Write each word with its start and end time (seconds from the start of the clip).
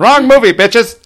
Wrong 0.00 0.26
movie, 0.26 0.54
bitches. 0.54 0.99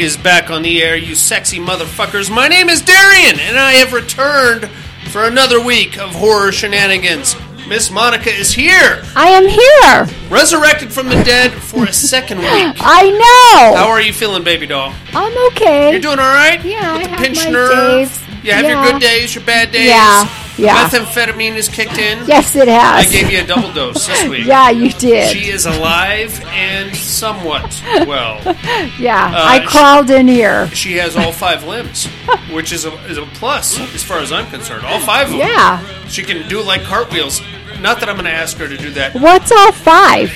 Is 0.00 0.16
back 0.16 0.50
on 0.50 0.62
the 0.62 0.82
air, 0.82 0.96
you 0.96 1.14
sexy 1.14 1.58
motherfuckers. 1.58 2.30
My 2.34 2.48
name 2.48 2.68
is 2.68 2.80
Darian, 2.80 3.38
and 3.38 3.58
I 3.58 3.72
have 3.72 3.92
returned 3.92 4.68
for 5.10 5.24
another 5.24 5.62
week 5.62 5.98
of 5.98 6.10
horror 6.14 6.52
shenanigans. 6.52 7.36
Miss 7.68 7.90
Monica 7.90 8.30
is 8.30 8.52
here, 8.52 9.02
I 9.14 9.28
am 9.28 9.46
here. 9.46 10.28
resurrected 10.30 10.92
from 10.92 11.08
the 11.08 11.22
dead 11.22 11.52
for 11.52 11.84
a 11.84 11.92
second 11.92 12.38
week. 12.38 12.48
I 12.80 13.10
know. 13.10 13.76
How 13.76 13.88
are 13.88 14.00
you 14.00 14.12
feeling, 14.12 14.42
baby 14.42 14.66
doll? 14.66 14.92
I'm 15.14 15.52
okay. 15.52 15.92
You're 15.92 16.00
doing 16.00 16.18
all 16.18 16.34
right? 16.34 16.64
Yeah, 16.64 16.96
With 16.96 17.06
I 17.06 17.28
the 17.28 17.34
have 17.34 17.52
my 17.54 17.96
days. 17.98 18.20
You 18.42 18.52
have 18.52 18.64
your 18.66 18.82
good 18.90 19.00
days, 19.00 19.34
your 19.34 19.44
bad 19.44 19.70
days. 19.70 19.86
Yeah, 19.86 20.24
yeah. 20.60 20.88
Methamphetamine 20.88 21.56
is 21.56 21.68
kicked 21.68 21.98
in. 21.98 22.26
yes, 22.26 22.54
it 22.56 22.68
has. 22.68 23.06
I 23.06 23.10
gave 23.10 23.30
you 23.30 23.40
a 23.40 23.46
double 23.46 23.72
dose 23.72 24.06
this 24.06 24.28
week. 24.28 24.46
yeah, 24.46 24.70
you 24.70 24.90
did. 24.92 25.30
She 25.36 25.50
is 25.50 25.66
alive 25.66 26.40
and 26.46 26.94
somewhat 26.96 27.80
well. 28.06 28.40
yeah, 28.98 29.26
uh, 29.34 29.44
I 29.44 29.60
she- 29.60 29.66
crawled 29.68 30.10
in 30.10 30.28
here. 30.28 30.68
She 30.68 30.94
has 30.98 31.16
all 31.16 31.32
five 31.32 31.64
limbs, 31.64 32.06
which 32.52 32.72
is 32.72 32.84
a, 32.84 32.92
is 33.06 33.18
a 33.18 33.26
plus 33.26 33.78
as 33.94 34.02
far 34.02 34.18
as 34.18 34.32
I'm 34.32 34.46
concerned. 34.50 34.84
All 34.86 35.00
five 35.00 35.26
of 35.26 35.30
them. 35.32 35.40
Yeah. 35.40 36.06
She 36.06 36.22
can 36.22 36.48
do 36.48 36.62
like 36.62 36.82
cartwheels. 36.82 37.40
Not 37.80 38.00
that 38.00 38.08
I'm 38.08 38.16
going 38.16 38.26
to 38.26 38.30
ask 38.32 38.56
her 38.58 38.68
to 38.68 38.76
do 38.76 38.90
that. 38.92 39.14
What's 39.14 39.50
all 39.52 39.72
five? 39.72 40.30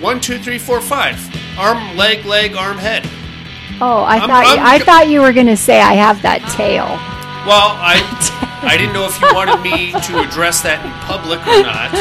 One, 0.00 0.20
two, 0.20 0.38
three, 0.38 0.58
four, 0.58 0.80
five. 0.80 1.18
Arm, 1.58 1.96
leg, 1.96 2.24
leg, 2.24 2.54
arm, 2.54 2.78
head. 2.78 3.06
Oh, 3.80 4.00
I 4.02 4.16
I'm- 4.16 4.28
thought 4.28 4.44
I'm 4.46 4.56
you, 4.58 4.64
I 4.64 4.78
thought 4.78 5.08
you 5.08 5.20
were 5.20 5.32
going 5.32 5.46
to 5.46 5.56
say 5.56 5.80
I 5.80 5.94
have 5.94 6.22
that 6.22 6.40
tail. 6.52 6.86
Well, 7.46 7.76
I 7.78 8.00
I 8.62 8.76
didn't 8.76 8.94
know 8.94 9.06
if 9.06 9.20
you 9.20 9.28
wanted 9.34 9.60
me 9.60 9.92
to 9.92 10.12
address 10.24 10.62
that 10.62 10.80
in 10.84 10.90
public 11.04 11.40
or 11.44 11.60
not. 11.62 11.92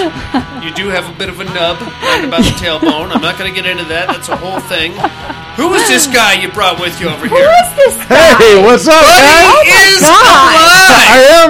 You 0.64 0.74
do 0.74 0.88
have 0.90 1.06
a 1.10 1.14
bit 1.18 1.30
of 1.30 1.40
a 1.40 1.46
nub 1.46 1.78
right 2.02 2.24
about 2.26 2.42
the 2.48 2.56
tailbone. 2.58 3.12
I'm 3.14 3.22
not 3.22 3.38
going 3.38 3.52
to 3.52 3.56
get 3.56 3.70
into 3.70 3.84
that. 3.92 4.08
That's 4.08 4.30
a 4.30 4.38
whole 4.38 4.60
thing. 4.72 4.96
Who 5.60 5.72
is 5.76 5.88
this 5.88 6.08
guy 6.08 6.36
you 6.42 6.52
brought 6.52 6.80
with 6.84 7.00
you 7.00 7.08
over 7.08 7.28
Who 7.28 7.36
here? 7.36 7.48
is 7.48 7.70
this 7.80 7.96
guy? 8.12 8.36
Hey, 8.36 8.60
what's 8.60 8.84
up, 8.92 9.00
Buddy 9.00 9.32
oh 9.48 9.64
guys? 9.64 9.96
is 9.96 10.02
God. 10.04 10.52
alive. 10.52 10.92
I 11.08 11.20
am. 11.40 11.50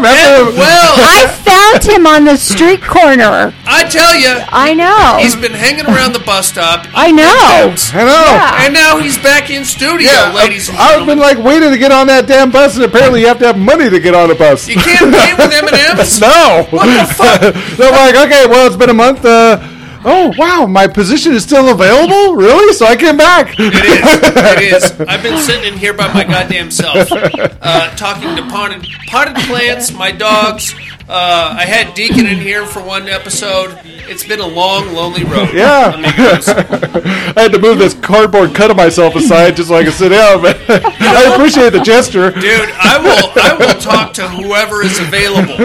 Well, 0.54 0.94
I 1.02 1.26
found 1.42 1.82
him 1.82 2.06
on 2.06 2.22
the 2.26 2.38
street 2.38 2.84
corner. 2.86 3.50
I 3.66 3.82
tell 3.90 4.14
you, 4.14 4.30
I 4.54 4.76
know. 4.78 5.18
he's 5.18 5.34
been 5.36 5.54
hanging 5.58 5.86
around 5.90 6.14
the 6.14 6.22
bus 6.22 6.50
stop. 6.50 6.86
I 6.94 7.10
know. 7.10 7.74
I 7.98 8.04
know. 8.06 8.26
Yeah. 8.30 8.66
And 8.66 8.74
now 8.76 9.00
he's 9.00 9.18
back 9.18 9.50
in 9.50 9.66
studio, 9.66 10.06
Yeah, 10.06 10.34
ladies 10.38 10.70
and 10.70 10.78
I've, 10.78 11.02
I've 11.02 11.08
been 11.08 11.18
like 11.18 11.40
waiting 11.40 11.72
to 11.72 11.78
get 11.78 11.92
on 11.92 12.06
that 12.08 12.28
damn 12.28 12.52
bus, 12.52 12.76
and 12.76 12.86
apparently 12.86 13.22
you 13.22 13.28
have 13.28 13.40
to 13.40 13.48
have 13.48 13.58
money 13.58 13.90
to 13.90 14.00
get 14.00 14.14
on 14.14 14.30
a 14.30 14.36
bus. 14.36 14.68
you 14.70 14.76
can't 14.76 14.95
pay 14.98 15.34
with 15.36 15.54
M&M's? 15.54 16.20
No. 16.26 16.66
What 16.72 16.86
the 16.86 17.14
fuck? 17.14 17.42
They're 17.78 17.92
like, 17.92 18.16
okay, 18.16 18.46
well, 18.48 18.68
it's 18.68 18.76
been 18.76 18.90
a 18.90 18.94
month. 18.94 19.24
Uh, 19.26 19.58
oh, 20.06 20.34
wow, 20.38 20.66
my 20.66 20.88
position 20.88 21.34
is 21.34 21.44
still 21.44 21.70
available? 21.70 22.36
Really? 22.36 22.74
So 22.74 22.86
I 22.86 22.96
came 22.96 23.18
back. 23.18 23.56
It 23.60 23.74
is. 23.74 24.22
It 24.24 24.74
is. 25.02 25.08
I've 25.08 25.24
been 25.24 25.38
sitting 25.38 25.74
in 25.74 25.78
here 25.80 25.94
by 25.94 26.12
my 26.14 26.24
goddamn 26.24 26.72
self, 26.72 27.10
uh, 27.12 27.96
talking 27.96 28.36
to 28.36 28.44
potted, 28.50 28.86
potted 29.08 29.36
plants, 29.46 29.92
my 29.92 30.12
dogs. 30.12 30.74
Uh, 31.08 31.56
I 31.60 31.66
had 31.66 31.94
Deacon 31.94 32.26
in 32.26 32.40
here 32.40 32.66
for 32.66 32.82
one 32.82 33.08
episode. 33.08 33.80
It's 34.08 34.24
been 34.24 34.40
a 34.40 34.48
long, 34.48 34.92
lonely 34.94 35.24
road. 35.24 35.54
Yeah. 35.54 35.94
I 37.38 37.42
had 37.42 37.52
to 37.52 37.60
move 37.60 37.78
this 37.78 37.94
cardboard 37.94 38.56
cut 38.56 38.72
of 38.72 38.78
myself 38.78 39.16
aside 39.16 39.56
just 39.56 39.70
so 39.70 39.76
I 39.76 39.84
could 39.84 39.94
sit 39.94 40.10
down. 40.10 40.42
But 40.42 40.58
I 40.70 41.34
appreciate 41.34 41.72
the 41.72 41.82
gesture. 41.82 42.32
Dude, 42.32 42.70
I 42.80 42.98
will. 42.98 43.32
I 43.36 43.56
will 43.56 43.80
talk 43.80 44.14
to 44.14 44.28
whoever 44.28 44.82
is 44.82 45.00
available, 45.00 45.58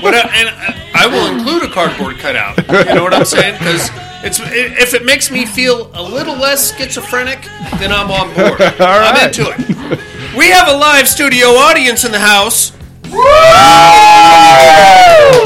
what 0.00 0.14
I, 0.14 0.28
and 0.34 0.48
I 0.94 1.06
will 1.06 1.32
include 1.32 1.62
a 1.62 1.72
cardboard 1.72 2.18
cutout. 2.18 2.56
You 2.56 2.94
know 2.94 3.04
what 3.04 3.14
I'm 3.14 3.24
saying? 3.24 3.54
Because 3.58 3.90
it's 4.24 4.40
if 4.42 4.94
it 4.94 5.04
makes 5.04 5.30
me 5.30 5.46
feel 5.46 5.92
a 5.94 6.02
little 6.02 6.36
less 6.36 6.76
schizophrenic, 6.76 7.42
then 7.78 7.92
I'm 7.92 8.10
on 8.10 8.34
board. 8.34 8.60
I'm 8.80 9.28
into 9.28 9.42
it. 9.48 10.36
We 10.36 10.50
have 10.50 10.66
a 10.68 10.76
live 10.76 11.06
studio 11.06 11.48
audience 11.50 12.04
in 12.04 12.10
the 12.10 12.18
house. 12.18 12.72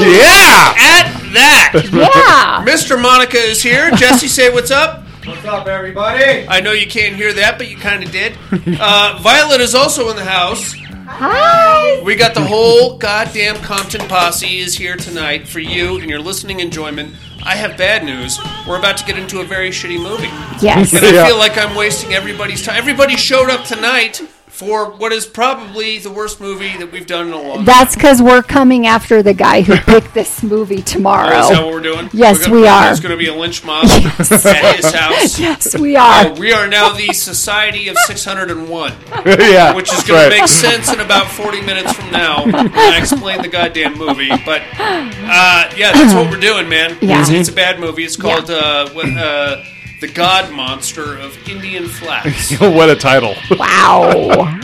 Yeah. 0.01 0.73
At 0.77 1.09
that, 1.33 1.71
Yeah. 1.93 2.65
Mr. 2.71 3.01
Monica 3.01 3.37
is 3.37 3.61
here. 3.61 3.91
Jesse, 3.91 4.27
say 4.27 4.51
what's 4.53 4.71
up. 4.71 5.03
What's 5.25 5.45
up, 5.45 5.67
everybody? 5.67 6.45
I 6.47 6.59
know 6.59 6.73
you 6.73 6.85
can't 6.87 7.15
hear 7.15 7.31
that, 7.33 7.57
but 7.57 7.69
you 7.69 7.77
kind 7.77 8.03
of 8.03 8.11
did. 8.11 8.37
Uh, 8.51 9.19
Violet 9.21 9.61
is 9.61 9.73
also 9.73 10.09
in 10.09 10.17
the 10.17 10.25
house. 10.25 10.73
Hi. 11.05 12.01
We 12.03 12.15
got 12.15 12.33
the 12.33 12.43
whole 12.43 12.97
goddamn 12.97 13.55
Compton 13.57 14.05
posse 14.07 14.59
is 14.59 14.75
here 14.75 14.95
tonight 14.97 15.47
for 15.47 15.59
you 15.59 15.97
and 15.99 16.09
your 16.09 16.19
listening 16.19 16.59
enjoyment. 16.59 17.15
I 17.43 17.55
have 17.55 17.77
bad 17.77 18.03
news. 18.03 18.37
We're 18.67 18.79
about 18.79 18.97
to 18.97 19.05
get 19.05 19.17
into 19.17 19.39
a 19.39 19.43
very 19.45 19.69
shitty 19.69 20.01
movie. 20.01 20.27
Yes. 20.63 20.91
And 20.93 21.05
I 21.05 21.11
Yeah. 21.13 21.25
feel 21.27 21.37
like 21.37 21.57
I'm 21.57 21.75
wasting 21.75 22.13
everybody's 22.13 22.61
time. 22.63 22.75
Everybody 22.77 23.15
showed 23.15 23.49
up 23.49 23.65
tonight 23.65 24.21
for 24.53 24.91
what 24.91 25.11
is 25.11 25.25
probably 25.25 25.97
the 25.97 26.11
worst 26.11 26.39
movie 26.39 26.77
that 26.77 26.91
we've 26.91 27.07
done 27.07 27.27
in 27.27 27.33
a 27.33 27.41
long 27.41 27.55
time. 27.57 27.65
That's 27.65 27.95
because 27.95 28.21
we're 28.21 28.43
coming 28.43 28.85
after 28.85 29.23
the 29.23 29.33
guy 29.33 29.61
who 29.61 29.75
picked 29.91 30.13
this 30.13 30.43
movie 30.43 30.75
Oh, 30.75 30.77
Is 30.77 30.85
that 30.85 30.91
tomorrow. 30.93 31.49
what 31.49 31.73
we're 31.73 31.81
doing? 31.81 32.09
Yes, 32.13 32.37
We're 32.37 32.43
gonna- 32.45 32.61
we 32.61 32.67
are. 32.67 32.83
There's 32.85 32.99
going 32.99 33.11
to 33.13 33.17
be 33.17 33.27
a 33.27 33.33
lynch 33.33 33.63
mob 33.65 33.85
at 33.89 34.75
his 34.77 34.93
house. 34.93 35.39
Yes, 35.39 35.75
we 35.79 35.95
Uh, 35.95 36.03
are. 36.03 36.33
we 36.39 36.51
are 36.53 36.67
now 36.67 36.93
the 36.93 37.11
Society 37.13 37.87
of 37.87 37.97
601, 38.05 38.93
yeah. 39.25 39.73
which 39.73 39.91
is 39.91 40.03
going 40.03 40.21
right. 40.29 40.35
to 40.35 40.41
make 40.41 40.47
sense 40.47 40.93
in 40.93 40.99
about 40.99 41.27
40 41.31 41.61
minutes 41.61 41.91
from 41.93 42.11
now 42.11 42.45
when 42.45 42.71
I 42.75 42.97
explain 42.99 43.41
the 43.41 43.47
goddamn 43.47 43.97
movie. 43.97 44.29
But 44.45 44.61
uh, 44.79 45.71
yeah, 45.75 45.93
that's 45.93 46.13
what 46.13 46.29
we're 46.29 46.39
doing, 46.39 46.69
man. 46.69 46.95
Yeah. 47.01 47.21
It's, 47.21 47.29
it's 47.31 47.49
a 47.49 47.53
bad 47.53 47.79
movie. 47.79 48.03
It's 48.03 48.15
called 48.17 48.51
uh, 48.51 48.89
what, 48.91 49.05
uh, 49.17 49.63
The 50.03 50.09
Godmonster 50.09 51.17
of 51.17 51.37
Indian 51.47 51.87
Flats. 51.87 52.51
what 52.59 52.89
a 52.89 52.95
title. 52.95 53.35
Wow. 53.51 54.59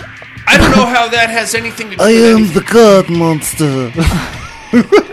I 0.46 0.58
don't 0.58 0.76
know 0.76 0.86
how 0.86 1.08
that 1.08 1.30
has 1.30 1.56
anything 1.56 1.92
to 1.92 1.96
do 1.96 2.04
with 2.04 2.06
I 2.06 2.12
with 2.12 2.24
am 2.26 2.38
anything. 2.40 2.56
the 2.56 2.62
Godmonster. 2.68 3.96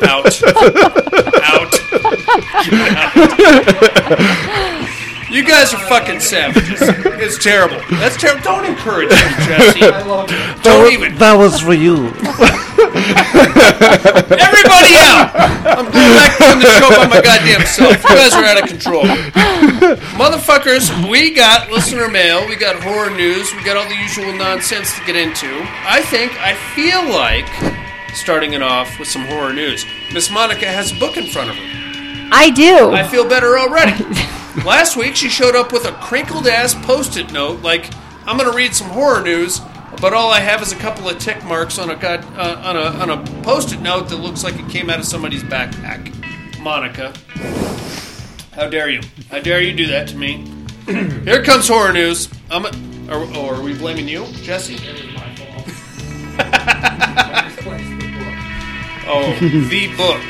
Out. 0.02 0.42
Out. 4.34 4.58
You 5.30 5.44
guys 5.44 5.74
are 5.74 5.80
fucking 5.88 6.20
savages. 6.20 6.78
It's 6.80 7.42
terrible. 7.42 7.80
That's 7.90 8.16
terrible. 8.16 8.42
Don't 8.44 8.64
encourage 8.64 9.10
him, 9.10 9.32
Jesse. 9.46 9.80
Don't 10.62 10.92
even. 10.92 11.16
That 11.18 11.34
was 11.36 11.60
for 11.60 11.74
you. 11.74 12.14
Everybody 14.38 14.94
out! 15.02 15.34
I'm 15.66 15.90
going 15.90 16.14
back 16.14 16.40
on 16.40 16.58
the 16.60 16.70
show 16.78 16.88
by 16.94 17.06
my 17.10 17.20
goddamn 17.20 17.66
self. 17.66 17.98
You 18.04 18.14
guys 18.14 18.34
are 18.34 18.44
out 18.44 18.62
of 18.62 18.68
control. 18.68 19.04
Motherfuckers, 20.14 20.90
we 21.10 21.34
got 21.34 21.70
listener 21.70 22.08
mail, 22.08 22.46
we 22.48 22.56
got 22.56 22.76
horror 22.82 23.10
news, 23.10 23.52
we 23.54 23.64
got 23.64 23.76
all 23.76 23.88
the 23.88 23.96
usual 23.96 24.32
nonsense 24.32 24.94
to 24.98 25.04
get 25.04 25.16
into. 25.16 25.50
I 25.86 26.02
think, 26.02 26.32
I 26.40 26.54
feel 26.74 27.02
like 27.10 27.48
starting 28.14 28.54
it 28.54 28.62
off 28.62 28.98
with 28.98 29.08
some 29.08 29.26
horror 29.26 29.52
news. 29.52 29.84
Miss 30.12 30.30
Monica 30.30 30.66
has 30.66 30.92
a 30.92 30.98
book 30.98 31.16
in 31.16 31.26
front 31.26 31.50
of 31.50 31.56
her. 31.56 31.85
I 32.30 32.50
do. 32.50 32.90
I 32.92 33.06
feel 33.06 33.28
better 33.28 33.58
already. 33.58 34.04
Last 34.64 34.96
week 34.96 35.16
she 35.16 35.28
showed 35.28 35.54
up 35.54 35.72
with 35.72 35.84
a 35.86 35.92
crinkled 35.92 36.46
ass 36.46 36.74
post 36.74 37.16
it 37.16 37.32
note 37.32 37.62
like, 37.62 37.92
I'm 38.26 38.36
going 38.36 38.50
to 38.50 38.56
read 38.56 38.74
some 38.74 38.88
horror 38.88 39.22
news, 39.22 39.60
but 40.00 40.12
all 40.12 40.30
I 40.30 40.40
have 40.40 40.62
is 40.62 40.72
a 40.72 40.76
couple 40.76 41.08
of 41.08 41.18
tick 41.18 41.44
marks 41.44 41.78
on 41.78 41.90
a 41.90 41.96
god, 41.96 42.24
uh, 42.36 42.60
on 42.64 42.76
a 42.76 42.80
on 42.80 43.10
a 43.10 43.42
post 43.42 43.72
it 43.72 43.80
note 43.80 44.08
that 44.08 44.16
looks 44.16 44.42
like 44.42 44.58
it 44.58 44.68
came 44.68 44.90
out 44.90 44.98
of 44.98 45.04
somebody's 45.04 45.42
backpack. 45.42 46.12
Monica. 46.60 47.14
How 48.52 48.68
dare 48.68 48.88
you? 48.88 49.02
How 49.30 49.38
dare 49.38 49.60
you 49.60 49.72
do 49.74 49.86
that 49.86 50.08
to 50.08 50.16
me? 50.16 50.50
Here 50.86 51.42
comes 51.44 51.68
horror 51.68 51.92
news. 51.92 52.28
I'm 52.50 52.64
a, 52.64 52.70
or, 53.10 53.24
or 53.36 53.54
are 53.54 53.62
we 53.62 53.74
blaming 53.74 54.08
you, 54.08 54.26
Jesse? 54.42 54.76
oh, 59.08 59.36
the 59.70 59.94
book. 59.96 60.20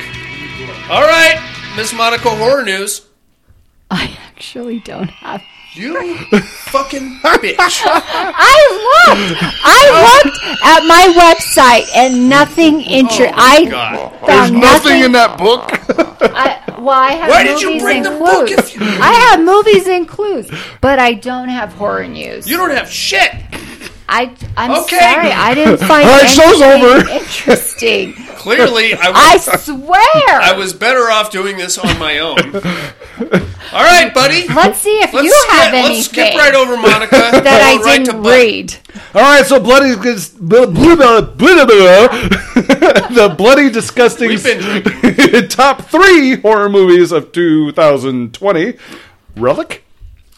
All 0.91 1.03
right, 1.03 1.39
Miss 1.77 1.93
Monica, 1.93 2.31
horror 2.31 2.63
news. 2.63 3.07
I 3.91 4.17
actually 4.29 4.81
don't 4.81 5.11
have. 5.11 5.43
You 5.75 6.17
fucking 6.41 7.19
bitch. 7.19 7.57
I 7.61 9.05
looked. 9.05 9.43
I 9.63 9.83
oh. 9.93 10.23
looked 10.25 10.65
at 10.65 10.87
my 10.87 11.05
website 11.21 11.95
and 11.95 12.31
nothing 12.31 12.77
oh 12.77 12.99
inter. 12.99 13.31
I 13.35 13.65
Oh 13.67 13.71
God. 13.71 14.13
There's 14.27 14.49
found 14.49 14.61
nothing 14.61 15.03
in 15.03 15.13
that 15.13 15.37
book. 15.37 15.69
I, 16.35 16.63
well, 16.79 16.99
I 16.99 17.13
have 17.13 17.29
Why 17.29 17.43
did 17.43 17.57
movies 17.57 17.63
you 17.75 17.81
bring 17.81 18.07
and 18.07 18.07
the 18.07 18.19
book 18.19 18.47
clues. 18.47 18.59
if 18.59 18.75
you- 18.75 18.81
I 18.81 19.13
have 19.31 19.45
movies 19.45 19.87
and 19.87 20.09
clues, 20.09 20.51
but 20.81 20.99
I 20.99 21.13
don't 21.13 21.51
have 21.51 21.75
horror 21.75 22.09
news. 22.09 22.49
You 22.49 22.57
don't 22.57 22.71
have 22.71 22.91
shit. 22.91 23.33
I, 24.09 24.35
I'm 24.57 24.71
Okay. 24.83 24.99
sorry, 24.99 25.31
I 25.33 25.55
didn't 25.55 25.79
find 25.89 26.09
All 26.09 26.17
right, 26.17 26.29
show's 26.31 26.61
anything 26.63 27.01
over. 27.01 27.09
interesting. 27.11 28.13
Clearly, 28.37 28.95
I 28.95 29.11
I 29.35 29.37
swear. 29.39 30.41
I 30.41 30.53
was 30.57 30.73
better 30.73 31.11
off 31.11 31.31
doing 31.33 31.57
this 31.57 31.77
on 31.79 31.99
my 31.99 32.19
own. 32.21 32.39
All 33.73 33.83
right, 33.83 34.15
buddy. 34.15 34.47
Let's 34.47 34.79
see 34.79 34.99
if 35.01 35.13
Let's 35.13 35.25
you 35.27 35.33
skip, 35.35 35.51
have 35.51 35.73
let's 35.73 35.87
anything 35.89 36.03
skip 36.05 36.35
right 36.37 36.55
over 36.55 36.77
Monica. 36.77 37.17
that 37.17 37.45
I 37.81 37.83
right 37.83 38.05
didn't 38.05 38.07
to 38.17 38.23
Buck. 38.23 38.33
read. 38.33 38.77
All 39.15 39.23
right, 39.23 39.45
so 39.45 39.59
bloody, 39.59 39.97
blah, 39.97 40.67
blah, 40.67 41.65
blah. 41.65 42.09
the 43.09 43.35
bloody 43.37 43.71
disgusting 43.71 44.31
top 45.49 45.83
three 45.87 46.37
horror 46.37 46.69
movies 46.69 47.11
of 47.11 47.33
2020. 47.33 48.75
Relic. 49.37 49.85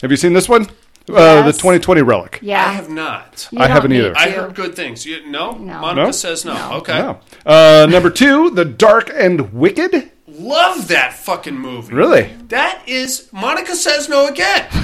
Have 0.01 0.11
you 0.11 0.17
seen 0.17 0.33
this 0.33 0.49
one? 0.49 0.69
Uh, 1.09 1.41
the 1.43 1.47
Yes. 1.47 1.57
2020 1.57 2.03
Relic. 2.03 2.39
Yeah, 2.43 2.65
I 2.67 2.73
have 2.73 2.89
not. 2.91 3.49
You 3.51 3.59
I 3.61 3.63
don't 3.67 3.71
haven't 3.75 3.91
need 3.93 4.01
either. 4.01 4.15
I 4.17 4.31
heard 4.31 4.55
good 4.55 4.75
things. 4.77 5.07
You, 5.07 5.27
no? 5.29 5.53
No. 5.53 5.81
Monica 5.81 6.07
No? 6.07 6.11
says 6.13 6.45
no. 6.45 6.73
Okay. 6.79 6.99
No. 6.99 7.21
Uh, 7.47 7.87
number 7.91 8.11
two, 8.11 8.51
The 8.51 8.65
Dark 8.65 9.11
and 9.15 9.53
Wicked. 9.53 10.13
Love 10.27 10.89
that 10.89 11.15
fucking 11.15 11.59
movie. 11.59 11.95
Really? 11.95 12.31
That 12.49 12.83
is. 12.87 13.29
Monica 13.33 13.75
says 13.75 14.09
no 14.09 14.27
again. 14.27 14.67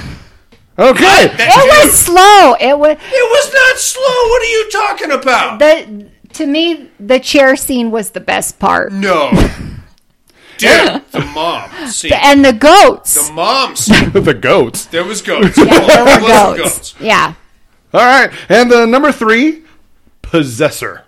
Okay. 0.77 1.27
That- 1.27 1.51
It 1.55 1.85
was 1.85 1.97
slow. 1.99 2.55
It 2.59 2.77
was 2.77 2.97
It 2.99 2.99
was 2.99 3.53
not 3.53 3.77
slow. 3.77 4.29
What 4.29 4.41
are 4.41 4.45
you 4.45 4.69
talking 4.71 5.11
about? 5.11 5.59
the 5.59 6.09
to 6.33 6.45
me 6.45 6.89
the 6.99 7.17
chair 7.17 7.55
scene 7.55 7.91
was 7.91 8.11
the 8.11 8.19
best 8.19 8.59
part, 8.59 8.91
no. 8.91 9.31
Dude, 10.57 11.01
the 11.11 11.19
mom 11.33 11.69
scene. 11.87 12.11
and 12.13 12.43
the 12.45 12.53
goats. 12.53 13.27
The 13.27 13.33
mom 13.33 13.75
scene. 13.75 14.11
the 14.13 14.33
goats. 14.33 14.85
There 14.85 15.03
was 15.03 15.21
goats. 15.21 15.57
Yeah, 15.57 15.65
there 15.85 16.05
were 16.05 16.21
was 16.23 16.57
goats. 16.57 16.95
Yeah, 16.99 17.33
All 17.93 18.01
right, 18.01 18.31
and 18.49 18.71
the 18.71 18.85
number 18.85 19.11
three, 19.11 19.63
Possessor. 20.21 21.03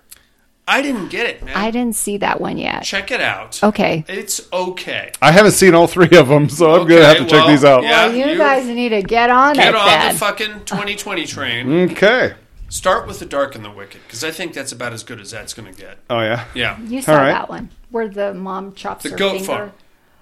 I 0.66 0.82
didn't 0.82 1.08
get 1.08 1.24
it, 1.26 1.42
man. 1.42 1.56
I 1.56 1.70
didn't 1.70 1.96
see 1.96 2.18
that 2.18 2.42
one 2.42 2.58
yet. 2.58 2.82
Check 2.82 3.10
it 3.10 3.22
out. 3.22 3.58
Okay. 3.62 4.04
It's 4.06 4.46
okay. 4.52 5.12
I 5.22 5.32
haven't 5.32 5.52
seen 5.52 5.74
all 5.74 5.86
three 5.86 6.14
of 6.18 6.28
them, 6.28 6.50
so 6.50 6.70
I'm 6.78 6.86
gonna 6.86 7.06
have 7.06 7.16
to 7.16 7.24
check 7.26 7.46
these 7.46 7.64
out. 7.64 7.82
yeah. 7.84 8.08
Well, 8.08 8.14
you, 8.14 8.26
you- 8.26 8.36
guys 8.38 8.66
need 8.66 8.90
to 8.90 9.00
get 9.02 9.30
on 9.30 9.54
Get 9.54 9.68
it 9.68 9.74
on 9.74 9.86
then. 9.86 10.12
the 10.12 10.18
fucking 10.18 10.64
2020 10.66 11.24
train. 11.24 11.90
Okay. 11.92 12.34
Start 12.68 13.06
with 13.06 13.18
the 13.18 13.24
dark 13.26 13.54
and 13.54 13.64
the 13.64 13.70
wicked, 13.70 14.02
because 14.06 14.22
I 14.22 14.30
think 14.30 14.52
that's 14.52 14.72
about 14.72 14.92
as 14.92 15.02
good 15.02 15.20
as 15.20 15.30
that's 15.30 15.54
going 15.54 15.72
to 15.72 15.80
get. 15.80 15.98
Oh 16.10 16.20
yeah. 16.20 16.44
Yeah. 16.54 16.78
you 16.80 17.00
saw 17.00 17.12
All 17.12 17.18
right. 17.18 17.32
that 17.32 17.48
one 17.48 17.70
where 17.90 18.08
the 18.08 18.34
mom 18.34 18.74
chops 18.74 19.04
The 19.04 19.10
her 19.10 19.16
goat 19.16 19.32
finger. 19.38 19.46
farm. 19.46 19.72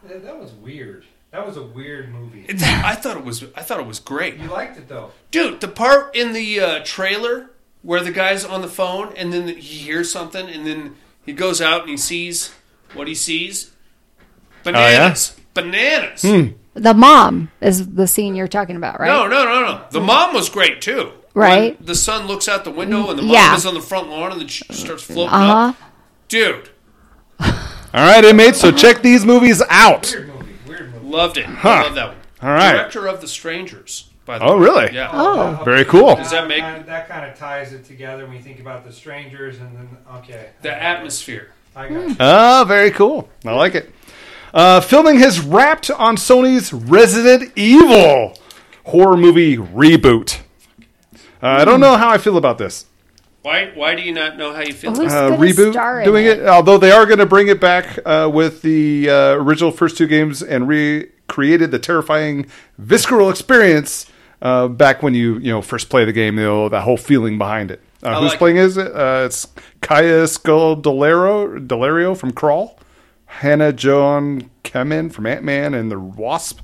That, 0.09 0.23
that 0.25 0.39
was 0.39 0.53
weird. 0.53 1.05
That 1.33 1.45
was 1.45 1.57
a 1.57 1.63
weird 1.63 2.13
movie. 2.13 2.47
It's, 2.49 2.63
I 2.63 2.95
thought 2.95 3.17
it 3.17 3.25
was. 3.25 3.43
I 3.57 3.63
thought 3.63 3.81
it 3.81 3.87
was 3.87 3.99
great, 3.99 4.37
You 4.37 4.49
liked 4.49 4.79
it 4.79 4.89
though. 4.89 5.11
dude. 5.33 5.61
The 5.61 5.69
part 5.69 6.15
in 6.15 6.33
the 6.33 6.61
uh, 6.61 6.81
trailer 6.85 7.51
where 7.83 8.01
the 8.01 8.13
guy's 8.13 8.45
on 8.45 8.63
the 8.63 8.69
phone 8.69 9.13
and 9.17 9.33
then 9.33 9.49
he 9.49 9.79
hears 9.79 10.11
something 10.11 10.49
and 10.49 10.67
then 10.67 10.97
he 11.25 11.33
goes 11.33 11.61
out 11.61 11.81
and 11.83 11.91
he 11.91 11.97
sees 11.97 12.53
what 12.95 13.07
he 13.09 13.15
sees. 13.15 13.73
Bananas. 14.63 15.37
Bananas. 15.55 16.25
The 16.77 16.95
mom 16.95 17.51
is 17.61 17.95
the 17.95 18.07
scene 18.07 18.35
you're 18.35 18.49
talking 18.49 18.77
about, 18.77 19.01
right? 19.01 19.07
No, 19.09 19.27
no, 19.27 19.45
no, 19.45 19.61
no. 19.63 19.85
The 19.91 20.01
mom 20.01 20.35
was 20.35 20.49
great 20.51 20.81
too. 20.83 21.11
Right. 21.35 21.79
When 21.79 21.87
the 21.87 21.95
son 21.95 22.27
looks 22.27 22.49
out 22.49 22.65
the 22.65 22.71
window 22.71 23.09
and 23.11 23.19
the 23.19 23.23
mom 23.23 23.33
Yeah. 23.33 23.57
is 23.57 23.65
on 23.67 23.75
the 23.75 23.81
front 23.81 24.09
lawn 24.11 24.33
and 24.33 24.41
then 24.41 24.49
she 24.49 24.65
starts 24.73 25.03
floating 25.03 25.33
Uh 25.35 25.39
huh. 25.47 25.69
up. 25.71 25.77
Dude, 26.29 26.71
All 27.41 27.53
right, 27.95 28.25
inmates. 28.25 28.61
So 28.61 28.71
check 28.73 29.01
these 29.03 29.25
movies 29.25 29.63
out. 29.69 30.11
Weird 30.15 30.29
movie. 30.29 30.53
Weird 30.67 30.93
movie. 30.95 31.07
loved 31.07 31.37
it. 31.39 31.47
I 31.49 31.83
love 31.83 31.95
that 31.95 32.09
one. 32.09 32.17
All 32.43 32.51
right. 32.51 32.73
Director 32.73 33.07
of 33.09 33.21
The 33.21 33.29
Strangers. 33.29 34.11
By 34.27 34.39
the 34.39 34.45
Oh, 34.45 34.57
way. 34.59 34.65
really? 34.65 34.95
Yeah. 34.95 35.09
Oh, 35.13 35.63
Very 35.65 35.85
cool. 35.85 36.17
Does 36.17 36.31
that 36.33 36.47
make- 36.49 36.61
kind 36.61 36.85
that 36.87 37.09
kind 37.09 37.31
of 37.31 37.39
ties 37.39 37.73
it 37.73 37.85
together 37.87 38.27
when 38.27 38.35
you 38.37 38.43
think 38.43 38.61
about 38.61 38.85
the 38.85 38.93
strangers 38.93 39.59
and 39.61 39.77
then 39.77 39.89
okay. 40.17 40.49
The 40.63 40.83
atmosphere. 40.83 41.53
I 41.77 41.89
got 41.89 42.09
you. 42.09 42.17
Ah, 42.19 42.65
very 42.67 42.91
cool. 42.91 43.29
I 43.47 43.53
like 43.53 43.75
it. 43.75 43.93
Uh, 44.57 44.81
filming 44.81 45.19
has 45.19 45.39
wrapped 45.39 45.91
on 45.91 46.17
Sony's 46.17 46.73
Resident 46.73 47.53
Evil 47.57 48.35
horror 48.87 49.17
movie 49.17 49.59
reboot. 49.59 50.41
Uh, 51.43 51.49
I 51.49 51.67
don't 51.67 51.79
know 51.79 51.99
how 51.99 52.09
I 52.09 52.17
feel 52.17 52.39
about 52.39 52.57
this. 52.57 52.87
Why? 53.43 53.71
Why 53.75 53.95
do 53.95 54.01
you 54.01 54.13
not 54.13 54.39
know 54.39 54.55
how 54.55 54.63
you 54.63 54.73
feel? 54.73 54.95
Who's 54.95 55.13
uh, 55.13 55.33
reboot 55.33 55.73
star 55.73 56.03
doing 56.05 56.25
it. 56.25 56.41
Although 56.47 56.79
they 56.79 56.91
are 56.91 57.05
going 57.05 57.19
to 57.19 57.27
bring 57.27 57.49
it 57.49 57.61
back 57.61 57.99
uh, 58.07 58.31
with 58.33 58.63
the 58.63 59.11
uh, 59.11 59.35
original 59.35 59.71
first 59.71 59.99
two 59.99 60.07
games 60.07 60.43
and 60.43 60.67
recreated 60.67 61.71
the 61.71 61.79
terrifying 61.79 62.47
visceral 62.79 63.29
experience 63.29 64.07
uh, 64.41 64.69
back 64.69 65.03
when 65.03 65.13
you 65.13 65.39
you 65.39 65.53
know 65.53 65.61
first 65.61 65.91
play 65.91 66.07
the 66.07 66.15
game. 66.15 66.39
You 66.39 66.45
know 66.45 66.69
that 66.71 66.81
whole 66.81 66.97
feeling 66.97 67.37
behind 67.37 67.71
it. 67.71 67.83
Uh, 68.03 68.21
who's 68.21 68.31
like 68.31 68.39
playing 68.39 68.57
is 68.57 68.79
it? 68.79 68.91
Uh, 68.91 69.25
it's 69.27 69.47
Kaya 69.83 70.25
Scodelario 70.25 71.67
Delario 71.67 72.17
from 72.17 72.33
Crawl, 72.33 72.79
Hannah 73.37 73.73
Joan 73.73 74.51
Kemen 74.65 75.13
from 75.13 75.27
Ant 75.27 75.45
Man 75.45 75.75
and 75.75 75.91
the 75.91 76.01
Wasp, 76.01 76.61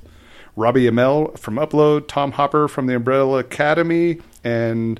Robbie 0.55 0.85
Amell 0.89 1.37
from 1.37 1.55
Upload, 1.55 2.07
Tom 2.07 2.31
Hopper 2.31 2.67
from 2.67 2.87
the 2.87 2.95
Umbrella 2.95 3.39
Academy, 3.39 4.19
and 4.43 4.99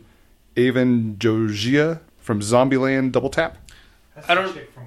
Avan 0.55 1.17
Jogia 1.17 2.01
from 2.19 2.41
Zombieland 2.41 3.11
Double 3.11 3.29
Tap. 3.31 3.57
I 4.27 4.35
don't- 4.35 4.53
from. 4.69 4.83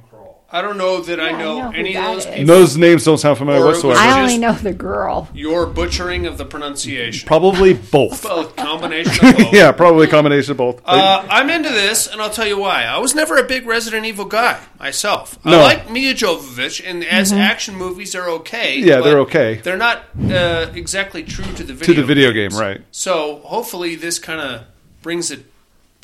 I 0.56 0.62
don't 0.62 0.78
know 0.78 1.00
that 1.02 1.20
I 1.20 1.30
Yeah, 1.30 1.36
I 1.36 1.38
know, 1.42 1.58
know 1.58 1.70
any 1.76 1.96
of 1.96 2.04
those 2.04 2.24
is. 2.24 2.30
people. 2.34 2.46
Those 2.46 2.76
names 2.76 3.04
don't 3.04 3.18
sound 3.18 3.36
familiar 3.38 3.60
Or 3.60 3.64
it 3.64 3.68
was 3.68 3.84
whatsoever. 3.84 3.98
I 4.00 4.06
just- 4.06 4.18
only 4.34 4.38
know 4.38 4.52
the 4.54 4.72
girl. 4.72 5.28
Your 5.34 5.66
butchering 5.66 6.26
of 6.26 6.38
the 6.38 6.44
pronunciation. 6.46 7.26
Probably 7.26 7.74
both. 7.92 8.24
Well, 8.24 8.44
combination 8.44 9.26
of 9.26 9.36
both. 9.38 9.52
yeah, 9.52 9.72
probably 9.72 10.06
a 10.06 10.10
combination 10.10 10.52
of 10.52 10.56
both. 10.56 10.80
Uh, 10.84 11.26
I'm 11.28 11.50
into 11.50 11.68
this, 11.68 12.06
and 12.06 12.22
I'll 12.22 12.30
tell 12.30 12.46
you 12.46 12.58
why. 12.58 12.84
I 12.84 12.98
was 12.98 13.14
never 13.14 13.36
a 13.36 13.44
big 13.44 13.66
Resident 13.66 14.06
Evil 14.06 14.24
guy 14.24 14.58
myself. 14.80 15.38
No. 15.44 15.58
I 15.58 15.62
like 15.62 15.90
Mia 15.90 16.14
Jovovich, 16.14 16.82
and 16.88 17.04
as 17.04 17.32
action 17.32 17.74
movies, 17.76 18.12
they're 18.12 18.30
okay. 18.30 18.78
Yeah, 18.78 19.00
they're 19.02 19.14
but 19.16 19.28
okay. 19.28 19.54
They're 19.56 19.76
not 19.76 20.04
uh, 20.30 20.70
exactly 20.74 21.22
true 21.22 21.44
to 21.44 21.62
the 21.64 21.74
to 21.74 21.74
video 21.74 21.94
the 21.96 22.02
video 22.06 22.32
games. 22.32 22.54
game, 22.54 22.60
right? 22.60 22.80
So 22.92 23.40
hopefully, 23.44 23.94
this 23.96 24.18
kind 24.18 24.40
of 24.40 24.62
brings 25.02 25.30
it 25.30 25.44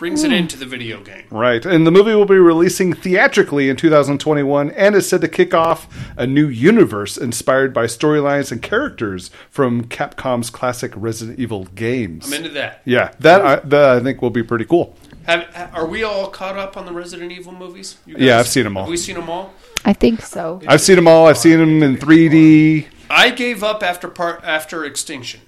brings 0.02 0.24
Hmm. 0.24 0.32
it 0.32 0.36
into 0.36 0.56
the 0.58 0.66
video 0.66 1.00
game. 1.00 1.22
Right. 1.30 1.64
And 1.64 1.86
the 1.86 1.92
movie 1.92 2.12
will 2.12 2.24
be 2.26 2.34
releasing 2.36 2.92
theatrically 2.92 3.68
in 3.68 3.76
2021 3.76 4.70
and 4.72 4.96
is 4.96 5.08
said 5.08 5.20
to 5.20 5.28
kick 5.28 5.54
off 5.54 5.86
a 6.16 6.26
new 6.26 6.48
universe 6.48 7.16
inspired 7.16 7.72
by 7.72 7.84
storylines 7.84 8.50
and 8.50 8.60
characters 8.60 9.30
from 9.48 9.84
Capcom's 9.84 10.50
classic 10.50 10.92
Resident 10.96 11.38
Evil 11.38 11.66
games. 11.76 12.26
I'm 12.26 12.32
into 12.32 12.48
that. 12.48 12.82
yeah, 12.84 13.12
that 13.20 13.42
I, 13.42 13.56
that 13.60 13.90
I 13.90 14.00
think 14.00 14.20
will 14.20 14.30
be 14.30 14.42
pretty 14.42 14.64
cool. 14.64 14.96
Have, 15.22 15.46
are 15.72 15.86
we 15.86 16.02
all 16.02 16.26
caught 16.30 16.56
up 16.58 16.76
on 16.76 16.84
the 16.84 16.92
Resident 16.92 17.30
Evil 17.30 17.52
movies? 17.52 17.96
You 18.04 18.16
Yeah, 18.18 18.40
I've 18.40 18.48
seen 18.48 18.64
them 18.64 18.76
all. 18.76 18.82
Have 18.82 18.90
we 18.90 18.96
seen 18.96 19.14
them 19.14 19.30
all? 19.30 19.54
I 19.84 19.92
think 19.92 20.22
so. 20.22 20.60
I've 20.66 20.80
seen 20.80 20.96
them 20.96 21.06
all. 21.06 21.28
I've 21.28 21.38
seen 21.38 21.60
them 21.60 21.80
in 21.80 21.96
3D. 21.96 22.86
I 23.08 23.30
gave 23.30 23.62
up 23.62 23.84
after 23.84 24.08
part 24.08 24.40
after 24.42 24.84
Extinction. 24.84 25.42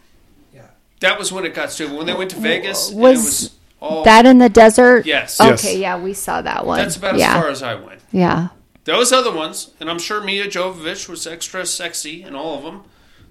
Yeah. 0.54 0.60
That 1.00 1.18
was 1.18 1.32
when 1.32 1.44
it 1.44 1.54
got 1.54 1.72
stupid. 1.72 1.96
When 1.96 2.06
they 2.06 2.14
went 2.14 2.30
to 2.30 2.36
Vegas, 2.36 2.92
Was 2.92 2.94
it 2.94 3.24
was 3.24 3.50
all 3.84 4.04
That 4.04 4.24
in 4.26 4.38
the 4.38 4.48
desert? 4.48 5.04
Yes. 5.06 5.36
Yes. 5.38 5.64
Okay, 5.64 5.78
yeah, 5.78 6.00
we 6.00 6.14
saw 6.14 6.40
that 6.40 6.66
one. 6.66 6.78
That's 6.78 6.96
about 6.96 7.18
yeah. 7.18 7.36
as 7.36 7.42
far 7.42 7.50
as 7.50 7.62
I 7.62 7.74
went. 7.74 8.00
Yeah. 8.10 8.48
Those 8.84 9.12
other 9.12 9.32
ones, 9.32 9.72
and 9.80 9.90
I'm 9.90 9.98
sure 9.98 10.22
Mia 10.22 10.46
Jovovich 10.46 11.08
was 11.08 11.26
extra 11.26 11.64
sexy 11.66 12.22
in 12.22 12.34
all 12.34 12.58
of 12.58 12.64
them, 12.64 12.84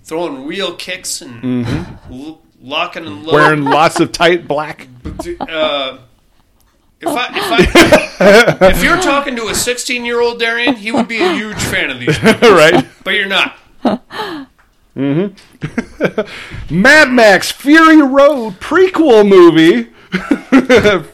throwing 0.03 0.47
real 0.47 0.75
kicks 0.75 1.21
and 1.21 1.65
l- 2.11 2.41
locking 2.61 3.05
and 3.05 3.23
loading. 3.23 3.33
Wearing 3.33 3.63
lots 3.63 3.99
of 3.99 4.11
tight 4.11 4.47
black. 4.47 4.87
Uh, 5.39 5.99
if 6.99 7.07
I, 7.07 7.27
if 7.35 8.21
I, 8.21 8.69
if 8.69 8.83
you're 8.83 9.01
talking 9.01 9.35
to 9.35 9.47
a 9.47 9.55
16 9.55 10.05
year 10.05 10.21
old 10.21 10.39
Darian, 10.39 10.75
he 10.75 10.91
would 10.91 11.07
be 11.07 11.21
a 11.21 11.33
huge 11.33 11.61
fan 11.61 11.91
of 11.91 11.99
these, 11.99 12.21
right. 12.23 12.87
but 13.03 13.11
you're 13.11 13.27
not. 13.27 13.57
Mm-hmm. 14.95 15.31
Mad 16.81 17.11
Max 17.11 17.51
Fury 17.51 18.01
Road 18.01 18.59
prequel 18.59 19.27
movie 19.27 19.92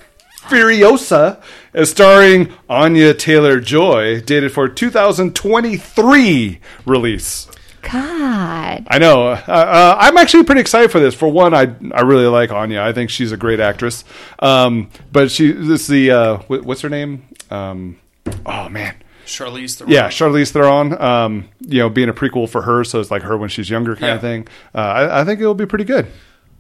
Furiosa, 0.49 1.41
starring 1.85 2.51
Anya 2.67 3.13
Taylor 3.13 3.59
Joy, 3.59 4.19
dated 4.21 4.51
for 4.51 4.67
2023 4.67 6.59
release. 6.85 7.47
God. 7.81 8.85
I 8.89 8.97
know. 8.99 9.27
Uh, 9.29 9.35
uh, 9.47 9.95
I'm 9.99 10.17
actually 10.17 10.43
pretty 10.43 10.59
excited 10.61 10.91
for 10.91 10.99
this. 10.99 11.15
For 11.15 11.29
one, 11.31 11.53
I 11.53 11.73
I 11.93 12.01
really 12.01 12.25
like 12.27 12.51
Anya. 12.51 12.81
I 12.83 12.91
think 12.91 13.09
she's 13.09 13.31
a 13.31 13.37
great 13.37 13.59
actress. 13.61 14.03
Um, 14.39 14.89
but 15.11 15.31
she 15.31 15.51
this 15.53 15.81
is 15.83 15.87
the 15.87 16.11
uh, 16.11 16.37
wh- 16.39 16.65
what's 16.65 16.81
her 16.81 16.89
name? 16.89 17.23
Um, 17.49 17.97
oh 18.45 18.67
man. 18.69 18.95
Charlize 19.25 19.77
Theron. 19.77 19.93
Yeah, 19.93 20.07
Charlize 20.09 20.51
Theron. 20.51 20.99
Um, 20.99 21.47
you 21.61 21.77
know, 21.79 21.89
being 21.89 22.09
a 22.09 22.13
prequel 22.13 22.49
for 22.49 22.63
her, 22.63 22.83
so 22.83 22.99
it's 22.99 23.11
like 23.11 23.21
her 23.21 23.37
when 23.37 23.47
she's 23.49 23.69
younger, 23.69 23.95
kind 23.95 24.07
Yeah. 24.09 24.15
of 24.15 24.21
thing. 24.21 24.47
Uh, 24.73 24.77
I, 24.79 25.21
I 25.21 25.23
think 25.23 25.39
it'll 25.39 25.53
be 25.53 25.67
pretty 25.67 25.85
good. 25.85 26.07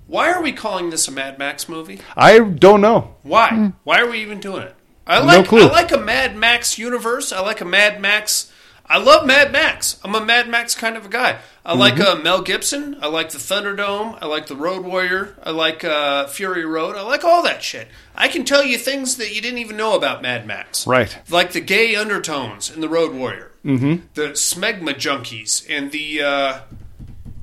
Why 0.09 0.31
are 0.31 0.41
we 0.41 0.51
calling 0.51 0.89
this 0.89 1.07
a 1.07 1.11
Mad 1.11 1.37
Max 1.37 1.69
movie? 1.69 2.01
I 2.17 2.39
don't 2.39 2.81
know. 2.81 3.13
Why? 3.21 3.73
Why 3.83 3.99
are 4.01 4.09
we 4.09 4.19
even 4.21 4.39
doing 4.39 4.63
it? 4.63 4.75
I 5.05 5.19
No 5.19 5.25
like 5.25 5.47
clue. 5.47 5.67
I 5.67 5.71
like 5.71 5.91
a 5.91 5.97
Mad 5.99 6.35
Max 6.35 6.77
universe. 6.79 7.31
I 7.31 7.41
like 7.41 7.61
a 7.61 7.65
Mad 7.65 8.01
Max. 8.01 8.51
I 8.91 8.97
love 8.97 9.27
Mad 9.27 9.51
Max. 9.51 9.99
I'm 10.03 10.15
a 10.15 10.25
Mad 10.25 10.49
Max 10.49 10.73
kind 10.73 10.97
of 10.97 11.05
a 11.05 11.09
guy. 11.09 11.37
I 11.63 11.75
like 11.75 11.93
Mm-hmm. 11.95 12.19
uh, 12.19 12.23
Mel 12.23 12.41
Gibson. 12.41 12.97
I 13.01 13.07
like 13.07 13.29
the 13.29 13.37
Thunderdome. 13.37 14.17
I 14.19 14.25
like 14.25 14.47
the 14.47 14.55
Road 14.55 14.83
Warrior. 14.83 15.35
I 15.43 15.51
like 15.51 15.83
uh, 15.83 16.25
Fury 16.25 16.65
Road. 16.65 16.95
I 16.95 17.03
like 17.03 17.23
all 17.23 17.43
that 17.43 17.61
shit. 17.61 17.87
I 18.15 18.27
can 18.29 18.45
tell 18.45 18.63
you 18.63 18.79
things 18.79 19.17
that 19.17 19.33
you 19.35 19.41
didn't 19.41 19.59
even 19.59 19.77
know 19.77 19.95
about 19.95 20.23
Mad 20.23 20.47
Max. 20.47 20.87
Right. 20.87 21.15
Like 21.29 21.51
the 21.51 21.61
gay 21.61 21.95
undertones 21.95 22.71
in 22.73 22.81
the 22.81 22.89
Road 22.89 23.13
Warrior. 23.13 23.51
Mm-hmm. 23.63 24.07
The 24.15 24.29
smegma 24.29 24.95
junkies 24.95 25.63
and 25.69 25.91
the 25.91 26.21
uh, 26.23 26.59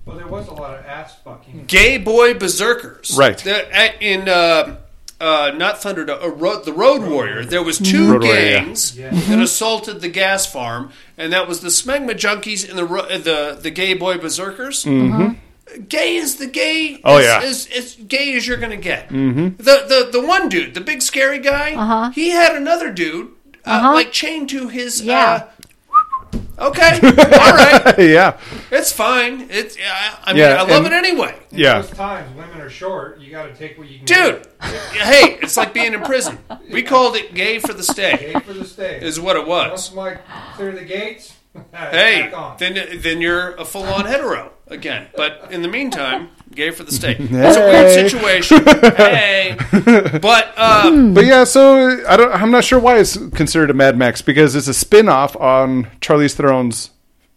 Well, 0.07 0.17
there 0.17 0.27
was 0.29 0.47
a 0.49 0.55
lot 0.55 0.79
of 0.79 0.87
ass 0.87 1.17
fucking. 1.25 1.65
gay 1.67 1.99
boy 1.99 2.35
berserkers. 2.35 3.15
Right. 3.19 3.37
The- 3.37 3.75
at- 3.77 4.01
in 4.01 4.29
uh, 4.29 4.77
uh, 5.21 5.51
not 5.57 5.77
Thunderdome, 5.81 6.23
uh, 6.23 6.29
Ro- 6.31 6.61
the 6.63 6.73
Road 6.73 7.03
Warrior. 7.03 7.45
There 7.45 7.63
was 7.63 7.79
two 7.79 8.13
Road 8.13 8.23
Warrior, 8.23 8.41
yeah. 8.41 8.59
gangs 8.61 8.97
Yeah. 8.97 9.11
that 9.11 9.41
assaulted 9.41 10.01
the 10.01 10.09
gas 10.09 10.47
farm, 10.47 10.93
and 11.19 11.33
that 11.33 11.49
was 11.49 11.61
the 11.61 11.69
Smegma 11.71 12.13
junkies 12.13 12.69
and 12.69 12.79
the 12.79 12.85
ro- 12.85 13.01
uh, 13.03 13.19
the 13.19 13.59
the 13.61 13.71
gay 13.71 13.95
boy 13.95 14.17
berserkers. 14.19 14.85
Gay 15.89 16.15
is 16.15 16.37
the 16.37 16.47
gay. 16.47 16.93
Mm-hmm. 16.95 17.03
Oh, 17.05 17.19
is, 17.19 17.25
yeah. 17.27 17.43
is, 17.43 17.67
is 17.67 17.95
gay 18.07 18.37
as 18.37 18.47
you're 18.47 18.57
gonna 18.59 18.77
get. 18.77 19.09
Mm-hmm. 19.09 19.57
The 19.57 19.85
the 20.13 20.21
the 20.21 20.27
one 20.27 20.49
dude, 20.49 20.75
the 20.75 20.81
big 20.81 21.03
scary 21.03 21.41
guy. 21.41 21.75
Uh-huh. 21.75 22.11
He 22.11 22.31
had 22.31 22.55
another 22.55 22.93
dude 22.93 23.33
uh, 23.65 23.71
Uh-huh. 23.71 23.93
like 23.95 24.13
chained 24.13 24.49
to 24.51 24.69
his. 24.69 25.03
Yeah. 25.03 25.45
Okay. 26.59 26.99
All 27.03 27.53
right. 27.53 27.95
yeah, 27.99 28.39
It's 28.71 28.91
fine. 28.91 29.47
It's. 29.51 29.77
I, 29.77 30.19
I 30.25 30.33
mean, 30.33 30.41
Yeah, 30.43 30.55
I 30.55 30.63
love 30.63 30.85
and- 30.85 30.87
it 30.87 30.93
anyway. 30.95 31.39
Yeah. 31.51 31.83
those 31.83 31.91
times, 31.91 32.35
women 32.35 32.61
are 32.63 32.71
short. 32.71 33.21
You 33.21 33.31
got 33.31 33.47
to 33.47 33.55
take 33.55 33.77
what 33.77 33.89
you 33.89 33.99
can 33.99 34.07
Dude, 34.07 34.47
hey, 34.63 35.39
it's 35.43 35.57
like 35.59 35.75
being 35.75 35.93
in 35.93 36.01
prison. 36.03 36.39
We 36.71 36.83
called 36.83 37.15
it 37.17 37.35
gay 37.35 37.59
for 37.59 37.69
the 37.75 37.83
get. 37.83 37.85
stay, 37.93 38.33
Pay 38.33 38.41
for 38.41 38.55
the 38.55 38.65
stay. 38.65 38.99
is 39.03 39.21
what 39.21 39.37
it 39.37 39.47
was. 39.47 39.93
Once 39.93 39.95
my 39.95 40.15
clear 40.55 40.73
the 40.73 40.85
gates. 40.85 41.35
Hey, 41.73 42.33
then 42.59 43.01
then 43.01 43.21
you're 43.21 43.55
a 43.57 43.65
full 43.65 43.85
on 43.85 44.07
hetero 44.07 44.53
again. 44.69 45.09
But 45.17 45.49
in 45.51 45.63
the 45.63 45.69
meantime, 45.69 46.31
gay 46.55 46.71
for 46.71 46.83
the 46.85 46.93
stay. 46.93 47.17
It's 47.21 47.57
a 47.57 47.61
weird 47.61 47.91
situation. 48.11 48.65
Hey, 48.65 49.57
but 50.21 50.53
uh, 50.57 51.13
But 51.13 51.25
yeah, 51.25 51.45
so 51.45 52.05
I 52.07 52.17
don't. 52.17 52.33
I'm 52.33 52.51
not 52.51 52.65
sure 52.65 52.79
why 52.79 52.99
it's 52.99 53.17
considered 53.17 53.71
a 53.71 53.75
Mad 53.75 53.97
Max 53.97 54.23
because 54.23 54.55
it's 54.55 54.69
a 54.69 54.75
spin 54.75 55.09
off 55.09 55.37
on 55.37 55.85
Charlize 56.01 56.35
Theron's 56.35 56.91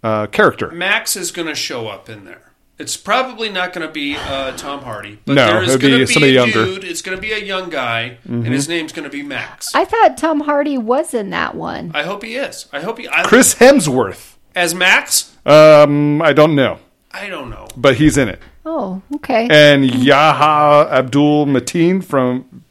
uh, 0.03 0.27
character. 0.27 0.71
Max 0.71 1.15
is 1.15 1.31
going 1.31 1.47
to 1.47 1.55
show 1.55 1.87
up 1.87 2.09
in 2.09 2.25
there. 2.25 2.48
It's 2.79 2.95
probably 2.95 3.49
not 3.49 3.73
going 3.73 3.85
to 3.85 3.91
be 3.93 4.15
uh, 4.15 4.53
Tom 4.55 4.79
Hardy, 4.83 5.19
but 5.25 5.33
No, 5.33 5.45
there 5.45 5.63
is 5.63 5.69
it'll 5.75 5.81
be 5.81 5.87
going 5.89 5.99
to 5.99 6.07
be 6.07 6.13
somebody 6.13 6.31
a 6.37 6.45
younger. 6.45 6.63
dude. 6.65 6.83
It's 6.85 7.01
going 7.01 7.17
to 7.17 7.21
be 7.21 7.33
a 7.33 7.37
young 7.37 7.69
guy, 7.69 8.17
and 8.23 8.45
his 8.47 8.69
name's 8.69 8.93
going 8.93 9.03
to 9.03 9.09
be 9.09 9.21
Max. 9.21 9.75
I 9.75 9.83
thought 9.83 10.17
Tom 10.17 10.39
Hardy 10.41 10.77
was 10.77 11.13
in 11.13 11.29
that 11.31 11.55
one. 11.55 11.91
I 11.93 12.03
hope 12.03 12.23
he 12.23 12.35
is. 12.35 12.67
I 12.71 12.79
hope 12.79 12.97
he. 12.99 13.07
I, 13.09 13.23
Chris 13.23 13.55
Hemsworth. 13.55 14.35
as 14.55 14.73
Max. 14.73 15.35
Um, 15.45 16.21
I 16.21 16.31
don't 16.31 16.55
know, 16.55 16.79
I 17.11 17.27
don't 17.27 17.49
know. 17.49 17.67
but 17.75 17.95
he's 17.97 18.17
in 18.17 18.29
it. 18.29 18.39
Oh, 18.65 19.01
okay. 19.15 19.47
And 19.51 19.83
Yahya 19.85 20.89
Abdul 20.91 21.47
Mateen 21.47 22.03
from 22.03 22.63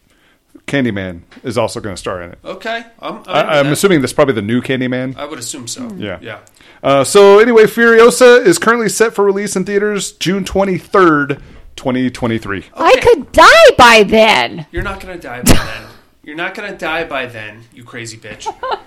Candyman 0.67 1.23
is 1.43 1.57
also 1.59 1.81
going 1.81 1.95
to 1.97 1.99
star 1.99 2.23
in 2.23 2.33
it. 2.33 2.39
Okay, 2.45 2.85
I'm. 3.01 3.15
I'm, 3.15 3.19
into 3.19 3.31
I, 3.31 3.59
I'm 3.61 3.67
assuming 3.69 4.01
that's 4.01 4.13
probably 4.13 4.35
the 4.35 4.43
new 4.43 4.61
Candyman. 4.63 5.17
I 5.17 5.25
would 5.25 5.39
assume 5.39 5.67
so. 5.67 5.91
Yeah. 5.97 6.19
Yeah. 6.21 6.41
Uh, 6.83 7.05
so 7.05 7.39
anyway, 7.39 7.65
Furiosa 7.65 8.45
is 8.45 8.59
currently 8.59 8.89
set 8.89 9.15
for 9.15 9.25
release 9.25 9.57
in 9.57 9.65
theaters 9.65 10.13
June 10.13 10.45
23rd, 10.45 11.41
2023. 11.77 12.65
I 12.75 12.97
could 13.01 13.33
die 13.33 13.71
by 13.77 14.03
then. 14.05 14.67
You're 14.71 14.83
not 14.83 15.01
gonna 15.01 15.19
die 15.19 15.43
by 15.43 15.53
then. 15.53 15.87
You're 16.23 16.37
not 16.37 16.55
gonna 16.55 16.77
die 16.77 17.05
by 17.05 17.27
then, 17.27 17.65
you 17.73 17.85
crazy 17.85 18.17
bitch. 18.17 18.47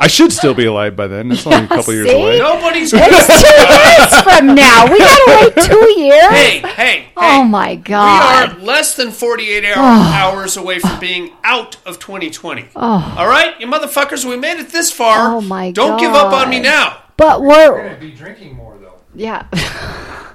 I 0.00 0.08
should 0.08 0.32
still 0.32 0.52
be 0.52 0.66
alive 0.66 0.94
by 0.96 1.06
then. 1.06 1.30
It's 1.32 1.46
only 1.46 1.64
a 1.64 1.68
couple 1.68 1.94
years 1.94 2.08
See? 2.08 2.14
away. 2.20 2.38
Nobody's. 2.38 2.92
It's 2.94 3.26
two 3.26 4.12
years 4.12 4.22
from 4.22 4.54
now. 4.54 4.84
We 4.92 4.98
gotta 4.98 5.24
wait 5.56 5.64
two 5.64 5.90
years. 6.00 6.26
Hey, 6.30 6.58
hey, 6.58 6.68
hey. 6.68 7.08
Oh 7.16 7.44
my 7.44 7.76
god. 7.76 8.50
We 8.50 8.54
god. 8.56 8.58
are 8.58 8.64
less 8.64 8.94
than 8.96 9.10
48 9.10 9.64
hour, 9.76 9.76
hours 9.76 10.56
away 10.56 10.80
from 10.80 10.98
being 11.00 11.32
out 11.44 11.76
of 11.86 11.98
2020. 11.98 12.68
All 12.76 13.26
right, 13.28 13.58
you 13.60 13.66
motherfuckers, 13.66 14.24
we 14.24 14.36
made 14.36 14.58
it 14.58 14.68
this 14.70 14.90
far. 14.92 15.36
Oh, 15.36 15.40
my 15.40 15.70
Don't 15.70 15.98
give 15.98 16.12
up 16.12 16.32
on 16.32 16.50
me 16.50 16.56
God. 16.58 16.62
now. 16.64 17.02
But 17.16 17.40
We're 17.40 17.46
we're 17.72 17.82
going 17.82 17.94
to 17.94 18.00
be 18.00 18.10
drinking 18.12 18.54
more, 18.56 18.76
though. 18.80 19.00
yeah. 19.14 19.46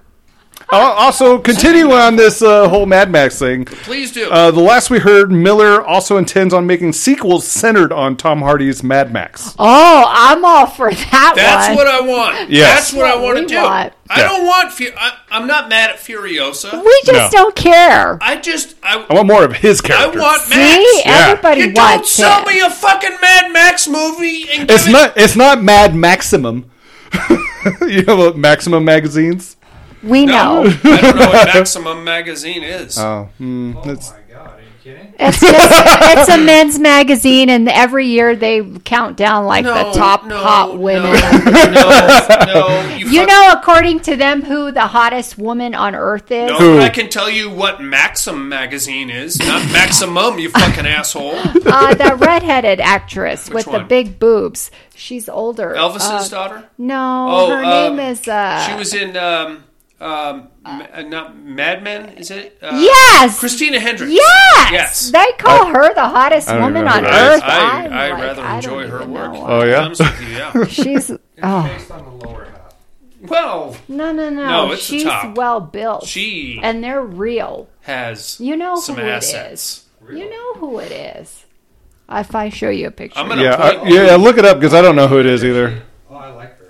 Al- 0.74 0.80
Also, 0.94 1.38
continuing 1.38 1.92
on 1.92 2.16
this 2.16 2.42
uh, 2.42 2.70
whole 2.70 2.86
Mad 2.86 3.12
Max 3.12 3.38
thing, 3.38 3.66
Please 3.66 4.14
do. 4.14 4.30
uh, 4.32 4.52
the 4.52 4.62
last 4.62 4.90
we 4.90 5.00
heard, 5.00 5.30
Miller 5.30 5.84
also 5.86 6.16
intends 6.16 6.54
on 6.54 6.66
making 6.66 6.94
sequels 6.94 7.46
centered 7.46 7.92
on 7.92 8.16
Tom 8.16 8.40
Hardy's 8.42 8.82
Mad 8.82 9.12
Max. 9.12 9.54
Oh, 9.60 10.06
I'm 10.08 10.46
all 10.46 10.68
for 10.68 10.90
that 10.90 11.34
That's 11.36 11.68
one. 11.68 11.76
what 11.76 11.88
I 11.88 12.00
want. 12.00 12.50
Yes. 12.50 12.74
That's 12.92 12.94
what 12.94 13.06
I 13.06 13.18
want 13.22 13.40
to 13.40 13.46
do. 13.48 13.56
want. 13.62 13.92
I 14.10 14.22
Yeah. 14.22 14.28
don't 14.30 14.46
want. 14.48 14.72
Fu- 14.72 14.94
I, 14.98 15.12
I'm 15.30 15.46
not 15.46 15.68
mad 15.68 15.90
at 15.90 15.98
Furiosa. 15.98 16.72
we 16.82 17.02
just 17.06 17.34
No. 17.34 17.38
don't 17.38 17.56
care. 17.56 18.18
I 18.22 18.38
just. 18.38 18.76
I, 18.82 19.06
I 19.10 19.14
want 19.14 19.28
more 19.28 19.44
of 19.44 19.52
his 19.54 19.82
character. 19.82 20.20
I 20.20 20.22
want 20.22 20.50
Max. 20.50 20.52
See, 20.54 21.02
Yeah. 21.06 21.28
everybody 21.32 21.62
You 21.64 21.74
don't 21.74 22.06
sell 22.08 22.44
it. 22.44 22.48
me 22.48 22.62
a 22.62 22.70
fucking 22.70 23.18
Mad 23.22 23.52
Max 23.52 23.90
movie 23.90 24.46
and 24.54 24.72
It's 24.72 24.88
it 24.88 24.92
not. 24.92 25.18
It's 25.18 25.36
not 25.36 25.62
Mad 25.62 25.94
Maximum. 25.96 26.71
you 27.88 28.04
know 28.04 28.16
what 28.16 28.38
Maximum 28.38 28.84
magazines? 28.86 29.58
we 30.04 30.26
No, 30.26 30.64
know. 30.64 30.70
I 30.84 31.02
don't 31.02 31.16
know 31.16 31.28
what 31.28 31.46
Maximum 31.54 32.04
Magazine 32.04 32.64
is. 32.64 32.98
Oh, 32.98 33.30
hmm, 33.38 33.74
Oh, 33.78 33.82
it's- 33.92 34.12
my 34.12 34.34
God. 34.34 34.60
Are 34.60 34.62
you 34.62 34.68
kidding? 34.84 35.14
It's 35.20 35.40
just 35.40 35.70
it's 36.18 36.30
a 36.30 36.38
men's 36.38 36.78
magazine, 36.80 37.50
and 37.50 37.68
every 37.70 38.08
year 38.08 38.36
they 38.36 38.62
count 38.84 39.18
down 39.18 39.46
like 39.46 39.64
no, 39.64 39.74
the 39.74 39.98
top 39.98 40.26
no, 40.26 40.38
hot 40.38 40.78
women. 40.78 41.12
No, 41.14 41.72
no, 41.72 42.46
no. 42.46 42.96
You, 42.96 43.08
You 43.12 43.20
fuck- 43.20 43.30
know, 43.30 43.50
according 43.54 44.00
to 44.02 44.16
them, 44.16 44.42
who 44.42 44.72
the 44.72 44.88
hottest 44.88 45.38
woman 45.38 45.76
on 45.76 45.96
earth 45.96 46.32
is? 46.32 46.50
No, 46.50 46.58
but 46.78 46.82
I 46.84 46.90
can 46.90 47.10
tell 47.10 47.30
you 47.30 47.50
what 47.50 47.82
Maxim 47.82 48.50
magazine 48.50 49.10
is, 49.10 49.38
not 49.40 49.62
Maximum. 49.72 50.40
You 50.40 50.50
fucking 50.50 50.86
asshole. 50.86 51.36
Uh, 51.72 51.94
the 51.94 52.16
redheaded 52.16 52.80
actress 52.82 53.50
with 53.50 53.66
the 53.66 53.80
big 53.80 54.20
boobs. 54.20 54.72
She's 54.96 55.30
older. 55.30 55.74
Elvis's 55.76 56.02
Uh, 56.04 56.28
daughter. 56.30 56.70
No, 56.78 57.28
Oh, 57.30 57.50
her 57.50 57.64
um, 57.64 57.96
name 57.98 58.12
is. 58.12 58.28
Uh, 58.28 58.68
She 58.68 58.76
was 58.76 58.94
in 58.94 59.16
um, 59.16 59.64
um, 60.02 60.50
uh, 60.66 61.02
not 61.04 61.38
Mad 61.38 61.84
Men. 61.84 62.10
Is 62.18 62.32
it? 62.32 62.58
Uh, 62.62 62.72
yes, 62.82 63.40
Christina 63.40 63.80
Hendricks. 63.80 64.12
Yes, 64.12 64.72
Yes. 64.72 65.12
they 65.12 65.28
call 65.38 65.68
her 65.68 65.94
the 65.94 66.08
hottest 66.08 66.48
woman 66.50 66.88
on 66.88 67.04
who 67.04 67.10
that 67.10 67.34
is. 67.34 67.38
earth. 67.38 67.44
I, 67.46 67.86
I'm 67.86 67.94
I, 67.94 68.10
like, 68.10 68.22
rather 68.24 68.56
enjoy 68.56 68.82
don't 68.88 68.92
her 68.92 69.06
work. 69.08 69.34
know. 69.34 69.46
Oh, 69.48 69.64
yeah? 69.64 69.66
To 69.66 69.72
be 69.72 69.78
honest 69.86 70.02
with 70.02 70.22
you, 70.22 70.28
yeah. 70.36 70.66
She's 70.68 71.12
oh 71.44 71.64
based 71.68 71.92
on 71.92 72.04
the 72.20 72.26
lower 72.28 72.46
half. 72.46 72.76
Well, 73.22 73.76
no 73.88 74.12
no 74.12 74.30
no. 74.30 74.48
No, 74.48 74.72
it's 74.72 74.88
the 74.88 74.96
She's 74.98 75.04
top. 75.04 75.38
well 75.38 75.60
built. 75.62 76.06
she 76.08 76.60
and 76.64 76.84
they're 76.84 77.04
real. 77.04 77.70
has 77.82 78.40
You 78.40 78.56
know 78.58 78.76
some 78.78 78.96
who 78.96 79.02
assets. 79.04 79.86
it 80.02 80.10
is. 80.10 80.18
You 80.18 80.30
know 80.30 80.54
who 80.56 80.80
it 80.80 80.92
is. 80.92 81.46
If 82.10 82.34
I 82.36 82.50
show 82.50 82.70
you 82.70 82.88
a 82.88 82.92
picture, 82.92 83.20
I'm 83.20 83.30
gonna 83.30 83.44
yeah, 83.44 83.56
I, 83.56 83.88
yeah. 83.88 84.16
Look 84.16 84.38
it 84.38 84.44
up 84.46 84.58
because 84.60 84.74
I 84.74 84.82
don't 84.82 84.96
know 84.98 85.08
who 85.08 85.20
it 85.20 85.26
is 85.28 85.46
either. 85.46 85.84
Oh, 86.10 86.16
I 86.16 86.30
like 86.32 86.58
her. 86.60 86.61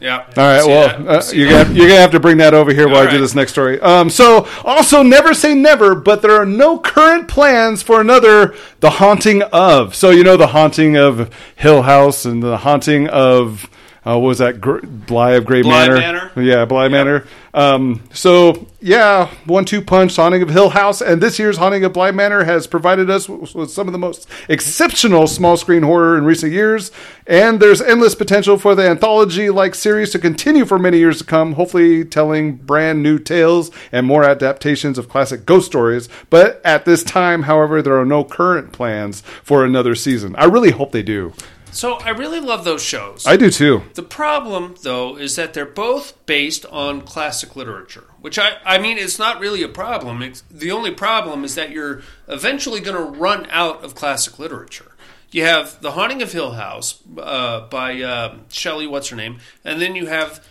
Yeah. 0.00 0.18
All 0.18 0.32
right, 0.36 0.62
See 0.62 0.68
well, 0.68 1.08
uh, 1.08 1.22
you're 1.32 1.48
gonna 1.48 1.74
you're 1.74 1.88
gonna 1.88 2.00
have 2.00 2.10
to 2.12 2.20
bring 2.20 2.38
that 2.38 2.54
over 2.54 2.72
here 2.72 2.88
while 2.88 2.98
I 2.98 3.06
do 3.06 3.12
right. 3.12 3.18
this 3.18 3.34
next 3.34 3.52
story. 3.52 3.80
Um, 3.80 4.10
so 4.10 4.46
also 4.64 5.02
never 5.02 5.34
say 5.34 5.54
never, 5.54 5.94
but 5.94 6.22
there 6.22 6.32
are 6.32 6.46
no 6.46 6.78
current 6.78 7.28
plans 7.28 7.82
for 7.82 8.00
another 8.00 8.54
The 8.80 8.90
Haunting 8.90 9.42
of. 9.42 9.94
So 9.94 10.10
you 10.10 10.24
know 10.24 10.36
the 10.36 10.48
Haunting 10.48 10.96
of 10.96 11.34
Hill 11.56 11.82
House 11.82 12.24
and 12.24 12.42
the 12.42 12.58
Haunting 12.58 13.08
of 13.08 13.70
uh, 14.06 14.18
what 14.18 14.28
was 14.28 14.38
that 14.38 14.60
Gr- 14.60 14.84
Bly 14.84 15.32
of 15.32 15.44
Gray 15.44 15.62
Bly 15.62 15.88
Manor? 15.88 15.98
Manor? 15.98 16.42
Yeah, 16.42 16.64
Bly 16.64 16.88
Manor. 16.88 17.26
Um, 17.52 18.02
so 18.12 18.66
yeah, 18.80 19.28
one-two 19.46 19.80
punch, 19.80 20.14
Haunting 20.16 20.42
of 20.42 20.50
Hill 20.50 20.68
House, 20.70 21.00
and 21.00 21.22
this 21.22 21.38
year's 21.38 21.56
Haunting 21.56 21.84
of 21.84 21.94
Bly 21.94 22.10
Manor 22.10 22.44
has 22.44 22.66
provided 22.66 23.08
us 23.10 23.28
with, 23.28 23.70
some 23.70 23.88
of 23.88 23.92
the 23.92 23.98
most 23.98 24.28
exceptional 24.48 25.26
small-screen 25.26 25.82
horror 25.82 26.18
in 26.18 26.24
recent 26.24 26.52
years. 26.52 26.92
And 27.26 27.58
there's 27.58 27.80
endless 27.80 28.14
potential 28.14 28.58
for 28.58 28.74
the 28.74 28.88
anthology-like 28.88 29.74
series 29.74 30.10
to 30.10 30.18
continue 30.18 30.64
for 30.66 30.78
many 30.78 30.98
years 30.98 31.18
to 31.18 31.24
come. 31.24 31.54
Hopefully, 31.54 32.04
telling 32.04 32.56
brand 32.56 33.02
new 33.02 33.18
tales 33.18 33.70
and 33.90 34.06
more 34.06 34.22
adaptations 34.22 34.98
of 34.98 35.08
classic 35.08 35.46
ghost 35.46 35.66
stories. 35.66 36.08
But 36.30 36.60
at 36.64 36.84
this 36.84 37.02
time, 37.02 37.42
however, 37.44 37.82
there 37.82 37.98
are 37.98 38.04
no 38.04 38.22
current 38.22 38.70
plans 38.70 39.22
for 39.42 39.64
another 39.64 39.94
season. 39.94 40.36
I 40.36 40.44
really 40.44 40.70
hope 40.70 40.92
they 40.92 41.02
do. 41.02 41.32
So 41.76 41.94
I 41.94 42.08
really 42.08 42.40
love 42.40 42.64
those 42.64 42.82
shows. 42.82 43.26
I 43.26 43.36
do 43.36 43.50
too. 43.50 43.82
The 43.94 44.02
problem, 44.02 44.76
though, 44.82 45.18
is 45.18 45.36
that 45.36 45.52
they're 45.52 45.66
both 45.66 46.24
based 46.24 46.64
on 46.66 47.02
classic 47.02 47.54
literature, 47.54 48.04
which 48.22 48.38
I, 48.38 48.56
I 48.64 48.78
mean, 48.78 48.96
it's 48.96 49.18
not 49.18 49.40
really 49.40 49.62
a 49.62 49.68
problem. 49.68 50.22
It's, 50.22 50.42
the 50.50 50.70
only 50.70 50.90
problem 50.90 51.44
is 51.44 51.54
that 51.54 51.70
you're 51.70 52.00
eventually 52.28 52.80
going 52.80 52.96
to 52.96 53.18
run 53.18 53.46
out 53.50 53.84
of 53.84 53.94
classic 53.94 54.38
literature. 54.38 54.92
You 55.30 55.44
have 55.44 55.78
The 55.82 55.90
Haunting 55.90 56.22
of 56.22 56.32
Hill 56.32 56.52
House 56.52 57.02
uh, 57.18 57.68
by 57.68 58.00
uh, 58.00 58.36
Shelley, 58.48 58.86
what's 58.86 59.10
her 59.10 59.16
name, 59.16 59.40
and 59.62 59.78
then 59.78 59.94
you 59.94 60.06
have 60.06 60.42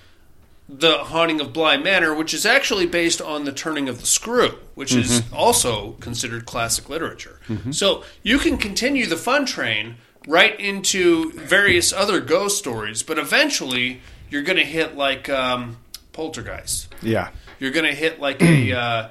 The 0.70 1.00
Haunting 1.06 1.42
of 1.42 1.54
Bly 1.54 1.78
Manor, 1.78 2.14
which 2.14 2.36
is 2.36 2.46
actually 2.46 2.86
based 2.86 3.20
on 3.20 3.46
The 3.46 3.52
Turning 3.52 3.90
of 3.90 4.00
the 4.00 4.06
Screw, 4.06 4.60
which 4.76 4.94
is 4.94 5.24
also 5.34 5.94
considered 5.94 6.46
classic 6.46 6.88
literature. 6.88 7.40
So 7.72 8.04
you 8.22 8.38
can 8.38 8.58
continue 8.58 9.08
the 9.08 9.18
fun 9.18 9.48
train 9.48 9.96
right 10.28 10.60
into 10.60 11.32
various 11.34 11.94
other 11.94 12.20
ghost 12.20 12.58
stories, 12.58 13.04
but 13.04 13.18
eventually 13.18 14.02
you're 14.30 14.44
going 14.44 14.58
to 14.58 14.66
hit 14.66 14.96
like 14.96 15.30
um, 15.30 15.78
Poltergeist. 16.14 16.94
Yeah. 17.02 17.30
You're 17.60 17.72
going 17.72 17.86
to 17.86 17.94
hit 17.96 18.20
like 18.20 18.42
a, 18.42 18.74
uh, 18.78 19.10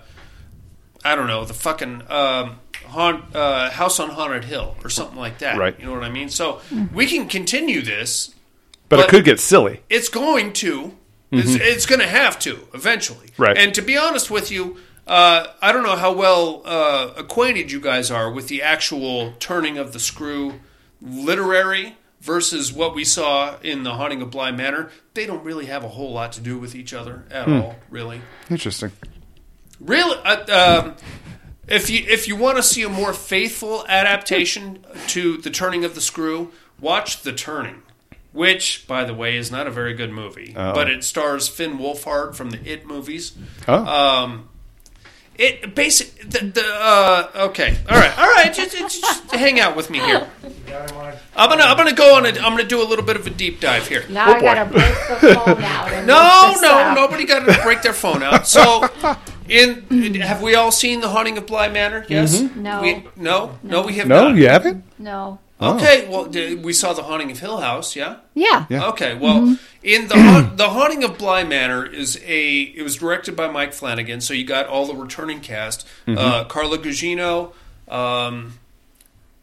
I 1.04 1.14
don't 1.14 1.26
know, 1.26 1.44
the 1.44 1.54
fucking 1.54 2.02
um, 2.10 2.60
haunt, 2.86 3.34
uh, 3.34 3.70
House 3.70 4.00
on 4.00 4.10
Haunted 4.10 4.44
Hill 4.44 4.76
or 4.82 4.90
something 4.90 5.18
like 5.18 5.38
that. 5.38 5.58
Right. 5.58 5.78
You 5.78 5.86
know 5.86 5.92
what 5.92 6.04
I 6.04 6.10
mean? 6.10 6.28
So 6.28 6.60
we 6.92 7.06
can 7.06 7.28
continue 7.28 7.82
this. 7.82 8.34
But, 8.88 8.96
But- 8.96 9.06
it 9.06 9.08
could 9.10 9.24
get 9.24 9.40
silly. 9.40 9.82
It's 9.88 10.08
going 10.08 10.52
to. 10.54 10.96
It's, 11.36 11.54
it's 11.56 11.84
going 11.86 12.00
to 12.00 12.06
have 12.06 12.38
to 12.40 12.68
eventually. 12.74 13.30
Right. 13.36 13.58
And 13.58 13.74
to 13.74 13.82
be 13.82 13.96
honest 13.96 14.30
with 14.30 14.52
you, 14.52 14.76
uh, 15.04 15.48
I 15.60 15.72
don't 15.72 15.82
know 15.82 15.96
how 15.96 16.12
well 16.12 16.62
uh, 16.64 17.12
acquainted 17.16 17.72
you 17.72 17.80
guys 17.80 18.08
are 18.08 18.30
with 18.30 18.46
the 18.46 18.62
actual 18.62 19.32
turning 19.40 19.76
of 19.76 19.92
the 19.92 19.98
screw 19.98 20.60
literary 21.04 21.96
versus 22.20 22.72
what 22.72 22.94
we 22.94 23.04
saw 23.04 23.58
in 23.60 23.82
the 23.82 23.94
Haunting 23.94 24.22
of 24.22 24.30
Bly 24.30 24.50
Manor. 24.50 24.90
They 25.12 25.26
don't 25.26 25.44
really 25.44 25.66
have 25.66 25.84
a 25.84 25.88
whole 25.88 26.12
lot 26.12 26.32
to 26.32 26.40
do 26.40 26.58
with 26.58 26.74
each 26.74 26.94
other 26.94 27.24
at 27.30 27.46
all, 27.48 27.76
really. 27.90 28.22
Interesting. 28.48 28.92
Really, 29.78 30.16
uh, 30.24 30.82
um, 30.82 30.94
if 31.68 31.90
you 31.90 32.04
if 32.08 32.26
you 32.26 32.36
want 32.36 32.56
to 32.56 32.62
see 32.62 32.82
a 32.82 32.88
more 32.88 33.12
faithful 33.12 33.84
adaptation 33.88 34.84
to 35.08 35.36
the 35.36 35.50
turning 35.50 35.84
of 35.84 35.94
the 35.94 36.00
screw, 36.00 36.52
watch 36.80 37.22
the 37.22 37.32
turning, 37.32 37.82
which, 38.32 38.86
by 38.86 39.04
the 39.04 39.12
way, 39.12 39.36
is 39.36 39.50
not 39.50 39.66
a 39.66 39.70
very 39.70 39.92
good 39.92 40.10
movie, 40.10 40.52
but 40.54 40.88
it 40.88 41.04
stars 41.04 41.48
Finn 41.48 41.78
Wolfhard 41.78 42.34
from 42.34 42.50
the 42.50 42.60
It 42.64 42.86
movies. 42.86 43.32
Oh. 43.68 43.84
Um, 43.84 44.48
it 45.36 45.74
basic 45.74 46.16
the, 46.30 46.38
the 46.46 46.64
uh, 46.64 47.30
okay, 47.48 47.76
all 47.90 47.96
right, 47.98 48.18
all 48.18 48.26
right, 48.26 48.52
just, 48.54 48.76
just, 48.76 49.00
just 49.02 49.30
hang 49.32 49.60
out 49.60 49.76
with 49.76 49.90
me 49.90 49.98
here. 49.98 50.26
I'm 51.36 51.48
gonna 51.48 51.62
I'm 51.64 51.76
gonna 51.76 51.92
go 51.92 52.16
on. 52.16 52.26
A, 52.26 52.30
I'm 52.30 52.52
gonna 52.52 52.64
do 52.64 52.82
a 52.82 52.86
little 52.88 53.04
bit 53.04 53.16
of 53.16 53.26
a 53.26 53.30
deep 53.30 53.60
dive 53.60 53.86
here. 53.88 54.04
Now 54.08 54.32
I 54.32 54.40
gotta 54.40 54.64
break 54.70 54.94
the 55.20 55.34
phone 55.34 55.62
out. 55.62 55.88
and 55.92 56.06
No, 56.14 56.54
no, 56.60 56.94
nobody 56.94 57.24
got 57.26 57.40
to 57.46 57.62
break 57.62 57.82
their 57.82 57.92
phone 57.92 58.22
out. 58.22 58.46
So, 58.46 58.88
in, 59.48 59.84
in- 59.90 60.14
have 60.20 60.42
we 60.42 60.54
all 60.54 60.72
seen 60.72 61.00
the 61.00 61.08
Haunting 61.08 61.36
of 61.38 61.46
Bly 61.46 61.68
Manor? 61.68 62.04
Yes. 62.08 62.40
No. 62.56 62.80
We, 62.82 63.04
no, 63.16 63.58
no, 63.62 63.82
we 63.82 63.94
have 63.94 64.08
No, 64.08 64.28
not. 64.28 64.36
you 64.36 64.48
haven't? 64.48 64.84
No. 64.98 65.38
Okay, 65.72 66.08
well, 66.08 66.24
d- 66.26 66.54
we 66.54 66.72
saw 66.72 66.92
the 66.92 67.02
Haunting 67.02 67.30
of 67.30 67.38
Hill 67.38 67.58
House. 67.58 67.94
Yeah. 67.96 68.16
Yeah. 68.34 68.66
Yeah. 68.68 68.88
Okay, 68.88 69.14
well, 69.14 69.56
in 69.82 70.08
the 70.08 70.14
haunt, 70.18 70.56
the 70.56 70.68
Haunting 70.70 71.04
of 71.04 71.18
Bly 71.18 71.44
Manor 71.44 71.84
is 71.84 72.20
a 72.24 72.60
it 72.62 72.82
was 72.82 72.96
directed 72.96 73.36
by 73.36 73.48
Mike 73.48 73.72
Flanagan, 73.72 74.20
so 74.20 74.34
you 74.34 74.44
got 74.44 74.66
all 74.66 74.86
the 74.86 74.94
returning 74.94 75.40
cast: 75.40 75.86
uh, 76.06 76.44
Carla 76.44 76.78
Gugino, 76.78 77.52
um, 77.88 78.58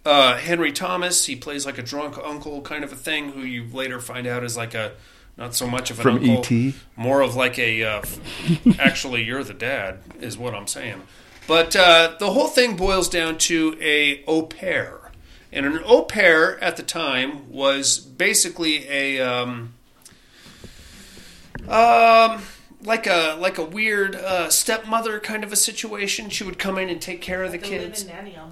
uh, 0.05 0.37
Henry 0.37 0.71
Thomas. 0.71 1.25
He 1.25 1.35
plays 1.35 1.65
like 1.65 1.77
a 1.77 1.83
drunk 1.83 2.17
uncle 2.23 2.61
kind 2.61 2.83
of 2.83 2.91
a 2.91 2.95
thing, 2.95 3.31
who 3.33 3.41
you 3.41 3.65
later 3.71 3.99
find 3.99 4.27
out 4.27 4.43
is 4.43 4.57
like 4.57 4.73
a 4.73 4.93
not 5.37 5.55
so 5.55 5.65
much 5.67 5.89
of 5.91 5.97
an 5.99 6.03
From 6.03 6.15
uncle, 6.17 6.39
E.T.? 6.39 6.75
more 6.95 7.21
of 7.21 7.35
like 7.35 7.57
a 7.57 7.83
uh, 7.83 8.01
actually 8.79 9.23
you're 9.23 9.43
the 9.43 9.53
dad 9.53 9.99
is 10.19 10.37
what 10.37 10.53
I'm 10.53 10.67
saying. 10.67 11.01
But 11.47 11.75
uh, 11.75 12.15
the 12.19 12.31
whole 12.31 12.47
thing 12.47 12.75
boils 12.77 13.09
down 13.09 13.37
to 13.39 13.75
a 13.81 14.23
au 14.25 14.43
pair. 14.43 14.99
And 15.51 15.65
an 15.65 15.79
au 15.85 16.03
pair 16.03 16.61
at 16.63 16.77
the 16.77 16.83
time 16.83 17.51
was 17.51 17.99
basically 17.99 18.87
a 18.87 19.19
um, 19.19 19.73
um, 21.67 22.41
like 22.83 23.05
a 23.05 23.35
like 23.39 23.57
a 23.57 23.63
weird 23.65 24.15
uh, 24.15 24.49
stepmother 24.49 25.19
kind 25.19 25.43
of 25.43 25.51
a 25.51 25.55
situation. 25.55 26.29
She 26.29 26.43
would 26.43 26.57
come 26.57 26.77
in 26.77 26.89
and 26.89 27.01
take 27.01 27.21
care 27.21 27.43
of 27.43 27.51
the 27.51 27.57
kids, 27.57 28.05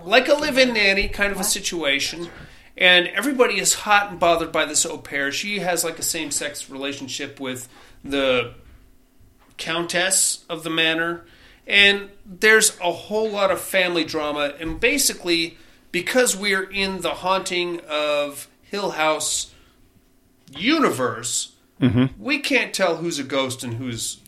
like 0.03 0.27
a 0.27 0.33
live-in 0.33 0.73
nanny 0.73 1.07
kind 1.07 1.31
of 1.31 1.39
a 1.39 1.43
situation. 1.43 2.29
And 2.77 3.07
everybody 3.07 3.59
is 3.59 3.73
hot 3.73 4.12
and 4.12 4.19
bothered 4.19 4.51
by 4.51 4.65
this 4.65 4.85
au 4.85 4.97
pair. 4.97 5.31
She 5.31 5.59
has 5.59 5.83
like 5.83 5.99
a 5.99 6.03
same-sex 6.03 6.69
relationship 6.69 7.39
with 7.39 7.67
the 8.03 8.53
countess 9.57 10.45
of 10.49 10.63
the 10.63 10.69
manor, 10.69 11.25
and 11.67 12.09
there's 12.25 12.77
a 12.79 12.91
whole 12.91 13.29
lot 13.29 13.51
of 13.51 13.59
family 13.59 14.05
drama. 14.05 14.53
And 14.59 14.79
basically, 14.79 15.57
because 15.91 16.36
we're 16.36 16.69
in 16.69 17.02
the 17.02 17.15
haunting 17.15 17.82
of 17.89 18.47
Hill 18.63 18.91
House 18.91 19.54
universe, 20.52 21.54
we 22.17 22.39
can't 22.39 22.73
tell 22.73 22.97
who's 22.97 23.19
a 23.19 23.23
ghost 23.23 23.63
and 23.63 23.75
who's 23.75 24.19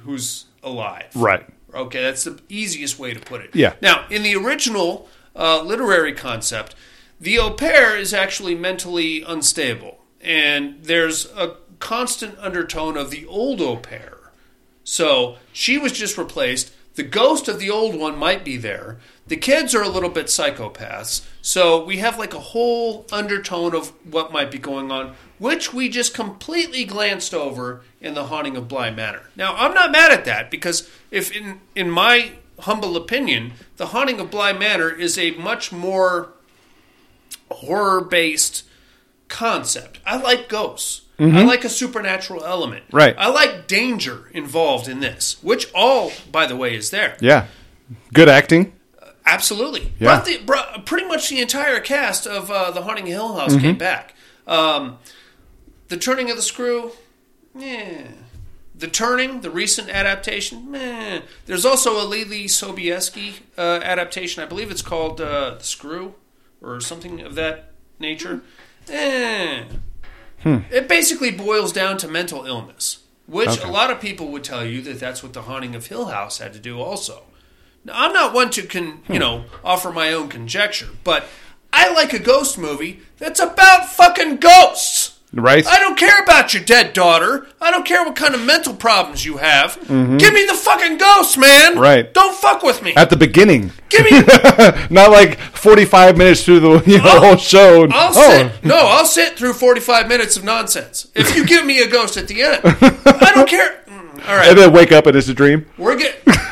who's 0.00 0.46
alive. 0.62 1.08
Right. 1.14 1.46
Okay, 1.74 2.02
that's 2.02 2.24
the 2.24 2.40
easiest 2.48 2.98
way 2.98 3.14
to 3.14 3.20
put 3.20 3.40
it. 3.42 3.54
Yeah. 3.54 3.74
Now, 3.80 4.06
in 4.10 4.22
the 4.22 4.34
original 4.34 5.08
uh, 5.36 5.62
literary 5.62 6.14
concept, 6.14 6.74
the 7.20 7.38
au 7.38 7.50
pair 7.50 7.96
is 7.96 8.12
actually 8.14 8.54
mentally 8.54 9.22
unstable, 9.22 9.98
and 10.20 10.82
there's 10.82 11.26
a 11.32 11.56
constant 11.78 12.38
undertone 12.38 12.96
of 12.96 13.10
the 13.10 13.26
old 13.26 13.60
au 13.60 13.76
pair. 13.76 14.18
So 14.84 15.36
she 15.52 15.78
was 15.78 15.92
just 15.92 16.18
replaced. 16.18 16.72
The 16.94 17.02
ghost 17.04 17.48
of 17.48 17.60
the 17.60 17.70
old 17.70 17.94
one 17.94 18.18
might 18.18 18.44
be 18.44 18.56
there. 18.56 18.98
The 19.30 19.36
kids 19.36 19.76
are 19.76 19.82
a 19.82 19.88
little 19.88 20.08
bit 20.08 20.26
psychopaths. 20.26 21.24
So 21.40 21.84
we 21.84 21.98
have 21.98 22.18
like 22.18 22.34
a 22.34 22.40
whole 22.40 23.06
undertone 23.12 23.76
of 23.76 23.92
what 24.04 24.32
might 24.32 24.50
be 24.50 24.58
going 24.58 24.90
on, 24.90 25.14
which 25.38 25.72
we 25.72 25.88
just 25.88 26.14
completely 26.14 26.84
glanced 26.84 27.32
over 27.32 27.82
in 28.00 28.14
The 28.14 28.24
Haunting 28.24 28.56
of 28.56 28.66
Bly 28.66 28.90
Manor. 28.90 29.30
Now, 29.36 29.54
I'm 29.54 29.72
not 29.72 29.92
mad 29.92 30.10
at 30.10 30.24
that 30.24 30.50
because 30.50 30.90
if 31.12 31.30
in 31.30 31.60
in 31.76 31.92
my 31.92 32.32
humble 32.58 32.96
opinion, 32.96 33.52
The 33.76 33.86
Haunting 33.86 34.18
of 34.18 34.32
Bly 34.32 34.52
Manor 34.52 34.90
is 34.90 35.16
a 35.16 35.30
much 35.30 35.70
more 35.70 36.30
horror 37.52 38.00
based 38.00 38.64
concept. 39.28 40.00
I 40.04 40.16
like 40.16 40.48
ghosts. 40.48 41.02
Mm-hmm. 41.20 41.36
I 41.36 41.42
like 41.44 41.64
a 41.64 41.68
supernatural 41.68 42.42
element. 42.44 42.82
Right. 42.90 43.14
I 43.16 43.28
like 43.28 43.68
danger 43.68 44.28
involved 44.32 44.88
in 44.88 44.98
this, 44.98 45.40
which 45.40 45.72
all, 45.72 46.10
by 46.32 46.46
the 46.46 46.56
way, 46.56 46.74
is 46.74 46.90
there. 46.90 47.16
Yeah. 47.20 47.46
Good 48.12 48.28
acting. 48.28 48.72
Absolutely. 49.26 49.92
Yeah. 49.98 50.06
Brought 50.06 50.24
the, 50.24 50.38
brought, 50.38 50.86
pretty 50.86 51.06
much 51.06 51.28
the 51.28 51.40
entire 51.40 51.80
cast 51.80 52.26
of 52.26 52.50
uh, 52.50 52.70
the 52.70 52.82
Haunting 52.82 53.04
of 53.04 53.10
Hill 53.10 53.34
House 53.36 53.56
came 53.56 53.78
back. 53.78 54.14
Um, 54.46 54.98
the 55.88 55.96
Turning 55.96 56.30
of 56.30 56.36
the 56.36 56.42
Screw, 56.42 56.92
yeah. 57.54 58.08
The 58.74 58.88
Turning, 58.88 59.42
the 59.42 59.50
recent 59.50 59.90
adaptation, 59.90 60.70
meh. 60.70 61.20
There's 61.46 61.66
also 61.66 61.98
a 61.98 62.04
Leelee 62.04 62.44
Sobieski 62.46 63.40
uh, 63.58 63.80
adaptation. 63.82 64.42
I 64.42 64.46
believe 64.46 64.70
it's 64.70 64.82
called 64.82 65.20
uh, 65.20 65.56
The 65.56 65.64
Screw 65.64 66.14
or 66.62 66.80
something 66.80 67.20
of 67.20 67.34
that 67.34 67.72
nature. 67.98 68.40
Eh. 68.88 69.64
It 70.44 70.88
basically 70.88 71.30
boils 71.30 71.72
down 71.72 71.98
to 71.98 72.08
mental 72.08 72.46
illness, 72.46 73.04
which 73.26 73.62
a 73.62 73.68
lot 73.68 73.90
of 73.90 74.00
people 74.00 74.28
would 74.28 74.42
tell 74.42 74.64
you 74.64 74.80
that 74.82 74.98
that's 74.98 75.22
what 75.22 75.34
the 75.34 75.42
Haunting 75.42 75.74
of 75.74 75.86
Hill 75.86 76.06
House 76.06 76.38
had 76.38 76.54
to 76.54 76.58
do 76.58 76.80
also. 76.80 77.24
Now, 77.84 77.92
I'm 77.96 78.12
not 78.12 78.34
one 78.34 78.50
to 78.50 78.62
con, 78.62 79.02
you 79.08 79.18
know 79.18 79.44
offer 79.64 79.90
my 79.92 80.12
own 80.12 80.28
conjecture, 80.28 80.88
but 81.04 81.24
I 81.72 81.92
like 81.92 82.12
a 82.12 82.18
ghost 82.18 82.58
movie 82.58 83.00
that's 83.18 83.40
about 83.40 83.86
fucking 83.88 84.36
ghosts. 84.36 85.16
Right? 85.32 85.64
I 85.64 85.78
don't 85.78 85.96
care 85.96 86.20
about 86.24 86.52
your 86.54 86.64
dead 86.64 86.92
daughter. 86.92 87.46
I 87.60 87.70
don't 87.70 87.86
care 87.86 88.04
what 88.04 88.16
kind 88.16 88.34
of 88.34 88.44
mental 88.44 88.74
problems 88.74 89.24
you 89.24 89.36
have. 89.36 89.76
Give 89.86 90.34
me 90.34 90.44
the 90.44 90.58
fucking 90.60 90.98
ghost, 90.98 91.38
man. 91.38 91.72
Mm-hmm. 91.74 91.80
Right. 91.80 92.12
Don't 92.12 92.34
fuck 92.34 92.64
with 92.64 92.82
me. 92.82 92.94
At 92.96 93.10
the 93.10 93.16
beginning. 93.16 93.70
Give 93.90 94.02
me. 94.10 94.10
Not 94.90 95.12
like 95.12 95.38
45 95.38 96.18
minutes 96.18 96.44
through 96.44 96.58
the 96.58 96.82
you 96.84 96.98
know, 96.98 97.04
I'll- 97.04 97.20
whole 97.20 97.36
show. 97.36 97.84
and, 97.84 97.92
I'll 97.92 98.10
oh, 98.12 98.30
sit. 98.50 98.64
No, 98.64 98.76
I'll 98.76 99.04
sit 99.04 99.38
through 99.38 99.52
forty-five 99.52 100.08
minutes 100.08 100.36
of 100.36 100.42
nonsense. 100.42 101.06
If 101.14 101.36
you 101.36 101.46
give 101.46 101.64
me 101.64 101.80
a 101.80 101.88
ghost 101.88 102.16
at 102.16 102.26
the 102.26 102.42
end, 102.42 102.60
I 102.64 103.30
don't 103.32 103.48
care. 103.48 103.84
Mm, 103.86 104.28
All 104.28 104.34
right, 104.36 104.48
and 104.48 104.58
then 104.58 104.72
wake 104.72 104.90
up 104.90 105.06
and 105.06 105.16
it's 105.16 105.28
a 105.28 105.34
dream. 105.34 105.64
we're 105.78 105.96
getting. 105.96 106.20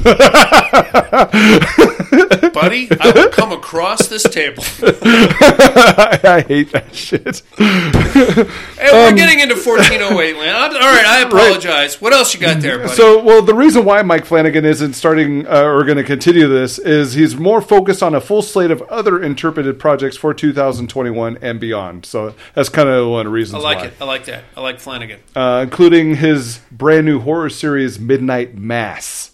Buddy, 2.52 2.88
I 2.98 3.12
will 3.14 3.28
come 3.28 3.52
across 3.52 4.08
this 4.08 4.22
table. 4.22 4.62
I 4.82 6.44
hate 6.46 6.72
that 6.72 6.94
shit. 6.94 7.42
Hey, 7.56 8.92
we're 8.92 9.14
getting 9.14 9.40
into 9.40 9.54
1408 9.54 10.36
land. 10.36 10.56
I'm, 10.56 10.72
all 10.72 10.80
right, 10.80 11.06
I 11.06 11.20
apologize. 11.20 12.00
What 12.00 12.12
else 12.12 12.34
you 12.34 12.40
got 12.40 12.60
there, 12.60 12.78
buddy? 12.78 12.94
So, 12.94 13.22
well, 13.22 13.42
the 13.42 13.54
reason 13.54 13.84
why 13.84 14.02
Mike 14.02 14.24
Flanagan 14.24 14.64
isn't 14.64 14.94
starting 14.94 15.46
uh, 15.46 15.62
or 15.64 15.84
going 15.84 15.98
to 15.98 16.04
continue 16.04 16.48
this 16.48 16.78
is 16.78 17.12
he's 17.12 17.36
more 17.36 17.60
focused 17.60 18.02
on 18.02 18.14
a 18.14 18.20
full 18.20 18.42
slate 18.42 18.70
of 18.70 18.80
other 18.82 19.22
interpreted 19.22 19.78
projects 19.78 20.16
for 20.16 20.32
2021 20.32 21.38
and 21.42 21.60
beyond. 21.60 22.06
So 22.06 22.34
that's 22.54 22.68
kind 22.70 22.88
of 22.88 23.08
one 23.08 23.20
of 23.20 23.26
the 23.26 23.32
reasons 23.32 23.62
I 23.62 23.66
like 23.66 23.78
why. 23.78 23.84
it. 23.86 23.94
I 24.00 24.04
like 24.04 24.24
that. 24.24 24.44
I 24.56 24.60
like 24.62 24.80
Flanagan. 24.80 25.20
Uh, 25.36 25.60
including 25.62 26.16
his 26.16 26.60
brand 26.70 27.06
new 27.06 27.20
horror 27.20 27.50
series, 27.50 28.00
Midnight 28.00 28.56
Mass. 28.56 29.32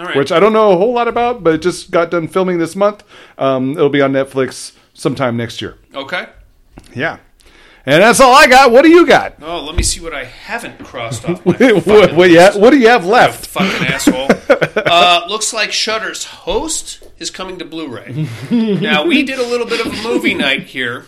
All 0.00 0.06
right. 0.06 0.16
which 0.16 0.32
I 0.32 0.40
don't 0.40 0.52
know 0.54 0.72
a 0.72 0.76
whole 0.76 0.92
lot 0.94 1.08
about, 1.08 1.44
but 1.44 1.54
it 1.54 1.62
just 1.62 1.90
got 1.90 2.10
done 2.10 2.26
filming 2.26 2.58
this 2.58 2.74
month. 2.74 3.04
Um, 3.38 3.72
it'll 3.72 3.90
be 3.90 4.00
on 4.00 4.12
Netflix 4.12 4.72
sometime 4.94 5.36
next 5.36 5.60
year. 5.60 5.76
okay. 5.94 6.28
Yeah. 6.94 7.18
And 7.86 8.02
that's 8.02 8.20
all 8.20 8.34
I 8.34 8.46
got. 8.46 8.70
What 8.72 8.82
do 8.82 8.90
you 8.90 9.06
got? 9.06 9.34
Oh, 9.42 9.62
let 9.64 9.74
me 9.74 9.82
see 9.82 10.00
what 10.00 10.12
I 10.14 10.24
haven't 10.24 10.78
crossed 10.84 11.26
off 11.28 11.44
my 11.46 11.52
what, 11.52 11.82
fucking 11.84 12.16
what, 12.16 12.30
yeah, 12.30 12.56
what 12.56 12.70
do 12.70 12.78
you 12.78 12.88
have 12.88 13.04
You 13.04 13.10
left? 13.10 13.46
fucking 13.46 13.86
asshole. 13.88 14.28
Uh, 14.76 15.22
looks 15.28 15.52
like 15.52 15.72
Shudder's 15.72 16.24
host 16.24 17.02
is 17.18 17.30
coming 17.30 17.58
to 17.58 17.64
Blu-ray. 17.64 18.28
now 18.50 19.04
we 19.06 19.22
did 19.22 19.38
a 19.38 19.42
little 19.46 19.66
bit 19.66 19.84
of 19.84 19.92
a 19.92 20.02
movie 20.02 20.34
night 20.34 20.64
here. 20.64 21.06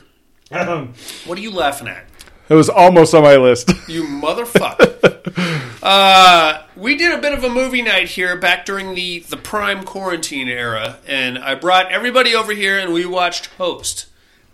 What 0.50 1.38
are 1.38 1.40
you 1.40 1.50
laughing 1.52 1.88
at? 1.88 2.04
It 2.48 2.54
was 2.54 2.68
almost 2.68 3.14
on 3.14 3.22
my 3.22 3.36
list. 3.36 3.70
You 3.88 4.04
motherfucker. 4.04 4.91
uh, 5.82 6.62
we 6.76 6.96
did 6.96 7.12
a 7.12 7.20
bit 7.20 7.32
of 7.32 7.44
a 7.44 7.48
movie 7.48 7.82
night 7.82 8.08
here 8.08 8.36
back 8.36 8.64
during 8.64 8.94
the, 8.94 9.20
the 9.20 9.36
prime 9.36 9.84
quarantine 9.84 10.48
era, 10.48 10.98
and 11.06 11.38
I 11.38 11.54
brought 11.54 11.90
everybody 11.92 12.34
over 12.34 12.52
here 12.52 12.78
and 12.78 12.92
we 12.92 13.06
watched 13.06 13.46
Host. 13.56 14.06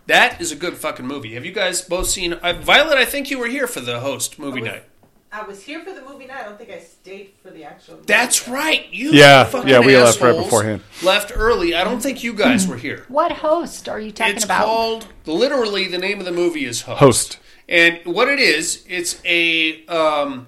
That 0.07 0.41
is 0.41 0.51
a 0.53 0.57
good 0.57 0.77
fucking 0.79 1.07
movie. 1.07 1.35
Have 1.35 1.45
you 1.45 1.53
guys 1.53 1.83
both 1.83 2.09
seen 2.09 2.33
uh, 2.33 2.55
Violet? 2.55 2.97
I 2.97 3.05
think 3.05 3.31
you 3.31 3.39
were 3.39 3.47
here 3.47 3.67
for 3.67 3.81
the 3.81 4.01
Host 4.01 4.39
movie 4.39 4.63
night. 4.63 4.85
I 5.31 5.43
was 5.43 5.63
here 5.63 5.85
for 5.85 5.93
the 5.93 6.01
movie 6.01 6.25
night. 6.25 6.39
I 6.41 6.45
don't 6.45 6.57
think 6.57 6.71
I 6.71 6.79
stayed 6.79 7.33
for 7.43 7.51
the 7.51 7.65
actual. 7.65 7.97
movie 7.97 8.07
That's 8.07 8.49
night. 8.49 8.55
right. 8.55 8.87
You 8.91 9.11
Yeah, 9.13 9.45
fucking 9.45 9.69
yeah, 9.69 9.81
we 9.81 9.95
left 9.97 10.21
right 10.23 10.31
assholes 10.31 10.45
beforehand. 10.47 10.83
Left 11.03 11.33
early. 11.35 11.75
I 11.75 11.85
don't 11.85 12.01
think 12.01 12.25
you 12.25 12.33
guys 12.33 12.67
were 12.67 12.79
here. 12.79 13.05
What 13.09 13.33
host 13.33 13.89
are 13.91 14.01
you 14.01 14.11
talking 14.11 14.37
It's 14.37 14.45
about? 14.47 14.61
It's 14.61 14.67
called 14.67 15.09
literally 15.27 15.87
the 15.87 15.99
name 15.99 16.19
of 16.19 16.25
the 16.25 16.33
movie 16.33 16.65
is 16.65 16.83
Host. 16.83 16.99
Host. 17.01 17.39
And 17.69 18.01
what 18.07 18.29
it 18.29 18.39
is, 18.39 18.83
it's 18.89 19.21
a 19.27 19.85
um, 19.87 20.47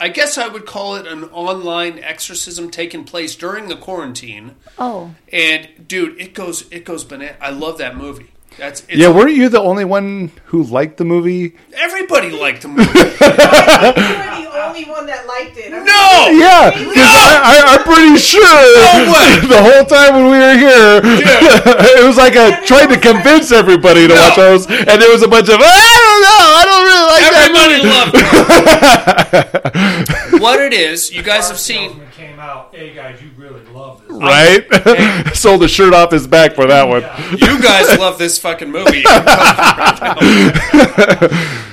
I 0.00 0.08
guess 0.08 0.36
I 0.36 0.48
would 0.48 0.66
call 0.66 0.96
it 0.96 1.06
an 1.06 1.24
online 1.24 1.98
exorcism 2.00 2.70
taking 2.70 3.04
place 3.04 3.36
during 3.36 3.68
the 3.68 3.76
quarantine. 3.76 4.56
oh, 4.78 5.14
And 5.32 5.68
dude, 5.88 6.20
it 6.20 6.34
goes 6.34 6.64
it 6.70 6.84
goes 6.84 7.04
banana. 7.04 7.36
I 7.40 7.50
love 7.50 7.78
that 7.78 7.96
movie. 7.96 8.30
That's 8.58 8.80
it's 8.82 8.96
Yeah, 8.96 9.08
weren't 9.10 9.34
you 9.34 9.48
the 9.48 9.60
only 9.60 9.84
one 9.84 10.30
who 10.46 10.62
liked 10.62 10.96
the 10.98 11.04
movie? 11.04 11.54
everybody 11.76 12.30
liked 12.30 12.62
the 12.62 12.68
movie. 12.68 12.84
You 12.94 14.50
were 14.50 14.54
the 14.60 14.66
only 14.68 14.84
one 14.84 15.06
that 15.06 15.26
liked 15.26 15.56
it. 15.58 15.72
I'm 15.72 15.84
no. 15.84 16.30
Yeah, 16.30 16.70
'cause 16.70 16.94
I, 16.96 17.40
I, 17.42 17.54
I'm 17.74 17.82
pretty 17.82 18.16
sure 18.18 18.42
way. 18.42 19.46
the 19.54 19.62
whole 19.62 19.84
time 19.84 20.14
when 20.14 20.26
we 20.30 20.38
were 20.38 20.56
here, 20.58 21.00
it 21.98 22.04
was 22.06 22.16
like 22.16 22.36
I 22.36 22.64
tried 22.64 22.86
to 22.94 22.98
convince 22.98 23.50
everybody 23.52 24.06
to 24.08 24.14
No. 24.14 24.20
watch 24.20 24.36
those, 24.36 24.66
and 24.66 25.00
there 25.02 25.10
was 25.10 25.22
a 25.22 25.28
bunch 25.28 25.48
of 25.48 25.58
I 25.58 25.66
don't 26.14 26.22
know, 26.22 26.42
I 26.54 26.62
don't 26.70 26.84
really 26.86 27.06
like 27.10 27.22
Everybody 27.24 27.74
that 27.74 27.82
movie. 27.82 29.40
loved 29.40 30.32
it. 30.34 30.40
what 30.42 30.60
it 30.60 30.72
is, 30.72 31.12
you 31.12 31.22
guys 31.22 31.48
have 31.48 31.58
seen 31.58 32.00
came 32.12 32.38
out. 32.38 32.74
Hey 32.74 32.94
guys, 32.94 33.20
you 33.20 33.30
really 33.36 33.64
love 33.66 34.02
this. 34.06 34.16
right? 34.16 35.34
Sold 35.36 35.62
the 35.62 35.68
shirt 35.68 35.92
off 35.92 36.12
his 36.12 36.26
back 36.26 36.54
for 36.54 36.66
that 36.66 36.88
one. 36.88 37.02
You 37.32 37.60
guys 37.60 37.98
love 37.98 38.18
this 38.18 38.38
fucking 38.38 38.70
movie. 38.70 39.02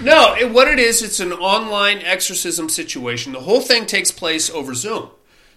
no, 0.03 0.35
it, 0.35 0.51
what 0.51 0.67
it 0.67 0.79
is, 0.79 1.01
it's 1.03 1.19
an 1.19 1.31
online 1.33 1.99
exorcism 1.99 2.69
situation. 2.69 3.33
The 3.33 3.41
whole 3.41 3.61
thing 3.61 3.85
takes 3.85 4.11
place 4.11 4.49
over 4.49 4.73
Zoom. 4.73 5.09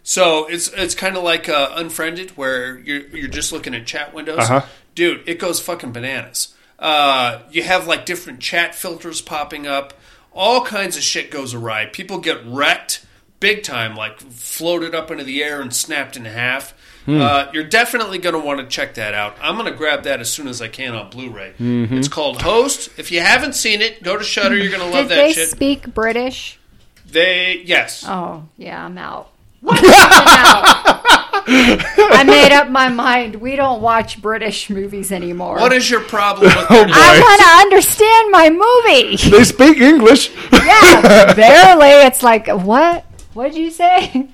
So 0.03 0.47
it's 0.47 0.69
it's 0.69 0.95
kind 0.95 1.17
of 1.17 1.23
like 1.23 1.49
uh, 1.49 1.73
Unfriended, 1.77 2.31
where 2.37 2.79
you're 2.79 3.07
you're 3.09 3.29
just 3.29 3.53
looking 3.53 3.75
at 3.75 3.87
chat 3.87 4.13
windows. 4.13 4.41
Uh-huh. 4.41 4.67
Dude, 4.95 5.27
it 5.27 5.39
goes 5.39 5.61
fucking 5.61 5.93
bananas. 5.93 6.54
Uh, 6.79 7.41
you 7.51 7.63
have 7.63 7.87
like 7.87 8.05
different 8.07 8.41
chat 8.41 8.75
filters 8.75 9.21
popping 9.21 9.67
up. 9.67 9.95
All 10.33 10.65
kinds 10.65 10.97
of 10.97 11.03
shit 11.03 11.31
goes 11.31 11.55
awry. 11.55 11.87
People 11.87 12.19
get 12.19 12.45
wrecked 12.45 13.07
big 13.41 13.63
time, 13.63 13.95
like 13.95 14.21
floated 14.21 14.95
up 14.95 15.11
into 15.11 15.23
the 15.25 15.43
air 15.43 15.61
and 15.61 15.73
snapped 15.75 16.17
in 16.17 16.25
half. 16.25 16.75
Hmm. 17.05 17.21
Uh, 17.21 17.47
you're 17.53 17.65
definitely 17.65 18.17
going 18.19 18.33
to 18.35 18.41
want 18.41 18.61
to 18.61 18.67
check 18.67 18.95
that 18.95 19.13
out. 19.13 19.37
I'm 19.41 19.57
going 19.57 19.71
to 19.71 19.77
grab 19.77 20.05
that 20.05 20.21
as 20.21 20.31
soon 20.33 20.49
as 20.49 20.63
I 20.63 20.69
can 20.69 20.95
on 20.95 21.11
Blu-ray. 21.11 21.53
Mm-hmm. 21.61 21.99
It's 21.99 22.09
called 22.09 22.41
Host. 22.41 22.89
If 22.99 23.13
you 23.13 23.21
haven't 23.21 23.55
seen 23.55 23.83
it, 23.83 24.03
go 24.03 24.17
to 24.17 24.25
Shudder. 24.25 24.57
You're 24.57 24.71
going 24.71 24.81
to 24.81 24.87
love 24.87 25.09
did 25.09 25.19
that 25.19 25.23
they 25.23 25.33
shit. 25.33 25.51
speak 25.51 25.93
British? 25.93 26.59
they 27.07 27.63
yes. 27.65 28.05
Oh, 28.07 28.49
yeah, 28.57 28.85
I'm 28.85 28.97
out. 28.99 29.31
I'm 29.69 29.77
out. 29.85 31.14
I 31.47 32.25
made 32.25 32.53
up 32.53 32.69
my 32.71 32.89
mind. 32.89 33.37
We 33.37 33.57
don't 33.57 33.81
watch 33.83 34.21
British 34.23 34.71
movies 34.71 35.13
anymore. 35.13 35.57
What 35.57 35.73
is 35.73 35.91
your 35.91 36.01
problem 36.01 36.47
with 36.47 36.57
Oh, 36.71 36.85
British- 36.85 36.97
I 36.97 37.21
want 37.21 37.41
to 37.43 37.49
understand 37.77 38.31
my 38.31 38.51
movie. 38.51 39.17
They 39.37 39.45
speak 39.45 39.79
English. 39.81 40.31
Yeah, 40.53 41.35
barely. 41.35 42.07
It's 42.07 42.23
like, 42.23 42.49
what? 42.49 43.05
What'd 43.35 43.57
you 43.57 43.71
say? 43.71 44.29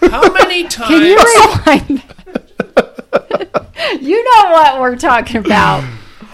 How 0.00 0.32
many 0.32 0.64
times? 0.64 0.88
Can 0.88 1.02
you 1.02 1.16
rewind? 1.16 2.02
you 4.02 4.24
know 4.24 4.50
what 4.50 4.80
we're 4.80 4.96
talking 4.96 5.36
about. 5.38 5.84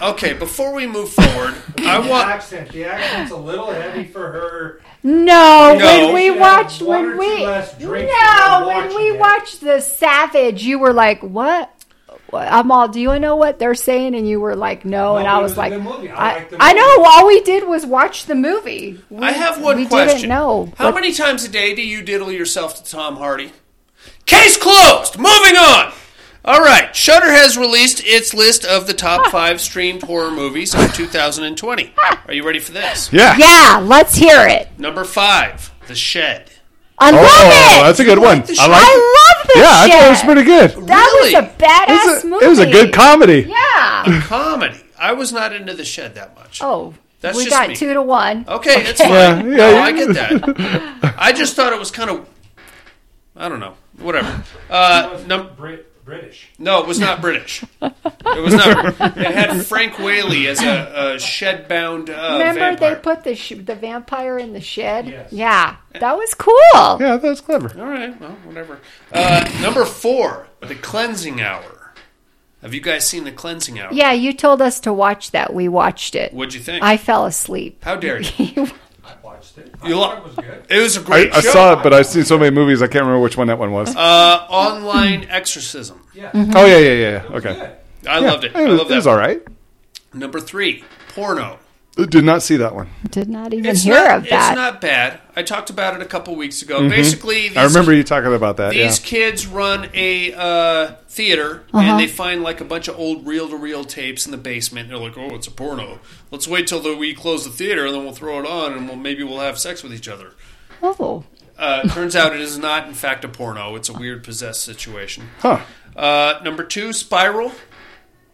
okay, 0.01 0.33
before 0.33 0.73
we 0.73 0.87
move 0.87 1.09
forward, 1.11 1.55
I 1.79 2.01
The 2.01 2.09
want. 2.09 2.27
accent. 2.29 2.71
The 2.71 2.85
accent's 2.85 3.31
a 3.31 3.37
little 3.37 3.71
heavy 3.71 4.03
for 4.05 4.31
her. 4.31 4.81
No, 5.03 5.75
No. 5.79 5.85
when 5.85 6.13
we 6.13 6.23
She 6.25 6.31
watched 6.31 6.81
when 6.81 7.17
we 7.17 7.37
two 7.37 7.43
less 7.43 7.73
drinks 7.77 8.13
no 8.21 8.63
when 8.67 8.87
we 8.95 9.09
it. 9.09 9.19
watched 9.19 9.61
the 9.61 9.79
Savage, 9.81 10.63
you 10.63 10.77
were 10.79 10.93
like, 10.93 11.21
"What?" 11.21 11.71
I'm 12.33 12.71
all. 12.71 12.87
Do 12.87 13.01
you 13.01 13.19
know 13.19 13.35
what 13.35 13.59
they're 13.59 13.75
saying? 13.75 14.15
And 14.15 14.25
you 14.29 14.39
were 14.39 14.55
like, 14.55 14.85
"No," 14.85 15.13
No, 15.13 15.17
and 15.17 15.27
I 15.27 15.39
was 15.39 15.51
was 15.51 15.57
like, 15.57 15.73
movie. 15.73 16.09
I 16.09 16.15
I, 16.15 16.33
liked 16.35 16.51
the 16.51 16.57
I 16.61 16.73
know. 16.73 17.03
All 17.03 17.27
we 17.27 17.41
did 17.41 17.67
was 17.67 17.85
watch 17.85 18.25
the 18.25 18.35
movie. 18.35 19.01
We, 19.09 19.25
I 19.25 19.31
have 19.31 19.61
one 19.61 19.75
we 19.77 19.85
question. 19.87 20.15
didn't 20.21 20.29
know. 20.29 20.71
How 20.77 20.85
what- 20.85 20.95
many 20.95 21.11
times 21.13 21.43
a 21.43 21.49
day 21.49 21.73
do 21.75 21.81
you 21.81 22.01
diddle 22.01 22.31
yourself 22.31 22.81
to 22.83 22.89
Tom 22.89 23.17
Hardy? 23.17 23.51
Case 24.25 24.55
closed. 24.57 25.17
Moving 25.17 25.57
on. 25.57 25.91
All 26.43 26.59
right, 26.59 26.95
Shudder 26.95 27.31
has 27.31 27.55
released 27.55 28.01
its 28.03 28.33
list 28.33 28.65
of 28.65 28.87
the 28.87 28.93
top 28.95 29.27
five 29.31 29.61
streamed 29.61 30.01
horror 30.03 30.31
movies 30.31 30.73
of 30.73 30.91
2020. 30.93 31.93
Are 32.27 32.33
you 32.33 32.43
ready 32.43 32.57
for 32.59 32.71
this? 32.71 33.13
Yeah. 33.13 33.35
Yeah, 33.37 33.79
let's 33.83 34.15
hear 34.15 34.47
it. 34.47 34.67
Number 34.79 35.03
five, 35.03 35.71
The 35.87 35.93
Shed. 35.95 36.49
I 36.97 37.11
love 37.11 37.23
Oh, 37.23 37.79
it. 37.81 37.83
that's 37.87 37.99
a 37.99 38.03
good 38.03 38.17
one. 38.19 38.41
the 38.41 38.57
I 38.59 38.67
like. 38.67 38.81
I 38.83 39.35
love 39.37 39.47
this. 39.47 39.57
Yeah, 39.57 39.71
I 39.71 39.89
thought 39.89 40.05
it 40.05 40.09
was 40.09 40.21
pretty 40.23 40.43
good. 40.43 40.87
That 40.87 41.05
Really? 41.05 41.35
was 41.35 41.43
a 41.43 41.47
badass 41.57 41.89
It 41.89 42.15
was 42.15 42.23
a, 42.23 42.27
movie. 42.27 42.45
it 42.45 42.49
was 42.49 42.59
a 42.59 42.71
good 42.71 42.93
comedy. 42.93 43.45
Yeah. 43.47 44.17
A 44.19 44.21
Comedy. 44.27 44.79
I 44.99 45.13
was 45.13 45.31
not 45.31 45.53
into 45.53 45.73
The 45.75 45.85
Shed 45.85 46.15
that 46.15 46.35
much. 46.35 46.59
Oh, 46.63 46.93
That's 47.21 47.37
we 47.37 47.45
just 47.45 47.55
got 47.55 47.69
me. 47.69 47.75
two 47.75 47.93
to 47.93 48.01
one. 48.01 48.45
Okay, 48.47 48.83
it's 48.87 48.99
fine. 49.01 49.09
Yeah, 49.11 49.35
yeah, 49.41 49.41
no, 49.57 49.69
yeah. 49.69 49.81
I 49.81 49.91
get 49.91 50.13
that. 50.13 51.15
I 51.19 51.33
just 51.33 51.55
thought 51.55 51.71
it 51.73 51.79
was 51.79 51.91
kind 51.91 52.09
of. 52.09 52.27
I 53.35 53.47
don't 53.49 53.59
know. 53.59 53.75
Whatever. 53.99 54.43
Uh, 54.69 55.21
num- 55.27 55.49
Brit- 55.55 55.90
British. 56.03 56.49
No, 56.57 56.81
it 56.81 56.87
was 56.87 56.99
not 56.99 57.21
British. 57.21 57.63
It 57.81 58.41
was 58.43 58.53
not. 58.53 58.87
It 59.17 59.31
had 59.33 59.65
Frank 59.65 59.99
Whaley 59.99 60.47
as 60.47 60.61
a, 60.61 61.13
a 61.15 61.19
shed-bound 61.19 62.09
uh, 62.09 62.29
Remember 62.39 62.59
vampire. 62.59 62.95
they 62.95 63.01
put 63.01 63.23
the 63.23 63.35
sh- 63.35 63.53
the 63.63 63.75
vampire 63.75 64.37
in 64.37 64.53
the 64.53 64.61
shed? 64.61 65.07
Yes. 65.07 65.31
Yeah, 65.33 65.75
that 65.99 66.17
was 66.17 66.33
cool. 66.33 66.55
Yeah, 66.73 67.17
that 67.17 67.23
was 67.23 67.41
clever. 67.41 67.71
All 67.79 67.87
right, 67.87 68.19
well, 68.19 68.31
whatever. 68.45 68.79
Uh, 69.11 69.49
number 69.61 69.85
four, 69.85 70.47
The 70.61 70.75
Cleansing 70.75 71.39
Hour. 71.41 71.93
Have 72.61 72.73
you 72.73 72.81
guys 72.81 73.07
seen 73.07 73.23
The 73.23 73.31
Cleansing 73.31 73.79
Hour? 73.79 73.89
Yeah, 73.91 74.11
you 74.11 74.33
told 74.33 74.61
us 74.61 74.79
to 74.81 74.93
watch 74.93 75.31
that. 75.31 75.53
We 75.53 75.67
watched 75.67 76.15
it. 76.15 76.33
What'd 76.33 76.53
you 76.53 76.59
think? 76.59 76.83
I 76.83 76.97
fell 76.97 77.25
asleep. 77.25 77.83
How 77.83 77.95
dare 77.95 78.21
you? 78.21 78.67
I 79.03 79.15
watched 79.23 79.50
it. 79.50 79.50
I 79.50 79.50
You 79.85 79.95
thought 79.95 80.17
lo- 80.17 80.17
it 80.17 80.23
was 80.23 80.35
good. 80.35 80.63
It 80.69 80.79
was 80.79 80.97
a 80.97 80.99
I, 81.01 81.03
great 81.03 81.33
I 81.33 81.41
show. 81.41 81.49
saw 81.51 81.73
it, 81.79 81.83
but 81.83 81.93
I've 81.93 82.05
seen 82.05 82.23
so 82.23 82.37
many 82.37 82.51
movies, 82.53 82.81
I 82.81 82.87
can't 82.87 83.03
remember 83.05 83.19
which 83.21 83.37
one 83.37 83.47
that 83.47 83.57
one 83.59 83.71
was. 83.71 83.95
Uh, 83.95 84.45
online 84.49 85.25
exorcism. 85.29 86.01
Yeah. 86.13 86.31
oh 86.33 86.65
yeah, 86.65 86.77
yeah, 86.77 86.93
yeah. 86.93 87.35
Okay. 87.37 87.53
Good. 87.53 88.07
I 88.09 88.19
loved 88.19 88.43
it. 88.43 88.55
I 88.55 88.63
It 88.63 88.67
was, 88.69 88.79
love 88.79 88.91
It 88.91 88.95
was 88.95 89.07
all 89.07 89.17
right. 89.17 89.41
Number 90.13 90.39
three, 90.39 90.83
porno. 91.15 91.59
Did 91.97 92.23
not 92.23 92.41
see 92.41 92.55
that 92.55 92.73
one. 92.73 92.89
Did 93.09 93.27
not 93.27 93.53
even 93.53 93.65
It's 93.69 93.83
hear 93.83 93.95
not, 93.95 94.17
of 94.19 94.29
that. 94.29 94.51
It's 94.51 94.55
not 94.55 94.79
bad. 94.81 95.19
I 95.35 95.43
talked 95.43 95.69
about 95.69 95.93
it 95.95 96.01
a 96.01 96.05
couple 96.05 96.33
weeks 96.37 96.61
ago. 96.61 96.87
Basically, 96.87 97.41
these, 97.41 97.49
Mm-hmm. 97.51 97.59
I 97.59 97.63
remember 97.65 97.93
you 97.93 98.03
talking 98.03 98.33
about 98.33 98.57
that. 98.57 98.71
these 98.71 98.99
yeah. 98.99 99.05
kids 99.05 99.45
run 99.45 99.89
a 99.93 100.33
uh, 100.33 100.95
theater 101.09 101.63
Uh-huh. 101.73 101.79
and 101.79 101.99
they 101.99 102.07
find 102.07 102.43
like 102.43 102.61
a 102.61 102.65
bunch 102.65 102.87
of 102.87 102.97
old 102.97 103.27
reel-to-reel 103.27 103.83
tapes 103.83 104.25
in 104.25 104.31
the 104.31 104.37
basement. 104.37 104.87
They're 104.87 104.97
like, 104.97 105.17
"Oh, 105.17 105.35
it's 105.35 105.47
a 105.47 105.51
porno. 105.51 105.99
Let's 106.31 106.47
wait 106.47 106.65
till 106.67 106.79
the, 106.79 106.95
we 106.95 107.13
close 107.13 107.43
the 107.43 107.51
theater 107.51 107.85
and 107.85 107.93
then 107.93 108.03
we'll 108.03 108.13
throw 108.13 108.39
it 108.39 108.45
on 108.47 108.71
and 108.73 108.87
we'll, 108.87 108.97
maybe 108.97 109.23
we'll 109.23 109.39
have 109.41 109.59
sex 109.59 109.83
with 109.83 109.93
each 109.93 110.07
other." 110.07 110.31
oh, 110.81 111.25
Uh, 111.59 111.87
turns 111.89 112.15
out 112.15 112.33
it 112.33 112.41
is 112.41 112.57
not, 112.57 112.87
in 112.87 112.93
fact, 112.93 113.23
a 113.25 113.27
porno. 113.27 113.75
It's 113.75 113.89
a 113.89 113.93
weird 113.93 114.23
possessed 114.23 114.61
situation. 114.63 115.29
Huh. 115.39 115.59
Uh, 115.95 116.39
number 116.43 116.63
two, 116.63 116.93
Spiral. 116.93 117.51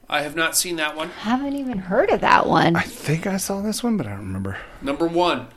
I 0.09 0.21
have 0.21 0.35
not 0.35 0.55
seen 0.55 0.77
that 0.77 0.95
one. 0.95 1.09
haven't 1.09 1.55
even 1.55 1.77
heard 1.79 2.09
of 2.11 2.21
that 2.21 2.47
one. 2.47 2.75
I 2.75 2.81
think 2.83 3.27
I 3.27 3.37
saw 3.37 3.61
this 3.61 3.83
one, 3.83 3.97
but 3.97 4.05
I 4.07 4.11
don't 4.11 4.19
remember. 4.19 4.57
Number 4.81 5.05
one, 5.07 5.47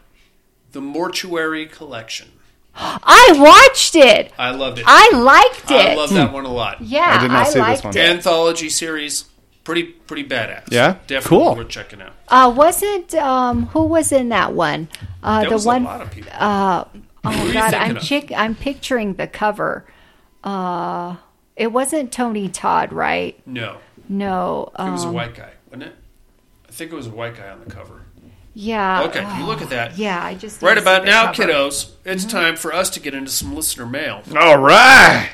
The 0.72 0.80
Mortuary 0.80 1.66
Collection. 1.66 2.28
I 2.74 3.34
watched 3.36 3.94
it. 3.96 4.32
I 4.38 4.50
loved 4.52 4.78
it. 4.78 4.84
I 4.88 5.10
liked 5.16 5.70
it. 5.70 5.90
I 5.90 5.94
love 5.94 6.10
that 6.14 6.32
one 6.32 6.44
a 6.46 6.52
lot. 6.52 6.80
Yeah, 6.80 7.16
I 7.18 7.22
did 7.22 7.28
not 7.30 7.46
see 7.48 7.54
this 7.58 7.60
liked 7.60 7.84
one. 7.84 7.96
it. 7.96 8.00
Anthology 8.10 8.68
series, 8.70 9.24
pretty 9.64 9.82
pretty 9.84 10.24
badass. 10.24 10.70
Yeah? 10.70 10.96
definitely 11.06 11.38
Cool. 11.46 11.56
worth 11.56 11.68
checking 11.68 12.00
out. 12.00 12.12
Uh, 12.28 12.52
wasn't 12.56 13.12
um, 13.14 13.66
who 13.66 13.84
was 13.84 14.12
in 14.12 14.28
that 14.30 14.52
one? 14.54 14.88
Uh, 15.22 15.40
That 15.42 15.48
the 15.48 15.54
was 15.56 15.66
one. 15.66 15.82
a 15.82 15.84
lot 15.86 16.00
of 16.00 16.10
people. 16.12 16.30
Uh, 16.32 16.38
are 16.84 16.86
oh 17.24 17.44
you 17.46 17.52
God, 17.52 17.70
thinking 17.72 17.90
I'm 17.90 17.96
of? 17.96 18.02
chick- 18.02 18.32
I'm 18.34 18.54
picturing 18.54 19.14
the 19.14 19.26
cover. 19.26 19.84
Uh, 20.42 21.16
it 21.56 21.72
wasn't 21.72 22.12
Tony 22.12 22.48
Todd, 22.48 22.92
right? 22.92 23.38
no, 23.46 23.78
No. 24.10 24.72
it 24.76 24.90
was 24.90 25.04
a 25.04 25.08
um, 25.08 25.14
white 25.14 25.34
guy, 25.36 25.52
wasn't 25.68 25.84
it? 25.84 25.94
I 26.68 26.72
think 26.72 26.90
it 26.92 26.96
was 26.96 27.06
a 27.06 27.10
white 27.10 27.36
guy 27.36 27.48
on 27.48 27.60
the 27.64 27.70
cover. 27.70 28.02
Yeah. 28.54 29.04
Okay, 29.04 29.20
you 29.38 29.44
look 29.44 29.62
at 29.62 29.70
that. 29.70 29.96
Yeah, 29.96 30.22
I 30.22 30.34
just 30.34 30.60
Right 30.60 30.76
about 30.76 31.04
now, 31.04 31.32
cover. 31.32 31.44
kiddos, 31.50 31.92
it's 32.04 32.24
time 32.24 32.56
for 32.56 32.74
us 32.74 32.90
to 32.90 33.00
get 33.00 33.14
into 33.14 33.30
some 33.30 33.54
listener 33.54 33.86
mail. 33.86 34.22
All 34.36 34.58
right. 34.58 35.30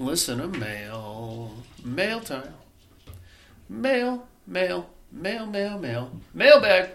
Listener 0.00 0.48
mail. 0.48 1.54
Mail 1.84 2.20
time. 2.20 2.54
Mail, 3.68 4.26
mail, 4.46 4.90
mail, 5.12 5.46
mail, 5.46 5.78
mail. 5.78 6.10
Mailbag. 6.34 6.90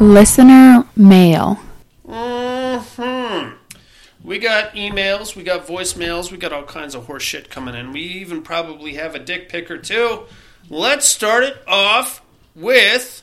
Listener 0.00 0.84
mail. 0.94 1.54
hmm 2.06 3.48
We 4.22 4.38
got 4.38 4.74
emails, 4.74 5.34
we 5.34 5.42
got 5.42 5.66
voicemails, 5.66 6.30
we 6.30 6.38
got 6.38 6.52
all 6.52 6.62
kinds 6.62 6.94
of 6.94 7.06
horse 7.06 7.24
shit 7.24 7.50
coming 7.50 7.74
in. 7.74 7.92
We 7.92 8.02
even 8.02 8.42
probably 8.42 8.94
have 8.94 9.16
a 9.16 9.18
dick 9.18 9.48
pic 9.48 9.70
or 9.70 9.78
two. 9.78 10.24
Let's 10.70 11.06
start 11.08 11.42
it 11.44 11.56
off 11.66 12.22
with 12.54 13.22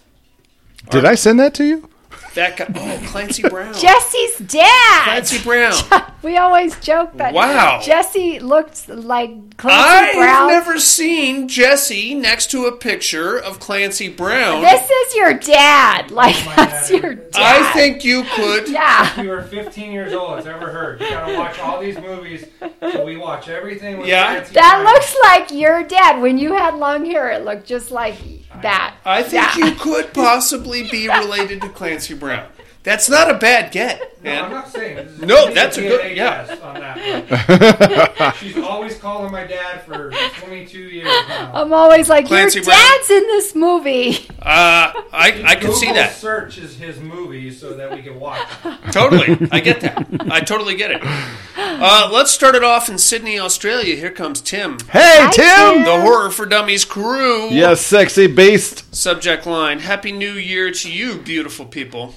Did 0.89 1.05
I 1.05 1.15
send 1.15 1.39
that 1.39 1.53
to 1.55 1.63
you? 1.63 1.89
That 2.35 2.57
guy. 2.57 2.65
Oh, 2.75 3.07
Clancy 3.07 3.41
Brown. 3.49 3.73
Jesse's 3.73 4.37
dad. 4.47 5.03
Clancy 5.05 5.43
Brown. 5.43 5.73
we 6.23 6.37
always 6.37 6.79
joke 6.79 7.13
that 7.17 7.33
Wow. 7.33 7.81
Jesse 7.83 8.39
looked 8.39 8.87
like 8.87 9.57
Clancy 9.57 9.57
Brown. 9.57 10.03
I've 10.05 10.13
Brown. 10.15 10.47
never 10.47 10.79
seen 10.79 11.47
Jesse 11.47 12.13
next 12.13 12.51
to 12.51 12.65
a 12.65 12.71
picture 12.75 13.37
of 13.37 13.59
Clancy 13.59 14.09
Brown. 14.09 14.61
This 14.61 14.89
is 14.89 15.15
your 15.15 15.33
dad. 15.33 16.07
Oh 16.11 16.15
like 16.15 16.35
that's 16.55 16.89
dad. 16.89 17.01
your 17.01 17.15
dad. 17.15 17.31
I 17.35 17.73
think 17.73 18.03
you 18.05 18.23
could. 18.35 18.69
Yeah. 18.69 19.21
You 19.21 19.29
were 19.29 19.41
15 19.43 19.91
years 19.91 20.13
old. 20.13 20.37
It's 20.37 20.47
ever 20.47 20.69
heard. 20.69 21.01
You 21.01 21.09
gotta 21.09 21.33
watch 21.37 21.59
all 21.59 21.79
these 21.81 21.97
movies. 21.97 22.45
So 22.81 23.03
we 23.05 23.17
watch 23.17 23.47
everything 23.49 23.97
with 23.97 24.07
Yeah. 24.07 24.33
Clancy 24.35 24.53
That 24.55 24.81
Brown. 24.81 24.93
looks 24.93 25.15
like 25.23 25.51
your 25.51 25.83
dad. 25.83 26.21
When 26.21 26.37
you 26.37 26.53
had 26.55 26.75
long 26.75 27.05
hair, 27.05 27.31
it 27.31 27.43
looked 27.45 27.65
just 27.65 27.91
like 27.91 28.15
that. 28.61 28.95
I 29.05 29.23
think 29.23 29.57
Yeah. 29.57 29.65
you 29.65 29.75
could 29.75 30.13
possibly 30.13 30.89
be 30.89 31.07
related 31.07 31.61
to 31.61 31.69
Clancy 31.69 32.13
Brown. 32.13 32.47
That's 32.85 33.09
not 33.09 33.29
a 33.31 33.33
bad 33.33 33.71
get, 33.71 33.99
No, 34.23 34.31
I'm 34.31 34.41
man. 34.43 34.51
not 34.51 34.69
saying. 34.71 34.95
This 34.95 35.07
is 35.13 35.19
No, 35.21 35.47
a 35.47 35.53
that's 35.53 35.77
a 35.77 35.81
DNA 35.81 35.87
good- 35.89 36.17
yeah. 36.17 36.45
test 36.45 36.61
On 36.61 36.73
that, 36.75 38.15
but 38.19 38.35
she's 38.37 38.57
always 38.57 38.95
calling 38.99 39.31
my 39.31 39.43
dad 39.45 39.81
for 39.83 40.11
22 40.45 40.77
years 40.79 41.05
now. 41.27 41.51
I'm 41.53 41.73
always 41.73 42.09
like, 42.09 42.27
Clancy 42.27 42.59
your 42.59 42.65
Brown. 42.65 42.77
dad's 42.77 43.09
in 43.09 43.23
this 43.23 43.55
movie. 43.55 44.27
Uh, 44.39 44.93
I 45.11 45.43
I 45.45 45.55
can 45.55 45.73
see 45.73 45.87
that. 45.87 45.87
Google 45.87 45.93
that 45.95 46.13
Searches 46.15 46.77
his 46.77 46.99
movies 46.99 47.59
so 47.59 47.73
that 47.75 47.91
we 47.91 48.03
can 48.03 48.19
watch. 48.19 48.47
them. 48.63 48.77
totally. 48.91 49.47
I 49.51 49.59
get 49.61 49.81
that. 49.81 50.07
I 50.29 50.39
totally 50.41 50.75
get 50.75 50.91
it. 50.91 51.01
Uh, 51.57 52.09
let's 52.13 52.29
start 52.31 52.53
it 52.53 52.63
off 52.63 52.87
in 52.87 52.99
Sydney, 52.99 53.39
Australia. 53.39 53.95
Here 53.95 54.11
comes 54.11 54.41
Tim, 54.41 54.77
Hey, 54.91 55.17
Hi, 55.21 55.31
Tim. 55.31 55.73
Tim. 55.73 55.83
the 55.85 56.01
Horror 56.01 56.29
for 56.29 56.45
Dummies 56.45 56.85
crew. 56.85 57.49
Yes, 57.49 57.81
sexy 57.81 58.27
beast. 58.27 58.93
Subject 58.95 59.47
line: 59.47 59.79
Happy 59.79 60.11
New 60.11 60.33
Year 60.33 60.69
to 60.71 60.91
you, 60.91 61.17
beautiful 61.17 61.65
people. 61.65 62.13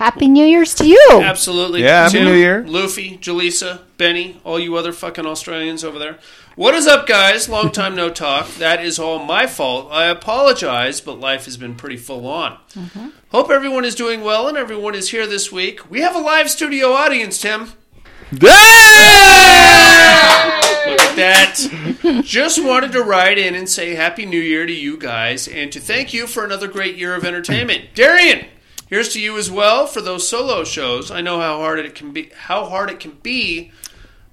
Happy 0.00 0.28
New 0.28 0.46
Year's 0.46 0.74
to 0.76 0.86
you. 0.88 1.20
Absolutely. 1.22 1.82
Yeah, 1.82 2.04
Happy 2.04 2.12
Tim, 2.12 2.24
New 2.24 2.34
Year. 2.34 2.64
Luffy, 2.66 3.18
Jaleesa, 3.18 3.82
Benny, 3.98 4.40
all 4.44 4.58
you 4.58 4.74
other 4.76 4.94
fucking 4.94 5.26
Australians 5.26 5.84
over 5.84 5.98
there. 5.98 6.18
What 6.56 6.72
is 6.72 6.86
up, 6.86 7.06
guys? 7.06 7.50
Long 7.50 7.70
time 7.70 7.94
no 7.94 8.08
talk. 8.08 8.48
That 8.54 8.82
is 8.82 8.98
all 8.98 9.18
my 9.22 9.46
fault. 9.46 9.88
I 9.92 10.06
apologize, 10.06 11.02
but 11.02 11.20
life 11.20 11.44
has 11.44 11.58
been 11.58 11.74
pretty 11.74 11.98
full 11.98 12.26
on. 12.26 12.56
Mm-hmm. 12.72 13.08
Hope 13.28 13.50
everyone 13.50 13.84
is 13.84 13.94
doing 13.94 14.22
well 14.22 14.48
and 14.48 14.56
everyone 14.56 14.94
is 14.94 15.10
here 15.10 15.26
this 15.26 15.52
week. 15.52 15.90
We 15.90 16.00
have 16.00 16.16
a 16.16 16.20
live 16.20 16.48
studio 16.48 16.92
audience, 16.92 17.38
Tim. 17.38 17.72
Look 18.32 18.44
at 18.44 18.64
that. 21.16 22.22
Just 22.24 22.64
wanted 22.64 22.92
to 22.92 23.02
write 23.02 23.36
in 23.36 23.54
and 23.54 23.68
say 23.68 23.96
Happy 23.96 24.24
New 24.24 24.40
Year 24.40 24.64
to 24.64 24.72
you 24.72 24.96
guys 24.96 25.46
and 25.46 25.70
to 25.72 25.78
thank 25.78 26.14
you 26.14 26.26
for 26.26 26.42
another 26.42 26.68
great 26.68 26.96
year 26.96 27.14
of 27.14 27.26
entertainment. 27.26 27.94
Darian, 27.94 28.46
here's 28.90 29.08
to 29.14 29.20
you 29.20 29.38
as 29.38 29.50
well 29.50 29.86
for 29.86 30.02
those 30.02 30.28
solo 30.28 30.64
shows. 30.64 31.10
I 31.10 31.22
know 31.22 31.40
how 31.40 31.56
hard 31.58 31.78
it 31.78 31.94
can 31.94 32.12
be 32.12 32.30
how 32.34 32.66
hard 32.66 32.90
it 32.90 33.00
can 33.00 33.12
be, 33.22 33.72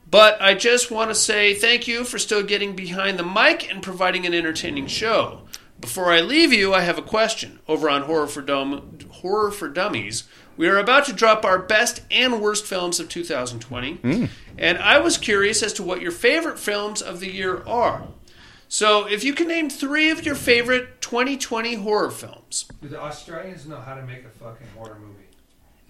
but 0.09 0.41
I 0.41 0.55
just 0.55 0.91
want 0.91 1.09
to 1.11 1.15
say 1.15 1.53
thank 1.53 1.87
you 1.87 2.03
for 2.03 2.19
still 2.19 2.43
getting 2.43 2.75
behind 2.75 3.17
the 3.17 3.23
mic 3.23 3.71
and 3.71 3.81
providing 3.81 4.25
an 4.25 4.33
entertaining 4.33 4.87
show. 4.87 5.43
Before 5.79 6.11
I 6.11 6.21
leave 6.21 6.51
you, 6.51 6.73
I 6.73 6.81
have 6.81 6.97
a 6.97 7.03
question. 7.03 7.59
Over 7.67 7.89
on 7.89 8.03
Horror 8.03 8.27
for 8.27 8.41
Dum- 8.41 8.97
Horror 9.21 9.51
for 9.51 9.69
Dummies, 9.69 10.23
we 10.57 10.67
are 10.67 10.77
about 10.77 11.05
to 11.05 11.13
drop 11.13 11.45
our 11.45 11.59
best 11.59 12.01
and 12.09 12.41
worst 12.41 12.65
films 12.65 12.99
of 12.99 13.09
2020, 13.09 13.97
mm. 13.97 14.29
and 14.57 14.79
I 14.79 14.97
was 14.97 15.19
curious 15.19 15.61
as 15.61 15.73
to 15.73 15.83
what 15.83 16.01
your 16.01 16.11
favorite 16.11 16.57
films 16.57 17.03
of 17.03 17.19
the 17.19 17.31
year 17.31 17.63
are. 17.67 18.07
So, 18.69 19.07
if 19.07 19.23
you 19.23 19.33
can 19.33 19.47
name 19.47 19.69
three 19.69 20.09
of 20.09 20.25
your 20.25 20.35
favorite 20.35 20.99
2020 21.01 21.75
horror 21.75 22.11
films, 22.11 22.65
Do 22.81 22.89
the 22.89 22.99
Australians 23.01 23.65
know 23.65 23.79
how 23.79 23.95
to 23.95 24.01
make 24.05 24.25
a 24.25 24.29
fucking 24.29 24.67
horror 24.77 24.97
movie? 24.99 25.13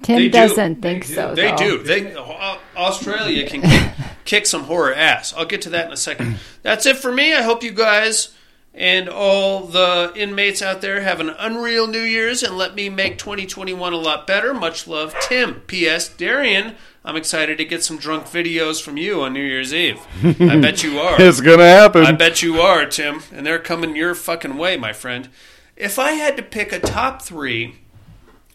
Tim 0.04 0.18
They 0.18 0.30
doesn't 0.30 0.82
think 0.84 1.08
They 1.08 1.10
do. 1.10 1.16
so. 1.16 1.36
They 1.36 1.50
though. 1.52 1.58
do. 1.58 1.84
They 1.84 2.16
Au- 2.16 2.60
Australia 2.76 3.50
can 3.50 3.62
kick, 3.63 3.92
kick 4.26 4.46
some 4.46 4.63
horror 4.66 4.94
ass. 4.94 5.34
I'll 5.36 5.46
get 5.46 5.63
to 5.63 5.70
that 5.72 5.88
in 5.88 5.92
a 5.92 5.98
second. 5.98 6.38
That's 6.62 6.86
it 6.86 6.98
for 6.98 7.12
me. 7.12 7.34
I 7.34 7.42
hope 7.42 7.63
you 7.63 7.72
guys 7.72 8.30
and 8.78 9.10
all 9.10 9.66
the 9.66 10.13
inmates 10.16 10.62
out 10.62 10.82
there 10.82 11.02
have 11.02 11.20
an 11.20 11.32
unreal 11.32 11.88
New 11.88 12.02
Year's 12.02 12.44
and 12.44 12.56
let 12.56 12.76
me 12.76 12.90
make 12.90 13.18
2021 13.18 13.92
a 13.92 13.98
lot 13.98 14.28
better. 14.28 14.54
Much 14.54 14.88
love, 14.88 15.16
Tim. 15.20 15.62
P.S. 15.62 16.08
Darian, 16.08 16.76
I'm 17.04 17.16
excited 17.16 17.58
to 17.58 17.66
get 17.66 17.84
some 17.84 17.98
drunk 17.98 18.26
videos 18.26 18.80
from 18.80 18.96
you 18.96 19.24
on 19.24 19.34
New 19.34 19.44
Year's 19.44 19.74
Eve. 19.74 20.00
I 20.24 20.60
bet 20.62 20.84
you 20.84 21.00
are. 21.00 21.20
It's 21.20 21.42
gonna 21.42 21.66
happen. 21.66 22.06
I 22.06 22.12
bet 22.12 22.44
you 22.44 22.62
are, 22.62 22.86
Tim, 22.86 23.24
and 23.34 23.46
they're 23.46 23.58
coming 23.58 23.96
your 23.96 24.13
fucking 24.13 24.58
way, 24.58 24.78
my 24.78 24.94
friend. 24.94 25.30
If 25.76 25.98
I 25.98 26.12
had 26.12 26.38
to 26.38 26.44
pick 26.44 26.72
a 26.72 26.80
top 26.80 27.24
three 27.24 27.76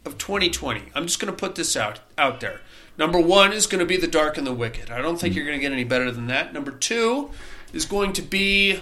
of 0.05 0.19
2020, 0.19 0.83
I'm 0.95 1.07
just 1.07 1.21
going 1.21 1.33
to 1.33 1.39
put 1.39 1.55
this 1.55 1.77
out 1.77 2.01
out 2.19 2.41
there. 2.41 2.61
Number 2.99 3.21
one 3.21 3.53
is 3.53 3.67
going 3.69 3.79
to 3.79 3.87
be 3.87 3.97
The 3.97 4.09
Dark 4.09 4.37
and 4.37 4.47
the 4.47 4.53
Wicked. 4.53 4.91
I 4.91 5.01
don't 5.01 5.19
think 5.19 5.35
you're 5.35 5.45
going 5.45 5.57
to 5.57 5.63
get 5.63 5.73
any 5.73 5.85
better 5.85 6.11
than 6.11 6.27
that. 6.27 6.53
Number 6.53 6.73
two 6.73 7.31
is 7.73 7.87
going 7.87 8.13
to 8.15 8.23
be 8.23 8.81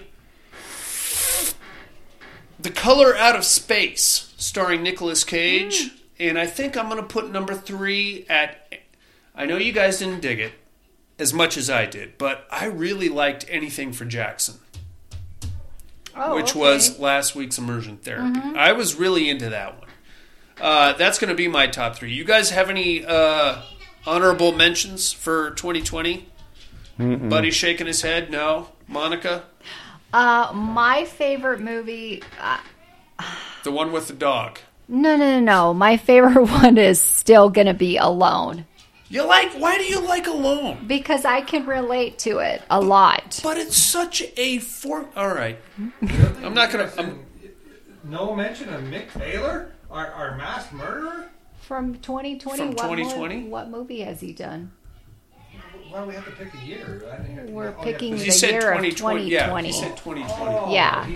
The 2.58 2.70
Color 2.70 3.16
Out 3.16 3.36
of 3.36 3.44
Space, 3.44 4.34
starring 4.36 4.82
Nicolas 4.82 5.24
Cage. 5.24 5.90
And 6.18 6.38
I 6.38 6.46
think 6.46 6.76
I'm 6.76 6.88
going 6.90 7.00
to 7.00 7.06
put 7.06 7.30
number 7.30 7.54
three 7.54 8.26
at. 8.28 8.74
I 9.34 9.46
know 9.46 9.56
you 9.56 9.72
guys 9.72 9.98
didn't 9.98 10.20
dig 10.20 10.38
it 10.40 10.52
as 11.18 11.32
much 11.32 11.56
as 11.56 11.70
I 11.70 11.86
did, 11.86 12.18
but 12.18 12.46
I 12.50 12.66
really 12.66 13.08
liked 13.08 13.46
anything 13.48 13.92
for 13.92 14.04
Jackson 14.04 14.56
Oh, 16.16 16.34
which 16.34 16.50
okay. 16.50 16.58
was 16.58 16.98
last 16.98 17.34
week's 17.34 17.56
immersion 17.56 17.96
therapy. 17.98 18.40
I 18.56 18.72
was 18.72 18.96
really 18.96 19.30
into 19.30 19.48
that 19.50 19.78
one. 19.78 19.88
Uh, 20.60 20.92
that's 20.94 21.18
going 21.18 21.30
to 21.30 21.34
be 21.36 21.48
my 21.48 21.66
top 21.66 21.96
three. 21.96 22.12
You 22.12 22.24
guys 22.24 22.50
have 22.50 22.68
any 22.68 23.04
uh, 23.04 23.62
honorable 24.06 24.52
mentions 24.52 25.12
for 25.12 25.50
2020? 25.52 26.26
Buddy 26.98 27.50
shaking 27.50 27.86
his 27.86 28.02
head. 28.02 28.30
No. 28.30 28.70
Monica, 28.86 29.44
Uh, 30.12 30.52
my 30.54 31.04
favorite 31.04 31.60
movie. 31.60 32.22
Uh, 32.40 32.58
the 33.64 33.70
one 33.70 33.92
with 33.92 34.08
the 34.08 34.14
dog. 34.14 34.58
No, 34.88 35.16
no, 35.16 35.38
no, 35.38 35.40
no. 35.40 35.74
My 35.74 35.96
favorite 35.96 36.46
one 36.50 36.78
is 36.78 37.00
still 37.00 37.48
going 37.48 37.68
to 37.68 37.74
be 37.74 37.96
Alone 37.96 38.66
You 39.08 39.24
like? 39.24 39.52
Why 39.52 39.78
do 39.78 39.84
you 39.84 40.00
like 40.00 40.26
Alone? 40.26 40.84
because 40.86 41.24
I 41.24 41.42
can 41.42 41.66
relate 41.66 42.18
to 42.20 42.38
it 42.38 42.62
a 42.70 42.80
lot. 42.80 43.40
But 43.42 43.56
it's 43.56 43.76
such 43.76 44.22
a 44.36 44.58
for. 44.58 45.08
All 45.14 45.32
right, 45.32 45.58
I'm 46.42 46.54
not 46.54 46.70
gonna. 46.72 46.90
I'm, 46.98 47.24
No 48.02 48.34
mention 48.34 48.68
of 48.70 48.82
Mick 48.82 49.12
Taylor, 49.12 49.72
our, 49.90 50.06
our 50.08 50.36
masked 50.36 50.72
murderer. 50.72 51.30
From 51.60 51.94
2020, 51.96 52.58
From 52.58 52.70
2020? 52.72 53.42
Mo- 53.42 53.48
what 53.48 53.68
movie 53.70 54.00
has 54.00 54.20
he 54.20 54.32
done? 54.32 54.72
Why 55.90 56.00
do 56.02 56.06
we 56.08 56.14
have 56.14 56.24
to 56.24 56.30
pick 56.32 56.54
a 56.54 56.64
year? 56.64 57.02
I 57.12 57.16
didn't 57.16 57.32
hear- 57.34 57.46
We're 57.54 57.68
oh, 57.68 57.74
yeah, 57.78 57.84
picking 57.84 58.16
the 58.16 58.30
said 58.30 58.50
year 58.50 58.70
of 58.72 58.78
2020. 58.80 59.28
Yeah, 59.28 59.60
he 59.60 59.72
said 59.72 59.96
2020. 59.96 60.54
Oh, 60.54 60.72
Yeah. 60.72 61.06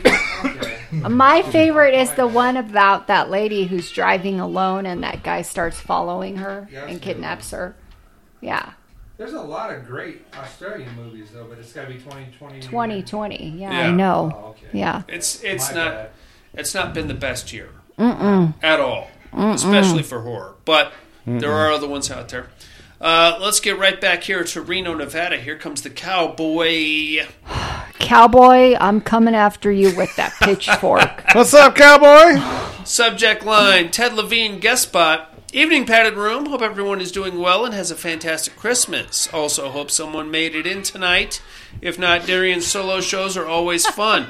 okay. 0.44 0.80
My 1.08 1.42
favorite 1.42 1.94
is 1.94 2.10
the 2.12 2.26
one 2.26 2.56
about 2.56 3.06
that 3.06 3.30
lady 3.30 3.64
who's 3.66 3.90
driving 3.92 4.40
alone 4.40 4.86
and 4.86 5.02
that 5.04 5.22
guy 5.22 5.42
starts 5.42 5.78
following 5.80 6.36
her 6.38 6.68
Yeah, 6.72 6.86
and 6.86 7.00
kidnaps 7.00 7.50
her. 7.52 7.76
Yeah, 8.40 8.70
There's 9.16 9.32
a 9.32 9.40
lot 9.40 9.72
of 9.72 9.86
great 9.86 10.22
Australian 10.36 10.94
movies 10.96 11.30
though, 11.32 11.44
but 11.44 11.58
it's 11.58 11.72
got 11.72 11.82
to 11.82 11.88
be 11.88 11.94
2020. 11.94 12.60
2020. 12.60 13.48
Yeah, 13.50 13.70
Yeah. 13.70 13.88
I 13.88 13.90
know. 13.92 14.32
Oh, 14.34 14.48
okay. 14.50 14.66
Yeah. 14.72 15.02
It's 15.08 15.42
it's 15.44 15.70
My 15.72 15.76
not 15.84 15.92
bad. 15.94 16.10
it's 16.54 16.74
not 16.74 16.92
been 16.94 17.06
the 17.08 17.14
best 17.14 17.52
year 17.52 17.70
Mm-mm. 17.98 18.54
at 18.62 18.80
all, 18.80 19.08
especially 19.32 20.02
for 20.02 20.20
horror. 20.22 20.54
But 20.64 20.92
there 21.26 21.52
are 21.52 21.70
other 21.72 21.88
ones 21.88 22.10
out 22.10 22.28
there. 22.28 22.48
Uh, 23.04 23.36
let's 23.38 23.60
get 23.60 23.78
right 23.78 24.00
back 24.00 24.22
here 24.22 24.42
to 24.42 24.62
Reno, 24.62 24.94
Nevada. 24.94 25.36
Here 25.36 25.58
comes 25.58 25.82
the 25.82 25.90
cowboy. 25.90 27.26
Cowboy, 27.98 28.76
I'm 28.80 29.02
coming 29.02 29.34
after 29.34 29.70
you 29.70 29.94
with 29.94 30.16
that 30.16 30.32
pitchfork. 30.40 31.22
What's 31.34 31.52
up, 31.52 31.76
cowboy? 31.76 32.40
Subject 32.84 33.44
line: 33.44 33.90
Ted 33.90 34.14
Levine 34.14 34.58
guest 34.58 34.84
spot. 34.84 35.38
Evening 35.52 35.84
padded 35.84 36.14
room. 36.14 36.46
Hope 36.46 36.62
everyone 36.62 37.02
is 37.02 37.12
doing 37.12 37.38
well 37.38 37.66
and 37.66 37.74
has 37.74 37.90
a 37.90 37.94
fantastic 37.94 38.56
Christmas. 38.56 39.28
Also 39.34 39.68
hope 39.68 39.90
someone 39.90 40.30
made 40.30 40.54
it 40.54 40.66
in 40.66 40.82
tonight. 40.82 41.42
If 41.82 41.98
not, 41.98 42.24
Darian's 42.24 42.66
solo 42.66 43.02
shows 43.02 43.36
are 43.36 43.46
always 43.46 43.86
fun. 43.86 44.28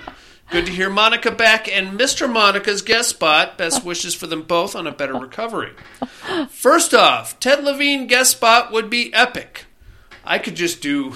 Good 0.54 0.66
to 0.66 0.72
hear 0.72 0.88
Monica 0.88 1.32
back 1.32 1.66
and 1.66 1.98
Mr. 1.98 2.32
Monica's 2.32 2.80
guest 2.80 3.08
spot. 3.08 3.58
Best 3.58 3.84
wishes 3.84 4.14
for 4.14 4.28
them 4.28 4.42
both 4.42 4.76
on 4.76 4.86
a 4.86 4.92
better 4.92 5.14
recovery. 5.14 5.72
First 6.48 6.94
off, 6.94 7.40
Ted 7.40 7.64
Levine 7.64 8.06
guest 8.06 8.30
spot 8.30 8.70
would 8.70 8.88
be 8.88 9.12
epic. 9.12 9.64
I 10.24 10.38
could 10.38 10.54
just 10.54 10.80
do 10.80 11.14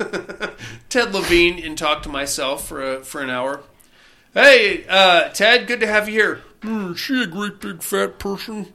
Ted 0.88 1.14
Levine 1.14 1.64
and 1.64 1.78
talk 1.78 2.02
to 2.02 2.08
myself 2.08 2.66
for 2.66 2.82
a, 2.96 3.04
for 3.04 3.22
an 3.22 3.30
hour. 3.30 3.62
Hey, 4.34 4.84
uh, 4.88 5.28
Ted, 5.28 5.68
good 5.68 5.78
to 5.78 5.86
have 5.86 6.08
you 6.08 6.14
here. 6.14 6.40
Hmm, 6.64 6.94
she 6.94 7.22
a 7.22 7.28
great 7.28 7.60
big 7.60 7.84
fat 7.84 8.18
person. 8.18 8.72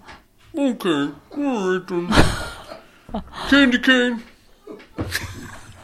Okay, 0.57 1.11
all 1.35 1.73
right 1.73 1.85
then. 1.85 3.21
Candy 3.49 3.79
cane. 3.79 4.23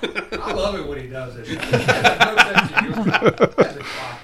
I 0.03 0.53
love 0.53 0.75
it 0.75 0.87
when 0.87 0.99
he 0.99 1.07
does 1.07 1.35
it. 1.35 1.47
No 1.49 1.61
sense 1.61 2.71
of 2.71 2.79
humor. 2.79 3.03
That's 3.11 3.75
a 3.75 3.79
clock. 3.79 4.19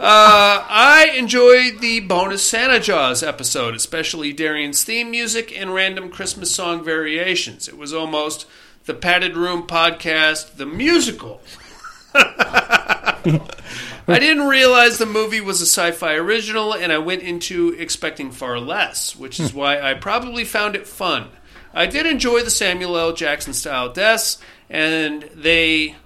Uh, 0.00 0.64
I 0.68 1.12
enjoyed 1.16 1.80
the 1.80 1.98
bonus 1.98 2.48
Santa 2.48 2.78
Jaws 2.78 3.24
episode, 3.24 3.74
especially 3.74 4.32
Darian's 4.32 4.84
theme 4.84 5.10
music 5.10 5.52
and 5.58 5.74
random 5.74 6.08
Christmas 6.08 6.54
song 6.54 6.84
variations. 6.84 7.66
It 7.66 7.76
was 7.76 7.92
almost 7.92 8.46
the 8.84 8.94
Padded 8.94 9.36
Room 9.36 9.66
podcast, 9.66 10.54
the 10.54 10.66
musical. 10.66 11.40
I 12.14 14.20
didn't 14.20 14.46
realize 14.46 14.98
the 14.98 15.06
movie 15.06 15.40
was 15.40 15.60
a 15.60 15.66
sci 15.66 15.90
fi 15.90 16.14
original, 16.14 16.72
and 16.72 16.92
I 16.92 16.98
went 16.98 17.22
into 17.22 17.74
expecting 17.76 18.30
far 18.30 18.60
less, 18.60 19.16
which 19.16 19.40
is 19.40 19.52
why 19.52 19.80
I 19.80 19.94
probably 19.94 20.44
found 20.44 20.76
it 20.76 20.86
fun. 20.86 21.30
I 21.74 21.86
did 21.86 22.06
enjoy 22.06 22.42
the 22.42 22.50
Samuel 22.50 22.96
L. 22.96 23.12
Jackson 23.12 23.52
style 23.52 23.92
deaths, 23.92 24.38
and 24.70 25.22
they. 25.34 25.96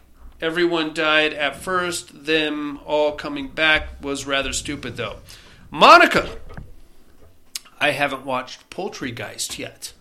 Everyone 0.40 0.92
died 0.92 1.32
at 1.34 1.54
first, 1.54 2.24
them 2.26 2.80
all 2.84 3.12
coming 3.12 3.46
back 3.46 4.02
was 4.02 4.26
rather 4.26 4.52
stupid, 4.52 4.96
though. 4.96 5.18
Monica! 5.70 6.36
I 7.78 7.90
haven't 7.92 8.24
watched 8.24 8.68
Poultrygeist 8.68 9.56
yet, 9.58 9.92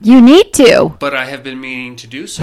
you 0.00 0.20
need 0.20 0.52
to. 0.54 0.96
but 0.98 1.14
I 1.14 1.26
have 1.26 1.44
been 1.44 1.60
meaning 1.60 1.94
to 1.96 2.08
do 2.08 2.26
so. 2.26 2.42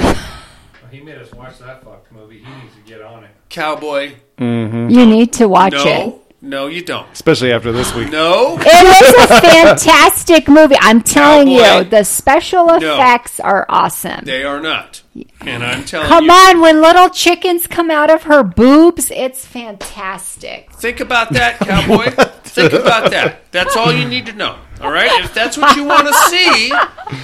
He 0.90 1.02
made 1.02 1.18
us 1.18 1.34
watch 1.34 1.58
that 1.60 1.84
fucked 1.84 2.12
movie. 2.14 2.38
He 2.40 2.46
needs 2.46 2.76
to 2.76 2.82
get 2.90 3.02
on 3.02 3.24
it. 3.26 3.32
Cowboy, 3.50 4.14
You 4.38 5.06
need 5.06 5.34
to 5.34 5.50
watch 5.50 5.74
it. 5.76 6.14
No, 6.44 6.64
no, 6.64 6.68
you 6.68 6.84
don't. 6.84 7.08
Especially 7.14 7.52
after 7.54 7.72
this 7.72 7.94
week. 7.96 8.12
No, 8.12 8.58
It 8.60 8.68
is 8.68 9.32
a 9.32 9.42
fantastic 9.42 10.48
movie. 10.50 10.76
I'm 10.80 11.02
telling 11.02 11.48
Cowboy. 11.58 11.78
you, 11.86 11.90
the 11.90 12.04
special 12.04 12.70
effects 12.70 13.40
are 13.40 13.66
awesome. 13.70 14.26
they 14.26 14.44
are 14.44 14.60
not. 14.62 15.02
And 15.42 15.64
I'm 15.64 15.86
telling 15.86 16.08
Come 16.08 16.26
you. 16.26 16.32
on, 16.32 16.60
when 16.62 16.82
little 16.82 17.10
chickens 17.10 17.66
come 17.68 17.90
out 17.90 18.10
of 18.10 18.24
her 18.24 18.44
boobs, 18.44 19.10
it's 19.12 19.46
fantastic. 19.46 20.72
Think 20.74 21.00
about 21.00 21.32
that, 21.34 21.60
cowboy. 21.60 22.10
Think 22.44 22.74
about 22.74 23.12
that. 23.12 23.52
That's 23.52 23.76
all 23.78 23.94
you 23.94 24.08
need 24.08 24.26
to 24.26 24.34
know. 24.34 24.58
All 24.82 24.92
right? 24.92 25.12
If 25.24 25.34
that's 25.34 25.58
what 25.58 25.76
you 25.78 25.86
want 25.86 26.08
to 26.08 26.14
see, 26.30 26.72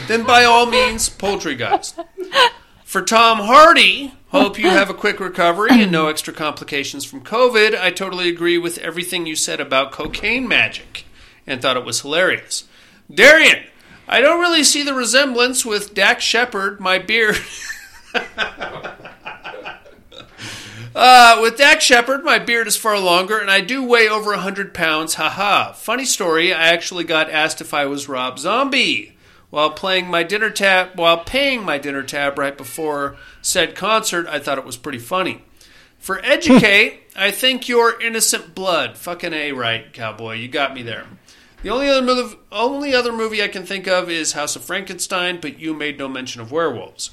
then 0.08 0.23
by 0.23 0.45
all 0.45 0.65
means, 0.65 1.10
Poultrygeist. 1.10 2.05
For 2.86 3.01
Tom 3.01 3.39
Hardy, 3.39 4.13
hope 4.32 4.60
you 4.60 4.70
have 4.70 4.89
a 4.89 4.94
quick 4.94 5.20
recovery 5.20 5.70
and 5.72 5.92
no 5.92 6.08
extra 6.08 6.34
complications 6.34 7.06
from 7.06 7.22
COVID. 7.22 7.80
I 7.80 7.92
totally 7.92 8.30
agree 8.30 8.58
with 8.58 8.78
everything 8.80 9.26
you 9.26 9.36
said 9.36 9.60
about 9.60 9.92
cocaine 9.92 10.48
magic 10.48 11.06
and 11.46 11.62
thought 11.62 11.78
it 11.78 11.86
was 11.86 12.02
hilarious. 12.02 12.65
Darian, 13.13 13.63
I 14.08 14.22
don't 14.22 14.39
really 14.39 14.63
see 14.63 14.84
the 14.84 14.94
resemblance 14.94 15.65
with 15.65 15.94
Dax 15.94 16.24
Shepard, 16.24 16.80
my 16.80 17.00
beard. 17.00 17.38
Uh, 20.96 21.38
with 21.42 21.56
Dax 21.56 21.86
Shepard, 21.86 22.24
my 22.24 22.39
beard 22.39 22.68
is 22.68 22.76
far 22.76 23.00
longer, 23.00 23.38
and 23.39 23.50
I 23.50 23.62
do 23.62 23.84
weigh 23.84 24.10
over 24.10 24.32
100 24.32 24.74
pounds. 24.74 25.13
Haha. 25.13 25.72
Funny 25.72 26.04
story, 26.04 26.52
I 26.52 26.70
actually 26.70 27.04
got 27.04 27.30
asked 27.30 27.62
if 27.62 27.74
I 27.76 27.86
was 27.86 28.10
Rob 28.10 28.39
Zombie 28.39 29.15
while 29.50 29.72
playing 29.72 30.08
my 30.08 30.24
dinner 30.24 30.50
tab 30.50 30.98
while 30.98 31.24
paying 31.24 31.64
my 31.64 31.78
dinner 31.78 32.04
tab 32.04 32.38
right 32.38 32.58
before 32.58 33.18
said 33.42 33.76
concert. 33.76 34.28
I 34.28 34.40
thought 34.40 34.58
it 34.58 34.66
was 34.66 34.78
pretty 34.78 35.00
funny. 35.00 35.44
For 35.98 36.20
educate, 36.24 37.02
I 37.16 37.32
think 37.32 37.68
you're 37.68 38.00
innocent 38.02 38.56
blood. 38.56 38.98
Fucking 38.98 39.34
a 39.34 39.52
right, 39.52 39.92
cowboy. 39.94 40.36
You 40.36 40.48
got 40.48 40.74
me 40.74 40.82
there. 40.82 41.06
The 41.62 41.70
only 41.70 41.90
other 41.90 42.02
movie, 42.02 42.38
only 42.52 42.96
other 42.96 43.12
movie 43.12 43.44
I 43.44 43.50
can 43.50 43.66
think 43.66 43.86
of 43.86 44.10
is 44.10 44.32
House 44.32 44.56
of 44.56 44.64
Frankenstein, 44.64 45.40
but 45.42 45.60
you 45.60 45.74
made 45.74 45.98
no 45.98 46.08
mention 46.08 46.42
of 46.42 46.52
werewolves. 46.52 47.12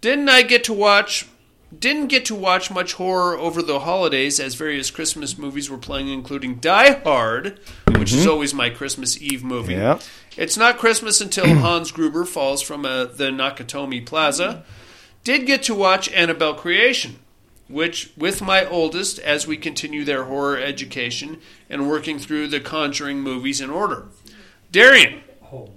Didn't 0.00 0.30
I 0.30 0.42
get 0.42 0.64
to 0.64 0.72
watch 0.72 1.28
didn't 1.78 2.08
get 2.08 2.24
to 2.26 2.34
watch 2.34 2.70
much 2.70 2.94
horror 2.94 3.36
over 3.36 3.62
the 3.62 3.80
holidays 3.80 4.38
as 4.38 4.54
various 4.54 4.90
Christmas 4.90 5.38
movies 5.38 5.70
were 5.70 5.78
playing, 5.78 6.08
including 6.08 6.56
Die 6.56 7.00
Hard, 7.00 7.58
which 7.96 8.12
is 8.12 8.26
always 8.26 8.52
my 8.52 8.70
Christmas 8.70 9.20
Eve 9.20 9.42
movie. 9.42 9.74
Yeah. 9.74 10.00
It's 10.36 10.56
not 10.56 10.78
Christmas 10.78 11.20
until 11.20 11.46
Hans 11.60 11.90
Gruber 11.92 12.24
falls 12.24 12.62
from 12.62 12.84
uh, 12.84 13.04
the 13.04 13.30
Nakatomi 13.30 14.04
Plaza. 14.04 14.64
Did 15.24 15.46
get 15.46 15.62
to 15.64 15.74
watch 15.74 16.10
Annabelle 16.12 16.54
Creation, 16.54 17.20
which, 17.68 18.12
with 18.16 18.42
my 18.42 18.64
oldest, 18.64 19.18
as 19.20 19.46
we 19.46 19.56
continue 19.56 20.04
their 20.04 20.24
horror 20.24 20.58
education 20.58 21.40
and 21.70 21.88
working 21.88 22.18
through 22.18 22.48
the 22.48 22.60
Conjuring 22.60 23.20
movies 23.20 23.60
in 23.60 23.70
order. 23.70 24.08
Darian, 24.70 25.22
Oh 25.52 25.70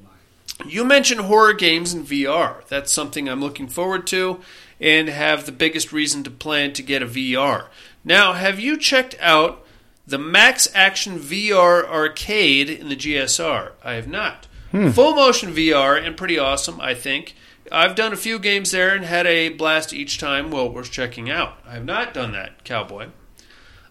you 0.65 0.85
mentioned 0.85 1.21
horror 1.21 1.53
games 1.53 1.93
in 1.93 2.03
VR. 2.03 2.65
That's 2.67 2.91
something 2.91 3.27
I'm 3.27 3.41
looking 3.41 3.67
forward 3.67 4.07
to 4.07 4.39
and 4.79 5.07
have 5.07 5.45
the 5.45 5.51
biggest 5.51 5.91
reason 5.91 6.23
to 6.23 6.31
plan 6.31 6.73
to 6.73 6.83
get 6.83 7.01
a 7.01 7.07
VR. 7.07 7.67
Now, 8.03 8.33
have 8.33 8.59
you 8.59 8.77
checked 8.77 9.15
out 9.19 9.65
the 10.05 10.17
Max 10.17 10.67
Action 10.75 11.17
VR 11.19 11.85
arcade 11.87 12.69
in 12.69 12.89
the 12.89 12.95
GSR? 12.95 13.71
I 13.83 13.93
have 13.93 14.07
not. 14.07 14.47
Hmm. 14.71 14.89
Full 14.89 15.15
motion 15.15 15.53
VR 15.53 16.01
and 16.01 16.17
pretty 16.17 16.37
awesome, 16.37 16.79
I 16.81 16.93
think. 16.93 17.35
I've 17.71 17.95
done 17.95 18.13
a 18.13 18.17
few 18.17 18.37
games 18.37 18.71
there 18.71 18.93
and 18.93 19.05
had 19.05 19.25
a 19.25 19.49
blast 19.49 19.93
each 19.93 20.19
time. 20.19 20.51
Well, 20.51 20.69
worth 20.69 20.91
checking 20.91 21.29
out. 21.29 21.57
I 21.65 21.73
have 21.73 21.85
not 21.85 22.13
done 22.13 22.31
that, 22.33 22.63
Cowboy. 22.63 23.07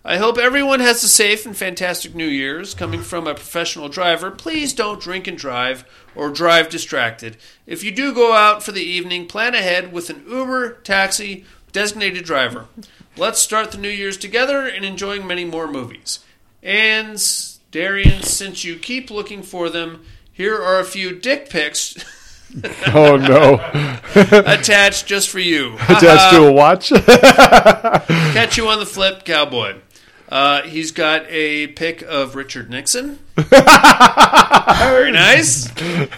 I 0.07 0.19
hope 0.19 0.37
everyone 0.37 0.81
has 0.81 1.03
a 1.03 1.09
safe 1.09 1.47
and 1.47 1.57
fantastic 1.57 2.15
New 2.15 2.27
Year's. 2.27 2.75
Coming 2.75 3.01
from 3.01 3.27
a 3.27 3.35
professional 3.35 3.89
driver, 3.89 4.31
please 4.31 4.75
don't 4.75 5.01
drink 5.01 5.27
and 5.27 5.39
drive 5.39 5.87
or 6.15 6.29
drive 6.29 6.69
distracted. 6.69 7.39
If 7.67 7.83
you 7.83 7.91
do 7.91 8.13
go 8.13 8.35
out 8.35 8.63
for 8.63 8.73
the 8.73 8.83
evening, 8.83 9.27
plan 9.27 9.55
ahead 9.55 9.95
with 9.95 10.11
an 10.11 10.23
Uber, 10.29 10.73
taxi, 10.85 11.47
designated 11.73 12.27
driver. 12.27 12.67
Let's 13.17 13.41
start 13.41 13.73
the 13.73 13.79
New 13.79 13.89
Year's 13.89 14.19
together 14.19 14.67
and 14.67 14.85
enjoying 14.85 15.27
many 15.27 15.47
more 15.47 15.67
movies. 15.67 16.19
And 16.63 17.19
Darian, 17.71 18.23
since 18.23 18.63
you 18.63 18.77
keep 18.77 19.11
looking 19.11 19.43
for 19.43 19.71
them, 19.71 20.05
here 20.31 20.61
are 20.61 20.81
a 20.81 20.85
few 20.85 21.19
dick 21.19 21.49
pics 21.49 21.97
Oh 22.95 23.17
no! 23.17 23.55
attached 24.15 25.07
just 25.07 25.29
for 25.29 25.41
you. 25.41 25.75
Attached 25.89 26.37
to 26.37 26.45
a 26.45 26.53
watch. 26.53 26.91
Catch 28.33 28.57
you 28.57 28.69
on 28.69 28.79
the 28.79 28.87
flip, 28.87 29.25
cowboy. 29.25 29.77
Uh, 30.35 30.63
he's 30.63 30.91
got 30.91 31.25
a 31.29 31.69
pic 31.69 32.03
of 32.03 32.35
Richard 32.35 32.69
Nixon. 32.69 33.21
Very 33.37 35.13
nice. 35.13 35.71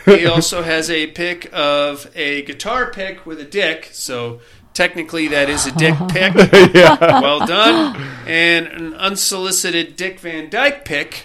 He 0.06 0.24
also 0.26 0.62
has 0.62 0.88
a 0.88 1.08
pic 1.08 1.50
of 1.52 2.10
a 2.16 2.40
guitar 2.42 2.90
pick 2.90 3.26
with 3.26 3.38
a 3.40 3.44
dick. 3.44 3.90
So 3.92 4.40
technically, 4.72 5.28
that 5.28 5.50
is 5.50 5.66
a 5.66 5.72
dick 5.72 5.94
pic. 6.08 6.34
Well 6.34 7.46
done. 7.46 7.94
And 8.26 8.66
an 8.68 8.94
unsolicited 8.94 9.96
Dick 9.96 10.18
Van 10.20 10.48
Dyke 10.48 10.86
pic. 10.86 11.24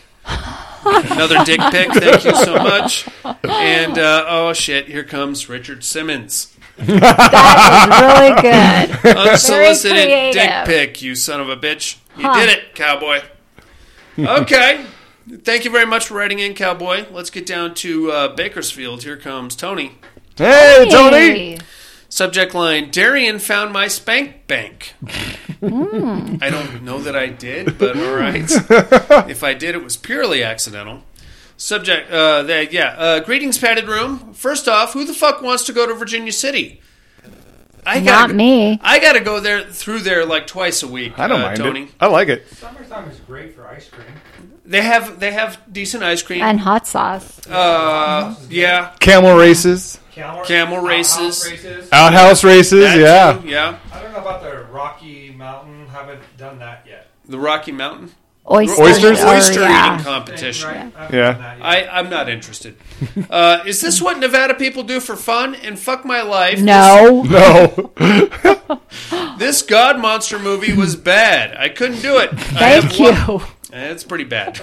Another 0.83 1.45
dick 1.45 1.61
pic. 1.71 1.93
Thank 1.93 2.25
you 2.25 2.35
so 2.35 2.55
much. 2.55 3.07
And 3.43 3.97
uh, 3.97 4.25
oh 4.27 4.51
shit, 4.51 4.87
here 4.87 5.05
comes 5.05 5.47
Richard 5.47 5.85
Simmons. 5.85 6.53
That 6.77 7.87
is 7.87 7.97
really 8.01 8.35
good. 8.41 9.15
Unsolicited 9.17 10.09
Very 10.09 10.31
dick 10.33 10.49
creative. 10.65 10.93
pic. 10.93 11.01
You 11.01 11.15
son 11.15 11.39
of 11.39 11.47
a 11.47 11.55
bitch. 11.55 11.99
You 12.18 12.24
Huh. 12.28 12.39
did 12.45 12.49
it, 12.49 12.76
cowboy. 12.76 13.22
Okay. 14.20 14.86
Thank 15.43 15.64
you 15.66 15.72
very 15.72 15.86
much 15.86 16.07
for 16.07 16.16
writing 16.16 16.39
in, 16.39 16.53
cowboy. 16.53 17.05
Let's 17.12 17.30
get 17.30 17.45
down 17.45 17.74
to 17.76 18.12
uh, 18.12 18.28
Bakersfield. 18.36 19.03
Here 19.03 19.16
comes 19.18 19.55
Tony. 19.55 19.93
Hey, 20.38 20.88
Tony. 20.91 21.18
Hey. 21.18 21.57
Subject 22.09 22.53
line 22.53 22.91
Darian 22.91 23.39
found 23.39 23.72
my 23.72 23.88
spank 23.88 24.45
bank. 24.47 24.93
Hmm. 25.62 26.36
I 26.41 26.49
don't 26.49 26.84
know 26.84 26.99
that 27.01 27.16
I 27.16 27.28
did, 27.28 27.78
but 27.78 27.95
all 27.97 28.14
right. 28.14 28.43
if 29.30 29.43
I 29.43 29.53
did, 29.53 29.76
it 29.76 29.84
was 29.84 29.95
purely 29.95 30.43
accidental. 30.43 31.03
Subject, 31.55 32.12
uh, 32.12 32.43
that, 32.43 32.74
yeah. 32.74 32.89
Uh, 32.97 33.20
greetings, 33.22 33.57
padded 33.57 33.88
room. 33.88 34.34
First 34.34 34.68
off, 34.68 34.91
who 34.93 35.05
the 35.05 35.14
fuck 35.14 35.41
wants 35.41 35.64
to 35.66 35.74
go 35.74 35.88
to 35.88 35.93
Virginia 35.93 36.34
City? 36.34 36.82
I 37.86 37.99
Not 37.99 38.05
gotta, 38.05 38.34
me. 38.34 38.79
I 38.84 38.99
gotta 38.99 39.21
go 39.21 39.39
there 39.39 39.63
through 39.63 39.99
there 39.99 40.25
like 40.25 40.47
twice 40.47 40.84
a 40.84 40.88
week. 40.88 41.17
I 41.17 41.27
don't 41.27 41.41
uh, 41.41 41.45
mind 41.45 41.57
Tony. 41.57 41.84
it. 41.84 41.89
I 41.99 42.07
like 42.07 42.27
it. 42.29 42.47
Summertime 42.49 43.09
is 43.09 43.19
great 43.21 43.55
for 43.55 43.67
ice 43.67 43.89
cream. 43.89 44.07
They 44.65 44.82
have 44.82 45.19
they 45.19 45.32
have 45.32 45.61
decent 45.71 46.03
ice 46.03 46.21
cream. 46.21 46.41
And 46.41 46.59
hot 46.59 46.88
sauce. 46.88 47.45
uh, 47.47 48.36
yeah, 48.49 48.93
Camel 48.99 49.36
races, 49.36 49.99
Camel, 50.11 50.45
Camel 50.45 50.77
outhouse 50.77 50.88
races. 50.88 51.51
races. 51.51 51.89
outhouse 51.91 52.43
races. 52.43 52.84
that 52.84 52.99
yeah. 52.99 53.41
too, 53.41 53.47
yeah. 53.47 53.79
I 53.91 54.01
don't 54.01 54.11
know 54.13 54.19
about 54.19 54.41
the 54.43 54.63
Rocky 54.71 55.32
Mountain. 55.32 55.88
Haven't 55.88 56.21
done 56.38 56.59
that 56.59 56.86
yet. 56.88 57.07
The 57.27 57.39
Rocky 57.39 57.71
Mountain 57.71 58.11
Oysters. 58.49 58.79
Oysters? 58.79 59.19
or- 59.21 59.27
oyster 59.27 59.61
yeah. 59.61 59.93
eating 59.93 60.05
competition. 60.05 60.69
Right? 60.69 60.93
I 60.97 61.03
Yeah. 61.15 61.31
done 61.33 61.41
that 61.41 61.57
yet. 61.59 61.65
I, 61.93 61.99
I'm 61.99 62.09
not 62.09 62.27
interested. 62.29 62.75
Uh, 63.29 63.59
is 63.65 63.81
this 63.81 64.01
what 64.01 64.17
Nevada 64.19 64.53
people 64.55 64.83
do 64.83 64.99
for 64.99 65.15
fun? 65.15 65.55
And 65.55 65.77
fuck 65.79 66.05
my 66.05 66.21
life. 66.21 66.59
No. 66.59 67.23
No. 67.31 67.91
This 69.37 69.63
Godmonster 69.63 70.39
movie 70.41 70.73
was 70.73 70.95
bad. 70.95 71.55
I 71.57 71.69
couldn't 71.69 72.01
do 72.01 72.17
it. 72.17 72.31
I 72.33 72.35
Thank 72.35 72.91
have 72.93 73.27
wa- 73.27 73.33
you. 73.39 73.41
It's 73.73 74.03
pretty 74.03 74.23
bad. 74.25 74.59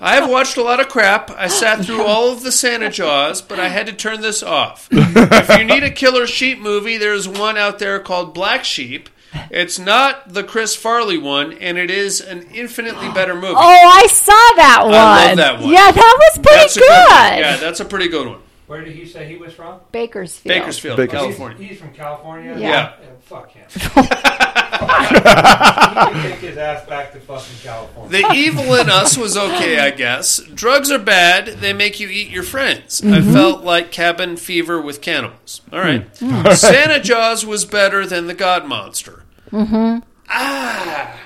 I 0.00 0.14
have 0.14 0.30
watched 0.30 0.56
a 0.56 0.62
lot 0.62 0.80
of 0.80 0.88
crap. 0.88 1.30
I 1.30 1.48
sat 1.48 1.84
through 1.84 2.02
all 2.04 2.32
of 2.32 2.42
the 2.42 2.52
Santa 2.52 2.88
Jaws, 2.88 3.42
but 3.42 3.58
I 3.58 3.68
had 3.68 3.86
to 3.86 3.92
turn 3.92 4.22
this 4.22 4.42
off. 4.42 4.88
If 4.92 5.58
you 5.58 5.64
need 5.64 5.82
a 5.82 5.90
killer 5.90 6.26
sheep 6.26 6.58
movie, 6.60 6.96
there's 6.96 7.28
one 7.28 7.58
out 7.58 7.78
there 7.80 7.98
called 8.00 8.32
Black 8.32 8.64
Sheep. 8.64 9.08
It's 9.50 9.78
not 9.78 10.32
the 10.32 10.44
Chris 10.44 10.74
Farley 10.76 11.18
one, 11.18 11.52
and 11.54 11.78
it 11.78 11.90
is 11.90 12.20
an 12.20 12.42
infinitely 12.52 13.10
better 13.10 13.34
movie. 13.34 13.54
Oh, 13.56 13.58
I 13.58 14.06
saw 14.06 14.32
that 14.32 14.82
one. 14.84 14.94
I 14.94 15.26
love 15.26 15.36
that 15.36 15.60
one. 15.60 15.70
Yeah, 15.70 15.90
that 15.90 16.16
was 16.18 16.38
pretty 16.38 16.58
That's 16.58 16.76
a 16.76 16.80
good. 16.80 16.88
Yeah, 16.88 17.56
that's 17.56 17.80
a 17.80 17.84
pretty 17.84 18.08
good 18.08 18.28
one. 18.28 18.40
Where 18.66 18.82
did 18.82 18.94
he 18.94 19.04
say 19.04 19.28
he 19.28 19.36
was 19.36 19.52
from? 19.52 19.80
Bakersfield. 19.92 20.54
Bakersfield, 20.54 20.96
Bakersfield. 20.96 21.22
California. 21.22 21.58
He's, 21.58 21.68
he's 21.70 21.78
from 21.78 21.92
California. 21.92 22.56
Yeah. 22.58 22.94
fuck 23.20 23.50
him. 23.50 23.66
he 24.80 24.90
can 24.90 26.22
take 26.22 26.38
his 26.40 26.56
ass 26.56 26.86
back 26.86 27.12
to 27.12 27.20
fucking 27.20 27.56
California. 27.62 28.22
The 28.22 28.34
evil 28.34 28.74
in 28.74 28.88
us 28.88 29.18
was 29.18 29.36
okay, 29.36 29.78
I 29.80 29.90
guess. 29.90 30.38
Drugs 30.54 30.90
are 30.90 30.98
bad. 30.98 31.46
They 31.58 31.74
make 31.74 32.00
you 32.00 32.08
eat 32.08 32.30
your 32.30 32.42
friends. 32.42 33.02
I 33.02 33.06
mm-hmm. 33.06 33.32
felt 33.32 33.64
like 33.64 33.92
cabin 33.92 34.36
fever 34.36 34.80
with 34.80 35.02
cannibals. 35.02 35.60
Mm. 35.70 35.74
Mm. 35.74 36.34
All 36.34 36.44
right. 36.44 36.56
Santa 36.56 37.00
Jaws 37.00 37.44
was 37.44 37.66
better 37.66 38.06
than 38.06 38.28
the 38.28 38.34
Godmonster. 38.34 39.23
Mm-hmm. 39.54 40.00
Ah. 40.28 41.20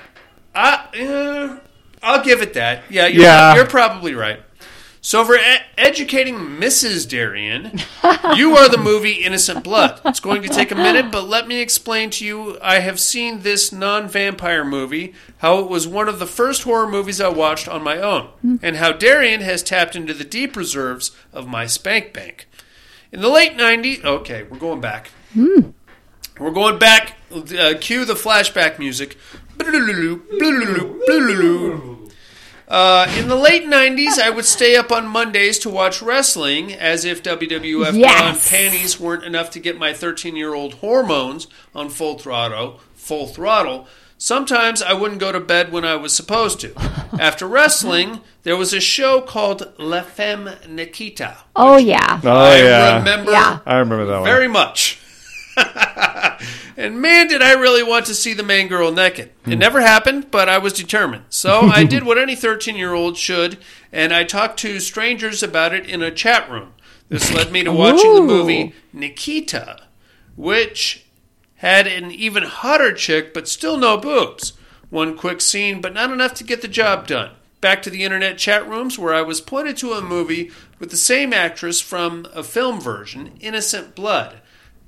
Ah, 0.55 1.59
I'll 2.03 2.23
give 2.23 2.41
it 2.41 2.53
that. 2.53 2.83
Yeah, 2.89 3.07
you're, 3.07 3.23
Yeah. 3.23 3.55
you're 3.55 3.65
probably 3.65 4.13
right. 4.13 4.41
So, 5.01 5.23
for 5.23 5.35
e- 5.35 5.39
educating 5.77 6.35
Mrs. 6.35 7.07
Darian, 7.07 7.79
you 8.35 8.57
are 8.57 8.67
the 8.67 8.77
movie 8.77 9.23
Innocent 9.23 9.63
Blood. 9.63 10.01
It's 10.05 10.19
going 10.19 10.41
to 10.41 10.49
take 10.49 10.71
a 10.71 10.75
minute, 10.75 11.09
but 11.09 11.27
let 11.27 11.47
me 11.47 11.61
explain 11.61 12.09
to 12.11 12.25
you. 12.25 12.57
I 12.61 12.79
have 12.79 12.99
seen 12.99 13.39
this 13.39 13.71
non 13.71 14.09
vampire 14.09 14.65
movie, 14.65 15.13
how 15.37 15.59
it 15.59 15.69
was 15.69 15.87
one 15.87 16.09
of 16.09 16.19
the 16.19 16.27
first 16.27 16.63
horror 16.63 16.87
movies 16.87 17.21
I 17.21 17.29
watched 17.29 17.67
on 17.69 17.81
my 17.81 17.97
own, 17.99 18.59
and 18.61 18.75
how 18.75 18.91
Darian 18.91 19.39
has 19.41 19.63
tapped 19.63 19.95
into 19.95 20.13
the 20.13 20.25
deep 20.25 20.57
reserves 20.57 21.11
of 21.31 21.47
my 21.47 21.65
spank 21.65 22.11
bank. 22.13 22.47
In 23.13 23.21
the 23.21 23.29
late 23.29 23.53
90s, 23.57 24.03
okay, 24.03 24.43
we're 24.43 24.57
going 24.59 24.81
back. 24.81 25.11
We're 26.39 26.51
going 26.51 26.79
back. 26.79 27.17
Uh, 27.31 27.73
cue 27.79 28.05
the 28.05 28.13
flashback 28.15 28.79
music. 28.79 29.17
Uh, 32.67 33.11
in 33.17 33.27
the 33.27 33.35
late 33.35 33.65
90s, 33.65 34.19
I 34.19 34.29
would 34.29 34.45
stay 34.45 34.75
up 34.75 34.91
on 34.91 35.07
Mondays 35.07 35.57
to 35.59 35.69
watch 35.69 36.01
wrestling 36.03 36.71
as 36.71 37.03
if 37.03 37.23
WWF 37.23 37.97
Yes. 37.97 38.19
Blonde 38.21 38.39
panties 38.47 38.99
weren't 38.99 39.23
enough 39.23 39.49
to 39.51 39.59
get 39.59 39.77
my 39.79 39.91
13 39.91 40.35
year 40.35 40.53
old 40.53 40.75
hormones 40.75 41.47
on 41.73 41.89
full 41.89 42.17
throttle. 42.19 42.79
Full 42.95 43.25
throttle. 43.27 43.87
Sometimes 44.19 44.81
I 44.83 44.93
wouldn't 44.93 45.19
go 45.19 45.31
to 45.31 45.39
bed 45.39 45.71
when 45.71 45.83
I 45.85 45.95
was 45.95 46.13
supposed 46.13 46.59
to. 46.59 46.73
After 47.19 47.47
wrestling, 47.47 48.19
there 48.43 48.57
was 48.57 48.73
a 48.73 48.81
show 48.81 49.21
called 49.21 49.73
La 49.79 50.01
Femme 50.01 50.49
Nikita. 50.67 51.37
Oh, 51.55 51.77
yeah. 51.77 52.19
Oh 52.23 52.29
I 52.29 52.57
yeah. 52.57 52.97
remember 52.99 53.31
Yeah. 53.31 53.59
I 53.65 53.77
remember 53.77 54.05
that 54.05 54.17
one. 54.19 54.25
very 54.25 54.47
much. 54.49 54.99
and 56.77 57.01
man, 57.01 57.27
did 57.27 57.41
I 57.41 57.53
really 57.53 57.83
want 57.83 58.05
to 58.07 58.15
see 58.15 58.33
the 58.33 58.43
main 58.43 58.67
girl 58.67 58.91
naked. 58.91 59.31
It 59.45 59.53
hmm. 59.53 59.59
never 59.59 59.81
happened, 59.81 60.31
but 60.31 60.49
I 60.49 60.57
was 60.57 60.73
determined. 60.73 61.25
So 61.29 61.61
I 61.63 61.83
did 61.83 62.03
what 62.03 62.17
any 62.17 62.35
13 62.35 62.75
year 62.75 62.93
old 62.93 63.17
should, 63.17 63.57
and 63.91 64.13
I 64.13 64.23
talked 64.23 64.59
to 64.59 64.79
strangers 64.79 65.43
about 65.43 65.73
it 65.73 65.85
in 65.85 66.01
a 66.01 66.11
chat 66.11 66.49
room. 66.49 66.73
This 67.09 67.33
led 67.33 67.51
me 67.51 67.63
to 67.63 67.71
watching 67.71 68.13
the 68.13 68.21
movie 68.21 68.75
Nikita, 68.93 69.83
which 70.35 71.07
had 71.55 71.87
an 71.87 72.11
even 72.11 72.43
hotter 72.43 72.93
chick, 72.93 73.33
but 73.33 73.47
still 73.47 73.77
no 73.77 73.97
boobs. 73.97 74.53
One 74.89 75.17
quick 75.17 75.41
scene, 75.41 75.81
but 75.81 75.93
not 75.93 76.11
enough 76.11 76.33
to 76.35 76.43
get 76.43 76.61
the 76.61 76.67
job 76.67 77.07
done. 77.07 77.31
Back 77.61 77.81
to 77.81 77.89
the 77.89 78.03
internet 78.03 78.37
chat 78.37 78.67
rooms 78.67 78.97
where 78.97 79.13
I 79.13 79.21
was 79.21 79.41
pointed 79.41 79.75
to 79.77 79.93
a 79.93 80.01
movie 80.01 80.51
with 80.79 80.91
the 80.91 80.97
same 80.97 81.33
actress 81.33 81.81
from 81.81 82.25
a 82.33 82.43
film 82.43 82.79
version, 82.79 83.37
Innocent 83.41 83.95
Blood. 83.95 84.39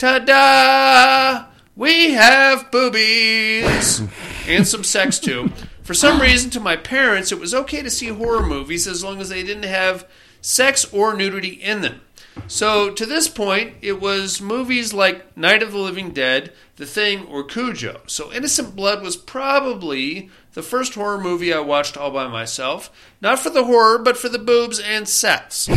Ta 0.02 0.18
da! 0.18 1.45
We 1.76 2.14
have 2.14 2.72
boobies! 2.72 4.02
and 4.47 4.68
some 4.68 4.84
sex 4.84 5.20
too. 5.20 5.52
For 5.84 5.93
some 5.93 6.20
reason, 6.20 6.49
to 6.52 6.60
my 6.60 6.76
parents, 6.76 7.32
it 7.32 7.39
was 7.39 7.54
okay 7.54 7.84
to 7.84 7.89
see 7.91 8.08
horror 8.08 8.43
movies 8.43 8.88
as 8.88 9.04
long 9.04 9.22
as 9.22 9.30
they 9.30 9.43
didn't 9.43 9.70
have 9.70 10.10
sex 10.41 10.91
or 10.91 11.16
nudity 11.16 11.49
in 11.49 11.82
them. 11.82 12.02
So, 12.47 12.89
to 12.89 13.06
this 13.06 13.28
point, 13.28 13.76
it 13.84 14.02
was 14.02 14.41
movies 14.41 14.91
like 14.91 15.38
Night 15.38 15.62
of 15.62 15.72
the 15.72 15.78
Living 15.78 16.10
Dead, 16.10 16.52
The 16.78 16.88
Thing, 16.88 17.28
or 17.28 17.43
Cujo. 17.43 18.02
So, 18.08 18.34
Innocent 18.34 18.76
Blood 18.76 19.04
was 19.04 19.16
probably 19.16 20.32
the 20.54 20.64
first 20.64 20.95
horror 20.95 21.22
movie 21.22 21.54
I 21.54 21.60
watched 21.60 21.95
all 21.95 22.10
by 22.10 22.28
myself. 22.28 22.89
Not 23.22 23.38
for 23.38 23.52
the 23.52 23.66
horror, 23.66 23.99
but 23.99 24.18
for 24.18 24.30
the 24.30 24.39
boobs 24.39 24.80
and 24.80 25.08
sex. 25.08 25.70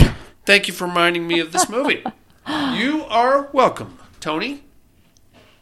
Thank 0.47 0.67
you 0.67 0.73
for 0.73 0.87
reminding 0.87 1.27
me 1.27 1.41
of 1.41 1.53
this 1.53 1.69
movie. 1.69 2.03
You 2.47 3.05
are 3.05 3.49
welcome, 3.55 3.99
Tony. 4.25 4.63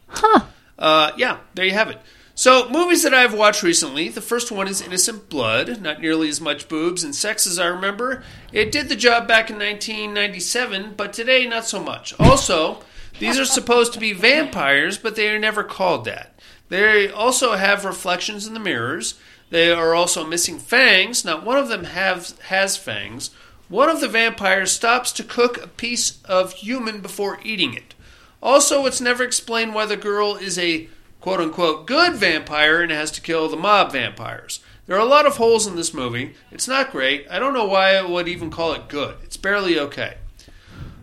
Huh. 0.07 0.45
Uh, 0.79 1.11
yeah, 1.17 1.39
there 1.55 1.65
you 1.65 1.73
have 1.73 1.91
it. 1.91 1.99
So, 2.37 2.69
movies 2.69 3.03
that 3.03 3.13
I've 3.13 3.35
watched 3.35 3.65
recently. 3.65 4.09
The 4.09 4.21
first 4.21 4.53
one 4.53 4.69
is 4.69 4.81
Innocent 4.81 5.29
Blood. 5.29 5.83
Not 5.83 6.01
nearly 6.01 6.29
as 6.29 6.41
much 6.41 6.69
boobs 6.69 7.03
and 7.03 7.13
sex 7.13 7.45
as 7.45 7.59
I 7.59 7.67
remember. 7.67 8.23
It 8.53 8.71
did 8.71 8.89
the 8.89 8.95
job 8.95 9.27
back 9.27 9.51
in 9.51 9.57
1997, 9.59 10.95
but 10.97 11.13
today 11.13 11.45
not 11.45 11.67
so 11.67 11.83
much. 11.83 12.15
Also, 12.21 12.85
these 13.19 13.37
are 13.37 13.45
supposed 13.45 13.95
to 13.95 13.99
be 13.99 14.13
vampires, 14.13 14.97
but 14.97 15.17
they 15.17 15.29
are 15.29 15.41
never 15.41 15.65
called 15.65 16.05
that. 16.05 16.39
They 16.69 17.11
also 17.11 17.57
have 17.57 17.85
reflections 17.85 18.47
in 18.47 18.55
the 18.55 18.61
mirrors. 18.61 19.19
They 19.51 19.73
are 19.73 19.93
also 19.93 20.25
missing 20.25 20.61
fangs. 20.61 21.25
Not 21.25 21.45
one 21.45 21.59
of 21.59 21.67
them 21.67 21.83
have, 21.83 22.41
has 22.43 22.77
fangs. 22.77 23.31
One 23.69 23.89
of 23.89 24.01
the 24.01 24.09
vampires 24.09 24.71
stops 24.71 25.11
to 25.15 25.25
cook 25.25 25.61
a 25.61 25.67
piece 25.67 26.23
of 26.27 26.53
human 26.53 27.01
before 27.01 27.41
eating 27.43 27.75
it. 27.75 27.97
Also, 28.43 28.87
it's 28.87 29.01
never 29.01 29.23
explained 29.23 29.75
why 29.75 29.87
the 29.87 29.97
girl 29.97 30.35
is 30.37 30.59
a 30.59 30.89
quote 31.21 31.41
unquote 31.41 31.87
good 31.87 32.15
vampire 32.15 32.83
and 32.83 32.91
has 32.91 33.11
to 33.13 33.21
kill 33.21 33.49
the 33.49 33.57
mob 33.57 33.93
vampires. 33.93 34.61
There 34.87 34.97
are 34.97 35.01
a 35.01 35.05
lot 35.05 35.27
of 35.27 35.37
holes 35.37 35.67
in 35.67 35.77
this 35.77 35.95
movie. 35.95 36.35
It's 36.51 36.67
not 36.67 36.91
great. 36.91 37.27
I 37.31 37.39
don't 37.39 37.55
know 37.55 37.67
why 37.67 37.95
I 37.95 38.03
would 38.03 38.27
even 38.27 38.51
call 38.51 38.73
it 38.73 38.89
good. 38.89 39.15
It's 39.23 39.37
barely 39.37 39.79
okay. 39.79 40.17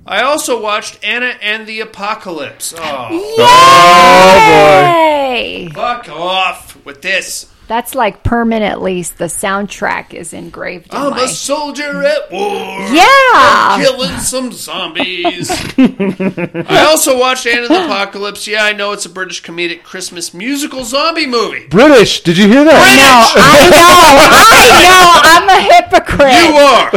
I 0.06 0.22
also 0.22 0.62
watched 0.62 1.00
Anna 1.04 1.36
and 1.42 1.66
the 1.66 1.80
Apocalypse. 1.80 2.74
Oh, 2.78 3.36
Oh 3.40 5.30
boy. 5.32 5.70
Fuck 5.74 6.10
off 6.10 6.84
with 6.86 7.02
this. 7.02 7.52
That's 7.70 7.93
like 7.93 8.24
permanently 8.24 9.03
the 9.03 9.26
soundtrack 9.26 10.13
is 10.15 10.34
engraved 10.34 10.91
in 10.91 10.99
I'm 10.99 11.11
my. 11.11 11.22
a 11.26 11.28
soldier 11.28 12.03
at 12.03 12.32
war. 12.32 12.82
Yeah. 12.91 13.78
killing 13.80 14.17
some 14.17 14.51
zombies. 14.51 15.51
I 15.78 16.86
also 16.89 17.20
watched 17.20 17.45
Anna 17.45 17.61
and 17.67 17.70
the 17.70 17.86
Apocalypse. 17.86 18.47
Yeah, 18.47 18.63
I 18.63 18.74
know 18.74 18.91
it's 18.91 19.05
a 19.05 19.09
British 19.09 19.43
comedic 19.43 19.84
Christmas 19.84 20.34
musical 20.34 20.84
zombie 20.84 21.28
movie. 21.28 21.67
British. 21.67 22.22
Did 22.22 22.39
you 22.39 22.47
hear 22.47 22.63
that? 22.65 22.74
No, 22.74 23.36
I 23.39 23.70
know, 23.70 24.01
I 24.26 24.70
know. 24.89 25.22
I'm 25.30 25.47
a 25.47 25.61
hypocrite. 25.61 26.34
You 26.41 26.57
are. 26.57 26.89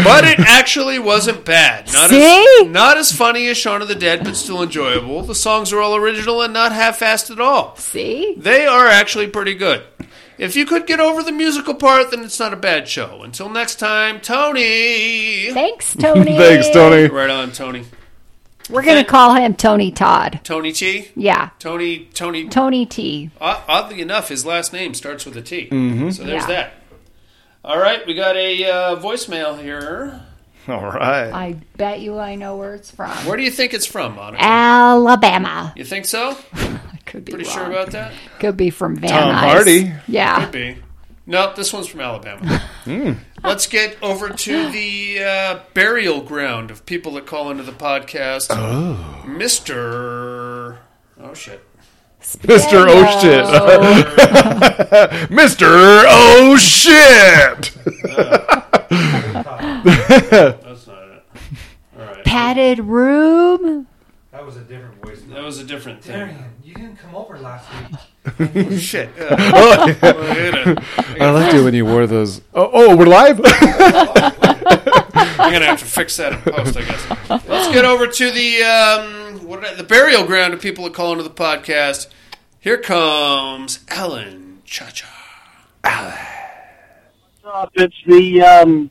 but 0.04 0.24
it 0.24 0.40
actually 0.40 0.98
wasn't 0.98 1.44
bad. 1.44 1.92
Not 1.92 2.10
See? 2.10 2.44
As, 2.62 2.66
not 2.68 2.96
as 2.98 3.12
funny 3.12 3.46
as 3.48 3.56
Shaun 3.56 3.82
of 3.82 3.88
the 3.88 3.94
Dead, 3.94 4.24
but 4.24 4.34
still 4.36 4.62
enjoyable. 4.62 5.22
The 5.22 5.34
songs 5.34 5.72
are 5.72 5.78
all 5.80 5.94
original 5.94 6.42
and 6.42 6.52
not 6.52 6.72
half-assed 6.72 7.30
at 7.30 7.38
all. 7.40 7.76
See? 7.76 8.34
They 8.36 8.66
are 8.66 8.79
actually 8.88 9.26
pretty 9.28 9.54
good. 9.54 9.82
If 10.38 10.56
you 10.56 10.64
could 10.64 10.86
get 10.86 11.00
over 11.00 11.22
the 11.22 11.32
musical 11.32 11.74
part, 11.74 12.10
then 12.10 12.22
it's 12.24 12.38
not 12.40 12.52
a 12.54 12.56
bad 12.56 12.88
show. 12.88 13.22
Until 13.22 13.48
next 13.50 13.76
time, 13.76 14.20
Tony. 14.20 15.50
Thanks, 15.52 15.94
Tony. 15.94 16.36
Thanks, 16.36 16.70
Tony. 16.70 17.08
Right 17.08 17.28
on, 17.30 17.52
Tony. 17.52 17.84
We're 18.70 18.82
gonna 18.82 19.04
call 19.04 19.34
him 19.34 19.54
Tony 19.54 19.90
Todd. 19.90 20.40
Tony 20.44 20.70
T. 20.72 21.08
Yeah, 21.16 21.50
Tony. 21.58 22.08
Tony. 22.14 22.48
Tony 22.48 22.86
T. 22.86 23.30
o- 23.40 23.64
Oddly 23.68 24.00
enough, 24.00 24.28
his 24.28 24.46
last 24.46 24.72
name 24.72 24.94
starts 24.94 25.26
with 25.26 25.36
a 25.36 25.42
T. 25.42 25.68
Mm-hmm. 25.70 26.10
So 26.10 26.22
there's 26.22 26.42
Yeah. 26.42 26.46
that. 26.46 26.72
All 27.64 27.78
right, 27.78 28.06
we 28.06 28.14
got 28.14 28.36
a 28.36 28.64
uh, 28.64 28.96
voicemail 28.96 29.60
here. 29.60 30.22
All 30.68 30.80
right. 30.84 31.32
I 31.32 31.56
bet 31.76 32.00
you 32.00 32.18
I 32.18 32.36
know 32.36 32.56
where 32.56 32.74
it's 32.74 32.90
from. 32.92 33.10
Where 33.26 33.36
do 33.36 33.42
you 33.42 33.50
think 33.50 33.74
it's 33.74 33.86
from, 33.86 34.14
Monica? 34.14 34.42
Alabama. 34.44 35.72
You 35.76 35.84
think 35.84 36.06
so? 36.06 36.36
I 37.10 37.12
could 37.12 37.24
be 37.24 37.32
Pretty 37.32 37.48
wrong. 37.48 37.54
sure 37.56 37.66
about 37.66 37.90
that? 37.90 38.12
Could 38.38 38.56
be 38.56 38.70
from 38.70 38.94
Van 38.94 39.10
Tom 39.10 39.34
Nuys. 39.34 39.38
Hardy. 39.40 39.92
Yeah. 40.06 40.44
Could 40.44 40.52
be. 40.52 40.76
No, 41.26 41.52
this 41.54 41.72
one's 41.72 41.88
from 41.88 42.00
Alabama. 42.00 42.62
Hmm. 42.84 43.12
Let's 43.44 43.66
get 43.66 43.98
over 44.02 44.30
to 44.30 44.70
the 44.70 45.18
uh, 45.22 45.60
burial 45.74 46.22
ground 46.22 46.70
of 46.70 46.86
people 46.86 47.12
that 47.12 47.26
call 47.26 47.50
into 47.50 47.62
the 47.62 47.72
podcast. 47.72 48.46
Oh. 48.50 49.22
Mr. 49.26 50.78
Oh, 51.20 51.34
shit. 51.34 51.62
Mr. 52.22 52.86
Oh 52.88 53.20
shit. 53.20 53.44
Mr. 55.30 56.04
Oh 56.08 56.56
shit. 56.56 57.70
That's 59.84 60.86
not 60.86 61.08
it. 61.08 61.24
All 61.98 62.04
right. 62.06 62.24
Padded 62.24 62.78
room. 62.80 63.86
That 64.50 64.56
was 64.56 64.66
a 64.66 64.68
different 64.74 65.04
voice. 65.04 65.20
That 65.28 65.42
was 65.44 65.58
a 65.60 65.64
different 65.64 66.02
thing. 66.02 66.16
Darian, 66.18 66.44
you 66.64 66.74
didn't 66.74 66.96
come 66.96 67.14
over 67.14 67.38
last 67.38 67.68
week. 67.72 67.92
Shit. 68.80 69.08
Uh, 69.16 69.28
Oh, 70.02 70.34
wait 70.34 70.54
a- 70.54 70.82
I 71.22 71.30
liked 71.34 71.54
it 71.54 71.62
when 71.62 71.72
you 71.72 71.84
wore 71.86 72.04
those. 72.08 72.40
Oh, 72.52 72.68
oh 72.72 72.96
we're 72.96 73.06
live. 73.06 73.40
I'm 73.44 75.52
gonna 75.52 75.66
have 75.66 75.78
to 75.78 75.84
fix 75.84 76.16
that 76.16 76.32
in 76.32 76.40
post, 76.52 76.76
I 76.76 76.82
guess. 76.82 77.46
Let's 77.48 77.72
get 77.72 77.84
over 77.84 78.08
to 78.08 78.30
the 78.32 78.62
um, 78.64 79.46
what 79.46 79.60
did 79.60 79.70
I, 79.70 79.74
the 79.74 79.84
burial 79.84 80.24
ground 80.24 80.52
of 80.52 80.60
people 80.60 80.82
that 80.84 80.94
call 80.94 81.12
into 81.12 81.22
the 81.22 81.30
podcast. 81.30 82.08
Here 82.58 82.76
comes 82.78 83.84
Alan 83.88 84.62
Cha 84.64 84.86
Cha. 84.90 85.06
up. 87.44 87.70
It's 87.74 87.94
the 88.04 88.42
um, 88.42 88.90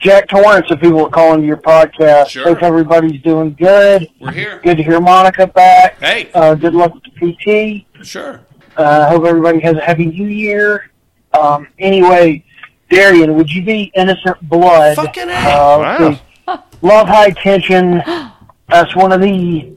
Jack 0.00 0.28
Torrance 0.28 0.70
of 0.70 0.80
people 0.80 1.04
are 1.06 1.10
calling 1.10 1.42
your 1.42 1.56
podcast. 1.56 2.28
Sure. 2.28 2.44
Hope 2.44 2.62
everybody's 2.62 3.20
doing 3.22 3.54
good. 3.54 4.08
We're 4.20 4.30
here. 4.30 4.60
Good 4.62 4.76
to 4.76 4.82
hear 4.82 5.00
Monica 5.00 5.46
back. 5.48 5.98
Hey, 6.00 6.30
Uh, 6.34 6.54
good 6.54 6.74
luck 6.74 6.94
with 6.94 7.02
the 7.04 7.32
PT. 7.32 7.86
sure. 8.06 8.40
Uh, 8.76 9.08
hope 9.08 9.24
everybody 9.24 9.58
has 9.60 9.76
a 9.76 9.80
happy 9.80 10.06
new 10.06 10.28
year. 10.28 10.90
Um, 11.32 11.66
anyway, 11.80 12.44
Darian, 12.90 13.34
would 13.34 13.50
you 13.50 13.64
be 13.64 13.90
Innocent 13.96 14.36
Blood? 14.48 14.94
Fucking 14.96 15.28
A. 15.28 15.32
Uh, 15.32 16.18
Wow. 16.46 16.62
Love 16.80 17.08
High 17.08 17.30
Tension. 17.30 18.00
That's 18.68 18.94
one 18.94 19.10
of 19.12 19.20
the 19.20 19.76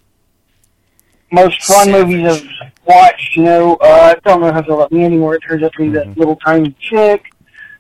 most 1.31 1.63
fun 1.63 1.85
Savage. 1.87 2.07
movies 2.07 2.27
I've 2.61 2.71
watched. 2.85 3.35
You 3.35 3.43
know, 3.43 3.75
uh, 3.77 4.13
I 4.15 4.29
don't 4.29 4.41
know 4.41 4.51
how 4.51 4.61
to 4.61 4.75
let 4.75 4.91
me 4.91 5.03
anymore. 5.03 5.33
It 5.35 5.39
turns 5.47 5.63
out 5.63 5.71
to 5.73 5.77
be 5.79 5.85
Mm-hmm. 5.85 6.09
that 6.11 6.17
little 6.17 6.35
tiny 6.35 6.75
chick, 6.79 7.25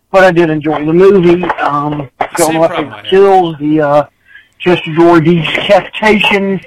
but 0.09 0.23
I 0.23 0.31
did 0.31 0.49
enjoy 0.49 0.83
the 0.85 0.93
movie. 0.93 1.43
Um, 1.59 2.09
got 2.19 2.20
Same 2.37 2.57
one 2.57 2.71
of 2.71 2.71
my 2.71 2.75
problem 2.75 2.93
I 2.93 3.09
kills, 3.09 3.57
the 3.59 3.81
uh, 3.81 4.05
Chester 4.59 4.93
Gore 4.95 5.21
decapitation. 5.21 6.61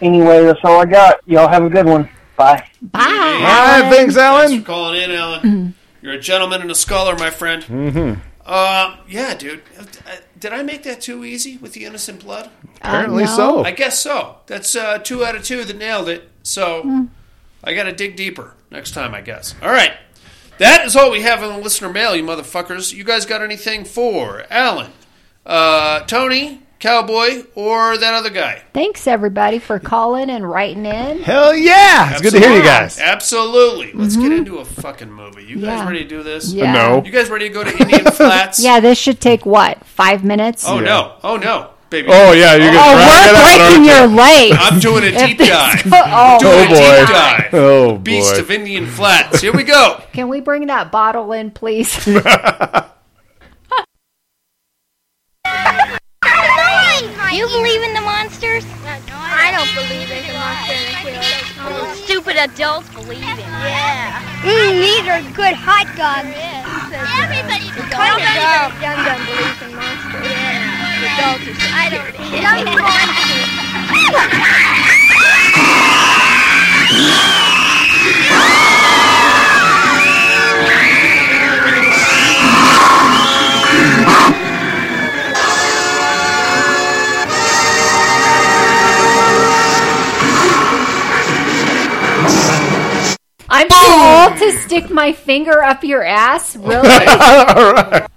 Anyway, 0.00 0.44
that's 0.44 0.60
all 0.64 0.80
I 0.80 0.84
got. 0.86 1.20
Y'all 1.26 1.48
have 1.48 1.64
a 1.64 1.70
good 1.70 1.86
one. 1.86 2.08
Bye. 2.36 2.66
Bye. 2.82 3.00
All 3.00 3.02
right, 3.80 3.80
thanks, 3.90 4.14
Thanks 4.14 4.16
Alan. 4.16 4.60
for 4.60 4.66
calling 4.66 5.00
in, 5.02 5.10
Alan. 5.12 5.74
You're 6.02 6.14
a 6.14 6.18
gentleman 6.20 6.60
and 6.62 6.70
a 6.70 6.74
scholar, 6.74 7.16
my 7.16 7.30
friend. 7.30 7.62
Mm-hmm. 7.62 8.20
Uh, 8.44 8.96
yeah, 9.08 9.34
dude. 9.34 9.62
Uh, 9.78 9.84
Did 10.38 10.52
I 10.52 10.62
make 10.62 10.82
that 10.82 11.00
too 11.00 11.24
easy 11.24 11.56
with 11.56 11.72
the 11.72 11.84
innocent 11.86 12.20
blood? 12.24 12.50
Apparently 12.76 13.22
Uh, 13.24 13.26
no. 13.28 13.36
so. 13.36 13.64
I 13.64 13.70
guess 13.70 13.98
so. 14.00 14.38
That's 14.46 14.76
uh, 14.76 14.98
two 14.98 15.24
out 15.24 15.34
of 15.36 15.44
two 15.44 15.64
that 15.64 15.78
nailed 15.78 16.08
it. 16.10 16.28
So 16.42 17.06
I 17.62 17.72
got 17.72 17.84
to 17.84 17.92
dig 17.92 18.16
deeper 18.16 18.54
next 18.70 18.90
time, 18.90 19.14
I 19.14 19.22
guess. 19.22 19.54
All 19.62 19.70
right. 19.70 19.92
That 20.58 20.84
is 20.86 20.94
all 20.96 21.10
we 21.10 21.22
have 21.22 21.42
on 21.42 21.56
the 21.56 21.62
listener 21.62 21.88
mail, 21.88 22.14
you 22.14 22.22
motherfuckers. 22.22 22.92
You 22.94 23.04
guys 23.04 23.26
got 23.26 23.42
anything 23.42 23.84
for 23.84 24.44
Alan, 24.50 24.92
uh, 25.44 26.00
Tony, 26.00 26.60
Cowboy, 26.78 27.44
or 27.54 27.96
that 27.98 28.14
other 28.14 28.30
guy? 28.30 28.62
Thanks 28.72 29.06
everybody 29.06 29.58
for 29.58 29.78
calling 29.80 30.30
and 30.30 30.48
writing 30.48 30.86
in. 30.86 31.22
Hell 31.22 31.54
yeah! 31.56 32.12
It's 32.12 32.20
good 32.20 32.32
to 32.34 32.38
hear 32.40 32.56
you 32.56 32.62
guys. 32.62 33.00
Absolutely. 33.00 33.92
Let's 33.94 34.16
get 34.16 34.30
into 34.32 34.58
a 34.58 34.64
fucking 34.64 35.10
movie. 35.12 35.44
You 35.44 35.56
guys 35.56 35.64
Mm-hmm. 35.64 35.66
Yeah. 35.78 35.86
ready 35.88 36.02
to 36.04 36.08
do 36.08 36.22
this? 36.22 36.52
Yeah. 36.52 36.72
No. 36.72 37.02
You 37.04 37.10
guys 37.10 37.30
ready 37.30 37.48
to 37.48 37.54
go 37.54 37.64
to 37.64 37.76
Indian 37.76 38.04
Flats? 38.12 38.60
Yeah, 38.62 38.78
this 38.80 38.96
should 38.98 39.20
take 39.20 39.44
what? 39.44 39.84
Five 39.84 40.24
minutes? 40.24 40.64
Oh 40.68 40.76
Yeah. 40.76 40.84
no! 40.84 41.16
Oh 41.24 41.36
no, 41.36 41.70
baby! 42.02 42.08
Oh 42.10 42.32
yeah, 42.32 42.54
you're 42.56 42.72
gonna 42.72 42.78
Oh, 42.80 42.94
drag 42.96 43.26
it 43.26 43.34
we're 43.34 43.68
breaking 43.68 43.84
your 43.84 44.06
legs. 44.06 44.56
I'm 44.60 44.78
doing 44.80 45.04
a 45.04 45.12
deep 45.26 45.38
dive. 45.38 45.84
go- 45.90 46.02
oh, 46.04 46.38
Doing 46.40 46.54
Oh, 46.54 46.64
a 46.64 46.68
boy. 46.68 46.98
deep 46.98 47.08
dive. 47.08 47.52
you? 47.52 47.58
Oh 47.58 47.98
Beast 47.98 48.36
of 48.38 48.50
Indian 48.50 48.86
Flats. 48.86 49.40
Here 49.40 49.52
we 49.52 49.62
go. 49.64 50.02
can 50.12 50.28
we 50.28 50.40
bring 50.40 50.66
that 50.66 50.90
bottle 50.90 51.32
in, 51.32 51.50
please? 51.50 51.94
You 57.32 57.48
believe 57.48 57.82
in 57.82 57.94
the 57.94 58.00
monsters? 58.00 58.64
I 58.86 59.50
don't 59.50 59.66
believe 59.74 60.06
in 60.08 60.22
the 60.22 60.34
monsters. 60.38 61.98
Stupid 62.04 62.36
adults 62.36 62.88
believe 62.94 63.18
in. 63.18 63.38
Yeah. 63.66 64.22
Mm, 64.46 64.78
these 64.78 65.02
are 65.10 65.20
good 65.34 65.54
hot 65.58 65.90
dogs. 65.98 66.30
Everybody 66.94 67.66
does. 67.74 67.90
Kind 67.90 68.22
of 68.22 68.30
dumb. 68.38 68.70
Dum 68.78 68.94
Dum 69.02 69.18
believes 69.26 69.58
in 69.66 69.74
monsters. 69.74 70.30
Yeah. 71.04 71.36
The. 71.36 71.52
I 71.74 71.90
don't. 71.90 72.14
Young 72.32 72.64
monsters. 72.64 73.54
I'm 93.50 93.68
too 93.68 93.74
oh. 93.76 94.28
old 94.30 94.38
to 94.38 94.52
stick 94.58 94.90
my 94.90 95.12
finger 95.12 95.62
up 95.62 95.84
your 95.84 96.02
ass. 96.02 96.56
Really? 96.56 96.88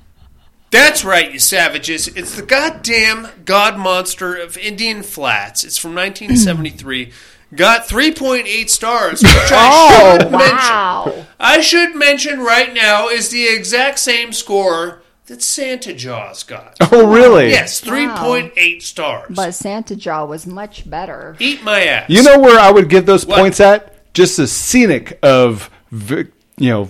That's 0.69 1.05
right, 1.05 1.31
you 1.31 1.39
savages. 1.39 2.07
It's 2.09 2.35
the 2.35 2.41
goddamn 2.41 3.27
Godmonster 3.45 4.43
of 4.43 4.57
Indian 4.57 5.01
Flats. 5.01 5.63
It's 5.63 5.77
from 5.77 5.95
1973. 5.95 7.11
Got 7.55 7.87
3.8 7.87 8.69
stars, 8.69 9.21
which 9.21 9.31
I 9.31 9.69
oh 9.71 10.17
should 10.19 10.31
mention. 10.31 11.27
I 11.39 11.61
should 11.61 11.95
mention 11.95 12.39
right 12.41 12.73
now 12.73 13.07
is 13.07 13.29
the 13.29 13.47
exact 13.47 13.99
same 13.99 14.33
score 14.33 15.01
that 15.27 15.41
Santa 15.41 15.93
Jaws 15.93 16.43
got. 16.43 16.75
Oh 16.91 17.07
really? 17.09 17.49
Yes, 17.49 17.79
3.8 17.79 18.81
stars. 18.81 19.33
But 19.33 19.53
Santa 19.53 19.95
Jaw 19.95 20.25
was 20.25 20.45
much 20.45 20.89
better. 20.89 21.37
Eat 21.39 21.63
my 21.63 21.85
ass. 21.85 22.09
You 22.09 22.23
know 22.23 22.39
where 22.39 22.59
I 22.59 22.71
would 22.71 22.89
give 22.89 23.05
those 23.05 23.25
What? 23.25 23.39
points 23.39 23.61
at? 23.61 24.13
Just 24.13 24.35
the 24.35 24.47
scenic 24.47 25.17
of, 25.23 25.69
you 25.91 26.29
know, 26.59 26.89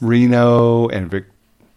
Reno 0.00 0.88
and 0.88 1.10
Vic, 1.10 1.26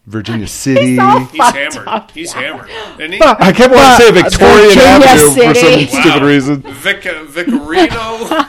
Virginia 0.08 0.47
City. 0.47 0.97
all 0.99 1.20
He's 1.20 1.38
fucked 1.38 1.58
hammered. 1.58 1.88
up. 1.88 2.12
He's 2.12 2.34
hammered. 2.34 2.70
Isn't 2.99 3.12
he? 3.14 3.20
I 3.22 3.52
kept 3.54 3.74
wanting 3.74 3.97
to 3.97 4.04
say 4.04 4.12
Victorian 4.12 4.68
Virginia 4.70 5.08
Avenue 5.08 5.28
for 5.30 5.41
some 5.41 5.56
City. 5.56 5.86
stupid 5.88 6.24
reason. 6.24 6.62
Vic, 6.64 7.06
uh, 7.06 7.26
Vicarino. 7.26 8.47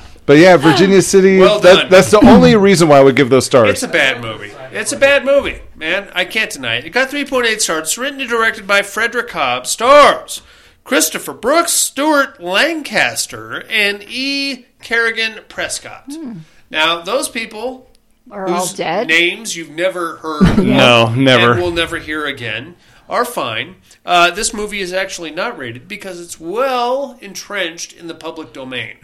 But 0.26 0.38
yeah, 0.38 0.56
Virginia 0.58 1.02
City. 1.02 1.38
Well 1.40 1.58
that- 1.60 1.74
done. 1.74 1.88
that's 1.90 2.12
the 2.12 2.24
only 2.24 2.54
reason 2.54 2.86
why 2.86 2.98
I 2.98 3.00
would 3.02 3.16
give 3.16 3.30
those 3.30 3.46
stars. 3.46 3.70
It's 3.70 3.82
a 3.82 3.88
bad 3.88 4.20
movie. 4.20 4.52
It's 4.70 4.92
a 4.92 4.96
bad 4.96 5.24
movie, 5.24 5.60
man. 5.74 6.08
I 6.14 6.24
can't 6.24 6.48
deny 6.52 6.76
it. 6.76 6.84
It 6.84 6.90
got 6.90 7.10
3.8 7.10 7.60
stars. 7.60 7.80
It's 7.88 7.98
written 7.98 8.20
and 8.20 8.30
directed 8.30 8.64
by 8.64 8.82
Frederick 8.82 9.28
Hobbs. 9.32 9.70
Stars 9.70 10.42
Christopher 10.84 11.32
Brooks, 11.32 11.72
Stuart 11.72 12.40
Lancaster, 12.40 13.64
and 13.68 14.04
E. 14.06 14.66
Kerrigan, 14.82 15.40
Prescott. 15.48 16.04
Hmm. 16.08 16.32
Now, 16.70 17.00
those 17.00 17.28
people 17.28 17.89
Are 18.30 18.48
all 18.48 18.66
dead? 18.68 19.08
names 19.08 19.56
you've 19.56 19.70
never 19.70 20.16
heard 20.16 20.58
No, 20.64 21.12
never. 21.14 21.52
and 21.52 21.62
will 21.62 21.70
never 21.70 21.98
hear 21.98 22.26
again 22.26 22.76
are 23.08 23.24
fine. 23.24 23.74
Uh, 24.06 24.30
this 24.30 24.54
movie 24.54 24.80
is 24.80 24.92
actually 24.92 25.30
not 25.32 25.58
rated 25.58 25.88
because 25.88 26.20
it's 26.20 26.38
well 26.38 27.18
entrenched 27.20 27.92
in 27.92 28.06
the 28.06 28.14
public 28.14 28.52
domain. 28.52 28.98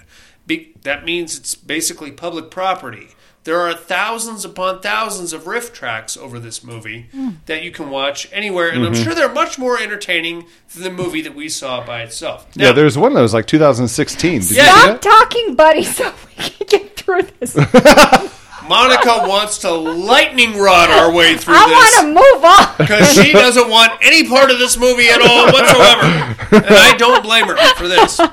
Be- 0.47 0.75
that 0.83 1.05
means 1.05 1.37
it's 1.37 1.57
basically 1.57 2.13
public 2.13 2.51
property. 2.51 3.09
There 3.43 3.61
are 3.61 3.75
thousands 3.75 4.45
upon 4.45 4.81
thousands 4.81 5.33
of 5.33 5.47
riff 5.49 5.73
tracks 5.73 6.17
over 6.17 6.39
this 6.41 6.63
movie 6.65 7.07
that 7.47 7.63
you 7.63 7.71
can 7.73 7.91
watch 7.91 8.29
anywhere, 8.33 8.69
and 8.71 8.85
I'm 8.85 8.93
Mhm. 8.93 9.05
sure 9.05 9.15
they're 9.15 9.29
much 9.29 9.57
more 9.59 9.79
entertaining 9.79 10.47
than 10.75 10.83
the 10.83 10.91
movie 10.91 11.21
that 11.23 11.35
we 11.35 11.49
saw 11.49 11.85
by 11.85 12.03
itself. 12.03 12.47
yeah, 12.55 12.73
there's 12.73 12.97
one 12.99 13.15
that 13.15 13.21
was 13.23 13.35
like 13.35 13.47
2016. 13.47 14.41
Did 14.41 14.43
Stop 14.45 15.01
that? 15.01 15.03
talking, 15.03 15.55
buddy, 15.57 15.83
so 15.85 16.13
we 16.39 16.45
can 16.45 16.67
get 16.69 16.97
through 16.97 17.23
this. 17.41 17.57
Monica 18.69 19.07
wants 19.29 19.59
to 19.59 19.71
lightning 19.71 20.59
rod 20.59 20.91
our 20.91 21.13
way 21.13 21.37
through 21.37 21.55
I 21.57 21.67
this. 21.67 21.75
want 21.75 21.95
to 21.97 22.07
move 22.07 22.45
on. 22.45 22.75
because 22.79 23.13
she 23.15 23.33
doesn't 23.33 23.69
want 23.69 23.93
any 24.03 24.29
part 24.29 24.51
of 24.51 24.59
this 24.59 24.77
movie 24.79 25.09
at 25.09 25.21
all 25.21 25.47
whatsoever, 25.53 26.67
and 26.67 26.75
I 26.77 26.97
don't 26.97 27.23
blame 27.23 27.47
her 27.47 27.57
for 27.75 27.89
this. 27.89 28.19
Uh, 28.21 28.29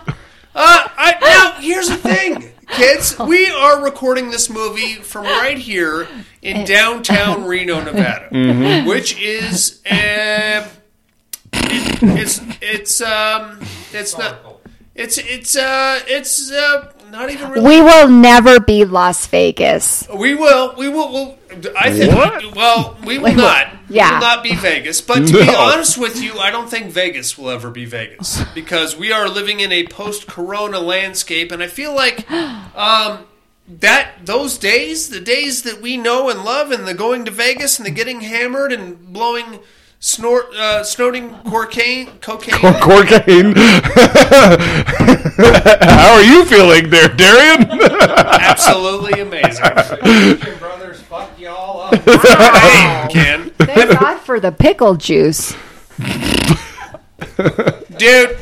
I, 0.55 1.15
now 1.21 1.61
here's 1.61 1.89
the 1.89 1.97
thing, 1.97 2.51
kids. 2.69 3.17
We 3.17 3.49
are 3.49 3.83
recording 3.83 4.29
this 4.29 4.49
movie 4.49 4.95
from 4.95 5.23
right 5.25 5.57
here 5.57 6.07
in 6.41 6.65
downtown 6.65 7.43
Reno, 7.47 7.81
Nevada, 7.83 8.29
Mhm. 8.31 8.85
which 8.87 9.19
is 9.19 9.81
uh, 9.89 10.67
it, 11.53 11.99
it's 12.03 12.41
it's 12.61 13.01
um 13.01 13.59
it's 13.93 14.17
not 14.17 14.59
it's 14.95 15.17
it's 15.17 15.55
uh 15.55 15.99
it's 16.07 16.51
uh 16.51 16.91
not 17.13 17.29
even 17.29 17.51
really. 17.51 17.65
We 17.65 17.79
will 17.79 18.09
never 18.09 18.59
be 18.59 18.83
Las 18.83 19.27
Vegas. 19.27 20.07
We 20.13 20.33
will. 20.33 20.73
We 20.75 20.89
will. 20.89 21.11
will 21.11 21.37
I 21.77 21.93
think. 21.93 22.13
What? 22.13 22.55
Well, 22.55 22.97
we 23.05 23.19
will 23.19 23.25
Wait, 23.25 23.37
not. 23.37 23.71
We 23.87 23.97
yeah. 23.97 24.13
will 24.13 24.19
not 24.19 24.43
be 24.43 24.55
Vegas. 24.55 24.99
But 24.99 25.27
to 25.27 25.33
be 25.33 25.55
honest 25.55 25.97
with 25.97 26.21
you, 26.21 26.39
I 26.39 26.49
don't 26.49 26.69
think 26.69 26.91
Vegas 26.91 27.37
will 27.37 27.51
ever 27.51 27.69
be 27.69 27.85
Vegas 27.85 28.43
because 28.55 28.97
we 28.97 29.11
are 29.11 29.29
living 29.29 29.59
in 29.59 29.71
a 29.71 29.85
post-Corona 29.87 30.79
landscape, 30.79 31.51
and 31.51 31.61
I 31.61 31.67
feel 31.67 31.93
like 31.93 32.29
um, 32.31 33.27
that 33.67 34.25
those 34.25 34.57
days, 34.57 35.09
the 35.09 35.21
days 35.21 35.61
that 35.61 35.81
we 35.81 35.95
know 35.95 36.29
and 36.29 36.43
love, 36.43 36.71
and 36.71 36.87
the 36.87 36.95
going 36.95 37.25
to 37.25 37.31
Vegas 37.31 37.77
and 37.77 37.85
the 37.85 37.91
getting 37.91 38.21
hammered 38.21 38.73
and 38.73 39.13
blowing. 39.13 39.59
Snort, 40.05 40.53
uh, 40.53 40.83
snorting 40.83 41.33
cocaine, 41.45 42.19
cocaine. 42.19 42.59
Cocaine. 42.59 43.53
How 45.87 46.15
are 46.15 46.21
you 46.21 46.43
feeling 46.43 46.89
there, 46.89 47.07
Darian? 47.07 47.71
Absolutely 47.71 49.21
amazing. 49.21 49.63
Your 49.63 50.57
brothers 50.57 50.99
fucked 51.03 51.39
y'all 51.39 51.83
up. 51.83 51.93
Hey, 52.05 53.07
Ken. 53.11 53.49
Thank 53.51 53.97
God 53.97 54.17
for 54.19 54.41
the 54.41 54.51
pickle 54.51 54.95
juice. 54.95 55.55
Dude, 57.97 58.37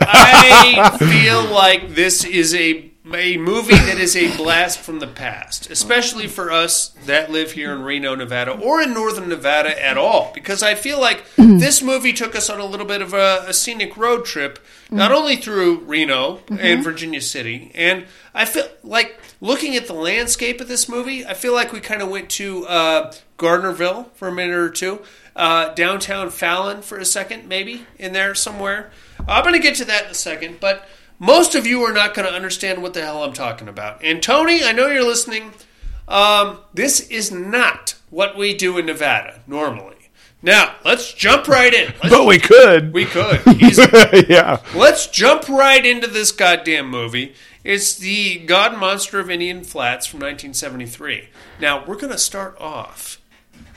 I 0.00 0.96
feel 0.98 1.44
like 1.52 1.90
this 1.90 2.24
is 2.24 2.54
a 2.54 2.87
a 3.14 3.36
movie 3.36 3.74
that 3.74 3.98
is 3.98 4.16
a 4.16 4.36
blast 4.36 4.78
from 4.80 4.98
the 4.98 5.06
past, 5.06 5.70
especially 5.70 6.26
for 6.26 6.50
us 6.50 6.88
that 7.06 7.30
live 7.30 7.52
here 7.52 7.72
in 7.72 7.82
Reno, 7.82 8.14
Nevada, 8.14 8.52
or 8.52 8.80
in 8.82 8.92
northern 8.92 9.28
Nevada 9.28 9.84
at 9.84 9.96
all. 9.96 10.30
Because 10.34 10.62
I 10.62 10.74
feel 10.74 11.00
like 11.00 11.24
this 11.36 11.82
movie 11.82 12.12
took 12.12 12.34
us 12.34 12.50
on 12.50 12.60
a 12.60 12.64
little 12.64 12.86
bit 12.86 13.02
of 13.02 13.14
a, 13.14 13.44
a 13.46 13.52
scenic 13.52 13.96
road 13.96 14.24
trip, 14.24 14.58
not 14.90 15.12
only 15.12 15.36
through 15.36 15.80
Reno 15.80 16.40
and 16.48 16.82
Virginia 16.82 17.20
City, 17.20 17.70
and 17.74 18.06
I 18.34 18.44
feel 18.44 18.66
like 18.82 19.18
looking 19.40 19.76
at 19.76 19.86
the 19.86 19.94
landscape 19.94 20.60
of 20.60 20.68
this 20.68 20.88
movie, 20.88 21.24
I 21.26 21.34
feel 21.34 21.52
like 21.52 21.72
we 21.72 21.80
kind 21.80 22.02
of 22.02 22.08
went 22.08 22.30
to 22.30 22.66
uh, 22.66 23.12
Gardnerville 23.38 24.12
for 24.12 24.28
a 24.28 24.32
minute 24.32 24.56
or 24.56 24.70
two, 24.70 25.00
uh, 25.34 25.72
downtown 25.74 26.30
Fallon 26.30 26.82
for 26.82 26.98
a 26.98 27.04
second, 27.04 27.48
maybe 27.48 27.86
in 27.98 28.12
there 28.12 28.34
somewhere. 28.34 28.90
I'm 29.26 29.42
going 29.42 29.54
to 29.54 29.60
get 29.60 29.76
to 29.76 29.84
that 29.86 30.04
in 30.06 30.10
a 30.10 30.14
second, 30.14 30.58
but 30.60 30.88
most 31.18 31.54
of 31.54 31.66
you 31.66 31.82
are 31.82 31.92
not 31.92 32.14
going 32.14 32.26
to 32.28 32.34
understand 32.34 32.82
what 32.82 32.94
the 32.94 33.02
hell 33.02 33.22
I'm 33.24 33.32
talking 33.32 33.68
about. 33.68 34.02
And 34.04 34.22
Tony, 34.22 34.62
I 34.62 34.72
know 34.72 34.86
you're 34.88 35.04
listening. 35.04 35.52
Um, 36.06 36.58
this 36.72 37.00
is 37.00 37.30
not 37.32 37.94
what 38.10 38.36
we 38.36 38.54
do 38.54 38.78
in 38.78 38.86
Nevada 38.86 39.40
normally. 39.46 39.94
Now, 40.40 40.76
let's 40.84 41.12
jump 41.12 41.48
right 41.48 41.74
in. 41.74 41.86
Let's- 42.02 42.10
but 42.10 42.24
we 42.24 42.38
could. 42.38 42.92
we 42.92 43.04
could. 43.06 43.40
yeah. 44.28 44.60
Let's 44.72 45.08
jump 45.08 45.48
right 45.48 45.84
into 45.84 46.06
this 46.06 46.30
goddamn 46.30 46.88
movie. 46.88 47.34
It's 47.64 47.96
the 47.96 48.46
Godmonster 48.46 49.18
of 49.18 49.30
Indian 49.30 49.64
Flats 49.64 50.06
from 50.06 50.20
1973. 50.20 51.28
Now, 51.60 51.84
we're 51.84 51.96
going 51.96 52.12
to 52.12 52.18
start 52.18 52.56
off, 52.60 53.20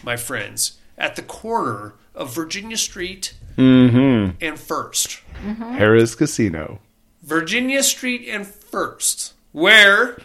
my 0.03 0.15
friends, 0.15 0.77
at 0.99 1.15
the 1.15 1.23
corner 1.23 1.95
of 2.13 2.33
Virginia 2.35 2.77
Street 2.77 3.33
Mm-hmm. 3.57 4.37
and 4.39 4.57
First. 4.59 5.19
Harrah's 5.43 6.15
Casino. 6.15 6.79
Virginia 7.23 7.83
Street 7.83 8.27
and 8.29 8.45
First, 8.47 9.33
where 9.51 10.17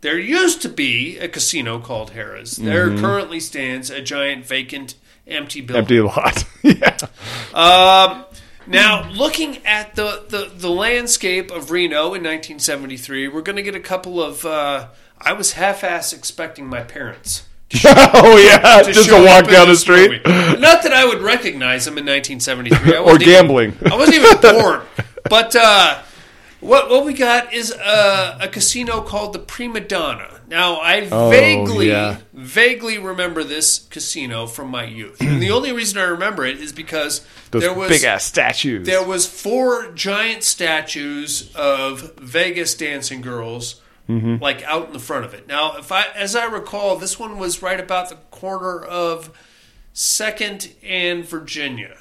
there 0.00 0.18
used 0.18 0.60
to 0.62 0.68
be 0.68 1.18
a 1.18 1.28
casino 1.28 1.78
called 1.78 2.12
Harrah's. 2.12 2.56
There 2.56 2.90
Mhm. 2.90 3.00
currently 3.00 3.40
stands 3.40 3.88
a 3.90 4.02
giant 4.02 4.44
vacant 4.46 4.94
empty 5.26 5.60
building. 5.60 5.80
Empty 5.82 6.00
lot. 6.00 6.44
yeah. 6.62 6.96
Um, 7.54 8.24
now, 8.66 9.08
looking 9.10 9.58
at 9.66 9.94
the, 9.94 10.24
the, 10.28 10.50
the 10.54 10.70
landscape 10.70 11.50
of 11.50 11.70
Reno 11.70 12.06
in 12.14 12.22
1973, 12.22 13.28
we're 13.28 13.42
going 13.42 13.56
to 13.56 13.62
get 13.62 13.74
a 13.74 13.80
couple 13.80 14.22
of. 14.22 14.44
Uh, 14.44 14.88
I 15.20 15.32
was 15.32 15.52
half-ass 15.52 16.12
expecting 16.12 16.66
my 16.66 16.82
parents. 16.82 17.44
oh 17.86 18.36
yeah, 18.38 18.82
to 18.82 18.92
just 18.92 19.08
show 19.08 19.18
to 19.20 19.24
walk 19.26 19.48
down 19.48 19.68
the 19.68 19.76
street. 19.76 20.20
Not 20.26 20.82
that 20.82 20.92
I 20.92 21.04
would 21.06 21.22
recognize 21.22 21.84
them 21.86 21.96
in 21.98 22.04
1973. 22.04 22.94
I 22.94 22.98
Or 22.98 23.04
wasn't 23.04 23.22
even- 23.22 23.32
gambling. 23.34 23.76
I 23.90 23.96
wasn't 23.96 24.16
even 24.18 24.40
born. 24.40 24.82
But 25.30 25.56
uh, 25.56 26.02
what 26.64 26.90
what 26.90 27.04
we 27.04 27.12
got 27.12 27.52
is 27.52 27.70
a, 27.70 28.38
a 28.40 28.48
casino 28.48 29.00
called 29.02 29.32
the 29.32 29.38
Prima 29.38 29.80
Donna. 29.80 30.40
Now 30.48 30.76
I 30.76 31.08
Oh, 31.10 31.30
vaguely 31.30 31.88
yeah. 31.88 32.18
vaguely 32.32 32.98
remember 32.98 33.42
this 33.44 33.78
casino 33.90 34.46
from 34.46 34.68
my 34.68 34.84
youth, 34.84 35.20
and 35.20 35.40
the 35.42 35.50
only 35.50 35.72
reason 35.72 35.98
I 35.98 36.02
remember 36.04 36.44
it 36.44 36.58
is 36.60 36.72
because 36.72 37.26
Those 37.50 37.62
there 37.62 37.74
was 37.74 37.88
big 37.88 38.04
ass 38.04 38.24
statues. 38.24 38.86
there 38.86 39.02
was 39.04 39.26
four 39.26 39.92
giant 39.92 40.42
statues 40.42 41.50
of 41.54 42.14
Vegas 42.18 42.74
dancing 42.74 43.20
girls, 43.22 43.80
Mhm. 44.08 44.40
like 44.40 44.62
out 44.64 44.88
in 44.88 44.92
the 44.92 44.98
front 44.98 45.24
of 45.24 45.32
it. 45.32 45.46
Now, 45.48 45.78
if 45.78 45.90
I, 45.90 46.04
as 46.14 46.36
I 46.36 46.44
recall, 46.44 46.96
this 46.96 47.18
one 47.18 47.38
was 47.38 47.62
right 47.62 47.80
about 47.80 48.10
the 48.10 48.16
corner 48.30 48.78
of 48.82 49.30
Second 49.94 50.74
and 50.82 51.24
Virginia, 51.24 51.96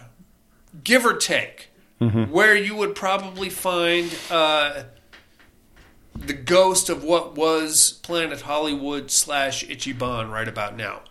give 0.83 1.05
or 1.05 1.13
take, 1.13 1.69
Mhm. 2.11 2.29
where 2.29 2.55
you 2.55 2.75
would 2.75 2.95
probably 2.95 3.49
find 3.49 4.13
uh, 4.31 4.83
the 6.15 6.33
ghost 6.33 6.89
of 6.89 7.03
what 7.03 7.35
was 7.35 7.99
Planet 8.03 8.41
Hollywood 8.41 9.09
slash 9.11 9.65
Ichiban 9.65 10.31
right 10.31 10.47
about 10.47 10.75
now. 10.77 11.01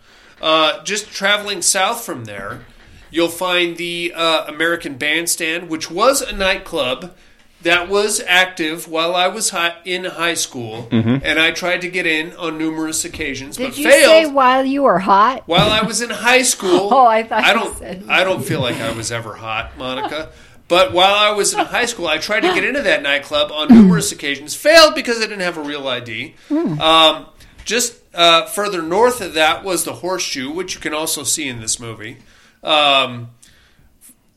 Uh, 0.41 0.83
just 0.83 1.11
traveling 1.11 1.61
south 1.61 2.03
from 2.03 2.25
there, 2.25 2.65
you'll 3.11 3.29
find 3.29 3.77
the 3.77 4.13
uh, 4.15 4.45
American 4.47 4.95
Bandstand, 4.95 5.69
which 5.69 5.89
was 5.91 6.21
a 6.21 6.33
nightclub 6.35 7.13
that 7.61 7.87
was 7.87 8.21
active 8.27 8.89
while 8.89 9.15
I 9.15 9.29
was 9.29 9.51
hi- 9.51 9.75
in 9.85 10.03
high 10.03 10.33
school, 10.33 10.89
Mhm. 10.91 11.21
and 11.23 11.39
I 11.39 11.51
tried 11.51 11.79
to 11.81 11.87
get 11.89 12.05
in 12.05 12.35
on 12.35 12.57
numerous 12.57 13.05
occasions, 13.05 13.55
Did 13.55 13.69
but 13.69 13.77
you 13.77 13.89
failed. 13.89 14.03
say 14.03 14.25
while 14.25 14.65
you 14.65 14.83
were 14.83 14.99
hot? 14.99 15.43
While 15.45 15.69
I 15.69 15.81
was 15.81 16.01
in 16.01 16.09
high 16.09 16.41
school, 16.41 16.89
Oh, 16.91 17.05
I 17.05 17.23
thought 17.23 17.45
I 17.45 17.53
don't. 17.53 17.77
said- 17.77 18.03
I 18.09 18.25
don't 18.25 18.43
feel 18.43 18.59
like 18.59 18.81
I 18.81 18.91
was 18.91 19.11
ever 19.13 19.35
hot, 19.35 19.77
Monica. 19.77 20.29
But 20.73 20.91
while 20.91 21.13
I 21.13 21.29
was 21.29 21.53
in 21.53 21.59
high 21.77 21.85
school, 21.85 22.07
I 22.07 22.17
tried 22.17 22.39
to 22.39 22.51
get 22.55 22.63
into 22.63 22.81
that 22.81 23.03
nightclub 23.03 23.51
on 23.51 23.67
numerous 23.67 24.11
occasions. 24.11 24.55
Failed 24.55 24.95
because 24.95 25.17
I 25.17 25.21
didn't 25.27 25.41
have 25.41 25.55
a 25.55 25.61
real 25.61 25.87
ID. 25.87 26.33
Um, 26.49 27.27
just 27.63 27.99
uh, 28.15 28.47
further 28.47 28.81
north 28.81 29.21
of 29.21 29.35
that 29.35 29.63
was 29.63 29.83
the 29.83 29.93
Horseshoe, 29.93 30.49
which 30.51 30.73
you 30.73 30.81
can 30.81 30.91
also 30.95 31.21
see 31.21 31.47
in 31.47 31.61
this 31.61 31.79
movie. 31.79 32.17
Um, 32.63 33.29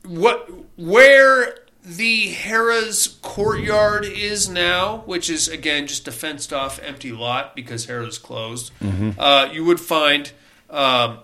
what 0.05 0.47
where 0.77 1.57
the 1.83 2.33
Harrah's 2.33 3.17
courtyard 3.23 4.05
is 4.05 4.47
now, 4.47 4.97
which 5.07 5.31
is 5.31 5.47
again 5.47 5.87
just 5.87 6.07
a 6.07 6.11
fenced 6.11 6.53
off 6.53 6.79
empty 6.83 7.11
lot 7.11 7.55
because 7.55 7.87
Harrah's 7.87 8.19
closed. 8.19 8.71
Mhm. 8.79 9.15
Uh, 9.17 9.49
you 9.51 9.65
would 9.65 9.79
find 9.79 10.31
um, 10.69 11.17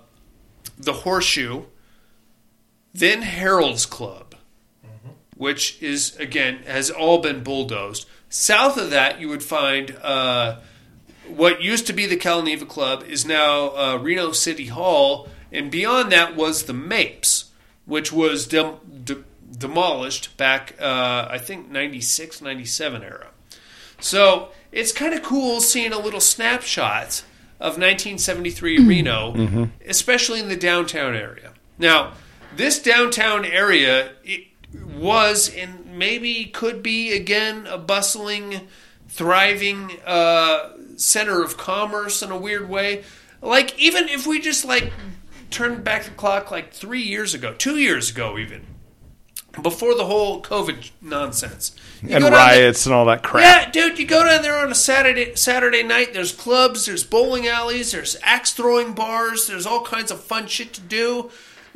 the 0.78 0.93
Horseshoe, 0.93 1.66
then 2.93 3.22
Harold's 3.24 3.86
Club, 3.86 4.22
which 5.44 5.78
is 5.84 6.16
again 6.16 6.60
has 6.66 6.89
all 6.89 7.18
been 7.18 7.44
bulldozed. 7.44 8.08
South 8.30 8.78
of 8.78 8.89
that, 8.91 9.20
you 9.20 9.28
would 9.28 9.44
find 9.44 9.98
uh, 10.02 10.56
what 11.28 11.62
used 11.62 11.86
to 11.88 11.91
be 11.91 12.06
the 12.06 12.16
Calneva 12.16 12.66
Club 12.66 13.04
is 13.04 13.26
now 13.26 13.76
uh, 13.76 13.98
Reno 13.98 14.32
City 14.32 14.68
Hall, 14.68 15.28
and 15.52 15.70
beyond 15.70 16.14
that 16.14 16.38
was 16.38 16.64
the 16.64 16.74
Mapes, 16.74 17.52
which 17.86 18.10
was 18.14 18.48
dem- 18.48 18.78
de- 19.04 19.26
demolished 19.52 20.36
back, 20.38 20.76
uh, 20.80 21.28
I 21.30 21.38
think, 21.39 21.70
96, 21.70 22.41
97 22.41 23.04
era. 23.04 23.28
So 24.00 24.48
it's 24.72 24.94
kind 24.94 25.14
of 25.14 25.24
cool 25.24 25.60
seeing 25.60 25.91
a 25.91 26.00
little 26.00 26.22
snapshot 26.22 27.24
of 27.60 27.78
1973 27.78 28.88
Reno, 28.88 29.70
especially 29.86 30.39
in 30.39 30.48
the 30.48 30.56
downtown 30.56 31.14
area. 31.16 31.52
Now, 31.78 32.14
this 32.56 32.82
downtown 32.82 33.44
area 33.44 34.14
it 34.24 34.48
was 34.74 35.53
and 35.53 35.97
maybe 35.97 36.45
could 36.45 36.82
be 36.84 37.13
again 37.13 37.67
a 37.67 37.78
bustling, 37.78 38.67
thriving 39.07 39.91
uh, 40.05 40.71
center 40.97 41.43
of 41.43 41.57
commerce 41.57 42.21
in 42.21 42.32
a 42.32 42.38
weird 42.38 42.69
way. 42.69 43.03
Like 43.41 43.78
even 43.80 44.07
if 44.09 44.26
we 44.26 44.39
just 44.39 44.65
like 44.65 44.91
turned 45.51 45.84
back 45.84 46.03
the 46.05 46.11
clock 46.11 46.49
like 46.51 46.74
three 46.74 47.01
years 47.03 47.34
ago, 47.34 47.53
two 47.53 47.78
years 47.78 48.09
ago, 48.09 48.38
even 48.38 48.65
before 49.61 49.93
the 49.95 50.05
whole 50.05 50.41
COVID 50.41 50.89
nonsense, 50.99 51.76
You 52.01 52.15
and 52.15 52.24
down 52.24 52.32
there- 52.32 52.32
riots 52.32 52.86
and 52.88 52.95
all 52.95 53.05
that 53.05 53.21
crap. 53.21 53.43
yeah, 53.43 53.69
dude, 53.71 53.99
you 53.99 54.05
go 54.07 54.24
down 54.26 54.41
there 54.41 54.57
on 54.57 54.71
a 54.71 54.76
Saturday 54.76 55.36
Saturday 55.36 55.84
night. 55.84 56.13
There's 56.13 56.32
clubs, 56.32 56.88
there's 56.88 57.03
bowling 57.03 57.47
alleys, 57.47 57.91
there's 57.91 58.17
axe 58.24 58.51
throwing 58.51 58.93
bars, 58.93 59.45
there's 59.45 59.67
all 59.67 59.84
kinds 59.84 60.09
of 60.09 60.24
fun 60.24 60.47
shit 60.47 60.74
to 60.74 60.82
do. 60.82 61.30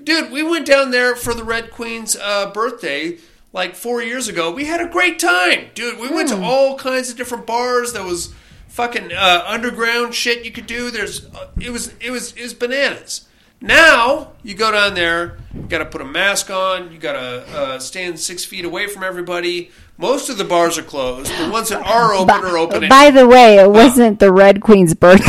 Dude, 0.03 0.31
we 0.31 0.43
went 0.43 0.65
down 0.65 0.91
there 0.91 1.15
for 1.15 1.33
the 1.33 1.43
Red 1.43 1.71
Queen's 1.71 2.15
uh, 2.15 2.51
birthday 2.51 3.17
like 3.53 3.75
four 3.75 4.01
years 4.01 4.27
ago. 4.27 4.51
We 4.51 4.65
had 4.65 4.81
a 4.81 4.87
great 4.87 5.19
time, 5.19 5.67
dude. 5.73 5.99
We 5.99 6.09
went 6.09 6.29
to 6.29 6.41
all 6.41 6.77
kinds 6.77 7.09
of 7.09 7.17
different 7.17 7.47
bars. 7.47 7.93
There 7.93 8.03
was 8.03 8.33
fucking 8.67 9.11
uh, 9.11 9.43
underground 9.47 10.13
shit 10.13 10.45
you 10.45 10.51
could 10.51 10.67
do. 10.67 10.91
There's 10.91 11.25
uh, 11.25 11.49
it 11.59 11.71
was 11.71 11.93
it 11.99 12.11
was 12.11 12.33
it 12.33 12.43
was 12.43 12.53
bananas. 12.53 13.27
Now 13.61 14.33
you 14.43 14.53
go 14.55 14.71
down 14.71 14.93
there, 14.93 15.37
you 15.53 15.61
got 15.63 15.79
to 15.79 15.85
put 15.85 16.01
a 16.01 16.05
mask 16.05 16.49
on, 16.51 16.91
you 16.91 16.99
got 16.99 17.13
to 17.13 17.57
uh, 17.57 17.79
stand 17.79 18.19
six 18.19 18.45
feet 18.45 18.65
away 18.65 18.87
from 18.87 19.03
everybody. 19.03 19.71
Most 19.97 20.29
of 20.29 20.37
the 20.37 20.43
bars 20.43 20.77
are 20.77 20.83
closed. 20.83 21.31
The 21.39 21.49
ones 21.49 21.69
that 21.69 21.81
are 21.83 22.13
open 22.13 22.35
are 22.45 22.57
open. 22.57 22.87
By 22.87 23.09
the 23.09 23.27
way, 23.27 23.57
it 23.57 23.69
wasn't 23.71 24.19
the 24.19 24.31
Red 24.31 24.61
Queen's 24.61 24.93
birthday. 24.93 25.25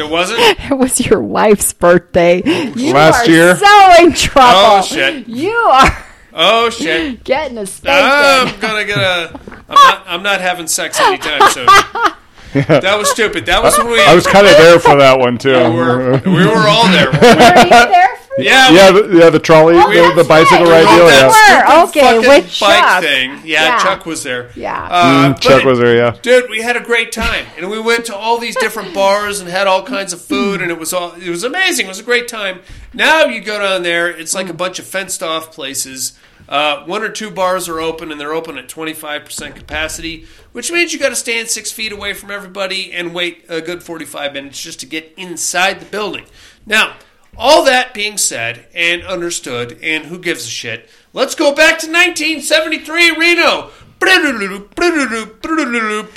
it 0.00 0.08
wasn't. 0.08 0.40
It 0.70 0.78
was 0.78 1.04
your 1.04 1.20
wife's 1.20 1.72
birthday. 1.72 2.36
You 2.76 2.94
Last 2.94 3.26
are 3.26 3.30
year? 3.30 3.56
so 3.56 3.94
in 4.04 4.12
trouble. 4.12 4.52
Oh, 4.54 4.82
shit. 4.82 5.26
You 5.26 5.50
are 5.50 6.04
Oh 6.34 6.70
shit! 6.70 7.24
getting 7.24 7.58
a 7.58 7.66
spanking. 7.66 8.54
I'm 8.54 8.60
gonna 8.60 8.84
get 8.84 8.96
a. 8.96 9.38
I'm 9.68 9.74
not. 9.74 10.04
I'm 10.06 10.22
not 10.22 10.40
having 10.40 10.66
sex 10.66 10.98
anytime 10.98 11.50
soon. 11.50 11.68
That 12.52 12.96
was 12.98 13.10
stupid. 13.10 13.46
That 13.46 13.62
was 13.62 13.76
when 13.78 13.88
we. 13.88 14.00
I 14.00 14.14
was 14.14 14.26
kind 14.26 14.46
of 14.46 14.52
there 14.58 14.78
for 14.78 14.96
that 14.96 15.18
one 15.18 15.38
too. 15.38 15.52
we 15.52 15.76
were, 15.76 16.20
we 16.24 16.46
were 16.46 16.56
all 16.68 16.88
there. 16.88 17.06
Were 17.08 17.14
you 17.14 17.68
there 17.70 18.16
for 18.16 18.18
Yeah, 18.38 18.70
yeah, 18.70 18.92
the, 18.92 19.08
yeah, 19.18 19.28
the 19.28 19.38
trolley, 19.38 19.74
the, 19.74 19.82
the 20.08 20.12
that's 20.16 20.26
bicycle 20.28 20.64
right. 20.64 20.82
ride 20.86 20.96
deal. 20.96 21.04
Yeah, 21.06 21.28
that 21.28 21.82
Were, 21.84 21.86
stupid 21.88 22.08
okay, 22.08 22.18
with 22.18 22.60
bike 22.60 22.82
Chuck. 22.82 23.02
thing. 23.02 23.30
Yeah, 23.44 23.64
Yeah. 23.66 23.78
Chuck 23.82 24.06
was 24.06 24.22
there. 24.22 24.50
Yeah. 24.56 24.88
Uh, 24.90 25.34
Mm, 25.34 25.40
Chuck 25.40 25.64
was 25.64 25.78
there. 25.78 25.96
Yeah, 25.96 26.16
Dude, 26.22 26.48
we 26.48 26.62
had 26.62 26.74
a 26.78 26.80
great 26.80 27.12
time, 27.12 27.44
and 27.58 27.68
we 27.70 27.78
went 27.78 28.06
to 28.06 28.16
all 28.16 28.38
these 28.38 28.56
different 28.56 28.94
bars 28.94 29.40
and 29.40 29.50
had 29.50 29.66
all 29.66 29.82
kinds 29.82 30.14
of 30.14 30.22
food, 30.22 30.62
and 30.62 30.70
it 30.70 30.78
was 30.78 30.94
all 30.94 31.12
it 31.12 31.28
was 31.28 31.44
amazing. 31.44 31.84
It 31.84 31.90
was 31.90 32.00
a 32.00 32.04
great 32.04 32.26
time. 32.26 32.60
Now 32.94 33.24
you 33.26 33.42
go 33.42 33.58
down 33.60 33.82
there, 33.82 34.08
it's 34.08 34.34
like 34.34 34.48
a 34.48 34.54
bunch 34.54 34.78
of 34.78 34.86
fenced 34.86 35.22
off 35.22 35.52
places. 35.52 36.18
Uh, 36.52 36.84
one 36.84 37.02
or 37.02 37.08
two 37.08 37.30
bars 37.30 37.66
are 37.66 37.80
open, 37.80 38.12
and 38.12 38.20
they're 38.20 38.34
open 38.34 38.58
at 38.58 38.68
twenty 38.68 38.92
five 38.92 39.24
percent 39.24 39.56
capacity, 39.56 40.26
which 40.52 40.70
means 40.70 40.92
you 40.92 40.98
got 40.98 41.08
to 41.08 41.16
stand 41.16 41.48
six 41.48 41.72
feet 41.72 41.92
away 41.92 42.12
from 42.12 42.30
everybody 42.30 42.92
and 42.92 43.14
wait 43.14 43.46
a 43.48 43.62
good 43.62 43.82
forty 43.82 44.04
five 44.04 44.34
minutes 44.34 44.60
just 44.60 44.78
to 44.80 44.86
get 44.86 45.14
inside 45.16 45.80
the 45.80 45.86
building. 45.86 46.26
Now. 46.66 46.96
All 47.34 47.64
that 47.64 47.94
being 47.94 48.18
said 48.18 48.66
and 48.74 49.02
understood, 49.04 49.78
and 49.82 50.04
who 50.04 50.18
gives 50.18 50.44
a 50.44 50.50
shit? 50.50 50.86
Let's 51.14 51.34
go 51.34 51.54
back 51.54 51.78
to 51.78 51.86
1973 51.86 53.12
Reno. 53.12 53.70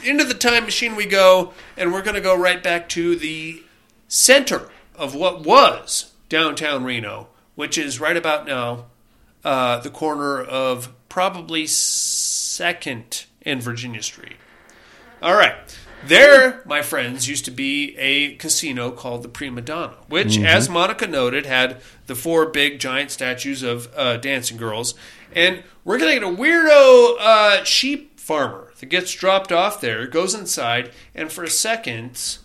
Into 0.04 0.26
the 0.26 0.38
time 0.38 0.66
machine 0.66 0.98
we 0.98 1.06
go, 1.06 1.54
and 1.78 1.94
we're 1.94 2.02
going 2.02 2.16
to 2.16 2.22
go 2.22 2.38
right 2.38 2.62
back 2.62 2.90
to 2.90 3.16
the 3.16 3.64
center 4.10 4.68
of 4.94 5.16
what 5.16 5.46
was 5.46 6.12
downtown 6.28 6.84
Reno, 6.84 7.30
which 7.56 7.78
is 7.78 8.02
right 8.02 8.18
about 8.18 8.46
now 8.46 8.88
uh, 9.46 9.80
the 9.80 9.89
corner 9.89 10.41
of 10.41 10.91
probably 11.08 11.68
Second 11.68 13.26
and 13.43 13.64
Virginia 13.64 14.04
Street. 14.04 14.36
All 15.22 15.36
right. 15.36 15.78
There, 16.06 16.62
my 16.66 16.82
friends, 16.82 17.28
used 17.28 17.46
to 17.46 17.52
be 17.52 17.96
a 17.98 18.36
casino 18.36 18.91
called 18.91 19.24
the 19.24 19.30
Prima 19.30 19.62
Donna, 19.62 19.96
which, 20.08 20.38
as 20.38 20.70
Monica 20.70 21.08
noted, 21.08 21.46
had 21.48 21.82
the 22.06 22.14
four 22.14 22.46
big 22.48 22.80
giant 22.80 23.10
statues 23.10 23.64
of 23.64 23.91
uh, 23.96 24.18
dancing 24.18 24.58
girls. 24.58 24.93
And 25.34 25.64
we're 25.84 25.98
going 25.98 26.14
to 26.14 26.20
get 26.20 26.32
a 26.32 26.36
weirdo 26.36 27.16
uh, 27.20 27.64
sheep 27.64 28.20
farmer 28.20 28.72
that 28.80 28.86
gets 28.88 29.14
dropped 29.14 29.52
off 29.52 29.82
there, 29.82 30.06
goes 30.06 30.36
inside, 30.36 30.91
and 31.16 31.32
for 31.32 31.43
a 31.43 31.50
second, 31.50 32.38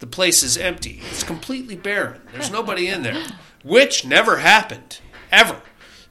the 0.00 0.06
place 0.06 0.42
is 0.42 0.58
empty. 0.58 1.00
It's 1.10 1.22
completely 1.22 1.76
barren. 1.76 2.20
There's 2.32 2.50
nobody 2.50 2.86
in 2.86 3.02
there, 3.02 3.22
which 3.62 4.04
never 4.04 4.38
happened, 4.38 5.00
ever. 5.32 5.62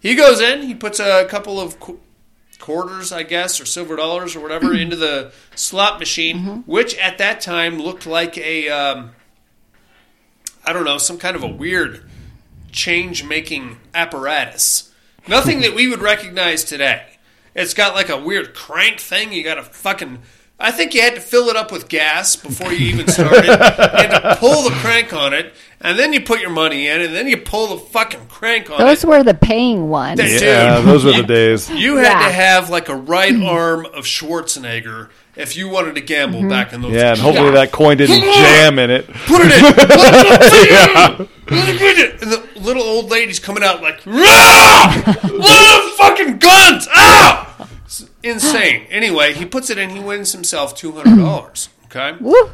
He 0.02 0.16
goes 0.16 0.40
in, 0.40 0.64
he 0.64 0.74
puts 0.74 1.00
a 1.00 1.26
couple 1.26 1.60
of 1.60 1.80
qu- 1.80 2.00
quarters, 2.60 3.12
I 3.12 3.24
guess, 3.24 3.60
or 3.60 3.66
silver 3.66 3.96
dollars 3.96 4.36
or 4.36 4.40
whatever 4.40 4.74
into 4.76 4.96
the 4.96 5.32
slot 5.56 6.00
machine, 6.00 6.64
which 6.66 6.96
at 6.98 7.18
that 7.18 7.42
time 7.42 7.80
looked 7.80 8.06
like 8.06 8.38
a, 8.38 8.70
um, 8.70 9.12
I 10.66 10.74
don't 10.74 10.86
know, 10.86 10.98
some 10.98 11.18
kind 11.18 11.36
of 11.36 11.44
a 11.44 11.48
weird 11.48 12.10
change 12.72 13.24
making 13.24 13.78
apparatus. 13.94 14.94
Nothing 15.28 15.62
that 15.62 15.76
we 15.76 15.88
would 15.88 16.02
recognize 16.02 16.64
today. 16.64 17.18
It's 17.56 17.74
got 17.74 17.94
like 17.96 18.10
a 18.10 18.18
weird 18.18 18.54
crank 18.56 19.00
thing. 19.00 19.34
You 19.34 19.44
got 19.44 19.56
to 19.56 19.64
fucking. 19.64 20.20
I 20.62 20.72
think 20.72 20.94
you 20.94 21.02
had 21.02 21.16
to 21.16 21.22
fill 21.22 21.48
it 21.48 21.56
up 21.56 21.72
with 21.72 21.88
gas 21.88 22.36
before 22.36 22.74
you 22.74 22.88
even 22.88 23.08
started. 23.08 23.46
you 23.46 23.52
had 23.52 24.10
to 24.20 24.36
pull 24.40 24.64
the 24.64 24.72
crank 24.72 25.14
on 25.14 25.34
it, 25.34 25.54
and 25.80 25.98
then 25.98 26.12
you 26.12 26.20
put 26.20 26.42
your 26.42 26.50
money 26.50 26.88
in, 26.88 27.00
and 27.00 27.16
then 27.16 27.28
you 27.30 27.38
pull 27.38 27.68
the 27.68 27.78
fucking 27.78 28.28
crank 28.28 28.70
on 28.70 28.78
Those 28.80 29.04
it. 29.06 29.08
were 29.08 29.24
the 29.24 29.34
paying 29.34 29.88
ones. 29.90 30.20
Dude, 30.20 30.42
yeah, 30.42 30.82
those 30.82 31.06
were 31.06 31.14
the 31.14 31.24
days. 31.28 31.70
you 31.70 31.96
had 31.98 32.20
Yeah. 32.20 32.28
to 32.28 32.34
have 32.34 32.70
like 32.70 32.90
a 32.90 32.96
right 32.96 33.42
arm 33.42 33.86
of 33.86 34.04
Schwarzenegger 34.04 35.08
if 35.38 35.56
you 35.56 35.70
wanted 35.70 35.96
to 35.96 36.02
gamble 36.02 36.48
back 36.50 36.74
in 36.74 36.82
those 36.82 36.92
Yeah, 36.92 37.12
and 37.12 37.20
hopefully 37.20 37.48
Yeah. 37.48 37.52
that 37.54 37.72
coin 37.72 37.96
didn't 37.96 38.20
jam 38.22 38.80
in 38.80 38.90
it. 38.92 39.08
Put 39.28 39.40
it 39.46 39.52
in. 39.54 39.74
Put 41.48 41.70
it 41.70 42.00
in. 42.00 42.10
And 42.22 42.32
the 42.34 42.44
little 42.60 42.84
old 42.84 43.10
lady's 43.10 43.40
coming 43.40 43.64
out 43.64 43.82
like, 43.82 44.02
"Rah! 44.06 44.94
Little 45.24 45.90
fucking 45.98 46.38
guns! 46.38 46.86
Ah! 46.92 47.59
It's 48.24 48.44
insane. 48.44 48.86
Anyway, 48.90 49.34
he 49.34 49.46
puts 49.46 49.70
it 49.70 49.78
in. 49.78 49.90
He 49.92 50.00
wins 50.00 50.32
himself 50.32 50.76
two 50.76 50.92
hundred 50.92 51.18
dollars. 51.18 51.70
Okay. 51.86 52.16
Woohoo! 52.20 52.54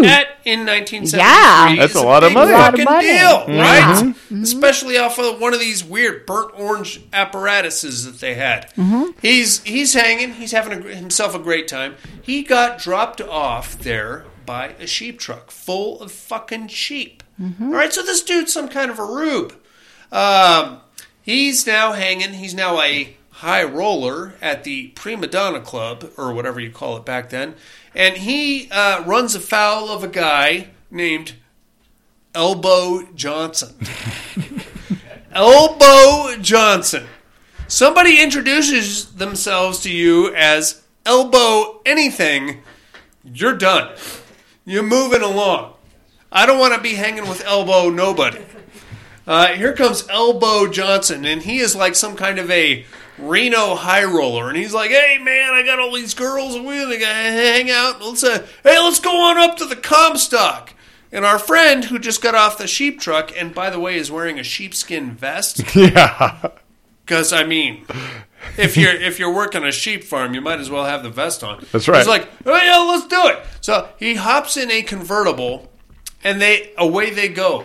Which 0.00 0.10
at 0.10 0.26
in 0.44 0.66
1973 0.66 1.18
Yeah. 1.18 1.74
That's 1.78 1.94
a 1.94 2.02
lot 2.02 2.22
of 2.22 2.28
big 2.28 2.34
money. 2.34 2.52
Lot 2.52 2.74
of 2.74 2.80
fucking 2.80 2.84
money. 2.84 3.06
deal, 3.06 3.44
Yeah. 3.56 3.62
right? 3.94 4.04
Mm-hmm. 4.04 4.42
Especially 4.42 4.98
off 4.98 5.18
of 5.18 5.40
one 5.40 5.54
of 5.54 5.60
these 5.60 5.82
weird 5.82 6.26
burnt 6.26 6.50
orange 6.54 7.00
apparatuses 7.10 8.04
that 8.04 8.20
they 8.20 8.34
had. 8.34 8.68
Mm-hmm. 8.74 9.18
He's 9.22 9.62
he's 9.62 9.94
hanging. 9.94 10.34
He's 10.34 10.52
having 10.52 10.84
a, 10.84 10.94
himself 10.94 11.34
a 11.34 11.38
great 11.38 11.66
time. 11.66 11.94
He 12.20 12.42
got 12.42 12.78
dropped 12.78 13.22
off 13.22 13.78
there 13.78 14.26
by 14.44 14.74
a 14.78 14.86
sheep 14.86 15.18
truck 15.18 15.50
full 15.50 16.02
of 16.02 16.12
fucking 16.12 16.68
sheep. 16.68 17.22
All 17.60 17.68
right, 17.68 17.90
so 17.92 18.02
this 18.02 18.22
dude's 18.22 18.52
some 18.52 18.68
kind 18.68 18.90
of 18.90 18.98
a 18.98 19.04
rube. 19.06 19.54
Um, 20.12 20.80
he's 21.22 21.66
now 21.66 21.92
hanging. 21.92 22.34
He's 22.34 22.52
now 22.54 22.80
a 22.82 23.16
high 23.44 23.62
roller 23.62 24.32
at 24.40 24.64
the 24.64 24.88
Prima 24.88 25.26
Donna 25.26 25.60
Club, 25.60 26.10
or 26.16 26.32
whatever 26.32 26.58
you 26.58 26.70
call 26.70 26.96
it 26.96 27.04
back 27.04 27.28
then. 27.28 27.54
And 27.94 28.16
he 28.16 28.70
uh, 28.70 29.04
runs 29.04 29.34
afoul 29.34 29.90
of 29.90 30.02
a 30.02 30.08
guy 30.08 30.68
named 30.90 31.34
Elbow 32.34 33.06
Johnson. 33.14 33.74
Elbow 35.32 36.36
Johnson. 36.40 37.06
Somebody 37.68 38.22
introduces 38.22 39.12
themselves 39.16 39.80
to 39.80 39.92
you 39.92 40.34
as 40.34 40.82
Elbow 41.04 41.82
anything, 41.84 42.62
you're 43.22 43.58
done. 43.58 43.94
You're 44.64 44.82
moving 44.82 45.20
along. 45.20 45.74
I 46.32 46.46
don't 46.46 46.58
want 46.58 46.72
to 46.74 46.80
be 46.80 46.94
hanging 46.94 47.28
with 47.28 47.44
Elbow 47.44 47.90
nobody. 47.90 48.42
Uh, 49.26 49.48
here 49.48 49.74
comes 49.74 50.08
Elbow 50.08 50.66
Johnson, 50.66 51.26
and 51.26 51.42
he 51.42 51.58
is 51.58 51.76
like 51.76 51.94
some 51.94 52.16
kind 52.16 52.38
of 52.38 52.50
a 52.50 52.86
Reno 53.18 53.74
high 53.76 54.04
roller, 54.04 54.48
and 54.48 54.56
he's 54.56 54.74
like, 54.74 54.90
"Hey 54.90 55.18
man, 55.18 55.52
I 55.52 55.62
got 55.62 55.78
all 55.78 55.92
these 55.94 56.14
girls, 56.14 56.54
and 56.56 56.66
we're 56.66 56.84
gonna 56.86 57.06
hang 57.06 57.70
out. 57.70 58.02
Let's 58.02 58.24
uh, 58.24 58.44
hey, 58.64 58.78
let's 58.80 58.98
go 59.00 59.16
on 59.30 59.38
up 59.38 59.56
to 59.58 59.64
the 59.66 59.76
Comstock." 59.76 60.72
And 61.12 61.24
our 61.24 61.38
friend 61.38 61.84
who 61.84 62.00
just 62.00 62.20
got 62.20 62.34
off 62.34 62.58
the 62.58 62.66
sheep 62.66 63.00
truck, 63.00 63.30
and 63.36 63.54
by 63.54 63.70
the 63.70 63.78
way, 63.78 63.94
is 63.96 64.10
wearing 64.10 64.40
a 64.40 64.42
sheepskin 64.42 65.12
vest, 65.12 65.62
Yeah. 65.76 66.48
because 67.06 67.32
I 67.32 67.44
mean, 67.44 67.86
if 68.58 68.76
you're 68.76 68.92
if 68.94 69.20
you're 69.20 69.32
working 69.32 69.62
a 69.62 69.70
sheep 69.70 70.02
farm, 70.02 70.34
you 70.34 70.40
might 70.40 70.58
as 70.58 70.68
well 70.70 70.84
have 70.84 71.04
the 71.04 71.10
vest 71.10 71.44
on. 71.44 71.64
That's 71.70 71.86
right. 71.86 71.98
He's 71.98 72.08
like, 72.08 72.28
"Oh 72.44 72.56
yeah, 72.56 72.78
let's 72.78 73.06
do 73.06 73.28
it." 73.28 73.38
So 73.60 73.88
he 73.96 74.16
hops 74.16 74.56
in 74.56 74.72
a 74.72 74.82
convertible, 74.82 75.70
and 76.24 76.42
they 76.42 76.72
away 76.76 77.10
they 77.10 77.28
go. 77.28 77.64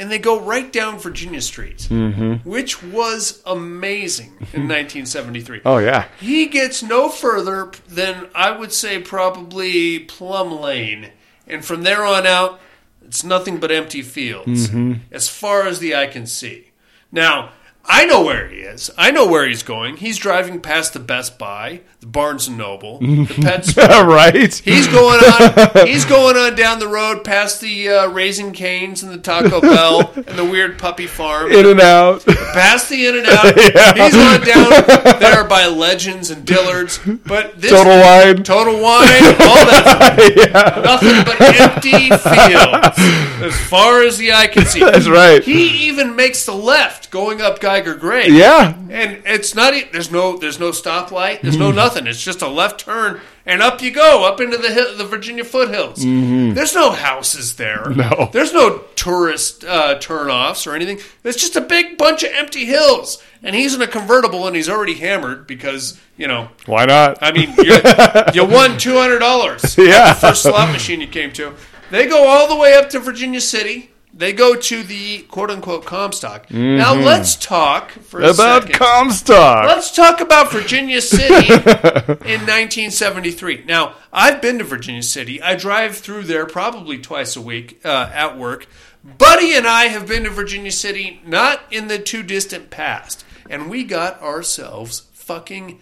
And 0.00 0.10
they 0.10 0.18
go 0.18 0.40
right 0.40 0.72
down 0.72 0.98
Virginia 0.98 1.42
Street, 1.42 1.86
mm-hmm. 1.90 2.48
which 2.48 2.82
was 2.82 3.42
amazing 3.44 4.28
in 4.38 4.62
mm-hmm. 4.62 4.68
1973. 4.68 5.60
Oh 5.66 5.76
yeah. 5.76 6.08
He 6.18 6.46
gets 6.46 6.82
no 6.82 7.10
further 7.10 7.70
than 7.86 8.28
I 8.34 8.50
would 8.50 8.72
say 8.72 8.98
probably 8.98 9.98
Plum 9.98 10.58
Lane, 10.58 11.10
and 11.46 11.62
from 11.62 11.82
there 11.82 12.02
on 12.02 12.26
out, 12.26 12.60
it's 13.04 13.22
nothing 13.22 13.58
but 13.58 13.70
empty 13.70 14.00
fields 14.00 14.68
mm-hmm. 14.68 15.02
as 15.12 15.28
far 15.28 15.66
as 15.66 15.78
the 15.78 15.94
eye 15.94 16.08
can 16.08 16.26
see. 16.26 16.70
Now. 17.12 17.52
I 17.92 18.04
know 18.06 18.22
where 18.22 18.48
he 18.48 18.58
is. 18.58 18.88
I 18.96 19.10
know 19.10 19.26
where 19.26 19.48
he's 19.48 19.64
going. 19.64 19.96
He's 19.96 20.16
driving 20.16 20.60
past 20.60 20.92
the 20.92 21.00
Best 21.00 21.38
Buy, 21.38 21.80
the 21.98 22.06
Barnes 22.06 22.46
and 22.46 22.56
Noble, 22.56 23.00
the 23.00 23.26
Pet 23.42 23.64
store. 23.66 24.06
right. 24.06 24.54
He's 24.54 24.86
going 24.86 25.18
on. 25.18 25.86
He's 25.88 26.04
going 26.04 26.36
on 26.36 26.54
down 26.54 26.78
the 26.78 26.86
road 26.86 27.24
past 27.24 27.60
the 27.60 27.88
uh, 27.88 28.06
Raising 28.08 28.52
Canes 28.52 29.02
and 29.02 29.12
the 29.12 29.18
Taco 29.18 29.60
Bell 29.60 30.12
and 30.14 30.38
the 30.38 30.44
weird 30.44 30.78
puppy 30.78 31.08
farm. 31.08 31.50
In 31.50 31.66
and 31.66 31.80
out. 31.80 32.24
past 32.24 32.88
the 32.90 33.06
In 33.06 33.18
and 33.18 33.26
Out. 33.26 33.58
He's 33.96 34.14
on 34.14 34.40
down 34.46 35.18
there 35.20 35.44
by 35.44 35.66
Legends 35.66 36.30
and 36.30 36.46
Dillard's. 36.46 36.98
But 37.26 37.60
this 37.60 37.72
Total 37.72 37.98
wine. 38.00 38.44
Total 38.44 38.74
Wine, 38.74 39.24
all 39.40 39.66
that. 39.66 40.80
Nothing 40.84 41.24
but 41.24 41.40
empty 41.40 42.08
fields 42.08 42.98
as 43.42 43.68
far 43.68 44.02
as 44.04 44.16
the 44.18 44.32
eye 44.32 44.46
can 44.46 44.64
see. 44.64 44.80
That's 44.80 45.08
right. 45.08 45.42
He 45.42 45.88
even 45.88 46.14
makes 46.14 46.46
the 46.46 46.54
left 46.54 47.10
going 47.10 47.40
up 47.40 47.60
Geiger 47.82 47.94
Grade. 47.98 48.32
Yeah. 48.32 48.74
And 48.90 49.22
it's 49.24 49.54
not. 49.54 49.72
There's 49.92 50.10
no. 50.10 50.36
There's 50.36 50.60
no 50.60 50.70
stoplight. 50.70 51.40
There's 51.40 51.54
Mm-hmm. 51.54 51.62
no 51.64 51.70
nothing. 51.72 52.06
It's 52.06 52.22
just 52.22 52.42
a 52.42 52.48
left 52.48 52.80
turn, 52.80 53.20
and 53.46 53.62
up 53.62 53.80
you 53.82 53.90
go, 53.90 54.24
up 54.26 54.40
into 54.40 54.56
the 54.58 54.70
hill, 54.72 54.96
the 54.96 55.04
Virginia 55.04 55.44
foothills. 55.44 56.02
There's 56.02 56.74
no 56.74 56.90
houses 56.92 57.56
there. 57.56 57.84
Mm-hmm. 57.84 58.00
No. 58.20 58.28
There's 58.32 58.52
no 58.52 58.78
tourist 58.96 59.64
uh, 59.64 59.98
turnoffs 59.98 60.66
or 60.66 60.74
anything. 60.74 60.98
It's 61.24 61.40
just 61.40 61.56
a 61.56 61.60
big 61.60 61.96
bunch 61.98 62.22
of 62.22 62.30
empty 62.32 62.64
hills. 62.66 63.22
And 63.42 63.56
he's 63.56 63.74
in 63.74 63.80
a 63.80 63.86
convertible, 63.86 64.46
and 64.46 64.54
he's 64.54 64.68
already 64.68 64.94
hammered 64.94 65.46
because 65.46 65.98
you 66.16 66.28
know. 66.28 66.48
Why 66.66 66.84
not? 66.84 67.18
I 67.22 67.32
mean, 67.32 67.54
you 68.34 68.44
won 68.44 68.76
two 68.78 68.94
hundred 68.98 69.20
dollars. 69.20 69.76
Yeah. 69.78 70.12
The 70.14 70.20
first 70.20 70.42
slot 70.42 70.70
machine 70.72 71.00
you 71.00 71.06
came 71.08 71.32
to. 71.32 71.54
They 71.90 72.06
go 72.06 72.26
all 72.28 72.48
the 72.48 72.56
way 72.56 72.74
up 72.74 72.90
to 72.90 73.00
Virginia 73.00 73.40
City. 73.40 73.89
They 74.20 74.34
go 74.34 74.54
to 74.54 74.82
the 74.82 75.22
quote 75.22 75.50
unquote 75.50 75.86
Comstock. 75.86 76.50
Now 76.50 76.92
let's 76.94 77.36
talk 77.36 77.90
for 77.92 78.20
a 78.20 78.24
Mm-hmm. 78.24 78.34
About. 78.34 78.70
Comstock. 78.70 79.66
Let's 79.66 79.96
talk 79.96 80.20
about 80.20 80.52
Virginia 80.52 81.00
City 81.00 81.46
in 81.54 82.44
1973. 82.44 83.64
Now, 83.66 83.94
I've 84.12 84.42
been 84.42 84.58
to 84.58 84.64
Virginia 84.64 85.02
City. 85.02 85.40
I 85.40 85.54
drive 85.56 85.96
through 85.96 86.24
there 86.24 86.44
probably 86.44 86.98
twice 86.98 87.34
a 87.34 87.40
week 87.40 87.80
uh, 87.82 88.10
at 88.12 88.36
work. 88.36 88.66
Buddy 89.02 89.54
and 89.54 89.66
I 89.66 89.84
have 89.84 90.06
been 90.06 90.24
to 90.24 90.30
Virginia 90.30 90.70
City 90.72 91.22
not 91.24 91.62
in 91.70 91.88
the 91.88 91.98
too 91.98 92.22
distant 92.22 92.68
past, 92.68 93.24
and 93.48 93.70
we 93.70 93.84
got 93.84 94.20
ourselves 94.20 95.04
fucking 95.14 95.80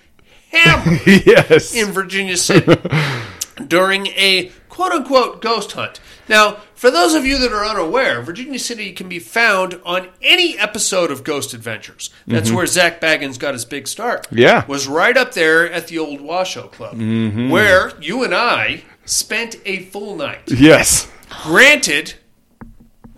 hammered 0.53 1.01
yes. 1.27 1.75
in 1.75 1.91
Virginia 1.91 2.37
City 2.37 2.77
during 3.67 4.07
a 4.09 4.53
quote 4.69 4.93
unquote 4.93 5.43
ghost 5.43 5.73
hunt. 5.73 6.01
Now, 6.29 6.59
for 6.79 6.93
those 6.93 7.15
of 7.15 7.27
you 7.27 7.39
that 7.39 7.53
are 7.53 7.65
unaware, 7.65 8.23
Virginia 8.23 8.59
City 8.61 8.93
can 8.93 9.09
be 9.09 9.19
found 9.19 9.81
on 9.85 10.11
any 10.23 10.57
episode 10.57 11.11
of 11.11 11.25
Ghost 11.25 11.53
Adventures. 11.53 12.11
That's 12.29 12.47
mm-hmm. 12.47 12.57
where 12.57 12.67
Zak 12.67 13.01
Bagans 13.01 13.37
got 13.37 13.55
his 13.55 13.65
big 13.65 13.89
start. 13.89 14.29
Yeah. 14.31 14.65
Was 14.67 14.87
right 14.87 15.17
up 15.17 15.35
there 15.35 15.69
at 15.71 15.89
the 15.89 15.99
old 15.99 16.21
Washoe 16.21 16.69
Club, 16.69 16.95
mm-hmm. 16.95 17.51
where 17.51 17.93
you 18.01 18.23
and 18.23 18.33
I 18.33 18.85
spent 19.05 19.57
a 19.65 19.81
full 19.87 20.15
night. 20.15 20.53
yes. 20.53 21.11
Granted, 21.43 22.15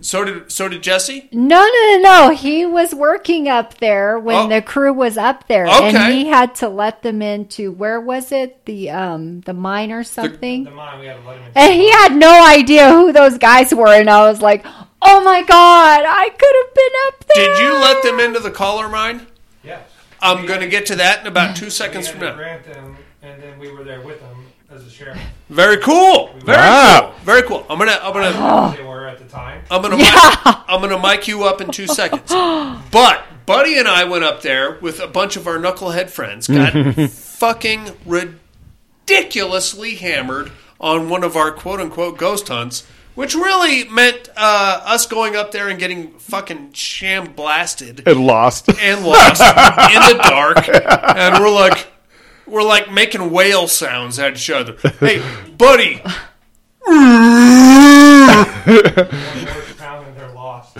so 0.00 0.24
did 0.24 0.50
so 0.50 0.68
did 0.68 0.82
Jesse. 0.82 1.28
No, 1.32 1.60
no, 1.60 1.96
no, 1.96 2.00
no. 2.02 2.34
He 2.34 2.64
was 2.66 2.94
working 2.94 3.48
up 3.48 3.78
there 3.78 4.18
when 4.18 4.36
Oh. 4.36 4.48
the 4.48 4.62
crew 4.62 4.92
was 4.92 5.16
up 5.18 5.46
there, 5.48 5.66
Okay. 5.66 5.88
and 5.96 6.12
he 6.12 6.26
had 6.28 6.54
to 6.56 6.68
let 6.68 7.02
them 7.02 7.20
into 7.22 7.70
where 7.72 8.00
was 8.00 8.32
it? 8.32 8.64
The 8.64 8.90
um 8.90 9.40
the 9.42 9.52
mine 9.54 9.92
or 9.92 10.02
something. 10.04 10.64
The 10.64 10.70
mine, 10.70 11.00
we 11.00 11.06
had 11.06 11.20
to 11.22 11.28
let 11.28 11.36
him 11.38 11.44
in. 11.46 11.52
and 11.54 11.72
he 11.74 11.90
had 11.90 12.14
no 12.16 12.44
idea 12.46 12.90
who 12.90 13.12
those 13.12 13.38
guys 13.38 13.74
were, 13.74 13.88
and 13.92 14.08
I 14.10 14.28
was 14.30 14.40
like, 14.40 14.64
"Oh 15.02 15.22
my 15.22 15.42
god, 15.42 16.04
I 16.06 16.28
could 16.30 16.54
have 16.64 16.74
been 16.74 16.92
up 17.06 17.24
there." 17.34 17.46
Did 17.46 17.58
you 17.62 17.72
let 17.74 18.02
them 18.02 18.20
into 18.20 18.40
the 18.40 18.50
Chollar 18.50 18.90
mine? 18.90 19.26
Yes. 19.62 19.80
I'm 20.22 20.44
going 20.46 20.60
to 20.60 20.68
get 20.68 20.84
to 20.86 20.96
that 20.96 21.20
in 21.20 21.26
about 21.26 21.56
two 21.56 21.66
We 21.66 21.70
seconds 21.70 22.06
had 22.06 22.12
from 22.12 22.20
to 22.20 22.26
now. 22.30 22.36
grant 22.36 22.64
them, 22.64 22.96
and 23.22 23.42
then 23.42 23.58
we 23.58 23.70
were 23.72 23.84
there 23.84 24.00
with 24.02 24.20
them 24.20 24.46
as 24.70 24.86
a 24.86 24.90
sheriff. 24.90 25.18
Very 25.50 25.78
cool. 25.78 26.30
Very 26.44 26.58
Wow. 26.58 27.00
cool. 27.14 27.24
Very 27.24 27.42
cool. 27.42 27.66
I'm 27.68 27.78
gonna 27.78 27.98
I'm 28.02 28.12
gonna 28.12 28.76
They 28.76 28.82
were 28.84 29.06
at 29.08 29.18
the 29.18 29.24
time. 29.24 29.62
I'm 29.70 29.82
gonna 29.82 29.96
Yeah. 29.96 30.10
mic, 30.44 30.56
I'm 30.68 30.80
gonna 30.80 30.98
mic 31.00 31.26
you 31.28 31.44
up 31.44 31.60
in 31.60 31.70
two 31.70 31.86
seconds. 31.86 32.30
But 32.90 33.22
Buddy 33.46 33.78
and 33.78 33.88
I 33.88 34.04
went 34.04 34.22
up 34.24 34.42
there 34.42 34.78
with 34.80 35.00
a 35.00 35.06
bunch 35.08 35.36
of 35.36 35.46
our 35.48 35.56
knucklehead 35.58 36.08
friends, 36.10 36.46
got 36.46 36.72
fucking 37.10 37.90
ridiculously 39.06 39.96
hammered 39.96 40.52
on 40.80 41.08
one 41.08 41.24
of 41.24 41.36
our 41.36 41.50
quote 41.50 41.80
unquote 41.80 42.16
ghost 42.16 42.48
hunts, 42.48 42.86
which 43.14 43.34
really 43.34 43.84
meant 43.84 44.28
uh, 44.36 44.80
us 44.84 45.06
going 45.06 45.34
up 45.36 45.50
there 45.50 45.68
and 45.68 45.78
getting 45.80 46.12
fucking 46.18 46.72
sham 46.72 47.32
blasted 47.32 48.02
And 48.06 48.24
lost. 48.26 48.68
and 48.80 49.04
lost 49.04 49.40
in 49.42 50.16
the 50.16 50.20
dark, 50.22 50.68
and 51.16 51.42
we're 51.42 51.50
like. 51.50 51.88
We're 52.50 52.62
like 52.64 52.90
making 52.90 53.30
whale 53.30 53.68
sounds 53.68 54.18
at 54.18 54.32
each 54.34 54.50
other. 54.50 54.76
Hey, 55.00 55.22
buddy, 55.56 56.02
One 56.84 56.96
more 58.26 58.44
pound 59.78 60.06
and 60.08 60.16
they're 60.16 60.32
lost. 60.34 60.76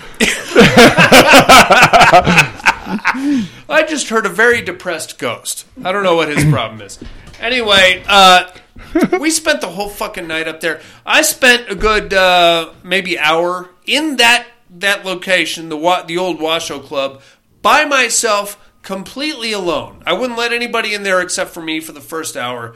I 3.69 3.85
just 3.87 4.09
heard 4.09 4.25
a 4.25 4.29
very 4.29 4.61
depressed 4.61 5.17
ghost. 5.17 5.65
I 5.83 5.91
don't 5.91 6.03
know 6.03 6.15
what 6.15 6.27
his 6.29 6.43
problem 6.51 6.81
is. 6.81 6.99
Anyway, 7.39 8.03
uh, 8.07 8.51
we 9.19 9.29
spent 9.31 9.61
the 9.61 9.67
whole 9.69 9.89
fucking 9.89 10.27
night 10.27 10.47
up 10.47 10.59
there. 10.59 10.81
I 11.05 11.21
spent 11.21 11.69
a 11.69 11.75
good 11.75 12.13
uh, 12.13 12.71
maybe 12.83 13.17
hour 13.17 13.69
in 13.85 14.17
that 14.17 14.45
that 14.77 15.05
location, 15.05 15.69
the 15.69 15.77
wa- 15.77 16.03
the 16.03 16.17
old 16.17 16.39
Washoe 16.41 16.79
Club, 16.79 17.21
by 17.61 17.83
myself, 17.85 18.57
completely 18.81 19.51
alone. 19.51 20.03
I 20.05 20.13
wouldn't 20.13 20.37
let 20.37 20.51
anybody 20.53 20.93
in 20.93 21.03
there 21.03 21.21
except 21.21 21.51
for 21.51 21.61
me 21.61 21.79
for 21.79 21.91
the 21.91 22.01
first 22.01 22.35
hour. 22.37 22.75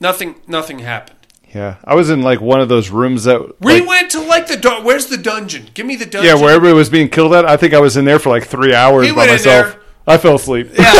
Nothing, 0.00 0.36
nothing 0.46 0.78
happened. 0.80 1.16
Yeah. 1.54 1.76
I 1.84 1.94
was 1.94 2.10
in 2.10 2.22
like 2.22 2.40
one 2.40 2.60
of 2.60 2.68
those 2.68 2.90
rooms 2.90 3.24
that. 3.24 3.60
We 3.60 3.80
like- 3.80 3.88
went 3.88 4.10
to 4.12 4.20
like 4.20 4.46
the 4.46 4.56
dun- 4.56 4.84
where's 4.84 5.06
the 5.06 5.16
dungeon? 5.18 5.68
Give 5.74 5.84
me 5.84 5.96
the 5.96 6.06
dungeon. 6.06 6.24
Yeah, 6.36 6.40
where 6.42 6.54
everybody 6.54 6.74
was 6.74 6.88
being 6.88 7.08
killed 7.08 7.34
at. 7.34 7.44
I 7.44 7.56
think 7.56 7.74
I 7.74 7.80
was 7.80 7.96
in 7.96 8.04
there 8.04 8.18
for 8.18 8.30
like 8.30 8.44
three 8.46 8.74
hours 8.74 9.06
He 9.06 9.12
by 9.12 9.26
myself. 9.26 9.76
I 10.06 10.16
fell 10.16 10.36
asleep. 10.36 10.68
Yeah, 10.78 10.92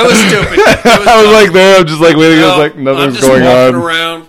it 0.00 0.06
was 0.06 0.18
stupid. 0.18 0.58
It 0.84 0.98
was 0.98 1.06
I 1.08 1.16
was 1.16 1.24
dumb. 1.26 1.34
like 1.34 1.52
there. 1.52 1.78
I'm 1.80 1.86
just 1.86 2.00
like 2.00 2.16
waiting. 2.16 2.38
I 2.42 2.48
was 2.48 2.58
like 2.58 2.76
No, 2.76 2.94
nothing's 2.94 3.16
just 3.16 3.28
going 3.28 3.42
walking 3.44 3.74
on. 3.74 3.82
around. 3.82 4.28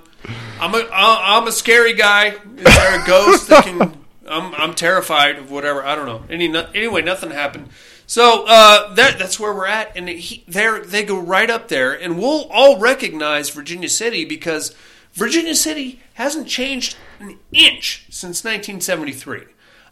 I'm 0.60 0.74
a 0.76 0.88
I'm 0.92 1.48
a 1.48 1.52
scary 1.52 1.94
guy. 1.94 2.30
Is 2.58 2.64
there 2.64 3.02
a 3.02 3.06
ghost 3.06 3.48
that 3.50 3.64
can? 3.64 3.82
I'm 4.28 4.54
I'm 4.56 4.74
terrified 4.74 5.38
of 5.38 5.52
whatever. 5.52 5.84
I 5.86 5.96
don't 5.96 6.06
know. 6.08 6.24
Any 6.30 6.54
anyway, 6.74 7.02
nothing 7.04 7.32
happened. 7.32 7.70
So 8.08 8.46
uh, 8.48 8.94
that 8.94 9.18
that's 9.18 9.40
where 9.40 9.54
we're 9.54 9.66
at, 9.68 9.96
and 9.98 10.08
he, 10.08 10.44
they 10.48 11.04
go 11.04 11.20
right 11.20 11.50
up 11.50 11.68
there, 11.70 11.94
and 11.94 12.20
we'll 12.20 12.48
all 12.52 12.78
recognize 12.80 13.50
Virginia 13.50 13.90
City 13.90 14.26
because 14.26 14.76
Virginia 15.14 15.56
City 15.56 16.02
hasn't 16.16 16.48
changed 16.48 16.98
an 17.20 17.40
inch 17.52 18.06
since 18.10 18.44
1973. 18.44 19.44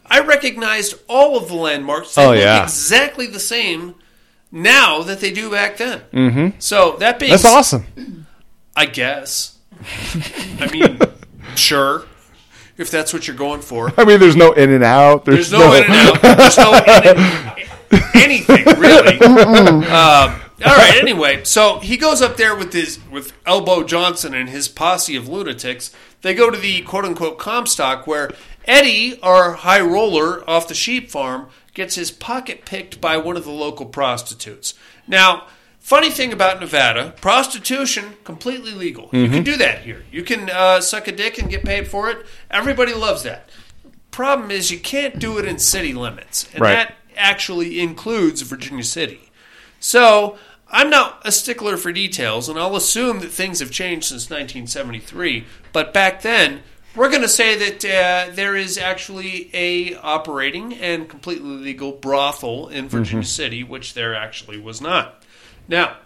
I 0.06 0.20
recognized 0.20 0.94
all 1.08 1.36
of 1.36 1.48
the 1.48 1.54
landmarks. 1.54 2.14
They 2.14 2.24
Oh, 2.24 2.30
look 2.30 2.38
yeah. 2.38 2.62
exactly 2.62 3.26
the 3.26 3.40
same 3.40 3.94
now 4.52 5.02
that 5.02 5.20
they 5.20 5.32
do 5.32 5.50
back 5.50 5.78
then. 5.78 6.02
Mm-hmm. 6.12 6.48
So 6.60 6.96
that 6.98 7.18
being 7.18 7.30
That's 7.32 7.44
awesome. 7.44 8.26
I 8.76 8.86
guess. 8.86 9.58
I 10.60 10.68
mean, 10.70 10.98
sure. 11.56 12.04
If 12.76 12.90
that's 12.90 13.12
what 13.12 13.26
you're 13.28 13.36
going 13.36 13.60
for. 13.62 13.92
I 13.96 14.04
mean, 14.04 14.18
there's 14.20 14.34
no 14.36 14.52
in 14.52 14.70
and 14.72 14.82
out. 14.84 15.24
There's, 15.24 15.48
There's 15.50 15.62
no 15.62 15.72
in 15.74 15.84
and 15.84 15.92
out. 15.92 16.22
There's 16.22 16.58
no 16.58 16.74
in 16.74 17.16
and, 17.18 17.63
anything 18.14 18.64
really. 18.78 19.18
Um, 19.94 20.40
all 20.64 20.76
right. 20.76 20.96
Anyway, 21.00 21.42
so 21.44 21.78
he 21.80 21.96
goes 21.96 22.22
up 22.22 22.36
there 22.36 22.54
with 22.54 22.72
his 22.72 22.98
with 23.10 23.32
Elbow 23.44 23.82
Johnson 23.84 24.34
and 24.34 24.48
his 24.48 24.68
posse 24.68 25.16
of 25.16 25.28
lunatics. 25.28 25.90
They 26.22 26.32
go 26.34 26.50
to 26.50 26.56
the 26.58 26.82
quote 26.82 27.04
unquote 27.04 27.38
Comstock 27.38 28.06
where 28.06 28.30
Eddie, 28.64 29.20
our 29.22 29.52
high 29.54 29.80
roller 29.80 30.48
off 30.48 30.68
the 30.68 30.74
sheep 30.74 31.10
farm, 31.10 31.48
gets 31.74 31.96
his 31.96 32.10
pocket 32.10 32.64
picked 32.64 33.00
by 33.00 33.16
one 33.16 33.36
of 33.36 33.44
the 33.44 33.50
local 33.52 33.86
prostitutes. 33.86 34.74
Now. 35.06 35.46
Funny 35.80 36.08
thing 36.08 36.32
about 36.32 36.60
Nevada, 36.60 37.12
prostitution 37.20 38.14
completely 38.24 38.70
legal. 38.72 39.10
You 39.12 39.28
can 39.28 39.42
do 39.44 39.58
that 39.58 39.82
here. 39.82 40.02
You 40.10 40.22
can 40.22 40.48
uh, 40.48 40.80
suck 40.80 41.08
a 41.08 41.12
dick 41.12 41.36
and 41.36 41.50
get 41.50 41.62
paid 41.62 41.88
for 41.88 42.08
it. 42.08 42.24
Everybody 42.50 42.94
loves 42.94 43.22
that. 43.24 43.50
Problem 44.10 44.50
is, 44.50 44.70
you 44.70 44.78
can't 44.78 45.18
do 45.18 45.36
it 45.36 45.44
in 45.44 45.58
city 45.58 45.92
limits, 45.92 46.48
and 46.54 46.62
Right. 46.62 46.72
that 46.72 46.94
actually 47.16 47.80
includes 47.80 48.42
Virginia 48.42 48.84
City. 48.84 49.30
So 49.80 50.38
I'm 50.70 50.90
not 50.90 51.22
a 51.24 51.30
stickler 51.30 51.76
for 51.76 51.92
details, 51.92 52.48
and 52.48 52.58
I'll 52.58 52.74
assume 52.76 53.20
that 53.20 53.30
things 53.30 53.60
have 53.60 53.70
changed 53.70 54.06
since 54.06 54.24
1973. 54.24 55.44
But 55.72 55.94
back 55.94 56.22
then, 56.22 56.62
we're 56.96 57.10
going 57.10 57.22
to 57.22 57.28
say 57.28 57.56
that 57.56 57.84
uh, 57.84 58.32
there 58.34 58.56
is 58.56 58.76
actually 58.78 59.50
a 59.52 59.94
operating 59.96 60.74
and 60.74 61.08
completely 61.08 61.50
legal 61.50 61.92
brothel 61.92 62.68
in 62.68 62.88
Virginia 62.88 63.24
City, 63.24 63.62
which 63.62 63.94
there 63.94 64.14
actually 64.14 64.58
was 64.58 64.80
not. 64.80 65.22
Now, 65.68 65.98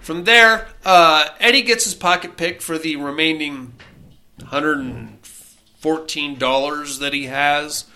from 0.00 0.24
there, 0.24 0.68
uh, 0.84 1.28
Eddie 1.40 1.62
gets 1.62 1.84
his 1.84 1.94
pocket 1.94 2.36
picked 2.36 2.62
for 2.62 2.78
the 2.78 2.96
remaining 2.96 3.72
$114 4.40 6.98
that 7.00 7.12
he 7.12 7.24
has 7.24 7.86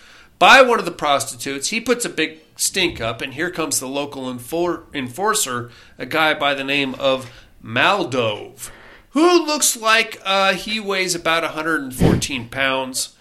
by 0.41 0.59
one 0.59 0.79
of 0.79 0.85
the 0.85 0.91
prostitutes. 0.91 1.67
He 1.67 1.79
puts 1.79 2.03
a 2.03 2.09
big 2.09 2.39
stink 2.55 2.99
up, 2.99 3.21
and 3.21 3.35
here 3.35 3.51
comes 3.51 3.79
the 3.79 3.87
local 3.87 4.23
enfor- 4.23 4.85
enforcer, 4.91 5.69
a 5.99 6.07
guy 6.07 6.33
by 6.33 6.55
the 6.55 6.63
name 6.63 6.95
of 6.95 7.29
Maldove, 7.63 8.71
who 9.11 9.45
looks 9.45 9.77
like 9.77 10.19
uh, 10.25 10.55
he 10.55 10.79
weighs 10.79 11.13
about 11.13 11.43
114 11.43 12.49
pounds 12.49 13.15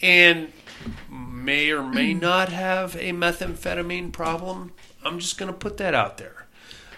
and 0.00 0.50
may 1.10 1.70
or 1.70 1.82
may 1.82 2.14
not 2.14 2.48
have 2.48 2.96
a 2.96 3.12
methamphetamine 3.12 4.10
problem. 4.10 4.72
I'm 5.04 5.18
just 5.18 5.36
going 5.36 5.52
to 5.52 5.58
put 5.58 5.76
that 5.76 5.94
out 5.94 6.16
there. 6.16 6.46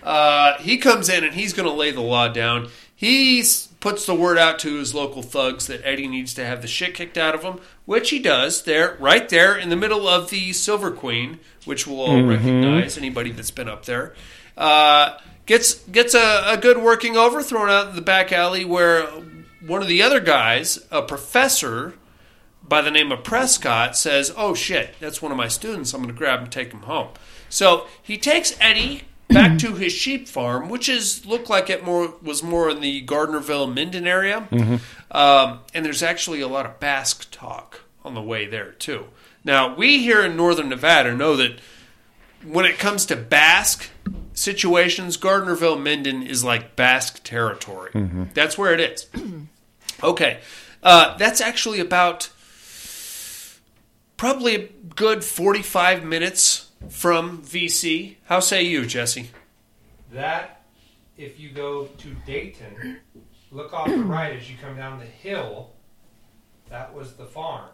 Uh, 0.05 0.57
he 0.59 0.79
comes 0.79 1.09
in 1.09 1.25
and 1.25 1.35
he's 1.35 1.53
going 1.53 1.69
to 1.69 1.75
lay 1.75 1.91
the 1.91 2.01
law 2.01 2.29
down. 2.29 2.69
He 2.95 3.43
puts 3.81 4.07
the 4.07 4.15
word 4.15 4.39
out 4.39 4.61
to 4.61 4.77
his 4.77 4.95
local 4.95 5.23
thugs 5.23 5.67
that 5.67 5.85
Eddie 5.85 6.07
needs 6.07 6.33
to 6.35 6.47
have 6.47 6.63
the 6.63 6.69
shit 6.69 6.95
kicked 6.95 7.19
out 7.19 7.35
of 7.35 7.43
him, 7.43 7.59
which 7.87 8.11
he 8.11 8.19
does 8.19 8.63
there, 8.63 8.97
right 8.99 9.29
there 9.29 9.57
in 9.57 9.69
the 9.69 9.77
middle 9.77 10.09
of 10.09 10.31
the 10.31 10.53
Silver 10.53 10.91
Queen, 10.91 11.39
which 11.65 11.87
we'll 11.87 12.01
all 12.01 12.23
recognize. 12.23 12.97
Anybody 12.97 13.31
that's 13.31 13.51
been 13.51 13.69
up 13.69 13.85
there 13.85 14.15
uh, 14.57 15.19
gets 15.47 15.75
gets 15.85 16.15
a, 16.15 16.45
a 16.47 16.57
good 16.57 16.79
working 16.79 17.17
over 17.17 17.43
thrown 17.43 17.69
out 17.69 17.89
in 17.91 17.97
the 17.97 18.03
back 18.03 18.33
alley 18.33 18.65
where 18.65 19.07
one 19.67 19.83
of 19.83 19.89
the 19.89 20.03
other 20.03 20.21
guys, 20.21 20.79
a 20.91 21.03
professor 21.03 21.95
by 22.67 22.81
the 22.81 22.91
name 22.91 23.13
of 23.13 23.23
Prescott, 23.23 23.97
says, 23.97 24.33
"Oh 24.37 24.55
shit, 24.55 24.95
that's 25.01 25.21
one 25.21 25.33
of 25.33 25.39
my 25.39 25.49
students. 25.49 25.93
I'm 25.93 26.03
going 26.03 26.15
to 26.15 26.19
grab 26.19 26.39
him, 26.39 26.45
and 26.45 26.53
take 26.53 26.73
him 26.73 26.83
home." 26.83 27.09
So 27.49 27.87
he 28.03 28.19
takes 28.19 28.57
Eddie 28.61 29.03
back 29.29 29.59
to 29.59 29.75
his 29.75 29.93
sheep 29.93 30.29
farm, 30.29 30.69
which 30.69 30.89
is 30.89 31.25
looked 31.27 31.49
like 31.51 31.71
it 31.71 31.85
more 31.85 32.15
was 32.23 32.43
more 32.43 32.71
in 32.71 32.81
the 32.81 33.05
Gardnerville 33.05 33.73
Minden 33.73 34.07
area, 34.07 34.49
um, 35.11 35.61
and 35.73 35.85
there's 35.85 36.03
actually 36.03 36.41
a 36.41 36.49
lot 36.49 36.67
of 36.67 36.81
Basque 36.81 37.29
talk 37.31 37.81
on 38.05 38.15
the 38.15 38.23
way 38.23 38.47
there 38.47 38.73
too. 38.73 39.07
Now 39.45 39.75
we 39.75 39.99
here 40.03 40.25
in 40.25 40.37
Northern 40.37 40.69
Nevada 40.69 41.15
know 41.15 41.37
that 41.37 41.59
when 42.45 42.65
it 42.67 42.79
comes 42.79 43.07
to 43.07 43.17
Basque 43.17 43.91
situations, 44.35 45.17
Gardnerville 45.17 45.83
Minden 45.83 46.23
is 46.23 46.45
like 46.45 46.77
Basque 46.77 47.23
territory. 47.25 47.91
That's 48.35 48.59
where 48.59 48.75
it 48.75 48.81
is. 48.81 49.07
okay, 50.03 50.41
uh, 50.83 51.17
that's 51.17 51.41
actually 51.41 51.81
about 51.81 52.31
probably 54.17 54.55
a 54.55 54.69
good 54.95 55.25
45 55.25 56.05
minutes 56.05 56.71
from 56.89 57.43
VC. 57.43 58.17
How 58.27 58.41
say 58.41 58.63
you, 58.63 58.87
Jesse? 58.87 59.31
That, 60.13 60.63
if 61.17 61.41
you 61.41 61.51
go 61.51 61.87
to 61.87 62.17
Dayton, 62.27 62.99
look 63.51 63.73
off 63.73 63.89
the 63.89 63.99
right 63.99 64.37
as 64.37 64.51
you 64.51 64.57
come 64.61 64.77
down 64.77 64.99
the 64.99 65.05
hill. 65.07 65.71
That 66.71 66.95
was 66.95 67.15
the 67.15 67.27
farm. 67.27 67.69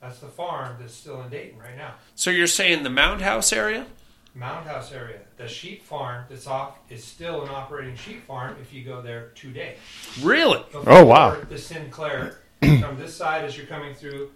That's 0.00 0.20
the 0.20 0.28
farm 0.28 0.76
that's 0.78 0.94
still 0.94 1.20
in 1.22 1.30
Dayton 1.30 1.58
right 1.58 1.76
now. 1.76 1.94
So 2.14 2.30
you're 2.30 2.46
saying 2.46 2.84
the 2.84 2.90
Mound 2.90 3.20
House 3.20 3.52
area? 3.52 3.86
Mound 4.34 4.66
House 4.66 4.92
area. 4.92 5.18
The 5.36 5.48
sheep 5.48 5.82
farm 5.82 6.24
that's 6.28 6.46
off 6.46 6.78
is 6.88 7.02
still 7.02 7.42
an 7.42 7.48
operating 7.48 7.96
sheep 7.96 8.24
farm 8.24 8.56
if 8.62 8.72
you 8.72 8.84
go 8.84 9.02
there 9.02 9.30
today. 9.34 9.76
Really? 10.22 10.64
Oh, 10.86 11.04
wow. 11.04 11.36
The 11.48 11.58
Sinclair 11.58 12.38
from 12.60 12.96
this 12.98 13.14
side 13.14 13.44
as 13.44 13.56
you're 13.56 13.66
coming 13.66 13.94
through 13.94 14.30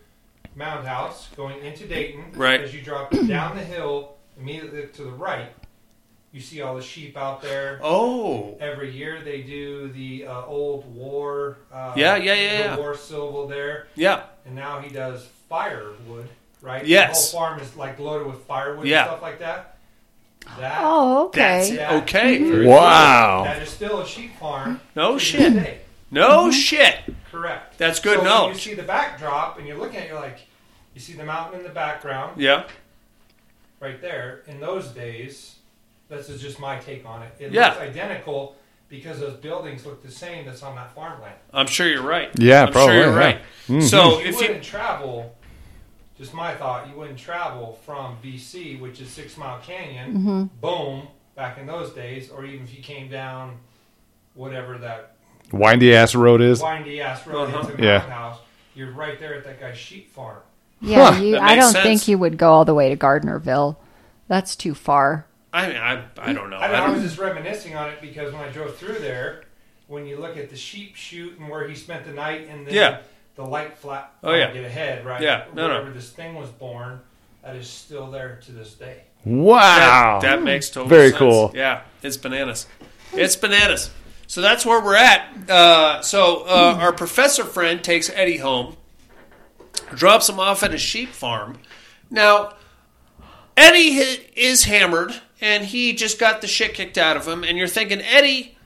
Mound 0.54 0.86
House, 0.86 1.28
going 1.36 1.64
into 1.64 1.86
Dayton. 1.86 2.24
Right. 2.34 2.60
As 2.60 2.74
you 2.74 2.82
drop 2.82 3.10
down 3.26 3.56
the 3.56 3.64
hill 3.64 4.14
immediately 4.38 4.86
to 4.86 5.02
the 5.04 5.10
right, 5.10 5.48
you 6.32 6.40
see 6.40 6.62
all 6.62 6.74
the 6.76 6.82
sheep 6.82 7.16
out 7.16 7.42
there. 7.42 7.78
Oh, 7.82 8.56
Every 8.60 8.90
year 8.90 9.20
they 9.22 9.42
do 9.42 9.88
the 9.88 10.26
uh, 10.26 10.44
old 10.46 10.94
war. 10.94 11.58
Uh, 11.72 11.92
Yeah, 11.96 12.16
yeah, 12.16 12.34
yeah, 12.34 12.56
the 12.58 12.64
yeah. 12.64 12.76
War 12.76 12.96
silver 12.96 13.52
there, 13.52 13.86
yeah. 13.94 14.24
and 14.46 14.54
now 14.54 14.80
he 14.80 14.88
does 14.92 15.26
firewood. 15.48 16.28
Right. 16.60 16.86
Yes. 16.86 17.30
The 17.32 17.36
whole 17.36 17.46
farm 17.48 17.60
is 17.60 17.74
like 17.76 17.98
loaded 17.98 18.26
with 18.26 18.38
firewood 18.44 18.86
Yeah. 18.86 19.00
and 19.02 19.08
stuff 19.10 19.22
like 19.22 19.38
that. 19.40 19.76
That. 20.58 20.78
Oh, 20.80 21.30
That's 21.34 21.66
okay. 21.68 21.76
that- 21.76 21.92
okay. 22.02 22.38
Very 22.38 22.66
Wow. 22.66 23.44
That 23.44 23.62
is 23.62 23.68
still 23.68 24.00
a 24.00 24.06
sheep 24.06 24.36
farm. 24.38 24.80
No 24.96 25.08
to 25.08 25.14
this 25.14 25.22
shit. 25.22 25.81
Day. 26.12 26.20
No 26.20 26.50
shit. 26.50 26.98
Correct. 27.30 27.78
That's 27.78 27.98
good 28.00 28.20
so 28.20 28.44
When 28.46 28.52
you 28.54 28.58
see 28.60 28.74
the 28.74 28.82
backdrop 28.82 29.58
and 29.58 29.66
you're 29.66 29.78
looking 29.78 29.96
at 29.98 30.04
it, 30.04 30.08
you're 30.10 30.20
like, 30.20 30.40
you 30.94 31.00
see 31.00 31.14
the 31.14 31.24
mountain 31.24 31.60
in 31.60 31.66
the 31.66 31.72
background 31.72 32.40
Yeah. 32.40 32.64
right 33.80 34.00
there. 34.00 34.42
In 34.46 34.60
those 34.60 34.88
days, 34.88 35.56
this 36.08 36.28
is 36.28 36.40
just 36.42 36.60
my 36.60 36.78
take 36.78 37.06
on 37.06 37.22
it. 37.22 37.32
It 37.38 37.52
Yeah. 37.52 37.68
looks 37.68 37.80
identical 37.80 38.56
because 38.88 39.20
those 39.20 39.36
buildings 39.38 39.86
look 39.86 40.02
the 40.02 40.10
same 40.10 40.44
that's 40.44 40.62
on 40.62 40.76
that 40.76 40.94
farmland. 40.94 41.34
I'm 41.54 41.66
sure 41.66 41.88
you're 41.88 42.02
right. 42.02 42.30
Yeah, 42.38 42.64
I'm 42.66 42.72
probably, 42.72 42.96
sure 42.96 43.04
you're 43.06 43.12
yeah. 43.18 43.26
right. 43.26 43.40
Mhm. 43.68 43.82
So 43.82 44.20
you 44.20 44.26
if 44.26 44.32
you 44.32 44.36
wouldn't 44.48 44.62
travel, 44.64 45.34
just 46.18 46.34
my 46.34 46.54
thought, 46.54 46.88
you 46.88 46.94
wouldn't 46.94 47.18
travel 47.18 47.78
from 47.86 48.18
VC, 48.22 48.76
which 48.78 49.00
is 49.00 49.08
Six 49.08 49.38
Mile 49.38 49.58
Canyon, 49.60 50.50
boom, 50.60 51.08
back 51.34 51.56
in 51.56 51.64
those 51.66 51.92
days, 51.94 52.30
or 52.30 52.44
even 52.44 52.64
if 52.66 52.76
you 52.76 52.82
came 52.82 53.08
down 53.08 53.58
whatever 54.34 54.76
that 54.78 55.11
Windy 55.50 55.94
ass 55.94 56.14
road 56.14 56.40
is. 56.40 56.62
windy 56.62 57.00
ass 57.00 57.26
road 57.26 57.48
Uh-huh. 57.48 57.58
into 57.58 57.68
Mountain 57.68 57.84
Yeah. 57.84 57.98
House, 58.00 58.38
you're 58.74 58.92
right 58.92 59.18
there 59.20 59.34
at 59.34 59.44
that 59.44 59.60
guy's 59.60 59.76
sheep 59.76 60.10
farm. 60.10 60.38
Yeah, 60.80 61.12
Huh. 61.12 61.22
you, 61.22 61.38
I 61.38 61.54
don't 61.54 61.72
sense. 61.72 61.84
think 61.84 62.08
you 62.08 62.18
would 62.18 62.38
go 62.38 62.52
all 62.52 62.64
the 62.64 62.74
way 62.74 62.88
to 62.88 62.96
Gardnerville. 62.96 63.76
That's 64.28 64.56
too 64.56 64.74
far. 64.74 65.26
I 65.52 65.68
mean, 65.68 65.76
I, 65.76 66.04
I 66.18 66.32
don't 66.32 66.48
know. 66.48 66.56
I, 66.56 66.64
I 66.64 66.68
mean, 66.68 66.76
I 66.80 66.88
was 66.88 66.94
don't, 67.00 67.02
just 67.08 67.18
reminiscing 67.18 67.76
on 67.76 67.90
it 67.90 68.00
because 68.00 68.32
when 68.32 68.42
I 68.42 68.48
drove 68.50 68.76
through 68.76 68.98
there, 69.00 69.42
when 69.86 70.06
you 70.06 70.16
look 70.16 70.36
at 70.38 70.48
the 70.48 70.56
sheep 70.56 70.96
chute 70.96 71.38
and 71.38 71.48
where 71.50 71.68
he 71.68 71.74
spent 71.74 72.06
the 72.06 72.12
night, 72.12 72.48
and 72.48 72.66
then 72.66 72.72
Yeah. 72.74 72.98
the 73.36 73.44
light 73.44 73.76
flat. 73.76 74.10
Oh, 74.24 74.32
yeah. 74.32 74.50
Get 74.50 74.64
ahead, 74.64 75.04
right? 75.04 75.20
Yeah, 75.20 75.44
no, 75.54 75.68
no. 75.68 75.92
This 75.92 76.10
thing 76.10 76.34
was 76.34 76.48
born, 76.48 77.00
that 77.44 77.54
is 77.56 77.68
still 77.68 78.10
there 78.10 78.40
to 78.46 78.52
this 78.52 78.72
day. 78.72 79.02
Wow. 79.24 80.18
that, 80.22 80.36
that 80.38 80.42
makes 80.42 80.70
total 80.70 80.88
Very 80.88 81.10
sense. 81.10 81.18
cool. 81.18 81.52
Yeah, 81.54 81.82
it's 82.02 82.16
bananas. 82.16 82.66
It's 83.12 83.36
bananas. 83.36 83.90
So 84.26 84.40
that's 84.40 84.64
where 84.64 84.82
we're 84.82 84.96
at. 84.96 85.50
Uh, 85.50 86.00
so 86.02 86.44
uh, 86.46 86.78
our 86.80 86.92
professor 86.92 87.44
friend 87.44 87.82
takes 87.84 88.08
Eddie 88.10 88.38
home, 88.38 88.76
drops 89.94 90.28
him 90.28 90.40
off 90.40 90.62
at 90.62 90.72
a 90.72 90.78
sheep 90.78 91.10
farm. 91.10 91.58
Now, 92.10 92.54
Eddie 93.56 93.98
is 94.36 94.64
hammered, 94.64 95.12
and 95.40 95.64
he 95.64 95.92
just 95.92 96.18
got 96.18 96.40
the 96.40 96.46
shit 96.46 96.74
kicked 96.74 96.96
out 96.96 97.16
of 97.16 97.26
him. 97.28 97.44
And 97.44 97.58
you're 97.58 97.66
thinking, 97.68 98.00
Eddie, 98.00 98.56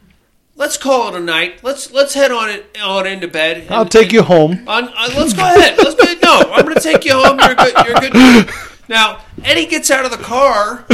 let's 0.54 0.76
call 0.76 1.08
it 1.08 1.18
a 1.18 1.20
night. 1.20 1.64
Let's 1.64 1.90
let's 1.92 2.14
head 2.14 2.30
on 2.30 2.48
it 2.50 2.76
on 2.80 3.06
into 3.06 3.26
bed. 3.28 3.58
and- 3.58 3.70
I'll 3.72 3.84
take 3.86 4.12
you 4.12 4.22
home. 4.22 4.68
on, 4.68 4.84
let's 5.16 5.32
go 5.32 5.42
ahead. 5.42 5.76
Let's 5.78 5.94
go. 5.94 6.04
No, 6.22 6.52
I'm 6.52 6.62
going 6.64 6.74
to 6.76 6.80
take 6.80 7.04
you 7.04 7.12
home. 7.14 7.38
You're 7.40 7.54
good. 7.54 7.74
You're 7.86 8.10
good. 8.10 8.50
Now 8.88 9.20
Eddie 9.44 9.66
gets 9.66 9.90
out 9.90 10.04
of 10.04 10.12
the 10.12 10.16
car. 10.18 10.84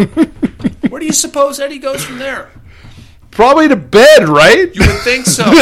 Where 0.90 0.98
do 1.00 1.06
you 1.06 1.12
suppose 1.12 1.60
Eddie 1.60 1.78
goes 1.78 2.04
from 2.04 2.18
there? 2.18 2.50
Probably 3.30 3.68
to 3.68 3.76
bed, 3.76 4.28
right? 4.28 4.74
You 4.74 4.86
would 4.86 5.00
think 5.02 5.26
so. 5.26 5.44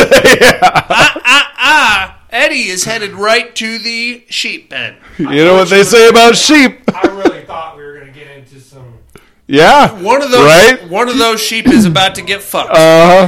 Ah 0.61 1.21
ah 1.25 1.53
ah! 1.57 2.19
Eddie 2.31 2.69
is 2.69 2.85
headed 2.85 3.13
right 3.13 3.55
to 3.57 3.79
the 3.79 4.25
sheep 4.29 4.71
pen. 4.71 4.97
You 5.19 5.45
know 5.45 5.55
what 5.55 5.69
they 5.69 5.83
say 5.85 6.09
about 6.09 6.37
sheep. 6.37 6.81
I 6.95 7.07
really 7.09 7.45
thought 7.45 7.77
we 7.77 7.83
were 7.85 7.95
going 7.95 8.13
to 8.13 8.19
get 8.19 8.29
into 8.37 8.61
some. 8.61 8.99
Yeah. 9.47 9.93
One 10.03 10.23
of 10.23 10.31
those. 10.31 10.45
Right? 10.45 10.89
One 10.89 11.09
of 11.09 11.19
those 11.19 11.41
sheep 11.41 11.67
is 11.67 11.85
about 11.87 12.15
to 12.17 12.23
get 12.23 12.43
fucked. 12.43 12.71
Uh-huh. 12.71 13.25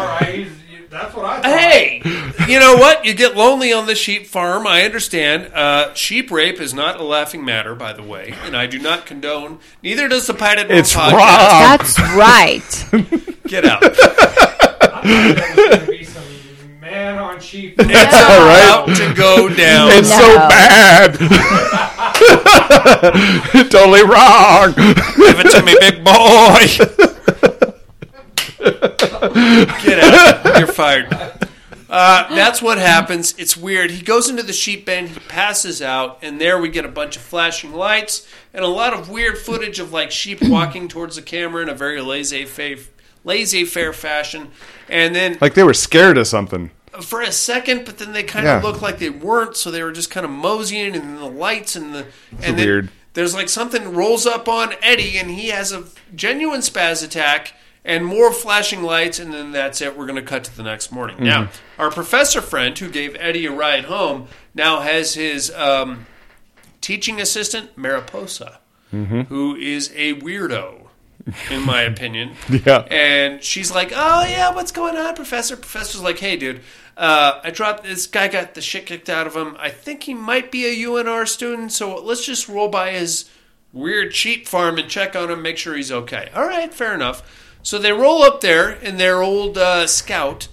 Hey, 1.44 2.00
you 2.48 2.58
know 2.58 2.74
what? 2.76 3.04
You 3.04 3.12
get 3.14 3.36
lonely 3.36 3.72
on 3.72 3.86
the 3.86 3.94
sheep 3.94 4.26
farm. 4.26 4.66
I 4.66 4.82
understand. 4.84 5.52
Uh, 5.54 5.92
sheep 5.94 6.30
rape 6.30 6.58
is 6.60 6.72
not 6.74 6.98
a 6.98 7.02
laughing 7.04 7.44
matter, 7.44 7.74
by 7.74 7.92
the 7.92 8.02
way, 8.02 8.34
and 8.44 8.56
I 8.56 8.66
do 8.66 8.78
not 8.78 9.04
condone. 9.06 9.58
Neither 9.82 10.08
does 10.08 10.26
the 10.26 10.32
Padded 10.34 10.70
Room 10.70 10.78
It's 10.78 10.94
podcast. 10.94 11.12
wrong. 11.12 11.60
That's 11.60 11.98
right. 12.16 12.86
Get 13.46 13.64
out. 13.66 13.84
I 13.84 13.88
thought 13.90 15.02
there 15.04 15.34
was 15.34 15.54
going 15.54 15.80
to 15.80 15.86
be 15.90 16.04
some 16.04 16.24
man 16.80 17.18
on 17.18 17.38
sheep. 17.40 17.74
It's 17.78 17.88
right? 17.88 18.08
about 18.08 18.86
to 18.96 19.12
go 19.14 19.48
down. 19.54 19.90
It's 19.92 20.08
No. 20.10 20.16
so 20.16 20.36
bad. 20.48 21.14
totally 23.70 24.02
wrong. 24.02 24.72
Give 24.74 25.40
it 25.40 25.50
to 25.50 25.62
me, 25.62 25.74
big 25.80 26.02
boy. 26.04 26.66
Get 28.64 29.98
out. 30.00 30.58
You're 30.58 30.66
fired. 30.66 31.12
Uh, 31.88 32.34
that's 32.34 32.60
what 32.62 32.78
happens. 32.78 33.34
It's 33.38 33.56
weird. 33.56 33.90
He 33.90 34.02
goes 34.02 34.28
into 34.28 34.42
the 34.42 34.52
sheep 34.52 34.86
pen, 34.86 35.06
he 35.08 35.20
passes 35.20 35.80
out, 35.82 36.18
and 36.22 36.40
there 36.40 36.58
we 36.60 36.68
get 36.68 36.84
a 36.84 36.88
bunch 36.88 37.16
of 37.16 37.22
flashing 37.22 37.72
lights 37.72 38.26
and 38.52 38.64
a 38.64 38.68
lot 38.68 38.94
of 38.94 39.08
weird 39.10 39.38
footage 39.38 39.78
of 39.78 39.92
like 39.92 40.10
sheep 40.10 40.42
walking 40.42 40.88
towards 40.88 41.16
the 41.16 41.22
camera 41.22 41.62
in 41.62 41.68
a 41.68 41.74
very 41.74 42.00
laissez 42.00 42.46
laissez-faire 43.24 43.92
fashion, 43.92 44.50
and 44.88 45.14
then 45.14 45.38
Like 45.40 45.54
they 45.54 45.62
were 45.62 45.72
scared 45.74 46.18
of 46.18 46.26
something. 46.26 46.70
for 47.00 47.20
a 47.22 47.32
second, 47.32 47.84
but 47.86 47.98
then 47.98 48.12
they 48.12 48.22
kind 48.22 48.44
Yeah. 48.44 48.56
of 48.58 48.64
looked 48.64 48.82
like 48.82 48.98
they 48.98 49.08
weren't, 49.10 49.56
so 49.56 49.70
they 49.70 49.82
were 49.82 49.92
just 49.92 50.10
kind 50.10 50.24
of 50.26 50.30
moseying, 50.32 50.94
and 50.94 51.04
then 51.04 51.16
the 51.16 51.24
lights 51.30 51.74
and 51.76 51.94
the 51.94 52.06
and 52.42 52.58
then 52.58 52.66
weird. 52.66 52.88
There's 53.14 53.34
like 53.34 53.48
something 53.48 53.94
rolls 53.94 54.26
up 54.26 54.48
on 54.48 54.74
Eddie, 54.82 55.16
and 55.16 55.30
he 55.30 55.48
has 55.50 55.70
a 55.72 55.84
genuine 56.14 56.60
spaz 56.60 57.04
attack, 57.04 57.52
and 57.84 58.04
more 58.06 58.32
flashing 58.32 58.82
lights, 58.82 59.18
and 59.18 59.32
then 59.32 59.52
that's 59.52 59.80
it. 59.80 59.96
We're 59.96 60.06
going 60.06 60.16
to 60.16 60.22
cut 60.22 60.44
to 60.44 60.56
the 60.56 60.62
next 60.62 60.90
morning. 60.92 61.16
Mm-hmm. 61.16 61.24
Now, 61.26 61.48
our 61.78 61.90
professor 61.90 62.40
friend 62.40 62.78
who 62.78 62.88
gave 62.88 63.16
Eddie 63.18 63.46
a 63.46 63.52
ride 63.52 63.84
home 63.84 64.28
now 64.54 64.80
has 64.80 65.14
his 65.14 65.50
um, 65.54 66.06
teaching 66.80 67.20
assistant 67.20 67.76
Mariposa, 67.76 68.60
Mm-hmm. 68.92 69.22
who 69.22 69.56
is 69.56 69.90
a 69.96 70.14
weirdo. 70.14 70.80
In 71.50 71.62
my 71.62 71.80
opinion, 71.92 72.32
Yeah. 72.50 72.80
and 72.90 73.42
she's 73.42 73.72
like, 73.74 73.92
"Oh 73.96 74.24
yeah, 74.26 74.54
what's 74.54 74.72
going 74.72 74.94
on, 74.96 75.14
Professor?" 75.16 75.56
Professor's 75.56 76.02
like, 76.02 76.18
"Hey, 76.18 76.36
dude, 76.36 76.60
uh, 76.98 77.40
I 77.42 77.50
dropped 77.50 77.82
this 77.82 78.06
guy. 78.06 78.28
Got 78.28 78.52
the 78.54 78.60
shit 78.60 78.84
kicked 78.84 79.08
out 79.08 79.26
of 79.26 79.34
him. 79.34 79.56
I 79.58 79.70
think 79.70 80.02
he 80.02 80.12
might 80.12 80.52
be 80.52 80.66
a 80.66 80.86
UNR 80.86 81.26
student. 81.26 81.72
So 81.72 81.96
let's 81.96 82.26
just 82.26 82.46
roll 82.46 82.68
by 82.68 82.90
his 82.90 83.24
weird 83.72 84.14
sheep 84.14 84.46
farm 84.46 84.76
and 84.76 84.86
check 84.88 85.16
on 85.16 85.30
him, 85.30 85.40
make 85.40 85.56
sure 85.56 85.74
he's 85.74 85.90
okay." 85.90 86.28
All 86.34 86.46
right, 86.46 86.72
fair 86.74 86.94
enough. 86.94 87.22
So 87.64 87.78
they 87.78 87.92
roll 87.92 88.22
up 88.22 88.42
there 88.42 88.70
in 88.70 88.98
their 88.98 89.22
old 89.22 89.56
uh, 89.56 89.86
scout, 89.86 90.48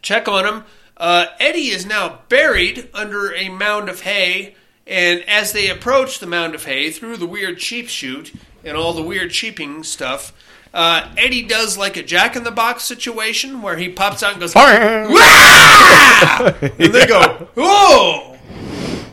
check 0.00 0.26
on 0.26 0.46
him. 0.46 0.64
Uh, 0.96 1.26
Eddie 1.38 1.68
is 1.68 1.84
now 1.84 2.20
buried 2.30 2.88
under 2.94 3.34
a 3.34 3.50
mound 3.50 3.90
of 3.90 4.00
hay, 4.00 4.54
and 4.86 5.22
as 5.28 5.52
they 5.52 5.68
approach 5.68 6.18
the 6.18 6.26
mound 6.26 6.54
of 6.54 6.64
hay 6.64 6.90
through 6.90 7.18
the 7.18 7.26
weird 7.26 7.60
sheep 7.60 7.88
chute 7.88 8.34
and 8.64 8.78
all 8.78 8.94
the 8.94 9.02
weird 9.02 9.34
sheeping 9.34 9.82
stuff, 9.82 10.32
uh, 10.72 11.12
Eddie 11.18 11.42
does 11.42 11.76
like 11.76 11.98
a 11.98 12.02
Jack 12.02 12.34
in 12.34 12.44
the 12.44 12.50
Box 12.50 12.84
situation 12.84 13.60
where 13.60 13.76
he 13.76 13.90
pops 13.90 14.22
out 14.22 14.32
and 14.32 14.40
goes, 14.40 14.54
and 16.78 16.94
they 16.94 17.06
go, 17.06 17.48
"Whoa!" 17.54 18.38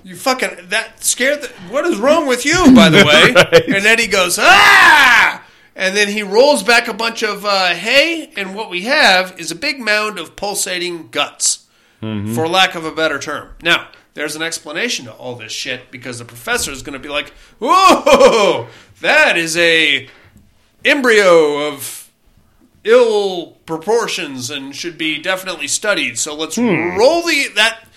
You 0.05 0.15
fucking 0.15 0.69
that 0.69 1.03
scared. 1.03 1.41
The, 1.41 1.47
what 1.69 1.83
is 1.85 1.97
wrong 1.99 2.27
with 2.27 2.45
you, 2.45 2.73
by 2.73 2.87
the 2.87 3.03
way? 3.05 3.33
Right. 3.33 3.67
And 3.67 3.85
Eddie 3.85 4.07
goes, 4.07 4.39
"Ah!" 4.39 5.42
And 5.75 5.95
then 5.95 6.09
he 6.09 6.21
rolls 6.21 6.61
back 6.63 6.87
a 6.87 6.93
bunch 6.93 7.23
of 7.23 7.45
uh, 7.45 7.73
hay, 7.73 8.31
and 8.35 8.53
what 8.53 8.69
we 8.69 8.81
have 8.83 9.39
is 9.39 9.49
a 9.51 9.55
big 9.55 9.79
mound 9.79 10.19
of 10.19 10.35
pulsating 10.35 11.09
guts, 11.09 11.65
for 11.99 12.47
lack 12.47 12.75
of 12.75 12.85
a 12.85 12.91
better 12.91 13.17
term. 13.17 13.51
Now, 13.63 13.87
there's 14.13 14.35
an 14.35 14.41
explanation 14.43 15.05
to 15.05 15.13
all 15.13 15.35
this 15.35 15.51
shit 15.51 15.89
because 15.89 16.19
the 16.19 16.25
professor 16.25 16.71
is 16.71 16.83
going 16.83 16.93
to 16.93 16.99
be 16.99 17.09
like, 17.09 17.29
"Whoa, 17.59 18.67
that 19.01 19.37
is 19.37 19.57
a 19.57 20.07
embryo 20.85 21.67
of 21.67 22.11
ill 22.83 23.57
proportions 23.65 24.49
and 24.49 24.75
should 24.75 24.97
be 24.97 25.17
definitely 25.19 25.67
studied. 25.67 26.17
So 26.17 26.35
let's 26.35 26.57
roll 26.57 27.23
the 27.23 27.47
that 27.55 27.87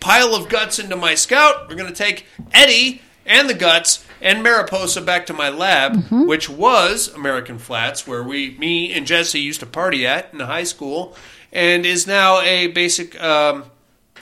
pile 0.00 0.34
of 0.34 0.48
guts 0.48 0.78
into 0.78 0.96
my 0.96 1.14
scout. 1.14 1.68
We're 1.68 1.76
going 1.76 1.92
to 1.92 1.94
take 1.94 2.26
Eddie 2.52 3.00
and 3.24 3.48
the 3.48 3.54
guts 3.54 4.04
and 4.20 4.42
Mariposa 4.42 5.00
back 5.00 5.26
to 5.26 5.32
my 5.32 5.48
lab, 5.48 6.04
which 6.10 6.48
was 6.48 7.08
American 7.14 7.58
Flats, 7.58 8.06
where 8.06 8.22
we, 8.22 8.56
me 8.58 8.92
and 8.92 9.06
Jesse 9.06 9.40
used 9.40 9.60
to 9.60 9.66
party 9.66 10.06
at 10.06 10.32
in 10.32 10.40
high 10.40 10.64
school, 10.64 11.16
and 11.52 11.84
is 11.86 12.06
now 12.06 12.40
a 12.40 12.68
basic. 12.68 13.20
Um, 13.22 13.64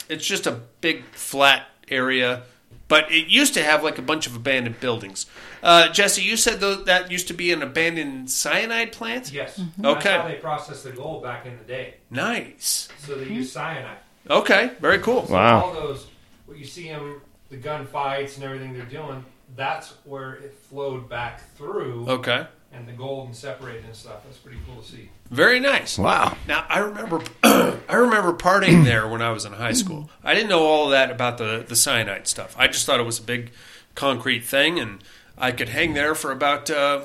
it's 0.09 0.26
just 0.26 0.47
a 0.47 0.61
big 0.80 1.05
flat 1.12 1.66
area, 1.88 2.42
but 2.88 3.11
it 3.11 3.28
used 3.28 3.55
to 3.55 3.62
have 3.62 3.82
like 3.82 3.99
a 3.99 4.03
bunch 4.03 4.26
of 4.26 4.36
abandoned 4.36 4.80
buildings. 4.80 5.26
Uh, 5.62 5.88
Jesse, 5.88 6.22
you 6.22 6.36
said 6.36 6.61
tho- 6.61 6.84
that 6.84 7.11
used 7.11 7.28
to 7.28 7.34
be 7.34 7.51
an 7.51 7.62
abandoned 7.62 8.30
cyanide 8.30 8.92
plant. 8.92 9.32
Yes. 9.32 9.59
Okay. 9.59 9.70
That's 9.82 10.05
how 10.05 10.28
they 10.28 10.34
processed 10.34 10.84
the 10.84 10.90
gold 10.90 11.22
back 11.22 11.47
in 11.47 11.57
the 11.57 11.64
day. 11.64 11.95
Nice. 12.11 12.88
So 12.99 13.14
they 13.14 13.32
use 13.32 13.51
cyanide. 13.51 13.97
Okay, 14.28 14.72
very 14.80 14.99
cool. 14.99 15.26
So 15.26 15.34
all 15.36 15.72
those, 15.72 16.07
what 16.47 16.59
you 16.59 16.66
see 16.66 16.88
them, 16.88 17.20
the 17.51 17.57
gunfights 17.57 18.36
and 18.36 18.45
everything 18.45 18.74
they're 18.74 18.84
doing, 18.84 19.24
that's 19.57 19.94
where 20.05 20.34
it 20.34 20.55
flowed 20.55 21.09
back 21.09 21.55
through. 21.57 22.07
Okay. 22.09 22.46
And 22.72 22.88
the 22.88 22.92
gold 22.92 23.26
and 23.26 23.36
separated 23.36 23.84
and 23.84 23.94
stuff. 23.94 24.24
That's 24.24 24.38
pretty 24.38 24.59
cool 24.66 24.82
to 24.82 24.88
see. 24.88 25.09
Very 25.30 25.61
nice. 25.61 25.96
Wow. 25.96 26.36
Now 26.48 26.66
I 26.68 26.80
remember, 26.80 27.22
I 27.44 27.94
remember 27.94 28.32
partying 28.32 28.84
there 28.84 29.07
when 29.07 29.22
I 29.22 29.30
was 29.30 29.44
in 29.44 29.52
high 29.52 29.72
school. 29.72 30.11
I 30.24 30.34
didn't 30.34 30.48
know 30.48 30.64
all 30.64 30.88
that 30.88 31.11
about 31.11 31.38
the 31.38 31.64
the 31.66 31.76
cyanide 31.76 32.26
stuff. 32.26 32.55
I 32.59 32.66
just 32.66 32.84
thought 32.84 32.98
it 32.98 33.05
was 33.07 33.20
a 33.20 33.22
big 33.22 33.52
concrete 33.94 34.40
thing, 34.44 34.80
and 34.80 35.05
I 35.38 35.52
could 35.52 35.68
hang 35.68 35.94
there 35.94 36.16
for 36.16 36.32
about 36.32 36.68
uh, 36.68 37.02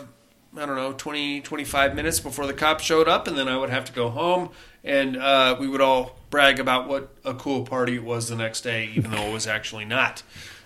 I 0.57 0.65
don't 0.65 0.75
know 0.75 0.93
20, 0.93 1.41
25 1.41 1.95
minutes 1.95 2.19
before 2.19 2.47
the 2.47 2.53
cops 2.53 2.83
showed 2.83 3.07
up, 3.07 3.27
and 3.27 3.37
then 3.37 3.47
I 3.47 3.55
would 3.55 3.69
have 3.69 3.85
to 3.85 3.93
go 3.93 4.09
home, 4.09 4.49
and 4.83 5.17
uh, 5.17 5.55
we 5.59 5.67
would 5.67 5.81
all 5.81 6.17
brag 6.31 6.59
about 6.59 6.87
what 6.87 7.09
a 7.23 7.35
cool 7.35 7.63
party 7.63 7.95
it 7.95 8.03
was 8.03 8.27
the 8.27 8.35
next 8.35 8.61
day, 8.61 8.89
even 8.95 9.11
though 9.11 9.27
it 9.27 9.33
was 9.33 9.45
actually 9.45 9.85
not. 9.85 10.23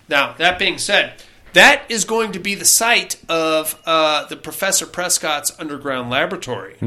Now 0.07 0.33
that 0.37 0.57
being 0.57 0.77
said. 0.77 1.21
That 1.53 1.83
is 1.89 2.03
going 2.03 2.31
to 2.33 2.39
be 2.39 2.55
the 2.55 2.65
site 2.65 3.17
of 3.29 3.79
uh, 3.85 4.25
the 4.25 4.35
Professor 4.35 4.85
Prescott's 4.85 5.51
underground 5.59 6.09
laboratory. 6.09 6.77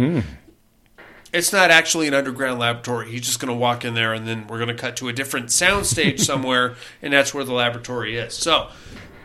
It's 1.33 1.53
not 1.53 1.71
actually 1.71 2.09
an 2.09 2.15
underground 2.15 2.59
laboratory. 2.59 3.11
He's 3.11 3.23
just 3.23 3.41
going 3.41 3.53
to 3.53 3.59
walk 3.59 3.85
in 3.85 3.95
there, 3.95 4.13
and 4.13 4.27
then 4.27 4.47
we're 4.47 4.59
going 4.59 4.75
to 4.75 4.75
cut 4.75 4.97
to 4.97 5.09
a 5.09 5.13
different 5.13 5.47
soundstage 5.47 6.21
somewhere, 6.25 6.77
and 7.03 7.13
that's 7.13 7.33
where 7.35 7.45
the 7.45 7.53
laboratory 7.53 8.17
is. 8.17 8.35
So, 8.35 8.69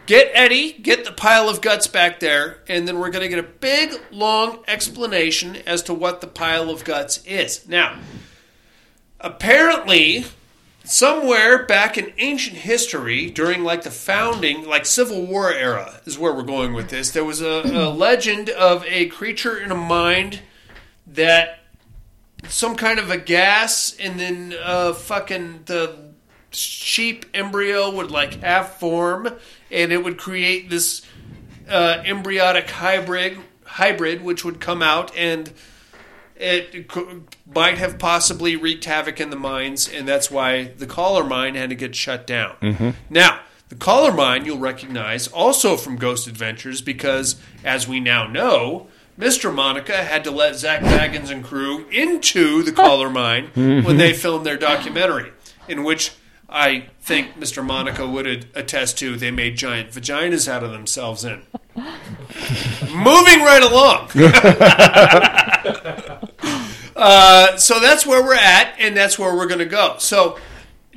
get 0.05 0.29
Eddie, 0.33 0.73
get 0.73 1.05
the 1.05 1.11
pile 1.11 1.47
of 1.49 1.61
guts 1.61 1.87
back 1.87 2.19
there, 2.19 2.59
and 2.67 2.87
then 2.87 2.99
we're 2.99 3.11
going 3.11 3.23
to 3.23 3.29
get 3.29 3.39
a 3.39 3.47
big, 3.47 3.93
long 4.11 4.59
explanation 4.67 5.57
as 5.65 5.81
to 5.83 5.93
what 5.93 6.21
the 6.21 6.27
pile 6.27 6.69
of 6.69 6.83
guts 6.83 7.23
is. 7.25 7.67
Now, 7.67 7.97
apparently, 9.19 10.25
somewhere 10.83 11.65
back 11.65 11.97
in 11.97 12.13
ancient 12.17 12.57
history, 12.57 13.29
during 13.29 13.63
like 13.63 13.83
the 13.83 13.91
founding, 13.91 14.65
like 14.65 14.85
Civil 14.85 15.25
War 15.25 15.51
era, 15.51 16.01
is 16.05 16.17
where 16.17 16.33
we're 16.33 16.43
going 16.43 16.73
with 16.73 16.89
this. 16.89 17.11
There 17.11 17.25
was 17.25 17.41
a, 17.41 17.61
a 17.65 17.89
legend 17.93 18.49
of 18.49 18.85
a 18.85 19.07
creature 19.07 19.57
in 19.57 19.71
a 19.71 19.75
mind 19.75 20.41
that 21.07 21.59
some 22.47 22.75
kind 22.75 22.99
of 22.99 23.09
a 23.09 23.17
gas, 23.17 23.95
and 23.99 24.19
then 24.19 24.55
uh, 24.63 24.93
fucking 24.93 25.63
the 25.65 26.11
sheep 26.51 27.25
embryo 27.33 27.89
would 27.91 28.11
like 28.11 28.41
half 28.41 28.79
form, 28.79 29.29
and 29.69 29.91
it 29.91 30.03
would 30.03 30.17
create 30.17 30.69
this 30.69 31.05
uh, 31.69 32.01
embryotic 32.03 32.69
hybrid, 32.69 33.37
hybrid, 33.65 34.23
which 34.23 34.43
would 34.43 34.59
come 34.59 34.81
out 34.81 35.15
and 35.15 35.53
it 36.41 36.87
co- 36.87 37.21
might 37.53 37.77
have 37.77 37.99
possibly 37.99 38.55
wreaked 38.55 38.85
havoc 38.85 39.19
in 39.21 39.29
the 39.29 39.35
mines, 39.35 39.87
and 39.87 40.07
that's 40.07 40.29
why 40.31 40.71
the 40.77 40.87
Chollar 40.87 41.27
mine 41.27 41.55
had 41.55 41.69
to 41.69 41.75
get 41.75 41.95
shut 41.95 42.25
down. 42.27 42.55
Mhm. 42.61 42.93
Now, 43.09 43.39
the 43.69 43.75
Chollar 43.75 44.15
mine 44.15 44.45
you'll 44.45 44.57
recognize 44.57 45.27
also 45.27 45.77
from 45.77 45.95
Ghost 45.97 46.27
Adventures 46.27 46.81
because, 46.81 47.35
as 47.63 47.87
we 47.87 47.99
now 47.99 48.27
know, 48.27 48.87
Mr. 49.19 49.53
Monica 49.53 50.03
had 50.03 50.23
to 50.23 50.31
let 50.31 50.55
Zak 50.55 50.81
Bagans 50.81 51.29
and 51.29 51.43
crew 51.43 51.85
into 51.91 52.63
the 52.63 52.71
Chollar 52.71 53.11
mine 53.13 53.49
when 53.83 53.97
they 53.97 54.13
filmed 54.13 54.45
their 54.45 54.57
documentary, 54.57 55.31
in 55.67 55.83
which 55.83 56.11
I 56.49 56.87
think 57.01 57.39
Mr. 57.39 57.63
Monica 57.63 58.05
would 58.07 58.25
attest 58.55 58.97
to 58.99 59.15
they 59.15 59.31
made 59.31 59.55
giant 59.57 59.91
vaginas 59.91 60.47
out 60.49 60.63
of 60.63 60.71
themselves 60.71 61.23
in. 61.23 61.43
Moving 62.93 63.41
right 63.41 63.63
along. 63.63 64.09
Uh, 67.01 67.57
so 67.57 67.79
that's 67.79 68.05
where 68.05 68.23
we're 68.23 68.35
at, 68.35 68.75
and 68.77 68.95
that's 68.95 69.17
where 69.17 69.35
we're 69.35 69.47
going 69.47 69.59
to 69.59 69.65
go. 69.65 69.95
So 69.97 70.37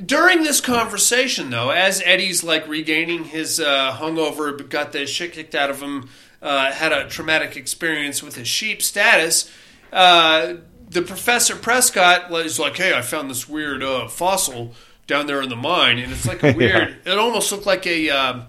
during 0.04 0.42
this 0.42 0.60
conversation, 0.60 1.48
though, 1.48 1.70
as 1.70 2.02
Eddie's 2.04 2.44
like 2.44 2.68
regaining 2.68 3.24
his 3.24 3.58
uh, 3.58 3.96
hungover, 3.98 4.68
got 4.68 4.92
the 4.92 5.06
shit 5.06 5.32
kicked 5.32 5.54
out 5.54 5.70
of 5.70 5.80
him, 5.80 6.10
uh, 6.42 6.72
had 6.72 6.92
a 6.92 7.08
traumatic 7.08 7.56
experience 7.56 8.22
with 8.22 8.34
his 8.36 8.46
sheep 8.46 8.82
status, 8.82 9.50
uh, 9.94 10.56
the 10.90 11.00
Professor 11.00 11.56
Prescott 11.56 12.30
is 12.44 12.58
like, 12.58 12.76
"Hey, 12.76 12.94
I 12.94 13.00
found 13.00 13.30
this 13.30 13.48
weird 13.48 13.82
uh, 13.82 14.06
fossil 14.06 14.74
down 15.06 15.26
there 15.26 15.40
in 15.40 15.48
the 15.48 15.56
mine, 15.56 15.98
and 15.98 16.12
it's 16.12 16.26
like 16.26 16.42
a 16.42 16.52
weird. 16.56 16.98
It 17.06 17.18
almost 17.18 17.50
looked 17.50 17.66
like 17.66 17.86
a." 17.86 18.46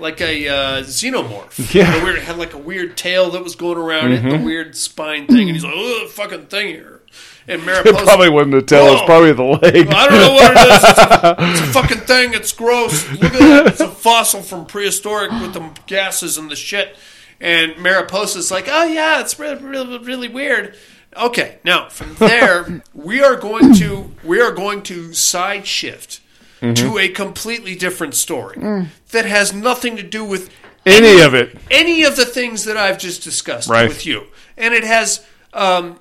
Like 0.00 0.20
a 0.20 0.48
uh, 0.48 0.82
xenomorph. 0.82 1.74
Yeah. 1.74 2.02
Weird, 2.02 2.18
had 2.20 2.38
like 2.38 2.54
a 2.54 2.58
weird 2.58 2.96
tail 2.96 3.30
that 3.30 3.44
was 3.44 3.54
going 3.54 3.78
around 3.78 4.12
it, 4.12 4.22
Mhm. 4.22 4.38
the 4.38 4.44
weird 4.44 4.76
spine 4.76 5.26
thing, 5.26 5.48
and 5.48 5.50
he's 5.50 5.64
like, 5.64 5.74
"Oh, 5.76 6.08
fucking 6.10 6.46
thing 6.46 6.68
here." 6.68 7.00
And 7.48 7.62
It 7.62 7.64
Mariposa 7.64 8.04
probably 8.04 8.28
wasn't 8.30 8.54
a 8.54 8.62
tail. 8.62 8.92
It's 8.94 9.02
probably 9.04 9.32
the 9.32 9.42
leg. 9.42 9.86
Well, 9.88 9.96
I 9.96 10.08
don't 10.08 10.20
know 10.20 10.32
what 10.34 10.52
it 10.52 10.58
is. 10.58 10.84
It's 10.84 10.98
a, 10.98 11.36
it's 11.50 11.60
a 11.60 11.72
fucking 11.72 11.98
thing. 12.00 12.34
It's 12.34 12.52
gross. 12.52 13.10
Look 13.12 13.34
at 13.34 13.38
that. 13.38 13.66
It's 13.68 13.80
a 13.80 13.88
fossil 13.88 14.42
from 14.42 14.66
prehistoric 14.66 15.30
with 15.32 15.52
the 15.54 15.68
gases 15.86 16.38
and 16.38 16.50
the 16.50 16.56
shit. 16.56 16.96
And 17.40 17.74
Mariposa's 17.76 18.50
like, 18.50 18.66
oh 18.68 18.84
yeah, 18.84 19.20
it's 19.20 19.38
really, 19.38 19.56
really, 19.62 19.98
really 19.98 20.28
weird. 20.28 20.76
Okay, 21.16 21.58
now 21.64 21.88
from 21.88 22.14
there 22.16 22.82
we 22.94 23.20
are 23.22 23.34
going 23.36 23.74
to 23.74 24.12
we 24.22 24.40
are 24.40 24.52
going 24.52 24.82
to 24.84 25.12
side 25.14 25.66
shift 25.66 26.20
Mhm. 26.62 26.76
to 26.76 26.98
a 26.98 27.08
completely 27.08 27.74
different 27.74 28.14
story 28.14 28.56
Mm. 28.56 28.86
that 29.12 29.24
has 29.24 29.52
nothing 29.52 29.96
to 29.96 30.02
do 30.02 30.22
with 30.24 30.50
Any 30.86 31.20
of 31.20 31.34
it. 31.34 31.56
any 31.70 32.02
of 32.02 32.16
the 32.16 32.24
things 32.26 32.64
that 32.64 32.76
I've 32.76 32.98
just 32.98 33.22
discussed 33.22 33.68
Right. 33.68 33.88
with 33.88 34.04
you. 34.06 34.24
And 34.58 34.74
it 34.74 34.84
has 34.84 35.20
Um, 35.52 35.96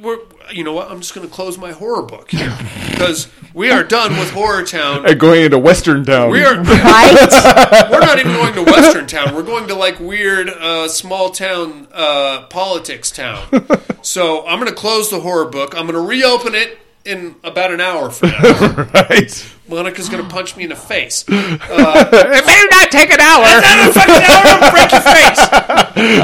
we're, 0.00 0.18
you 0.52 0.64
know 0.64 0.72
what? 0.72 0.90
I'm 0.90 1.00
just 1.00 1.14
going 1.14 1.26
to 1.26 1.32
close 1.32 1.56
my 1.58 1.72
horror 1.72 2.02
book 2.02 2.30
here 2.30 2.56
because 2.90 3.28
we 3.54 3.70
are 3.70 3.82
done 3.84 4.18
with 4.18 4.30
Horror 4.30 4.64
Town. 4.64 5.06
And 5.06 5.18
going 5.18 5.42
into 5.42 5.58
Western 5.58 6.04
Town. 6.04 6.30
We 6.30 6.42
are 6.44 6.54
Right? 6.62 7.88
we're 7.90 8.00
not 8.00 8.18
even 8.18 8.32
going 8.32 8.54
to 8.54 8.62
Western 8.62 9.06
Town. 9.06 9.34
We're 9.34 9.42
going 9.42 9.68
to 9.68 9.74
like 9.74 9.98
weird 10.00 10.48
uh, 10.48 10.88
small 10.88 11.30
town 11.30 11.88
uh, 11.92 12.42
politics 12.50 13.10
town. 13.10 13.44
So 14.02 14.46
I'm 14.46 14.60
going 14.60 14.68
to 14.70 14.74
close 14.74 15.10
the 15.10 15.18
horror 15.18 15.46
book. 15.46 15.74
I'm 15.76 15.82
going 15.88 15.94
to 15.94 16.00
reopen 16.00 16.54
it 16.54 16.78
in 17.06 17.36
about 17.44 17.70
an 17.72 17.80
hour 17.80 18.10
from 18.10 18.30
now. 18.42 18.90
right. 18.94 19.52
Monica's 19.68 20.08
going 20.08 20.22
to 20.22 20.28
punch 20.30 20.56
me 20.56 20.64
in 20.64 20.70
the 20.70 20.76
face. 20.76 21.24
It 21.28 22.46
may 22.46 22.66
not 22.70 22.90
take 22.90 23.10
an 23.10 23.20
hour. 23.20 23.44
Not 23.44 23.88
a 23.88 23.92
fucking 23.92 24.24
hour, 24.28 24.44
I'll 24.46 24.70
break 24.72 24.92
your 24.92 25.00
face. 25.00 25.40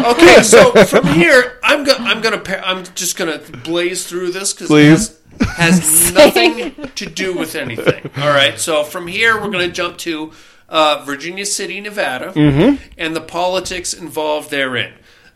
Okay, 0.06 0.42
so 0.42 0.84
from 0.84 1.06
here, 1.14 1.58
I'm 1.62 1.84
go- 1.84 1.96
I'm 1.98 2.20
gonna 2.20 2.38
pa- 2.38 2.62
I'm 2.64 2.84
just 2.94 3.16
gonna 3.16 3.38
blaze 3.64 4.06
through 4.06 4.30
this 4.32 4.52
because 4.52 4.68
Please. 4.68 5.10
it 5.40 5.46
has, 5.48 5.78
has 5.80 6.12
nothing 6.12 6.74
to 6.94 7.06
do 7.06 7.36
with 7.36 7.54
anything. 7.54 8.10
All 8.16 8.28
right, 8.28 8.58
so 8.58 8.84
from 8.84 9.06
here 9.08 9.40
we're 9.40 9.50
gonna 9.50 9.68
jump 9.72 9.98
to 9.98 10.32
uh, 10.68 11.02
Virginia 11.04 11.44
City, 11.46 11.80
Nevada, 11.80 12.32
and 12.98 13.16
the 13.16 13.20
politics 13.20 13.92
involved 13.92 14.50
therein. 14.50 14.92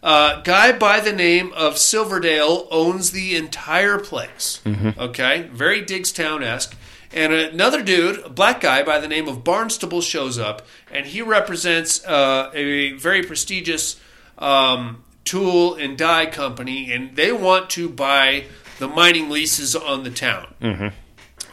Uh, 0.06 0.40
guy 0.42 0.70
by 0.70 1.00
the 1.00 1.12
name 1.12 1.52
of 1.54 1.76
Silverdale 1.76 2.68
owns 2.70 3.10
the 3.10 3.34
entire 3.34 3.98
place. 3.98 4.60
Okay, 4.64 5.48
very 5.52 5.82
Diggstown 5.82 6.44
esque. 6.44 6.76
And 7.12 7.32
another 7.32 7.82
dude, 7.82 8.20
a 8.24 8.28
black 8.28 8.60
guy 8.60 8.84
by 8.84 9.00
the 9.00 9.08
name 9.08 9.26
of 9.26 9.42
Barnstable, 9.42 10.00
shows 10.00 10.38
up, 10.38 10.62
and 10.92 11.06
he 11.06 11.22
represents 11.22 12.04
uh, 12.06 12.52
a 12.54 12.92
very 12.92 13.24
prestigious 13.24 14.00
um, 14.38 15.02
tool 15.24 15.74
and 15.74 15.98
die 15.98 16.26
company, 16.26 16.92
and 16.92 17.16
they 17.16 17.32
want 17.32 17.68
to 17.70 17.88
buy 17.88 18.44
the 18.78 18.86
mining 18.86 19.28
leases 19.28 19.74
on 19.74 20.04
the 20.04 20.10
town. 20.10 20.92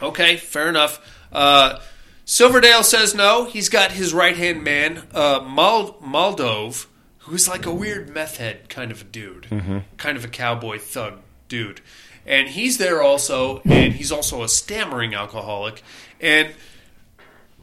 Okay, 0.00 0.36
fair 0.36 0.68
enough. 0.68 1.00
Uh, 1.32 1.80
Silverdale 2.24 2.84
says 2.84 3.16
no. 3.16 3.46
He's 3.46 3.68
got 3.68 3.90
his 3.92 4.14
right 4.14 4.36
hand 4.36 4.62
man, 4.62 5.08
uh, 5.12 5.40
Mal- 5.44 5.94
Maldove, 5.94 6.86
who's 7.24 7.48
like 7.48 7.66
a 7.66 7.74
weird 7.74 8.10
meth 8.10 8.36
head 8.36 8.68
kind 8.68 8.90
of 8.90 9.02
a 9.02 9.04
dude, 9.04 9.44
mm-hmm. 9.44 9.78
kind 9.96 10.16
of 10.16 10.24
a 10.24 10.28
cowboy 10.28 10.78
thug 10.78 11.14
dude. 11.48 11.80
And 12.26 12.48
he's 12.48 12.78
there 12.78 13.02
also, 13.02 13.60
and 13.64 13.92
he's 13.92 14.10
also 14.10 14.42
a 14.42 14.48
stammering 14.48 15.14
alcoholic. 15.14 15.82
And 16.20 16.54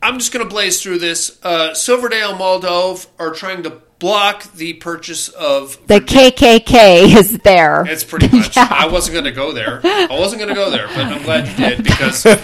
I'm 0.01 0.17
just 0.19 0.33
going 0.33 0.43
to 0.45 0.49
blaze 0.49 0.81
through 0.81 0.99
this. 0.99 1.39
Uh, 1.43 1.73
Silverdale 1.73 2.31
and 2.31 2.39
Maldove 2.39 3.07
are 3.19 3.31
trying 3.31 3.63
to 3.63 3.81
block 3.99 4.51
the 4.53 4.73
purchase 4.73 5.29
of 5.29 5.77
The 5.85 5.99
KKK 5.99 7.15
is 7.15 7.37
there. 7.39 7.85
it's 7.87 8.03
pretty 8.03 8.35
much. 8.35 8.55
Yeah. 8.57 8.67
I 8.71 8.87
wasn't 8.87 9.13
going 9.13 9.25
to 9.25 9.31
go 9.31 9.51
there. 9.51 9.79
I 9.83 10.07
wasn't 10.09 10.41
going 10.41 10.49
to 10.49 10.55
go 10.55 10.71
there, 10.71 10.87
but 10.87 10.97
I'm 11.05 11.21
glad 11.21 11.47
you 11.47 11.55
did 11.55 11.83
because 11.83 12.23
that's, 12.23 12.41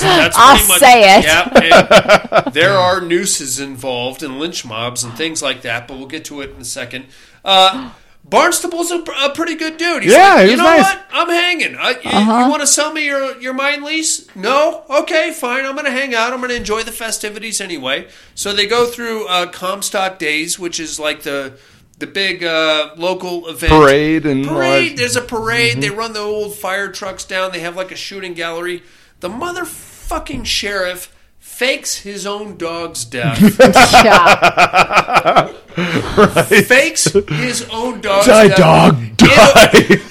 that's 0.00 0.36
I'll 0.38 0.54
pretty 0.56 0.68
much, 0.68 0.78
say 0.80 1.18
it. 1.18 1.24
Yeah, 1.24 2.40
there 2.52 2.74
are 2.74 3.00
nooses 3.00 3.58
involved 3.58 4.22
and 4.22 4.38
lynch 4.38 4.64
mobs 4.64 5.02
and 5.02 5.12
things 5.14 5.42
like 5.42 5.62
that, 5.62 5.88
but 5.88 5.98
we'll 5.98 6.06
get 6.06 6.24
to 6.26 6.40
it 6.42 6.50
in 6.50 6.60
a 6.60 6.64
second. 6.64 7.06
Uh, 7.44 7.90
Barnstable's 8.28 8.90
a, 8.90 8.98
a 9.24 9.32
pretty 9.34 9.54
good 9.54 9.76
dude. 9.78 10.02
He's 10.02 10.12
Yeah, 10.12 10.34
like, 10.34 10.38
he 10.44 10.44
you 10.46 10.50
was 10.52 10.58
know 10.58 10.64
nice. 10.64 10.82
what? 10.84 11.06
I'm 11.12 11.28
hanging. 11.28 11.76
I, 11.76 11.90
you, 11.90 12.00
Uh-huh. 12.04 12.48
want 12.50 12.60
to 12.60 12.66
sell 12.66 12.92
me 12.92 13.06
your 13.06 13.40
your 13.40 13.54
mine 13.54 13.82
lease? 13.82 14.26
No. 14.36 14.84
Okay, 14.90 15.32
fine. 15.32 15.64
I'm 15.64 15.72
going 15.74 15.86
to 15.86 15.90
hang 15.90 16.14
out. 16.14 16.32
I'm 16.32 16.40
going 16.40 16.50
to 16.50 16.56
enjoy 16.56 16.82
the 16.82 16.92
festivities 16.92 17.60
anyway. 17.60 18.08
So 18.34 18.52
they 18.52 18.66
go 18.66 18.86
through 18.86 19.26
uh, 19.28 19.46
Comstock 19.50 20.18
Days, 20.18 20.58
which 20.58 20.78
is 20.78 21.00
like 21.00 21.22
the 21.22 21.58
the 21.98 22.06
big 22.06 22.44
uh, 22.44 22.90
local 22.96 23.48
event 23.48 23.72
Parade 23.72 24.26
and 24.26 24.46
all 24.46 24.54
parade. 24.56 24.92
that. 24.92 24.96
There's 24.98 25.16
a 25.16 25.22
parade. 25.22 25.80
They 25.80 25.90
run 25.90 26.12
the 26.12 26.20
old 26.20 26.54
fire 26.54 26.92
trucks 26.92 27.24
down. 27.24 27.50
They 27.52 27.60
have 27.60 27.76
like 27.76 27.90
a 27.90 27.96
shooting 27.96 28.34
gallery. 28.34 28.82
The 29.20 29.28
motherfucking 29.30 30.44
sheriff 30.46 31.12
fakes 31.58 31.96
his 31.98 32.24
own 32.24 32.56
dog's 32.56 33.04
death. 33.04 33.38
Yeah. 34.04 35.52
fakes 36.66 37.04
his 37.12 37.68
own 37.70 38.00
dog's 38.00 38.26
Die, 38.26 38.48
death 38.48 38.58
dog, 38.58 38.98
in 38.98 39.10
a- 39.10 39.14
die. 39.16 40.02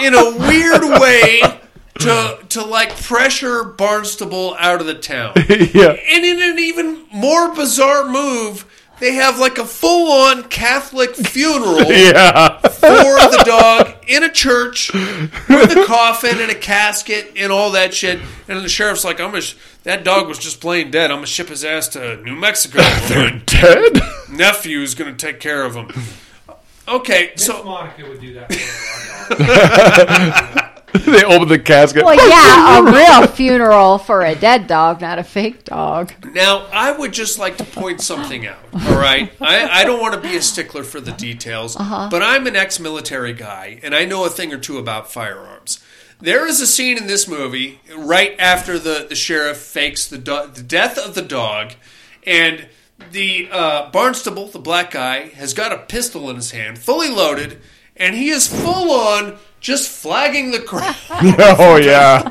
in 0.06 0.14
a 0.14 0.38
weird 0.48 1.00
way 1.00 1.40
to 2.00 2.38
to 2.48 2.64
like 2.64 2.96
pressure 3.02 3.64
Barnstable 3.64 4.56
out 4.58 4.80
of 4.80 4.86
the 4.86 4.94
town. 4.94 5.32
yeah. 5.36 5.96
And 6.12 6.24
in 6.24 6.40
an 6.42 6.58
even 6.58 7.04
more 7.12 7.54
bizarre 7.54 8.08
move, 8.08 8.64
they 9.00 9.14
have 9.14 9.38
like 9.38 9.58
a 9.58 9.64
full 9.64 10.10
on 10.12 10.44
Catholic 10.44 11.14
funeral 11.14 11.84
Yeah. 11.92 12.58
for 12.58 12.80
the 12.80 13.42
dog 13.44 13.94
in 14.08 14.22
a 14.24 14.30
church 14.30 14.92
with 14.92 15.76
a 15.76 15.84
coffin 15.86 16.38
and 16.40 16.50
a 16.50 16.54
casket 16.54 17.32
and 17.36 17.52
all 17.52 17.72
that 17.72 17.92
shit. 17.94 18.20
And 18.48 18.64
the 18.64 18.68
sheriff's 18.68 19.04
like, 19.04 19.20
"I'm 19.20 19.30
gonna 19.30 19.40
sh- 19.42 19.56
that 19.82 20.04
dog 20.04 20.28
was 20.28 20.38
just 20.38 20.60
plain 20.60 20.90
dead. 20.90 21.10
I'm 21.10 21.18
gonna 21.18 21.26
ship 21.26 21.48
his 21.48 21.64
ass 21.64 21.88
to 21.88 22.16
New 22.22 22.34
Mexico. 22.36 22.78
They're 23.08 23.38
dead? 23.46 24.00
Nephew's 24.30 24.94
gonna 24.94 25.14
take 25.14 25.40
care 25.40 25.64
of 25.64 25.74
him." 25.74 25.90
Okay, 26.88 27.32
Miss 27.34 27.44
so 27.46 27.64
Monica 27.64 28.08
would 28.08 28.20
do 28.20 28.34
that 28.34 28.52
for 28.54 29.42
our 29.42 30.54
dog. 30.54 30.62
they 31.12 31.24
open 31.24 31.48
the 31.48 31.58
casket. 31.58 32.04
Well, 32.04 32.16
yeah, 32.28 32.78
a 32.80 32.92
real 32.92 33.26
funeral 33.28 33.98
for 33.98 34.22
a 34.22 34.34
dead 34.34 34.66
dog, 34.66 35.00
not 35.00 35.18
a 35.18 35.24
fake 35.24 35.64
dog. 35.64 36.12
Now, 36.32 36.66
I 36.72 36.90
would 36.90 37.12
just 37.12 37.38
like 37.38 37.56
to 37.58 37.64
point 37.64 38.00
something 38.00 38.46
out. 38.46 38.58
All 38.72 38.98
right, 38.98 39.32
I, 39.40 39.80
I 39.80 39.84
don't 39.84 40.00
want 40.00 40.14
to 40.14 40.20
be 40.20 40.36
a 40.36 40.42
stickler 40.42 40.82
for 40.82 41.00
the 41.00 41.12
details, 41.12 41.76
but 41.76 42.22
I'm 42.22 42.46
an 42.46 42.56
ex-military 42.56 43.32
guy, 43.34 43.78
and 43.82 43.94
I 43.94 44.04
know 44.04 44.24
a 44.24 44.28
thing 44.30 44.52
or 44.52 44.58
two 44.58 44.78
about 44.78 45.10
firearms. 45.10 45.78
There 46.20 46.46
is 46.46 46.60
a 46.60 46.66
scene 46.66 46.96
in 46.96 47.06
this 47.06 47.28
movie 47.28 47.80
right 47.94 48.34
after 48.38 48.78
the, 48.78 49.06
the 49.08 49.14
sheriff 49.14 49.58
fakes 49.58 50.06
the 50.06 50.18
do- 50.18 50.50
the 50.52 50.62
death 50.62 50.98
of 50.98 51.14
the 51.14 51.22
dog, 51.22 51.74
and 52.26 52.68
the 53.12 53.48
uh, 53.52 53.90
Barnstable, 53.90 54.48
the 54.48 54.58
black 54.58 54.90
guy, 54.90 55.28
has 55.28 55.54
got 55.54 55.72
a 55.72 55.78
pistol 55.78 56.28
in 56.30 56.36
his 56.36 56.50
hand, 56.50 56.78
fully 56.78 57.10
loaded, 57.10 57.60
and 57.96 58.16
he 58.16 58.30
is 58.30 58.46
full 58.46 58.90
on 58.90 59.38
just 59.66 59.90
flagging 59.90 60.52
the 60.52 60.60
crowd. 60.60 60.94
oh, 61.10 61.76
yeah. 61.76 62.22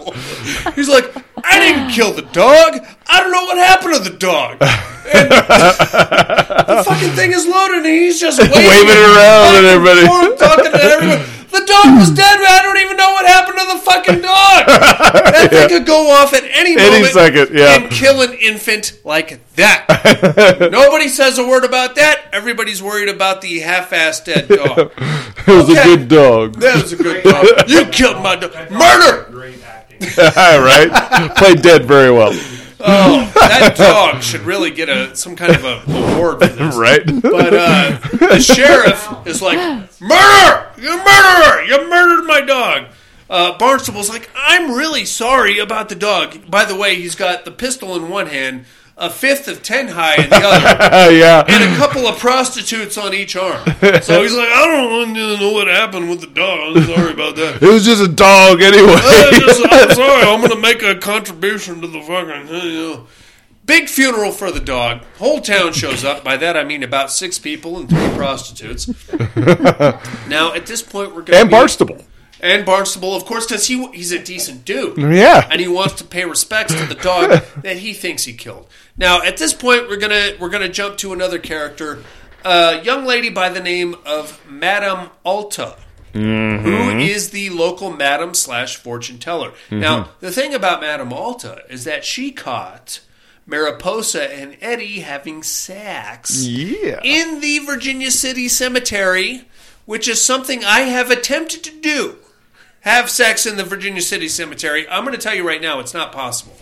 He's 0.74 0.88
like, 0.88 1.14
I 1.44 1.60
didn't 1.60 1.92
kill 1.92 2.14
the 2.14 2.22
dog. 2.22 2.80
I 3.08 3.20
don't 3.20 3.32
know 3.32 3.44
what 3.44 3.58
happened 3.58 3.96
to 3.96 4.10
the 4.10 4.18
dog. 4.18 4.58
And 4.62 5.30
the 5.30 6.84
fucking 6.88 7.10
thing 7.12 7.34
is 7.34 7.46
loaded, 7.46 7.80
and 7.80 7.88
he's 7.88 8.22
just 8.22 8.40
waving, 8.40 8.56
Waving 8.56 8.88
it 8.88 9.16
around 9.18 9.56
and 9.58 9.66
everybody. 9.68 10.38
talking 10.38 10.72
to 10.72 10.82
everyone. 10.82 11.35
The 11.56 11.66
dog 11.66 11.98
was 11.98 12.12
dead. 12.12 12.38
I 12.42 12.60
don't 12.64 12.78
even 12.80 12.98
know 12.98 13.12
what 13.14 13.26
happened 13.26 13.58
to 13.60 13.66
the 13.74 13.80
fucking 13.80 14.22
dog. 14.22 14.66
That 15.36 15.50
thing 15.52 15.70
could 15.70 15.86
go 15.86 16.12
off 16.12 16.34
at 16.34 16.44
any 16.44 16.72
Any 16.78 16.90
moment 16.92 17.14
second, 17.14 17.50
yeah. 17.58 17.76
and 17.76 17.92
kill 17.92 18.22
an 18.22 18.34
infant 18.34 18.94
like 19.04 19.40
that. 19.56 20.68
Nobody 20.72 21.08
says 21.08 21.38
a 21.38 21.46
word 21.48 21.64
about 21.66 21.96
that. 21.96 22.26
Everybody's 22.34 22.82
worried 22.82 23.10
about 23.10 23.42
the 23.42 23.60
half-assed 23.60 24.26
dead 24.26 24.48
dog. 24.48 24.92
It 25.48 25.52
was 25.52 25.70
Okay. 25.70 25.80
a 25.80 25.84
good 25.98 26.08
dog. 26.08 26.56
That 26.56 26.82
was 26.82 26.94
a 26.94 26.96
good 26.96 27.24
dog. 27.24 27.70
You 27.70 27.86
killed 27.86 28.22
my 28.24 28.36
dog. 28.36 28.52
Murder. 28.72 29.30
Great 29.32 29.64
acting. 29.64 30.00
right? 30.18 31.32
Played 31.38 31.62
dead 31.62 31.86
very 31.86 32.12
well. 32.12 32.32
Oh, 32.80 33.32
that 33.36 33.76
dog 33.78 34.24
should 34.24 34.42
really 34.42 34.72
get 34.72 34.90
a 34.90 35.16
some 35.16 35.36
kind 35.36 35.56
of 35.56 35.64
a 35.64 35.82
award 36.16 36.40
for 36.40 36.48
this. 36.48 36.76
Right? 36.76 37.06
But 37.06 37.54
uh, 37.54 37.98
the 38.12 38.40
sheriff 38.40 39.08
is 39.28 39.42
like, 39.42 39.58
"Murder! 40.02 40.65
You 40.78 40.98
murderer! 40.98 41.64
You 41.64 41.90
murdered 41.90 42.26
my 42.26 42.42
dog." 42.42 42.86
Uh, 43.30 43.58
Barnstable's 43.58 44.10
like, 44.10 44.30
"I'm 44.36 44.72
really 44.72 45.06
sorry 45.06 45.58
about 45.60 45.90
the 45.90 45.96
dog." 45.96 46.50
By 46.50 46.66
the 46.66 46.76
way, 46.76 46.96
he's 46.96 47.16
got 47.16 47.44
the 47.46 47.52
pistol 47.52 47.96
in 47.96 48.08
one 48.10 48.28
hand, 48.28 48.66
a 48.98 49.10
fifth 49.10 49.48
of 49.48 49.64
ten 49.64 49.88
high 49.90 50.16
in 50.24 50.30
the 50.30 50.36
other, 50.36 51.12
yeah. 51.16 51.44
and 51.48 51.74
a 51.74 51.76
couple 51.78 52.06
of 52.08 52.20
prostitutes 52.20 52.98
on 52.98 53.14
each 53.16 53.36
arm. 53.36 53.64
So 54.04 54.22
he's 54.22 54.34
like, 54.36 54.48
"I 54.50 54.66
don't 54.68 54.92
want 54.92 55.16
to 55.16 55.38
know 55.38 55.52
what 55.54 55.68
happened 55.68 56.10
with 56.10 56.22
the 56.22 56.28
dog. 56.28 56.78
I'm 56.78 56.84
sorry 56.86 57.14
about 57.14 57.36
that." 57.38 57.58
It 57.64 57.68
was 57.74 57.84
just 57.84 58.04
a 58.04 58.08
dog 58.08 58.62
anyway. 58.62 58.94
I 58.96 59.30
just- 59.40 59.62
I'm 59.72 59.90
sorry. 59.96 60.22
I'm 60.24 60.40
going 60.42 60.52
to 60.52 60.60
make 60.62 60.84
a 60.84 60.96
contribution 60.96 61.82
to 61.82 61.88
the 61.88 62.02
fucking. 62.02 62.48
You 62.48 62.74
know. 62.74 63.08
Big 63.66 63.90
funeral 63.90 64.32
for 64.32 64.52
the 64.52 64.60
dog. 64.60 65.02
Whole 65.18 65.42
town 65.42 65.74
shows 65.74 66.04
up. 66.04 66.24
By 66.24 66.38
that 66.38 66.56
I 66.56 66.64
mean 66.64 66.84
about 66.84 67.12
six 67.12 67.40
people 67.40 67.78
and 67.80 67.90
three 67.90 68.10
prostitutes. 68.10 68.88
now 70.28 70.54
at 70.54 70.66
this 70.66 70.82
point 70.82 71.16
we're 71.16 71.24
going 71.24 71.42
and 71.42 71.50
Barnstable. 71.50 72.04
and 72.42 72.66
Barnstable, 72.66 73.16
of 73.16 73.26
course, 73.26 73.48
because 73.48 73.66
he 73.68 73.88
he's 73.88 74.12
a 74.12 74.20
decent 74.20 74.66
dude. 74.66 74.98
Yeah. 74.98 75.48
and 75.50 75.60
he 75.60 75.68
wants 75.68 75.96
to 75.96 76.04
pay 76.04 76.26
respects 76.26 76.76
to 76.76 76.86
the 76.86 76.96
dog 76.96 77.44
that 77.64 77.78
he 77.78 77.94
thinks 77.94 78.26
he 78.26 78.34
killed. 78.34 78.68
Now 78.98 79.24
at 79.24 79.38
this 79.38 79.54
point 79.54 79.90
we're 79.90 79.98
gonna 79.98 80.34
we're 80.40 80.50
gonna 80.50 80.70
jump 80.70 80.98
to 80.98 81.14
another 81.14 81.40
character, 81.40 82.04
a 82.44 82.84
young 82.84 83.06
lady 83.06 83.30
by 83.30 83.50
the 83.50 83.62
name 83.62 83.96
of 84.06 84.40
Madame 84.48 85.10
Alta 85.24 85.78
who 86.14 86.22
mm-hmm. 86.22 87.00
is 87.02 87.32
the 87.32 87.50
local 87.50 87.92
madam 87.92 88.34
slash 88.34 88.78
fortune 88.78 89.20
teller. 89.20 89.50
Mm-hmm. 89.50 89.82
Now, 89.82 90.12
the 90.22 90.32
thing 90.32 90.54
about 90.54 90.80
Madame 90.80 91.12
Alta 91.12 91.64
is 91.70 91.84
that 91.84 92.06
she 92.06 92.32
caught 92.32 93.02
Mariposa 93.46 94.32
and 94.34 94.58
Eddie 94.62 95.02
having 95.02 95.44
sex 95.44 96.46
Yeah. 96.46 97.00
in 97.04 97.42
the 97.42 97.60
Virginia 97.60 98.12
City 98.12 98.48
Cemetery 98.48 99.48
which 99.86 100.08
is 100.08 100.24
something 100.24 100.64
I 100.66 100.82
have 100.82 101.12
attempted 101.12 101.64
to 101.64 101.72
do. 101.72 102.18
Have 102.82 103.10
sex 103.10 103.46
in 103.46 103.58
the 103.58 103.64
Virginia 103.64 104.02
City 104.02 104.28
Cemetery. 104.28 104.88
I'm 104.90 105.04
going 105.06 105.16
to 105.16 105.22
tell 105.22 105.36
you 105.36 105.48
right 105.48 105.62
now, 105.62 105.80
it's 105.80 105.94
not 105.94 106.12
possible. 106.12 106.56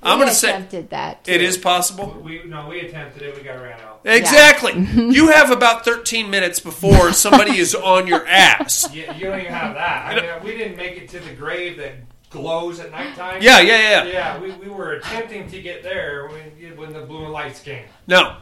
I'm 0.00 0.18
going 0.18 0.28
to 0.28 0.34
say 0.34 0.50
attempted 0.50 0.90
that. 0.90 1.28
it 1.28 1.38
too. 1.38 1.44
is 1.44 1.58
possible. 1.58 2.20
We 2.24 2.44
no, 2.44 2.68
we 2.68 2.80
attempted 2.80 3.22
it. 3.22 3.34
We 3.36 3.42
got 3.42 3.60
ran 3.60 3.80
out. 3.80 4.00
Exactly. 4.04 4.74
you 4.94 5.28
have 5.28 5.50
about 5.50 5.84
13 5.84 6.30
minutes 6.30 6.60
before 6.60 7.12
somebody 7.12 7.58
is 7.58 7.74
on 7.74 8.06
your 8.06 8.24
ass. 8.26 8.88
Yeah, 8.94 9.16
you 9.16 9.26
don't 9.26 9.40
even 9.40 9.52
have 9.52 9.74
that. 9.74 10.06
I 10.06 10.14
mean, 10.38 10.44
we 10.44 10.56
didn't 10.56 10.76
make 10.76 10.96
it 10.98 11.08
to 11.10 11.18
the 11.18 11.34
grave 11.34 11.78
that 11.78 11.94
glows 12.30 12.78
at 12.80 12.90
nighttime. 12.90 13.40
Yeah, 13.42 13.60
yeah, 13.60 13.78
yeah. 13.78 14.04
Yeah, 14.04 14.40
we, 14.40 14.52
we 14.52 14.68
were 14.68 14.92
attempting 14.92 15.48
to 15.50 15.62
get 15.62 15.82
there 15.82 16.28
when 16.28 16.76
when 16.76 16.92
the 16.92 17.00
blue 17.00 17.28
lights 17.28 17.60
came. 17.60 17.84
No, 18.06 18.36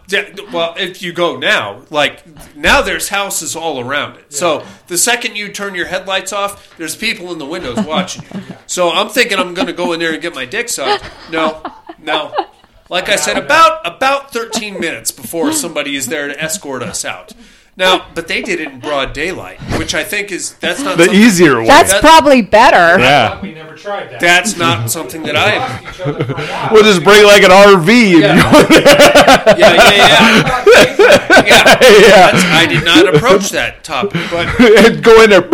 well, 0.53 0.75
if 0.77 1.03
you 1.03 1.13
go 1.13 1.37
now, 1.37 1.83
like 1.91 2.25
now, 2.57 2.83
there's 2.83 3.09
houses 3.09 3.55
all 3.57 3.81
around 3.81 4.17
it. 4.17 4.33
So 4.33 4.65
the 4.89 4.99
second 4.99 5.37
you 5.37 5.53
turn 5.53 5.75
your 5.75 5.87
headlights 5.87 6.33
off, 6.33 6.77
there's 6.77 6.97
people 6.97 7.33
in 7.33 7.39
the 7.39 7.47
windows 7.47 7.85
watching 7.85 8.25
you. 8.35 8.43
So 8.67 8.91
I'm 8.91 9.09
thinking 9.09 9.39
I'm 9.39 9.55
going 9.55 9.69
to 9.69 9.73
go 9.73 9.93
in 9.93 10.01
there 10.01 10.13
and 10.13 10.23
get 10.23 10.35
my 10.35 10.45
dick 10.45 10.69
sucked. 10.69 11.05
No, 11.31 11.63
no. 12.01 12.35
Like 12.89 13.09
I 13.09 13.17
said, 13.17 13.37
about 13.37 13.87
about 13.87 14.33
13 14.33 14.79
minutes 14.81 15.11
before 15.11 15.53
somebody 15.53 15.97
is 15.97 16.07
there 16.07 16.29
to 16.29 16.41
escort 16.41 16.83
us 16.83 17.05
out. 17.05 17.33
Now, 17.79 18.07
but 18.15 18.27
they 18.27 18.41
did 18.41 18.59
it 18.59 18.73
in 18.73 18.81
broad 18.81 19.13
daylight, 19.13 19.61
which 19.79 19.95
I 19.95 20.03
think 20.03 20.33
is 20.33 20.55
that's 20.55 20.81
not 20.83 20.97
The 20.97 21.11
easier 21.13 21.59
way. 21.61 21.67
That's 21.67 21.93
That- 21.93 22.01
probably 22.01 22.41
better. 22.41 22.99
Yeah. 22.99 23.39
We 23.43 23.53
never 23.53 23.75
tried 23.77 24.13
that. 24.13 24.21
That's 24.21 24.57
not 24.57 24.91
something 24.91 25.23
that 25.25 25.37
I. 25.37 25.59
lost 25.59 25.83
each 25.83 26.01
other 26.07 26.25
for 26.25 26.33
a 26.33 26.37
while. 26.47 26.69
We'll 26.73 26.85
just 26.85 27.05
bring 27.05 27.27
like 27.27 27.43
an 27.43 27.51
RV. 27.51 28.15
And 28.15 28.23
Yeah. 28.23 28.53
Yeah, 29.59 29.59
yeah, 29.59 29.87
yeah. 30.67 30.97
yeah. 31.45 31.77
yeah. 32.01 32.57
I 32.57 32.65
did 32.67 32.83
not 32.85 33.15
approach 33.15 33.51
that 33.51 33.85
topic, 33.85 34.23
but 34.31 34.49
and 34.87 35.03
go 35.05 35.21
in 35.23 35.29
there. 35.31 35.43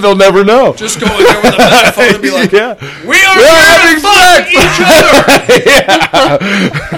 They'll 0.00 0.16
never 0.16 0.42
know. 0.44 0.72
just 0.74 0.98
go 1.00 1.06
in 1.06 1.22
there 1.24 1.40
with 1.42 1.54
a 1.54 1.58
megaphone 1.58 2.14
and 2.14 2.22
be 2.22 2.30
like, 2.32 2.50
yeah. 2.50 2.74
"We 3.06 3.22
are 3.22 3.36
We're 3.36 3.46
having 3.46 3.94
to 3.94 4.00
fuck 4.02 4.48
each 4.50 4.80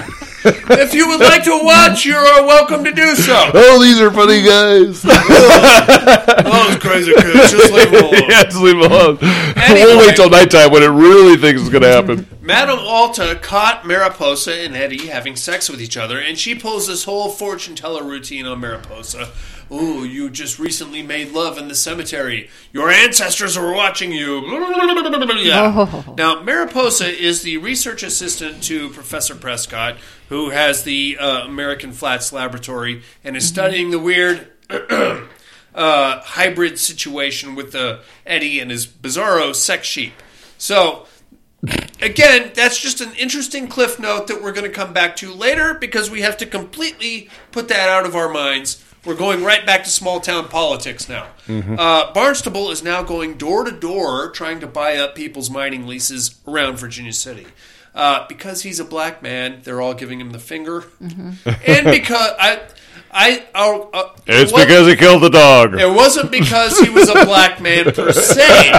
other." 0.03 0.15
If 0.71 0.93
you 0.93 1.07
would 1.09 1.19
like 1.19 1.43
to 1.43 1.59
watch, 1.63 2.05
you 2.05 2.15
are 2.15 2.45
welcome 2.45 2.83
to 2.85 2.91
do 2.91 3.15
so. 3.15 3.51
Oh, 3.53 3.81
these 3.81 3.99
are 3.99 4.11
funny 4.11 4.41
guys. 4.41 5.03
Oh, 6.51 6.69
those 6.69 6.81
crazy 6.81 7.13
kids, 7.13 7.51
just 7.51 7.71
leave 7.71 7.91
them 7.91 8.03
alone. 8.05 8.23
yeah, 8.29 8.43
just 8.43 8.57
leave 8.57 8.79
them 8.81 8.91
alone. 8.91 9.17
Anyway. 9.21 9.83
We'll 9.85 9.99
wait 9.99 10.15
till 10.15 10.29
nighttime 10.29 10.71
when 10.71 10.81
it 10.83 10.87
really 10.87 11.37
thinks 11.37 11.61
it's 11.61 11.69
going 11.69 11.83
to 11.83 11.89
happen. 11.89 12.27
Madame 12.41 12.79
Alta 12.79 13.37
caught 13.41 13.85
Mariposa 13.85 14.53
and 14.53 14.75
Eddie 14.75 15.07
having 15.07 15.35
sex 15.35 15.69
with 15.69 15.81
each 15.81 15.97
other, 15.97 16.19
and 16.19 16.37
she 16.37 16.55
pulls 16.55 16.87
this 16.87 17.03
whole 17.03 17.29
fortune 17.29 17.75
teller 17.75 18.03
routine 18.03 18.45
on 18.45 18.59
Mariposa. 18.61 19.29
Ooh, 19.71 20.03
you 20.03 20.31
just 20.31 20.57
recently 20.57 21.03
made 21.03 21.31
love 21.31 21.59
in 21.59 21.67
the 21.67 21.75
cemetery. 21.75 22.49
Your 22.73 22.89
ancestors 22.89 23.55
were 23.57 23.71
watching 23.71 24.11
you. 24.11 24.41
Yeah. 25.43 25.73
Oh. 25.77 26.13
Now, 26.17 26.41
Mariposa 26.41 27.07
is 27.07 27.43
the 27.43 27.57
research 27.57 28.01
assistant 28.01 28.63
to 28.63 28.89
Professor 28.89 29.35
Prescott, 29.35 29.97
who 30.29 30.51
has 30.51 30.83
the 30.83 31.17
uh, 31.19 31.45
American 31.45 31.91
Flats 31.91 32.31
Laboratory 32.31 33.03
and 33.23 33.35
is 33.35 33.47
studying 33.47 33.89
the 33.89 33.99
weird 33.99 34.47
uh, 34.69 35.25
hybrid 35.73 36.79
situation 36.79 37.55
with 37.55 37.71
the 37.71 38.01
Eddie 38.25 38.59
and 38.59 38.71
his 38.71 38.87
bizarro 38.87 39.53
sex 39.53 39.87
sheep. 39.87 40.13
So, 40.57 41.07
again, 42.01 42.51
that's 42.53 42.79
just 42.79 43.01
an 43.01 43.11
interesting 43.13 43.67
cliff 43.67 43.99
note 43.99 44.27
that 44.27 44.41
we're 44.41 44.51
going 44.53 44.69
to 44.69 44.75
come 44.75 44.93
back 44.93 45.15
to 45.17 45.33
later 45.33 45.73
because 45.73 46.11
we 46.11 46.21
have 46.21 46.37
to 46.37 46.45
completely 46.45 47.29
put 47.51 47.67
that 47.69 47.89
out 47.89 48.05
of 48.05 48.15
our 48.15 48.29
minds. 48.29 48.83
We're 49.05 49.15
going 49.15 49.43
right 49.43 49.65
back 49.65 49.83
to 49.85 49.89
small 49.89 50.19
town 50.19 50.49
politics 50.49 51.07
now. 51.09 51.27
Uh, 51.79 52.13
Barnstable 52.13 52.69
is 52.69 52.83
now 52.83 53.01
going 53.01 53.35
door 53.37 53.63
to 53.63 53.71
door 53.71 54.29
trying 54.29 54.59
to 54.59 54.67
buy 54.67 54.97
up 54.97 55.15
people's 55.15 55.49
mining 55.49 55.87
leases 55.87 56.39
around 56.45 56.77
Virginia 56.77 57.13
City. 57.13 57.47
Uh, 57.95 58.25
because 58.27 58.61
he's 58.61 58.79
a 58.79 58.85
black 58.85 59.21
man, 59.23 59.59
they're 59.63 59.81
all 59.81 59.93
giving 59.93 60.21
him 60.21 60.31
the 60.31 60.39
finger, 60.39 60.85
and 61.01 61.85
because 61.85 62.31
I, 62.39 62.61
I, 63.11 63.43
I'll, 63.55 63.89
uh, 63.91 64.03
It's 64.27 64.53
what- 64.53 64.67
because 64.67 64.87
he 64.87 64.95
killed 64.95 65.23
the 65.23 65.29
dog. 65.29 65.73
it 65.73 65.89
wasn't 65.91 66.29
because 66.31 66.79
he 66.79 66.89
was 66.89 67.09
a 67.09 67.25
black 67.25 67.59
man 67.59 67.85
per 67.91 68.11
se. 68.11 68.71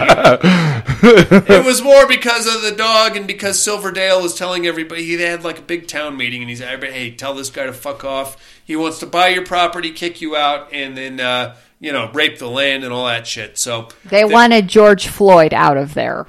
It 1.03 1.65
was 1.65 1.82
more 1.82 2.07
because 2.07 2.47
of 2.47 2.62
the 2.62 2.73
dog 2.77 3.16
and 3.16 3.27
because 3.27 3.61
Silverdale 3.61 4.23
was 4.23 4.35
telling 4.35 4.66
everybody 4.66 5.05
he 5.05 5.20
had 5.20 5.45
like 5.45 5.59
a 5.59 5.62
big 5.62 5.87
town 5.89 6.16
meeting 6.16 6.41
and 6.43 6.49
he's 6.51 6.61
like, 6.62 6.82
"Hey, 6.85 7.11
tell 7.11 7.35
this 7.35 7.51
guy 7.51 7.66
to 7.66 7.73
fuck 7.73 8.05
off. 8.05 8.37
He 8.65 8.77
wants 8.77 8.99
to 9.01 9.07
buy 9.07 9.28
your 9.28 9.45
property, 9.45 9.91
kick 9.91 10.20
you 10.20 10.37
out, 10.37 10.73
and 10.73 10.97
then 10.97 11.20
uh, 11.20 11.57
you 11.81 11.93
know 11.93 12.11
rape 12.12 12.39
the 12.39 12.49
land 12.49 12.85
and 12.85 12.93
all 12.93 13.07
that 13.07 13.27
shit." 13.27 13.59
So 13.59 13.89
They 14.05 14.24
wanted 14.24 14.69
George 14.69 15.09
Floyd 15.09 15.53
out 15.55 15.77
of 15.77 15.95
there. 15.95 16.27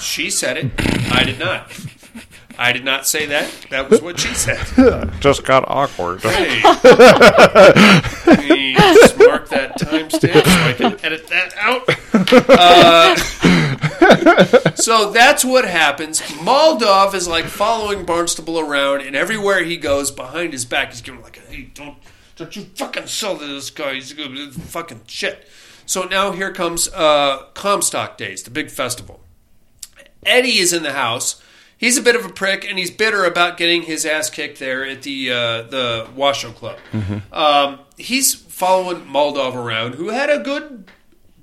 She 0.00 0.30
said 0.30 0.56
it. 0.56 0.70
I 1.12 1.24
did 1.24 1.38
not. 1.38 1.70
I 2.58 2.72
did 2.72 2.84
not 2.84 3.06
say 3.06 3.26
that. 3.26 3.50
That 3.70 3.90
was 3.90 4.00
what 4.00 4.18
she 4.18 4.32
said. 4.32 5.12
Just 5.20 5.44
got 5.44 5.64
awkward. 5.68 6.22
Hey. 6.22 6.62
Let 6.64 8.48
me 8.48 8.74
just 8.74 9.18
mark 9.18 9.48
that 9.50 9.78
timestamp 9.78 10.44
so 10.44 10.62
I 10.62 10.72
can 10.72 11.04
edit 11.04 11.26
that 11.28 11.54
out. 11.58 11.86
Uh, 12.48 13.14
so 14.74 15.10
that's 15.10 15.44
what 15.44 15.66
happens. 15.66 16.20
Moldov 16.20 17.12
is 17.14 17.28
like 17.28 17.44
following 17.44 18.06
Barnstable 18.06 18.58
around, 18.58 19.02
and 19.02 19.14
everywhere 19.14 19.62
he 19.62 19.76
goes, 19.76 20.10
behind 20.10 20.52
his 20.52 20.64
back, 20.64 20.90
he's 20.90 21.02
giving 21.02 21.20
like, 21.22 21.38
"Hey, 21.48 21.70
don't, 21.74 21.98
don't 22.36 22.56
you 22.56 22.62
fucking 22.62 23.06
sell 23.06 23.36
to 23.36 23.46
this 23.46 23.70
guy? 23.70 23.94
He's 23.94 24.12
fucking 24.12 25.02
shit." 25.06 25.46
So 25.84 26.04
now 26.04 26.32
here 26.32 26.52
comes 26.52 26.88
uh, 26.88 27.44
Comstock 27.54 28.16
Days, 28.16 28.42
the 28.42 28.50
big 28.50 28.70
festival. 28.70 29.20
Eddie 30.26 30.58
is 30.58 30.72
in 30.72 30.82
the 30.82 30.92
house. 30.92 31.40
He's 31.78 31.98
a 31.98 32.02
bit 32.02 32.16
of 32.16 32.24
a 32.24 32.30
prick, 32.30 32.64
and 32.68 32.78
he's 32.78 32.90
bitter 32.90 33.24
about 33.24 33.56
getting 33.58 33.82
his 33.82 34.06
ass 34.06 34.30
kicked 34.30 34.58
there 34.58 34.84
at 34.86 35.02
the 35.02 35.30
uh, 35.30 35.62
the 35.62 36.08
Washoe 36.14 36.52
Club. 36.52 36.78
Um, 37.32 37.80
he's 37.98 38.34
following 38.34 39.02
Moldov 39.04 39.54
around, 39.54 39.96
who 39.96 40.08
had 40.08 40.30
a 40.30 40.38
good 40.38 40.90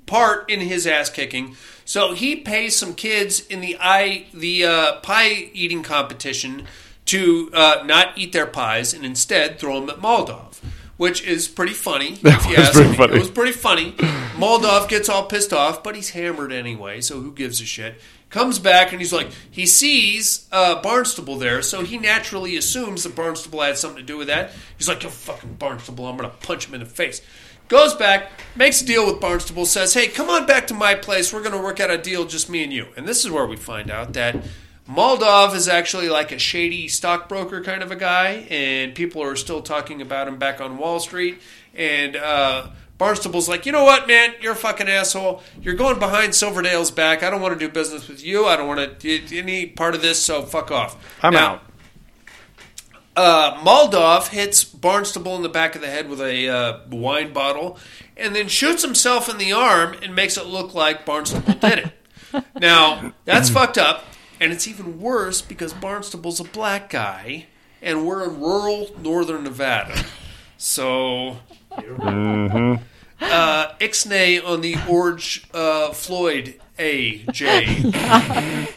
part 0.07 0.49
in 0.49 0.59
his 0.61 0.87
ass 0.87 1.09
kicking. 1.09 1.55
So 1.85 2.13
he 2.13 2.35
pays 2.35 2.75
some 2.75 2.95
kids 2.95 3.45
in 3.45 3.61
the 3.61 3.77
eye 3.79 4.25
the 4.33 4.65
uh, 4.65 4.99
pie 5.01 5.49
eating 5.53 5.83
competition 5.83 6.65
to 7.05 7.51
uh, 7.53 7.83
not 7.85 8.17
eat 8.17 8.31
their 8.31 8.47
pies 8.47 8.93
and 8.93 9.05
instead 9.05 9.59
throw 9.59 9.79
them 9.81 9.89
at 9.89 9.97
Moldov, 9.97 10.59
which 10.97 11.21
is 11.23 11.47
pretty 11.47 11.73
funny. 11.73 12.13
if 12.23 12.45
you 12.45 12.51
was 12.51 12.59
ask 12.59 12.73
pretty 12.73 12.89
me. 12.91 12.95
funny. 12.97 13.13
It 13.15 13.19
was 13.19 13.29
pretty 13.29 13.51
funny. 13.51 13.91
Moldov 14.37 14.87
gets 14.89 15.09
all 15.09 15.25
pissed 15.25 15.53
off, 15.53 15.83
but 15.83 15.95
he's 15.95 16.11
hammered 16.11 16.51
anyway, 16.51 17.01
so 17.01 17.19
who 17.19 17.31
gives 17.31 17.61
a 17.61 17.65
shit? 17.65 18.01
Comes 18.33 18.57
back 18.57 18.91
and 18.91 18.99
he's 18.99 19.13
like, 19.13 19.29
he 19.51 19.67
sees 19.67 20.47
uh, 20.51 20.81
Barnstable 20.81 21.37
there, 21.37 21.61
so 21.61 21.83
he 21.83 21.99
naturally 21.99 22.57
assumes 22.57 23.03
that 23.03 23.15
Barnstable 23.15 23.61
had 23.61 23.77
something 23.77 23.99
to 23.99 24.03
do 24.03 24.17
with 24.17 24.25
that. 24.25 24.49
He's 24.75 24.89
like, 24.89 25.03
you 25.03 25.09
fucking 25.09 25.53
Barnstable, 25.53 26.07
I'm 26.07 26.17
gonna 26.17 26.29
punch 26.41 26.67
him 26.67 26.73
in 26.73 26.79
the 26.79 26.87
face. 26.87 27.21
Goes 27.67 27.93
back, 27.93 28.31
makes 28.55 28.81
a 28.81 28.87
deal 28.87 29.05
with 29.05 29.21
Barnstable, 29.21 29.67
says, 29.67 29.93
hey, 29.93 30.07
come 30.07 30.31
on 30.31 30.47
back 30.47 30.65
to 30.67 30.73
my 30.73 30.95
place, 30.95 31.31
we're 31.31 31.43
gonna 31.43 31.61
work 31.61 31.79
out 31.79 31.91
a 31.91 31.97
deal, 31.99 32.25
just 32.25 32.49
me 32.49 32.63
and 32.63 32.73
you. 32.73 32.87
And 32.97 33.07
this 33.07 33.23
is 33.23 33.29
where 33.29 33.45
we 33.45 33.55
find 33.55 33.91
out 33.91 34.13
that 34.13 34.35
Moldov 34.89 35.53
is 35.53 35.67
actually 35.67 36.09
like 36.09 36.31
a 36.31 36.39
shady 36.39 36.87
stockbroker 36.87 37.61
kind 37.61 37.83
of 37.83 37.91
a 37.91 37.95
guy, 37.95 38.47
and 38.49 38.95
people 38.95 39.21
are 39.21 39.35
still 39.35 39.61
talking 39.61 40.01
about 40.01 40.27
him 40.27 40.39
back 40.39 40.59
on 40.59 40.79
Wall 40.79 40.99
Street. 40.99 41.39
And 41.75 42.15
uh, 42.15 42.69
Barnstable's 43.03 43.49
like, 43.49 43.65
you 43.65 43.73
know 43.73 43.83
what, 43.83 44.07
man, 44.07 44.33
you're 44.39 44.53
a 44.53 44.55
fucking 44.55 44.87
asshole. 44.87 45.43
You're 45.61 45.73
going 45.73 45.99
behind 45.99 46.33
Silverdale's 46.33 46.89
back. 46.89 47.21
I 47.21 47.29
don't 47.29 47.41
want 47.41 47.53
to 47.53 47.67
do 47.67 47.69
business 47.69 48.07
with 48.07 48.23
you. 48.23 48.45
I 48.45 48.55
don't 48.55 48.67
want 48.69 48.79
to 49.01 49.19
do 49.19 49.37
any 49.37 49.65
part 49.65 49.93
of 49.93 50.01
this. 50.01 50.23
So 50.23 50.43
fuck 50.43 50.71
off. 50.71 50.95
I'm 51.21 51.33
Now, 51.33 51.59
out. 53.17 53.93
uh, 53.93 54.21
hits 54.29 54.63
Barnstable 54.63 55.35
in 55.35 55.41
the 55.41 55.49
back 55.49 55.75
of 55.75 55.81
the 55.81 55.87
head 55.87 56.07
with 56.07 56.21
a 56.21 56.47
uh, 56.47 56.79
wine 56.89 57.33
bottle, 57.33 57.77
and 58.15 58.33
then 58.33 58.47
shoots 58.47 58.83
himself 58.85 59.27
in 59.27 59.37
the 59.37 59.51
arm 59.51 59.97
and 60.01 60.15
makes 60.15 60.37
it 60.37 60.45
look 60.45 60.73
like 60.73 61.05
Barnstable 61.05 61.55
did 61.55 61.79
it. 61.79 61.91
Now 62.59 63.13
that's 63.25 63.49
fucked 63.51 63.77
up, 63.77 64.05
and 64.39 64.51
it's 64.51 64.67
even 64.67 64.99
worse 64.99 65.41
because 65.41 65.71
Barnstable's 65.73 66.39
a 66.39 66.43
black 66.43 66.89
guy, 66.89 67.45
and 67.81 68.07
we're 68.07 68.23
in 68.23 68.39
rural 68.39 68.89
northern 68.97 69.43
Nevada. 69.43 70.03
So, 70.57 71.37
uh, 73.21 73.73
Ixnay 73.79 74.45
on 74.45 74.61
the 74.61 74.77
Orge 74.87 75.47
uh, 75.53 75.91
Floyd 75.91 76.59
A 76.79 77.19
J. 77.31 77.91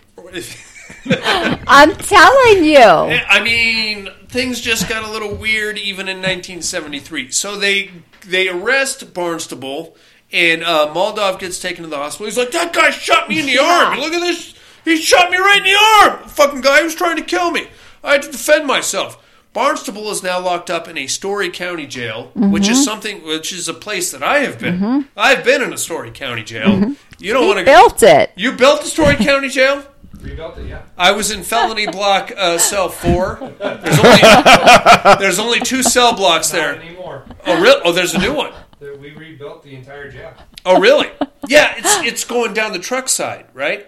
I'm 1.68 1.94
telling 1.96 2.64
you. 2.64 2.78
I 2.78 3.42
mean, 3.42 4.08
things 4.28 4.60
just 4.60 4.88
got 4.88 5.04
a 5.04 5.10
little 5.10 5.34
weird 5.34 5.78
even 5.78 6.08
in 6.08 6.18
1973. 6.18 7.30
So 7.30 7.56
they 7.56 7.90
they 8.24 8.48
arrest 8.48 9.14
Barnstable, 9.14 9.96
and 10.32 10.62
uh, 10.62 10.92
Moldov 10.94 11.38
gets 11.38 11.58
taken 11.60 11.84
to 11.84 11.90
the 11.90 11.96
hospital. 11.96 12.26
He's 12.26 12.38
like, 12.38 12.52
"That 12.52 12.72
guy 12.72 12.90
shot 12.90 13.28
me 13.28 13.40
in 13.40 13.46
the 13.46 13.58
arm. 13.58 13.98
Look 13.98 14.12
at 14.12 14.20
this. 14.20 14.54
He 14.84 14.96
shot 14.96 15.30
me 15.30 15.38
right 15.38 15.58
in 15.58 15.64
the 15.64 16.18
arm. 16.18 16.28
Fucking 16.28 16.60
guy 16.60 16.82
was 16.82 16.94
trying 16.94 17.16
to 17.16 17.22
kill 17.22 17.50
me. 17.50 17.68
I 18.02 18.12
had 18.12 18.22
to 18.22 18.30
defend 18.30 18.66
myself." 18.66 19.22
Barnstable 19.60 20.10
is 20.10 20.22
now 20.22 20.38
locked 20.38 20.68
up 20.68 20.86
in 20.86 20.98
a 20.98 21.06
Storey 21.06 21.48
County 21.48 21.86
jail, 21.86 22.30
which 22.34 22.68
is 22.68 22.84
something, 22.84 23.24
which 23.24 23.54
is 23.54 23.68
a 23.68 23.72
place 23.74 24.10
that 24.12 24.22
I 24.22 24.40
have 24.40 24.58
been. 24.58 25.08
I've 25.16 25.44
been 25.44 25.62
in 25.62 25.72
a 25.72 25.78
Storey 25.78 26.10
County 26.10 26.44
jail. 26.44 26.94
You 27.18 27.32
don't 27.32 27.46
want 27.46 27.60
to 27.60 27.64
built 27.64 28.02
it. 28.02 28.32
You 28.36 28.52
built 28.52 28.82
the 28.82 28.88
Storey 28.88 29.16
County 29.16 29.48
jail. 29.48 29.82
Rebuilt 30.20 30.58
it, 30.58 30.66
yeah. 30.66 30.82
I 30.98 31.12
was 31.12 31.30
in 31.30 31.42
felony 31.42 31.86
block 31.90 32.32
uh, 32.36 32.58
cell 32.58 32.90
four. 32.90 33.36
There's 33.58 33.98
only, 33.98 34.20
there's 35.20 35.38
only 35.38 35.60
two 35.60 35.82
cell 35.82 36.14
blocks 36.14 36.52
Not 36.52 36.58
there. 36.58 36.76
anymore. 36.78 37.24
Oh, 37.46 37.58
really? 37.58 37.80
Oh, 37.82 37.92
there's 37.92 38.14
a 38.14 38.18
new 38.18 38.34
one. 38.34 38.52
The- 38.78 38.94
We 39.00 39.12
rebuilt 39.12 39.62
the 39.62 39.74
entire 39.74 40.10
jail. 40.10 40.34
Oh, 40.66 40.78
really? 40.78 41.08
Yeah, 41.48 41.72
it's 41.78 41.96
it's 42.02 42.24
going 42.24 42.52
down 42.52 42.72
the 42.74 42.78
truck 42.78 43.08
side, 43.08 43.46
right? 43.54 43.86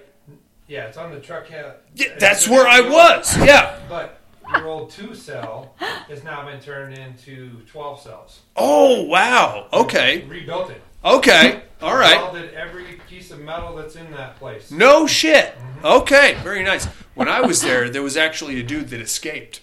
Yeah, 0.67 0.87
it's 0.87 0.97
on 0.97 1.11
the 1.13 1.21
truck 1.21 1.47
head. 1.49 1.75
Yeah, 1.95 2.17
that's 2.19 2.49
where 2.49 2.67
I 2.67 2.81
was. 2.81 3.37
Yeah. 3.37 3.79
But 3.87 4.18
your 4.57 4.69
old 4.69 4.91
two 4.91 5.15
cell 5.15 5.75
has 5.79 6.23
now 6.25 6.45
been 6.45 6.61
turned 6.61 6.97
into 6.97 7.61
12 7.71 8.01
cells. 8.01 8.41
Oh, 8.57 9.03
wow. 9.05 9.67
Okay. 9.73 10.25
Rebuilt 10.27 10.71
it. 10.71 10.83
Okay. 11.05 11.63
All 11.81 11.97
right. 11.97 12.17
Welded 12.21 12.55
every 12.55 13.01
piece 13.09 13.31
of 13.31 13.41
metal 13.41 13.77
that's 13.77 13.95
in 13.97 14.11
that 14.13 14.37
place. 14.37 14.71
No 14.71 15.07
shit. 15.07 15.55
Okay, 15.85 16.35
very 16.43 16.65
nice. 16.65 16.87
When 17.15 17.29
I 17.29 17.41
was 17.41 17.61
there, 17.63 17.89
there 17.89 18.03
was 18.03 18.17
actually 18.17 18.59
a 18.59 18.65
dude 18.65 18.89
that 18.89 19.01
escaped, 19.01 19.61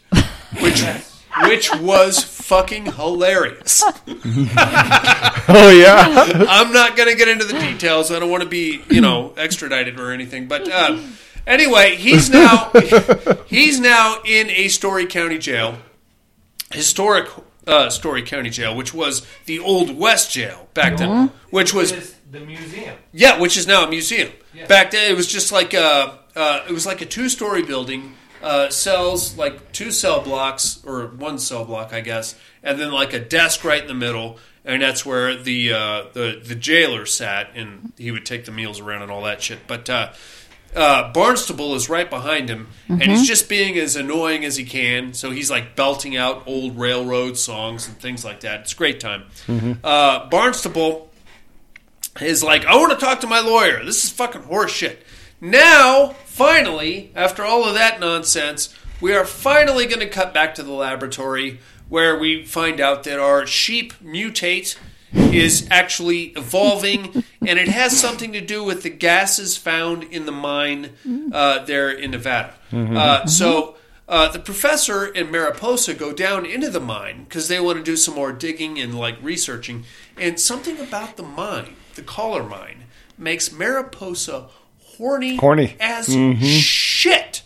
which 0.61 0.81
which 1.43 1.73
was 1.75 2.23
fucking 2.23 2.85
hilarious. 2.93 3.83
Oh 5.47 5.69
yeah. 5.69 6.45
I'm 6.49 6.73
not 6.73 6.97
going 6.97 7.07
to 7.07 7.15
get 7.15 7.27
into 7.27 7.45
the 7.45 7.53
details. 7.59 8.11
I 8.11 8.17
don't 8.17 8.31
want 8.31 8.41
to 8.41 8.49
be, 8.49 8.81
you 8.89 8.99
know, 8.99 9.31
extradited 9.37 9.99
or 9.99 10.11
anything. 10.11 10.47
But 10.47 10.67
uh, 10.67 10.99
anyway, 11.47 11.95
he's 11.95 12.29
now 12.41 12.71
he's 13.47 13.79
now 13.79 14.17
in 14.25 14.49
a 14.49 14.67
Storey 14.67 15.05
County 15.05 15.37
jail, 15.37 15.77
historic 16.71 17.27
uh, 17.67 17.89
Storey 17.89 18.21
County 18.21 18.49
jail, 18.49 18.75
which 18.75 18.93
was 18.93 19.25
the 19.45 19.59
old 19.59 19.97
West 19.97 20.31
jail 20.31 20.67
back 20.73 20.97
then, 20.97 21.31
which 21.49 21.73
was 21.73 21.91
It 21.91 21.97
is 21.99 22.15
the 22.31 22.39
museum. 22.41 22.95
yeah, 23.11 23.39
which 23.39 23.57
is 23.57 23.67
now 23.67 23.85
a 23.85 23.89
museum. 23.89 24.31
Yeah. 24.53 24.67
Back 24.67 24.91
then, 24.91 25.11
it 25.11 25.15
was 25.15 25.27
just 25.27 25.51
like 25.51 25.73
a, 25.73 26.19
uh, 26.35 26.65
it 26.67 26.71
was 26.71 26.85
like 26.85 27.01
a 27.01 27.05
two-story 27.05 27.63
building, 27.63 28.15
uh, 28.43 28.69
cells 28.69 29.37
like 29.37 29.71
two 29.71 29.91
cell 29.91 30.21
blocks 30.21 30.79
or 30.85 31.07
one 31.07 31.39
cell 31.39 31.65
block, 31.65 31.93
I 31.93 32.01
guess, 32.01 32.35
and 32.63 32.79
then 32.79 32.91
like 32.91 33.13
a 33.13 33.19
desk 33.19 33.63
right 33.63 33.81
in 33.81 33.87
the 33.87 33.93
middle, 33.93 34.37
and 34.63 34.81
that's 34.81 35.05
where 35.05 35.35
the 35.35 35.73
uh, 35.73 36.03
the 36.13 36.41
the 36.43 36.55
jailer 36.55 37.05
sat, 37.05 37.51
and 37.55 37.93
he 37.97 38.11
would 38.11 38.25
take 38.25 38.45
the 38.45 38.51
meals 38.51 38.79
around 38.79 39.01
and 39.03 39.11
all 39.11 39.23
that 39.23 39.41
shit. 39.41 39.59
But 39.67 39.89
uh, 39.89 40.11
uh, 40.75 41.11
Barnstable 41.13 41.75
is 41.75 41.89
right 41.89 42.09
behind 42.09 42.49
him, 42.49 42.67
and 42.89 43.01
he's 43.01 43.27
just 43.27 43.47
being 43.49 43.77
as 43.77 43.95
annoying 43.95 44.43
as 44.45 44.57
he 44.57 44.65
can. 44.65 45.13
So 45.13 45.31
he's 45.31 45.49
like 45.49 45.75
belting 45.75 46.15
out 46.17 46.43
old 46.47 46.77
railroad 46.77 47.37
songs 47.37 47.87
and 47.87 47.97
things 47.97 48.23
like 48.25 48.41
that. 48.41 48.61
It's 48.61 48.73
a 48.73 48.75
great 48.75 48.99
time. 48.99 49.25
Uh, 49.83 50.29
Barnstable 50.29 51.09
is 52.21 52.43
like, 52.43 52.65
I 52.65 52.75
want 52.75 52.97
to 52.97 53.05
talk 53.05 53.21
to 53.21 53.27
my 53.27 53.39
lawyer. 53.39 53.83
This 53.83 54.03
is 54.03 54.09
fucking 54.11 54.43
horseshit. 54.43 54.97
Now, 55.41 56.09
finally, 56.25 57.11
after 57.15 57.43
all 57.43 57.65
of 57.65 57.73
that 57.75 57.99
nonsense, 57.99 58.73
we 59.01 59.13
are 59.13 59.25
finally 59.25 59.85
going 59.85 59.99
to 59.99 60.07
cut 60.09 60.33
back 60.33 60.55
to 60.55 60.63
the 60.63 60.71
laboratory 60.71 61.59
where 61.89 62.17
we 62.17 62.45
find 62.45 62.79
out 62.79 63.03
that 63.03 63.19
our 63.19 63.45
sheep 63.45 63.93
mutate 64.03 64.77
is 65.15 65.67
actually 65.71 66.25
evolving, 66.37 67.23
and 67.45 67.59
it 67.59 67.67
has 67.67 67.97
something 67.99 68.33
to 68.33 68.41
do 68.41 68.63
with 68.63 68.83
the 68.83 68.89
gases 68.89 69.57
found 69.57 70.03
in 70.03 70.25
the 70.25 70.31
mine 70.31 70.91
uh, 71.31 71.63
there 71.65 71.89
in 71.89 72.11
Nevada. 72.11 72.53
Uh, 72.71 73.25
so. 73.25 73.75
Uh, 74.07 74.31
the 74.31 74.37
professor 74.37 75.05
and 75.05 75.31
Mariposa 75.31 75.91
go 75.95 76.13
down 76.13 76.45
into 76.45 76.69
the 76.69 76.79
mine 76.79 77.23
because 77.23 77.47
they 77.47 77.59
want 77.59 77.79
to 77.79 77.83
do 77.83 77.97
some 77.97 78.13
more 78.13 78.31
digging 78.31 78.77
and 78.79 78.93
like 78.93 79.17
researching. 79.19 79.83
And 80.15 80.39
something 80.39 80.79
about 80.79 81.17
the 81.17 81.23
mine, 81.23 81.75
the 81.95 82.03
Chollar 82.03 82.47
mine, 82.47 82.83
makes 83.17 83.51
Mariposa 83.51 84.49
horny, 84.97 85.37
Horny. 85.37 85.75
as 85.79 86.07
shit. 86.45 87.41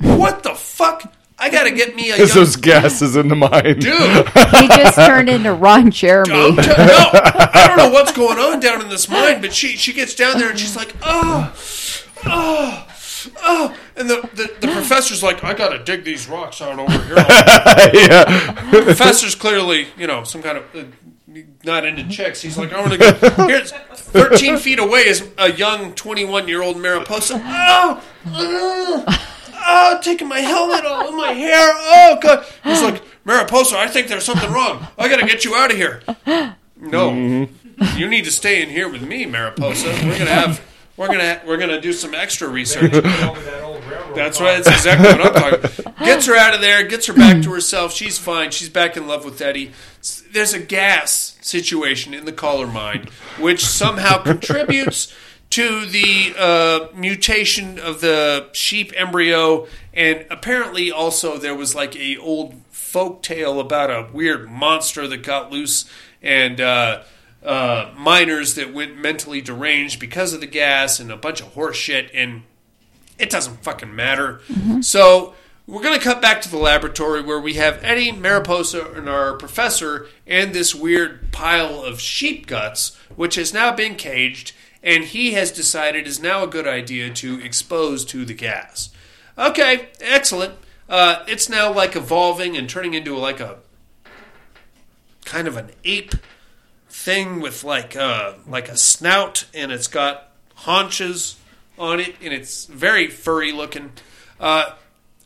What 0.00 0.42
the 0.42 0.56
fuck? 0.56 1.14
I 1.40 1.48
gotta 1.48 1.70
get 1.70 1.96
me 1.96 2.10
a 2.10 2.16
There's 2.16 2.34
young 2.34 2.44
those 2.44 2.56
gases 2.56 3.16
in 3.16 3.28
the 3.28 3.34
mind. 3.34 3.80
dude. 3.80 4.28
He 4.28 4.68
just 4.68 4.94
turned 4.96 5.30
into 5.30 5.54
Ron 5.54 5.90
Jeremy. 5.90 6.32
I'm 6.34 6.54
no, 6.56 6.62
I 6.66 7.64
don't 7.66 7.78
know 7.78 7.90
what's 7.90 8.12
going 8.12 8.38
on 8.38 8.60
down 8.60 8.82
in 8.82 8.88
this 8.90 9.08
mine, 9.08 9.40
but 9.40 9.54
she 9.54 9.68
she 9.76 9.94
gets 9.94 10.14
down 10.14 10.38
there 10.38 10.50
and 10.50 10.58
she's 10.58 10.76
like, 10.76 10.94
oh, 11.02 11.52
oh, 12.26 12.86
oh, 13.42 13.76
and 13.96 14.10
the, 14.10 14.20
the, 14.34 14.66
the 14.66 14.72
professor's 14.72 15.22
like, 15.22 15.42
I 15.42 15.54
gotta 15.54 15.82
dig 15.82 16.04
these 16.04 16.28
rocks 16.28 16.60
out 16.60 16.78
over 16.78 16.92
here. 16.92 17.14
yeah. 17.16 18.70
The 18.70 18.82
professor's 18.84 19.34
clearly, 19.34 19.88
you 19.96 20.06
know, 20.06 20.24
some 20.24 20.42
kind 20.42 20.58
of 20.58 20.64
uh, 20.74 20.84
not 21.64 21.86
into 21.86 22.08
chicks. 22.08 22.42
He's 22.42 22.58
like, 22.58 22.72
I 22.72 22.80
want 22.80 22.92
to 22.92 22.98
go. 22.98 23.46
Here's 23.46 23.72
13 23.72 24.58
feet 24.58 24.78
away 24.78 25.00
is 25.06 25.28
a 25.38 25.52
young 25.52 25.94
21 25.94 26.48
year 26.48 26.62
old 26.62 26.76
Mariposa. 26.78 27.40
Oh, 27.42 28.02
oh, 28.26 29.26
oh, 29.60 29.98
taking 30.02 30.28
my 30.28 30.40
helmet 30.40 30.84
off, 30.84 31.12
my 31.14 31.32
hair. 31.32 31.70
Oh, 31.74 32.18
God. 32.20 32.44
He's 32.64 32.82
like, 32.82 33.02
Mariposa, 33.24 33.76
I 33.78 33.86
think 33.86 34.08
there's 34.08 34.24
something 34.24 34.50
wrong. 34.50 34.86
I 34.98 35.08
got 35.08 35.20
to 35.20 35.26
get 35.26 35.44
you 35.44 35.54
out 35.54 35.70
of 35.70 35.76
here. 35.76 36.02
No, 36.80 37.10
mm-hmm. 37.10 37.98
you 37.98 38.08
need 38.08 38.24
to 38.24 38.30
stay 38.30 38.62
in 38.62 38.70
here 38.70 38.88
with 38.88 39.02
me, 39.02 39.26
Mariposa. 39.26 39.88
We're 39.88 40.18
gonna 40.18 40.30
have. 40.30 40.60
We're 40.96 41.08
gonna 41.08 41.40
we're 41.46 41.56
gonna 41.56 41.80
do 41.80 41.92
some 41.92 42.14
extra 42.14 42.48
research. 42.48 42.92
That 42.92 43.62
old 43.62 43.82
That's 44.14 44.38
car. 44.38 44.46
right. 44.46 44.64
That's 44.64 44.76
exactly 44.76 45.08
what 45.08 45.34
I'm 45.34 45.60
talking. 45.60 45.84
about. 45.84 45.98
Gets 45.98 46.26
her 46.26 46.36
out 46.36 46.54
of 46.54 46.60
there. 46.60 46.82
Gets 46.84 47.06
her 47.06 47.14
back 47.14 47.42
to 47.42 47.52
herself. 47.52 47.92
She's 47.92 48.18
fine. 48.18 48.50
She's 48.50 48.68
back 48.68 48.96
in 48.96 49.06
love 49.06 49.24
with 49.24 49.40
Eddie. 49.40 49.72
There's 50.30 50.52
a 50.52 50.58
gas 50.58 51.38
situation 51.40 52.12
in 52.12 52.24
the 52.24 52.32
Chollar 52.32 52.70
mine, 52.70 53.08
which 53.38 53.64
somehow 53.64 54.22
contributes 54.22 55.14
to 55.50 55.84
the 55.86 56.34
uh, 56.38 56.88
mutation 56.96 57.78
of 57.78 58.00
the 58.00 58.48
sheep 58.52 58.92
embryo, 58.96 59.66
and 59.92 60.24
apparently 60.30 60.90
also 60.90 61.36
there 61.38 61.54
was 61.54 61.74
like 61.74 61.96
a 61.96 62.16
old 62.16 62.54
folk 62.70 63.22
tale 63.22 63.60
about 63.60 63.90
a 63.90 64.08
weird 64.12 64.50
monster 64.50 65.06
that 65.08 65.22
got 65.22 65.50
loose 65.50 65.88
and. 66.22 66.60
Uh, 66.60 67.02
uh, 67.42 67.90
miners 67.96 68.52
that 68.56 68.70
went 68.74 68.98
mentally 68.98 69.40
deranged 69.40 69.98
because 69.98 70.34
of 70.34 70.40
the 70.40 70.46
gas 70.46 71.00
and 71.00 71.10
a 71.10 71.16
bunch 71.16 71.40
of 71.40 71.46
horse 71.54 71.74
shit 71.74 72.10
and 72.12 72.42
it 73.18 73.30
doesn't 73.30 73.62
fucking 73.62 73.94
matter. 73.94 74.42
So 74.82 75.34
we're 75.66 75.82
going 75.82 75.98
to 75.98 76.04
cut 76.04 76.20
back 76.20 76.42
to 76.42 76.50
the 76.50 76.58
laboratory 76.58 77.22
where 77.22 77.40
we 77.40 77.54
have 77.54 77.82
Eddie, 77.84 78.12
Mariposa, 78.12 78.92
and 78.92 79.08
our 79.08 79.34
professor, 79.36 80.08
and 80.26 80.52
this 80.52 80.74
weird 80.74 81.30
pile 81.32 81.82
of 81.82 82.00
sheep 82.00 82.46
guts, 82.46 82.96
which 83.14 83.36
has 83.36 83.54
now 83.54 83.74
been 83.74 83.94
caged, 83.94 84.52
and 84.82 85.04
he 85.04 85.32
has 85.32 85.50
decided 85.50 86.06
is 86.06 86.20
now 86.20 86.42
a 86.42 86.46
good 86.46 86.66
idea 86.66 87.10
to 87.10 87.40
expose 87.42 88.04
to 88.06 88.24
the 88.24 88.34
gas. 88.34 88.90
Okay, 89.36 89.88
excellent. 90.00 90.54
Uh, 90.88 91.24
it's 91.28 91.48
now 91.48 91.72
like 91.72 91.94
evolving 91.94 92.56
and 92.56 92.68
turning 92.68 92.94
into 92.94 93.16
like 93.16 93.40
a 93.40 93.58
kind 95.24 95.46
of 95.46 95.56
an 95.56 95.70
ape 95.84 96.14
thing 96.88 97.40
with 97.40 97.62
like 97.62 97.94
a, 97.94 98.36
like 98.46 98.68
a 98.68 98.76
snout, 98.76 99.46
and 99.54 99.70
it's 99.70 99.86
got 99.86 100.32
haunches 100.54 101.36
on 101.78 102.00
it, 102.00 102.14
and 102.22 102.32
it's 102.34 102.66
very 102.66 103.06
furry 103.08 103.52
looking. 103.52 103.92
Uh, 104.38 104.72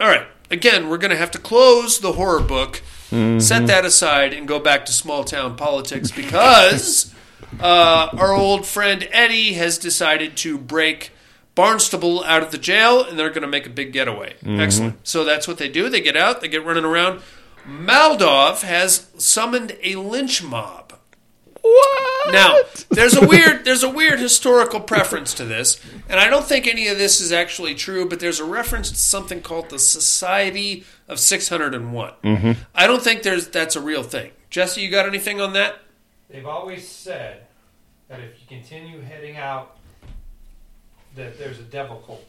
all 0.00 0.08
right, 0.08 0.26
again, 0.50 0.88
we're 0.88 0.98
going 0.98 1.10
to 1.10 1.16
have 1.16 1.30
to 1.30 1.38
close 1.38 2.00
the 2.00 2.12
horror 2.12 2.40
book, 2.40 2.82
set 3.10 3.66
that 3.68 3.84
aside, 3.84 4.32
and 4.32 4.46
go 4.48 4.58
back 4.58 4.84
to 4.86 4.92
small 4.92 5.24
town 5.24 5.56
politics 5.56 6.10
because 6.10 7.13
uh, 7.60 8.08
our 8.16 8.32
old 8.32 8.66
friend 8.66 9.08
Eddie 9.10 9.54
has 9.54 9.78
decided 9.78 10.36
to 10.38 10.58
break. 10.58 11.10
Barnstable 11.54 12.24
out 12.24 12.42
of 12.42 12.50
the 12.50 12.58
jail, 12.58 13.04
and 13.04 13.16
they're 13.16 13.28
going 13.28 13.42
to 13.42 13.46
make 13.46 13.64
a 13.64 13.70
big 13.70 13.92
getaway. 13.92 14.34
Excellent. 14.44 15.06
So 15.06 15.22
that's 15.22 15.46
what 15.46 15.56
they 15.58 15.68
do. 15.68 15.88
They 15.88 16.00
get 16.00 16.16
out, 16.16 16.40
they 16.40 16.48
get 16.48 16.64
running 16.64 16.84
around. 16.84 17.20
Maldov 17.64 18.62
has 18.62 19.06
summoned 19.18 19.76
a 19.82 19.94
lynch 19.94 20.42
mob. 20.42 20.94
What? 21.62 22.32
Now, 22.32 22.56
there's 22.90 23.16
a 23.16 23.26
weird 23.26 23.64
there's 23.64 23.82
a 23.82 23.88
weird 23.88 24.18
historical 24.18 24.80
preference 24.80 25.32
to 25.34 25.44
this, 25.44 25.80
and 26.08 26.18
I 26.20 26.28
don't 26.28 26.44
think 26.44 26.66
any 26.66 26.88
of 26.88 26.98
this 26.98 27.20
is 27.20 27.32
actually 27.32 27.74
true, 27.74 28.06
but 28.06 28.18
there's 28.20 28.40
a 28.40 28.44
reference 28.44 28.90
to 28.90 28.96
something 28.96 29.40
called 29.40 29.70
the 29.70 29.78
Society 29.78 30.84
of 31.08 31.20
601. 31.20 32.12
I 32.74 32.86
don't 32.86 33.02
think 33.02 33.22
there's 33.22 33.48
that's 33.48 33.76
a 33.76 33.80
real 33.80 34.02
thing. 34.02 34.32
Jesse, 34.50 34.80
you 34.82 34.90
got 34.90 35.06
anything 35.06 35.40
on 35.40 35.52
that? 35.54 35.76
They've 36.34 36.46
always 36.46 36.88
said 36.88 37.46
that 38.08 38.18
if 38.18 38.40
you 38.40 38.46
continue 38.48 39.00
heading 39.00 39.36
out, 39.36 39.76
that 41.14 41.38
there's 41.38 41.60
a 41.60 41.62
devil 41.62 42.02
cult. 42.04 42.28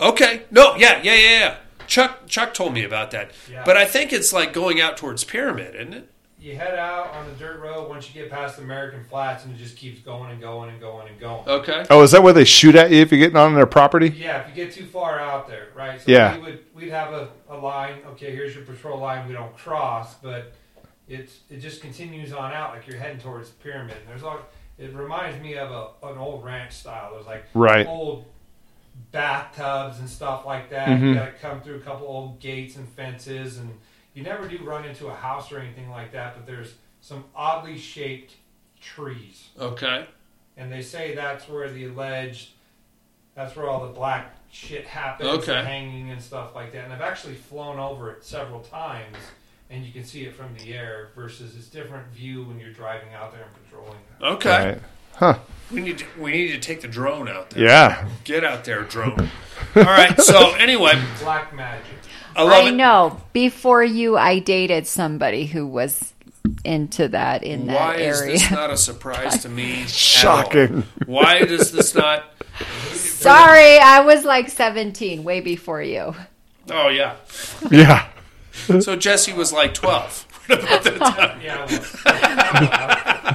Okay. 0.00 0.42
No, 0.50 0.74
yeah, 0.74 1.00
yeah, 1.00 1.14
yeah, 1.14 1.38
yeah. 1.38 1.56
Chuck 1.86 2.26
Chuck 2.26 2.54
told 2.54 2.74
me 2.74 2.82
about 2.82 3.12
that. 3.12 3.30
Yeah. 3.48 3.62
But 3.64 3.76
I 3.76 3.84
think 3.84 4.12
it's 4.12 4.32
like 4.32 4.52
going 4.52 4.80
out 4.80 4.96
towards 4.96 5.22
pyramid, 5.22 5.76
isn't 5.76 5.94
it? 5.94 6.10
you 6.40 6.56
head 6.56 6.76
out 6.76 7.10
on 7.14 7.26
the 7.28 7.32
dirt 7.34 7.60
road 7.60 7.88
once 7.88 8.08
you 8.08 8.20
get 8.20 8.30
past 8.32 8.56
the 8.56 8.62
American 8.62 9.04
Flats, 9.04 9.44
and 9.44 9.54
it 9.54 9.58
just 9.58 9.76
keeps 9.76 10.00
going 10.00 10.32
and 10.32 10.40
going 10.40 10.70
and 10.70 10.80
going 10.80 11.06
and 11.06 11.20
going. 11.20 11.46
Okay. 11.46 11.84
Oh, 11.88 12.02
is 12.02 12.10
that 12.10 12.22
where 12.24 12.32
they 12.32 12.44
shoot 12.46 12.74
at 12.74 12.90
you 12.90 13.00
if 13.02 13.12
you're 13.12 13.20
getting 13.20 13.36
on 13.36 13.54
their 13.54 13.66
property? 13.66 14.08
Yeah, 14.08 14.40
if 14.40 14.48
you 14.48 14.54
get 14.64 14.74
too 14.74 14.86
far 14.86 15.20
out 15.20 15.46
there, 15.46 15.68
right? 15.76 16.00
So 16.00 16.10
Yeah. 16.10 16.34
we 16.36 16.42
would 16.42 16.64
we'd 16.74 16.88
have 16.88 17.12
a, 17.12 17.28
a 17.48 17.56
line. 17.56 17.98
Okay, 18.12 18.34
here's 18.34 18.56
your 18.56 18.64
patrol 18.64 18.98
line. 18.98 19.28
We 19.28 19.34
don't 19.34 19.54
cross, 19.56 20.14
but 20.14 20.54
it's 21.10 21.40
it 21.50 21.58
just 21.58 21.82
continues 21.82 22.32
on 22.32 22.52
out 22.52 22.72
like 22.74 22.86
you're 22.86 22.96
heading 22.98 23.18
towards 23.20 23.50
the 23.50 23.56
pyramid. 23.62 23.96
And 23.98 24.08
there's 24.08 24.22
all. 24.22 24.40
It 24.78 24.94
reminds 24.94 25.42
me 25.42 25.56
of 25.56 25.70
a, 25.70 26.06
an 26.08 26.16
old 26.16 26.42
ranch 26.42 26.72
style. 26.72 27.12
There's 27.12 27.26
like 27.26 27.44
Right. 27.52 27.86
old 27.86 28.24
bathtubs 29.12 29.98
and 29.98 30.08
stuff 30.08 30.46
like 30.46 30.70
that. 30.70 30.88
Mhm. 30.88 31.00
You 31.08 31.14
got 31.14 31.26
to 31.26 31.32
come 31.32 31.60
through 31.60 31.76
a 31.76 31.80
couple 31.80 32.06
old 32.06 32.40
gates 32.40 32.76
and 32.76 32.88
fences, 32.88 33.58
and 33.58 33.78
you 34.14 34.22
never 34.22 34.46
do 34.48 34.58
run 34.64 34.84
into 34.84 35.08
a 35.08 35.14
house 35.14 35.50
or 35.52 35.58
anything 35.58 35.90
like 35.90 36.12
that. 36.12 36.34
But 36.34 36.46
there's 36.46 36.74
some 37.00 37.24
oddly 37.34 37.78
shaped 37.78 38.34
trees 38.80 39.48
Okay. 39.58 40.06
and 40.56 40.72
they 40.72 40.80
say 40.80 41.14
that's 41.14 41.46
where 41.48 41.70
the 41.70 41.84
alleged 41.86 42.50
that's 43.34 43.54
where 43.54 43.68
all 43.68 43.86
the 43.86 43.92
black 43.92 44.34
shit 44.50 44.86
happens 44.86 45.28
Okay. 45.28 45.52
the 45.52 45.62
hanging 45.62 46.10
and 46.10 46.20
stuff 46.22 46.54
like 46.54 46.72
that 46.72 46.84
and 46.84 46.92
i've 46.94 47.02
actually 47.02 47.34
flown 47.34 47.78
over 47.78 48.10
it 48.10 48.24
several 48.24 48.60
times 48.60 49.16
and 49.70 49.84
you 49.84 49.92
can 49.92 50.04
see 50.04 50.24
it 50.24 50.34
from 50.34 50.54
the 50.58 50.74
air 50.74 51.10
versus 51.14 51.56
it's 51.56 51.68
different 51.68 52.06
view 52.08 52.44
when 52.44 52.58
you're 52.58 52.72
driving 52.72 53.14
out 53.14 53.32
there 53.32 53.42
and 53.42 53.64
patrolling 53.64 53.98
Okay. 54.20 54.68
Right. 54.72 54.78
Huh. 55.14 55.38
We 55.70 55.80
need 55.80 55.98
to, 55.98 56.04
we 56.18 56.32
need 56.32 56.48
to 56.52 56.58
take 56.58 56.80
the 56.80 56.88
drone 56.88 57.28
out 57.28 57.50
there. 57.50 57.64
Yeah. 57.64 58.08
Get 58.24 58.42
out 58.44 58.64
there, 58.64 58.82
drone. 58.82 59.30
All 59.76 59.82
right. 59.84 60.18
So 60.20 60.52
anyway, 60.54 61.00
black 61.20 61.54
magic 61.54 61.84
I 62.34 62.42
love 62.42 62.64
I 62.64 62.68
it. 62.68 62.72
know. 62.72 63.20
Before 63.32 63.82
you, 63.82 64.16
I 64.16 64.38
dated 64.38 64.86
somebody 64.86 65.46
who 65.46 65.66
was 65.66 66.12
into 66.64 67.08
that 67.08 67.42
in 67.42 67.66
that 67.66 67.98
area. 67.98 68.12
Why 68.12 68.30
is 68.30 68.40
this 68.42 68.50
not 68.50 68.70
a 68.70 68.76
surprise 68.76 69.42
to 69.42 69.48
me? 69.48 69.72
at 69.74 69.78
all? 69.80 69.86
Shocking. 69.88 70.84
Why 71.06 71.44
does 71.44 71.72
this 71.72 71.94
not? 71.94 72.24
Sorry, 72.92 73.78
I 73.78 74.00
was 74.00 74.24
like 74.24 74.48
17, 74.48 75.22
way 75.24 75.40
before 75.40 75.82
you. 75.82 76.14
Oh 76.70 76.88
yeah. 76.88 77.16
Yeah. 77.70 78.08
So 78.80 78.96
Jesse 78.96 79.32
was 79.32 79.52
like 79.52 79.74
twelve. 79.74 80.26
About 80.50 80.82
that 80.84 81.36
yeah 81.42 81.66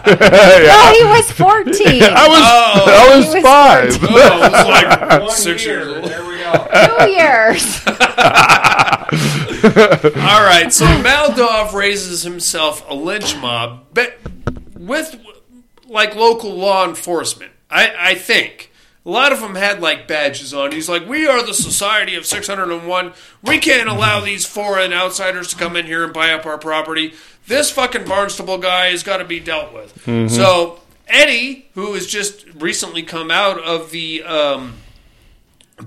No, 0.06 0.92
he 0.92 1.04
was 1.06 1.32
14. 1.32 2.04
I 2.04 2.28
was 2.28 2.44
Oh. 2.44 2.86
I 2.88 3.16
was 3.16 3.26
He 3.28 3.34
was 3.36 3.44
five. 3.44 3.98
Oh, 4.04 4.06
it 4.06 4.52
was 4.52 4.68
like 4.68 5.22
one 5.22 5.30
six 5.32 5.66
year, 5.66 5.80
years 5.80 5.88
old. 5.96 6.04
there 6.06 6.26
we 6.26 6.38
go 6.38 6.52
Two 6.98 7.10
years. 7.12 7.82
All 10.18 10.44
right, 10.44 10.72
so 10.72 10.86
Maldov 10.86 11.74
raises 11.74 12.24
himself 12.24 12.84
a 12.90 12.94
lynch 12.94 13.36
mob, 13.38 13.86
but 13.94 14.18
with 14.78 15.16
like 15.88 16.16
local 16.16 16.54
law 16.54 16.86
enforcement. 16.88 17.52
I, 17.70 17.94
I 17.98 18.16
think 18.16 18.72
a 19.06 19.10
lot 19.10 19.32
of 19.32 19.40
them 19.40 19.56
had 19.56 19.82
like 19.82 20.08
badges 20.08 20.54
on. 20.54 20.72
He's 20.72 20.90
like, 20.90 21.08
"We 21.08 21.28
are 21.28 21.46
the 21.46 21.54
Society 21.54 22.16
of 22.16 22.26
601. 22.26 23.14
We 23.44 23.60
can't 23.60 23.90
allow 23.90 24.20
these 24.20 24.46
foreign 24.46 24.94
outsiders 24.94 25.50
to 25.50 25.56
come 25.56 25.76
in 25.76 25.86
here 25.86 26.04
and 26.04 26.14
buy 26.14 26.32
up 26.34 26.46
our 26.46 26.58
property. 26.58 27.14
This 27.48 27.70
fucking 27.72 28.06
Barnstable 28.06 28.58
guy 28.58 28.88
has 28.88 29.04
got 29.04 29.18
to 29.18 29.26
be 29.26 29.40
dealt 29.40 29.74
with." 29.74 30.04
So 30.30 30.80
Eddie, 31.08 31.70
who 31.76 31.94
has 31.94 32.08
just 32.08 32.46
recently 32.56 33.04
come 33.04 33.30
out 33.30 33.60
of 33.60 33.92
the 33.92 34.24
um, 34.24 34.74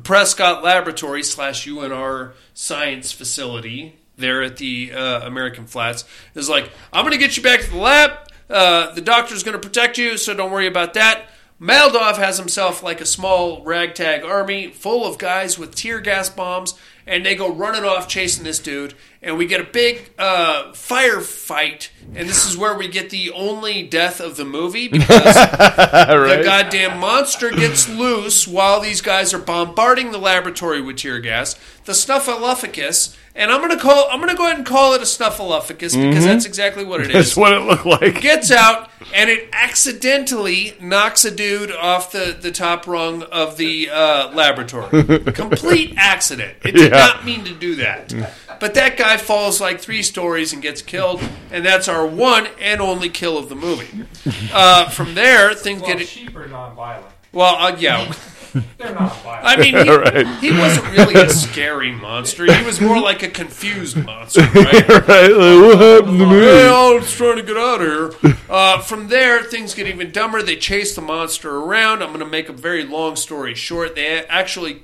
Prescott 0.03 0.62
Laboratory 0.62 1.23
slash 1.23 1.66
UNR 1.66 2.32
science 2.55 3.12
facility 3.12 3.97
there 4.16 4.43
at 4.43 4.57
the 4.59 4.93
uh, 4.93 5.27
American 5.27 5.66
Flats 5.66 6.05
is 6.35 6.49
like, 6.49 6.70
I'm 6.93 7.05
going 7.05 7.12
to 7.12 7.19
get 7.19 7.36
you 7.36 7.43
back 7.43 7.61
to 7.61 7.70
the 7.70 7.77
lab. 7.78 8.11
Uh, 8.51 8.93
the 8.95 9.01
doctor's 9.01 9.43
going 9.43 9.59
to 9.59 9.66
protect 9.66 9.99
you, 9.99 10.16
so 10.16 10.35
don't 10.35 10.51
worry 10.51 10.66
about 10.66 10.95
that. 10.95 11.27
Maldov 11.61 12.19
has 12.19 12.39
himself 12.39 12.85
like 12.85 13.01
a 13.01 13.07
small 13.07 13.65
ragtag 13.65 14.23
army 14.23 14.69
full 14.69 15.05
of 15.05 15.19
guys 15.19 15.59
with 15.59 15.75
tear 15.75 15.99
gas 15.99 16.31
bombs, 16.31 16.75
and 17.05 17.27
they 17.27 17.35
go 17.35 17.53
running 17.53 17.83
off 17.83 18.07
chasing 18.07 18.45
this 18.45 18.61
dude. 18.61 18.95
And 19.21 19.37
we 19.37 19.47
get 19.47 19.61
a 19.61 19.65
big 19.65 20.11
uh, 20.17 20.71
firefight, 20.71 21.89
and 22.15 22.29
this 22.29 22.47
is 22.47 22.57
where 22.57 22.79
we 22.79 22.87
get 22.87 23.11
the 23.11 23.33
only 23.33 23.83
death 23.83 24.21
of 24.21 24.37
the 24.37 24.45
movie 24.45 24.87
because 24.89 25.35
the 25.35 26.43
goddamn 26.45 27.01
monster 27.01 27.51
gets 27.51 27.89
loose 27.89 28.47
while 28.47 28.79
these 28.79 29.01
guys 29.01 29.35
are 29.35 29.41
bombarding 29.41 30.13
the 30.13 30.19
laboratory 30.19 30.81
with 30.81 30.99
tear 30.99 31.19
gas. 31.19 31.57
The 31.87 31.93
Snuffleupagus, 31.93 33.17
and 33.39 33.51
I'm 33.51 33.60
gonna 33.62 33.78
call 33.78 34.06
I'm 34.10 34.20
gonna 34.20 34.35
go 34.35 34.44
ahead 34.47 34.59
and 34.59 34.66
call 34.66 34.93
it 34.93 35.01
a 35.01 35.05
Snuffleupagus 35.05 35.94
because 36.09 36.24
that's 36.24 36.44
exactly 36.44 36.85
what 36.85 37.01
it 37.01 37.06
is. 37.09 37.12
That's 37.15 37.36
what 37.36 37.52
it 37.52 37.60
looked 37.60 37.86
like. 37.86 38.20
Gets 38.20 38.51
out 38.51 38.90
and 39.15 39.31
it 39.31 39.48
accidentally 39.52 40.74
knocks 40.81 41.24
a 41.24 41.31
dude 41.31 41.73
off 41.73 42.12
the, 42.12 42.36
the 42.39 42.51
top 42.52 42.86
rung 42.86 43.23
of 43.23 43.56
the 43.56 43.89
uh, 43.90 44.32
laboratory. 44.35 45.19
Complete 45.32 45.94
accident. 45.97 46.59
It 46.65 46.73
did 46.73 46.90
Yeah. 46.93 46.98
not 46.98 47.24
mean 47.24 47.44
to 47.44 47.55
do 47.55 47.77
that. 47.77 48.12
But 48.60 48.74
that 48.74 48.97
guy 48.97 49.16
falls 49.16 49.60
like 49.60 49.81
three 49.81 50.02
stories 50.02 50.52
and 50.52 50.60
gets 50.60 50.82
killed, 50.82 51.23
and 51.52 51.65
that's 51.65 51.86
our 51.89 52.05
one 52.06 52.48
and 52.60 52.81
only 52.81 53.09
kill 53.09 53.39
of 53.39 53.48
the 53.48 53.55
movie. 53.55 54.05
Uh, 54.52 54.89
from 54.90 55.15
there, 55.15 55.55
things 55.55 55.81
well 55.81 55.97
get 55.97 56.06
sheep 56.09 56.36
are 56.36 56.48
non-violent 56.48 57.06
well. 57.32 57.55
Uh, 57.55 57.77
yeah, 57.78 58.12
they're 58.79 58.95
non-violent 58.95 59.47
I 59.47 59.57
mean, 59.57 59.75
he, 59.75 59.91
Right. 59.97 60.27
he 60.41 60.51
wasn't 60.53 60.91
really 60.93 61.15
a 61.15 61.29
scary 61.31 61.93
monster. 61.93 62.53
He 62.53 62.65
was 62.65 62.81
more 62.81 63.01
like 63.01 63.23
a 63.23 63.29
confused 63.29 63.97
monster, 63.97 64.41
right? 64.55 64.89
Right? 64.89 65.31
Like, 65.31 65.61
what 65.63 65.79
happened 65.79 66.19
to 66.19 66.27
me? 66.27 66.41
Hey, 66.41 66.69
I 66.69 66.93
was 66.95 67.11
trying 67.13 67.37
to 67.37 67.43
get 67.43 67.57
out 67.57 67.81
of 67.83 68.15
here. 68.23 68.35
Uh, 68.51 68.81
from 68.81 69.09
there, 69.09 69.43
things 69.43 69.75
get 69.75 69.87
even 69.87 70.11
dumber. 70.13 70.43
They 70.43 70.57
chase 70.57 70.95
the 70.95 71.03
monster 71.03 71.57
around. 71.57 72.03
I'm 72.03 72.09
going 72.09 72.21
to 72.21 72.27
make 72.27 72.49
a 72.49 72.53
very 72.53 72.85
long 72.85 73.17
story 73.17 73.55
short. 73.55 73.95
They 73.95 74.25
actually 74.27 74.83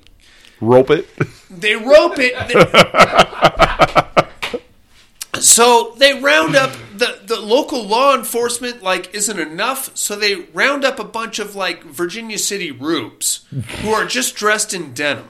Rope 0.61 0.91
it. 0.91 1.09
they 1.51 1.75
rope 1.77 2.15
it. 2.19 2.35
so 5.41 5.95
they 5.99 6.21
round 6.21 6.57
up 6.57 6.73
the 6.97 7.21
the 7.25 7.41
local 7.41 7.85
law 7.85 8.15
enforcement. 8.15 8.83
Like 8.83 9.15
isn't 9.15 9.39
enough, 9.39 9.97
so 9.97 10.17
they 10.17 10.43
round 10.53 10.85
up 10.85 10.99
a 10.99 11.05
bunch 11.05 11.39
of 11.39 11.55
like 11.55 11.83
Virginia 11.85 12.39
City 12.39 12.71
rubes 12.71 13.45
who 13.83 13.91
are 13.91 14.05
just 14.05 14.35
dressed 14.35 14.75
in 14.75 14.95
denim, 14.95 15.29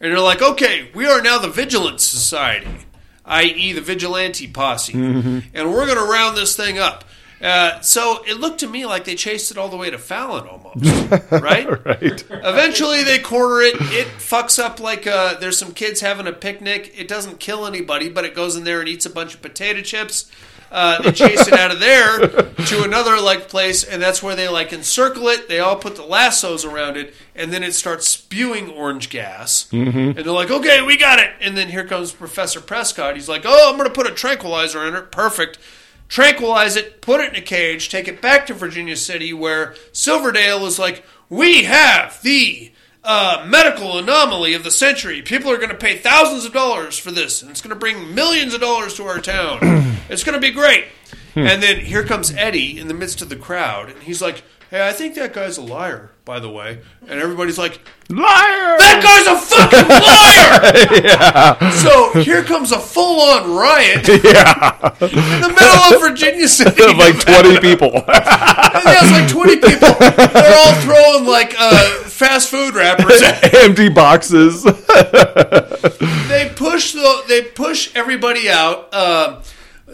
and 0.00 0.12
they're 0.12 0.20
like, 0.20 0.42
"Okay, 0.42 0.90
we 0.94 1.06
are 1.06 1.22
now 1.22 1.38
the 1.38 1.48
Vigilance 1.48 2.04
Society." 2.04 2.86
i.e., 3.28 3.72
the 3.72 3.80
vigilante 3.80 4.46
posse, 4.46 4.92
mm-hmm. 4.92 5.38
and 5.52 5.72
we're 5.72 5.84
going 5.84 5.98
to 5.98 6.04
round 6.04 6.36
this 6.36 6.56
thing 6.56 6.78
up. 6.78 7.04
Uh, 7.40 7.80
so 7.80 8.24
it 8.26 8.38
looked 8.38 8.60
to 8.60 8.66
me 8.66 8.86
like 8.86 9.04
they 9.04 9.14
chased 9.14 9.50
it 9.50 9.58
all 9.58 9.68
the 9.68 9.76
way 9.76 9.90
to 9.90 9.98
Fallon 9.98 10.46
almost, 10.48 11.10
right? 11.30 11.84
Right. 11.84 12.24
Eventually, 12.30 13.04
they 13.04 13.18
corner 13.18 13.60
it. 13.60 13.74
It 13.78 14.06
fucks 14.18 14.58
up 14.58 14.80
like 14.80 15.06
uh, 15.06 15.34
there's 15.34 15.58
some 15.58 15.72
kids 15.72 16.00
having 16.00 16.26
a 16.26 16.32
picnic. 16.32 16.92
It 16.96 17.08
doesn't 17.08 17.38
kill 17.38 17.66
anybody, 17.66 18.08
but 18.08 18.24
it 18.24 18.34
goes 18.34 18.56
in 18.56 18.64
there 18.64 18.80
and 18.80 18.88
eats 18.88 19.04
a 19.04 19.10
bunch 19.10 19.34
of 19.34 19.42
potato 19.42 19.82
chips. 19.82 20.30
Uh, 20.70 21.00
they 21.02 21.12
chase 21.12 21.46
it 21.46 21.54
out 21.54 21.70
of 21.70 21.78
there 21.78 22.18
to 22.66 22.82
another 22.82 23.20
like 23.20 23.48
place, 23.48 23.84
and 23.84 24.02
that's 24.02 24.22
where 24.22 24.34
they 24.34 24.48
like 24.48 24.72
encircle 24.72 25.28
it. 25.28 25.48
They 25.48 25.60
all 25.60 25.76
put 25.76 25.94
the 25.96 26.02
lassos 26.02 26.64
around 26.64 26.96
it, 26.96 27.14
and 27.34 27.52
then 27.52 27.62
it 27.62 27.74
starts 27.74 28.08
spewing 28.08 28.70
orange 28.70 29.08
gas. 29.08 29.68
Mm-hmm. 29.70 29.98
And 29.98 30.16
they're 30.16 30.32
like, 30.32 30.50
"Okay, 30.50 30.82
we 30.82 30.96
got 30.96 31.18
it." 31.18 31.30
And 31.40 31.56
then 31.56 31.68
here 31.68 31.86
comes 31.86 32.12
Professor 32.12 32.60
Prescott. 32.60 33.14
He's 33.14 33.28
like, 33.28 33.42
"Oh, 33.44 33.70
I'm 33.70 33.76
going 33.76 33.88
to 33.88 33.94
put 33.94 34.06
a 34.06 34.14
tranquilizer 34.14 34.84
in 34.86 34.94
it. 34.94 35.12
Perfect." 35.12 35.58
Tranquilize 36.08 36.76
it, 36.76 37.00
put 37.00 37.20
it 37.20 37.30
in 37.30 37.36
a 37.36 37.44
cage, 37.44 37.88
take 37.88 38.06
it 38.08 38.22
back 38.22 38.46
to 38.46 38.54
Virginia 38.54 38.96
City, 38.96 39.32
where 39.32 39.74
Silverdale 39.92 40.64
is 40.66 40.78
like, 40.78 41.04
"We 41.28 41.64
have 41.64 42.20
the." 42.22 42.72
uh, 43.08 43.46
medical 43.46 43.98
anomaly 43.98 44.52
of 44.52 44.64
the 44.64 44.70
century. 44.70 45.22
People 45.22 45.48
are 45.52 45.58
going 45.58 45.68
to 45.68 45.76
pay 45.76 45.96
thousands 45.96 46.44
of 46.44 46.52
dollars 46.52 46.98
for 46.98 47.12
this, 47.12 47.40
and 47.40 47.50
it's 47.52 47.60
going 47.60 47.70
to 47.70 47.78
bring 47.78 48.16
millions 48.16 48.52
of 48.52 48.60
dollars 48.60 48.94
to 48.94 49.04
our 49.04 49.20
town. 49.20 49.60
it's 50.08 50.24
going 50.24 50.34
to 50.34 50.40
be 50.40 50.50
great. 50.52 50.86
and 51.36 51.62
then 51.62 51.78
here 51.78 52.02
comes 52.02 52.34
Eddie 52.34 52.80
in 52.80 52.88
the 52.88 52.94
midst 52.94 53.22
of 53.22 53.28
the 53.28 53.36
crowd, 53.36 53.90
and 53.90 54.02
he's 54.02 54.20
like, 54.20 54.42
"Hey, 54.70 54.88
I 54.88 54.92
think 54.92 55.14
that 55.14 55.32
guy's 55.32 55.56
a 55.56 55.62
liar, 55.62 56.10
by 56.26 56.38
the 56.40 56.50
way." 56.50 56.80
And 57.08 57.18
everybody's 57.20 57.56
like, 57.56 57.80
Liar! 58.10 58.76
"That 58.78 59.00
guy's 59.00 59.26
a 59.26 59.38
fucking 59.40 59.88
liar!" 61.00 61.02
yeah. 61.06 61.70
So 61.70 62.20
here 62.20 62.42
comes 62.44 62.70
a 62.72 62.78
full-on 62.78 63.54
riot 63.54 64.06
Yeah. 64.24 64.92
in 65.00 65.40
the 65.40 65.48
middle 65.48 65.94
of 65.94 66.00
Virginia 66.02 66.48
City. 66.58 66.82
Of 66.84 66.96
like 66.98 67.18
20 67.20 67.60
people. 67.60 67.92
And 67.94 68.84
there's 68.84 69.10
like 69.12 69.28
20 69.30 69.56
people. 69.56 69.94
They're 69.98 70.58
all 70.58 70.74
throwing 70.82 71.24
like 71.26 71.54
uh, 71.58 72.00
fast 72.04 72.50
food 72.50 72.74
wrappers 72.74 73.22
Empty 73.54 73.88
boxes. 73.88 74.64
they 74.64 76.50
push 76.56 76.92
the 76.92 77.22
they 77.28 77.42
push 77.42 77.94
everybody 77.94 78.48
out. 78.50 78.92
Um 78.94 79.42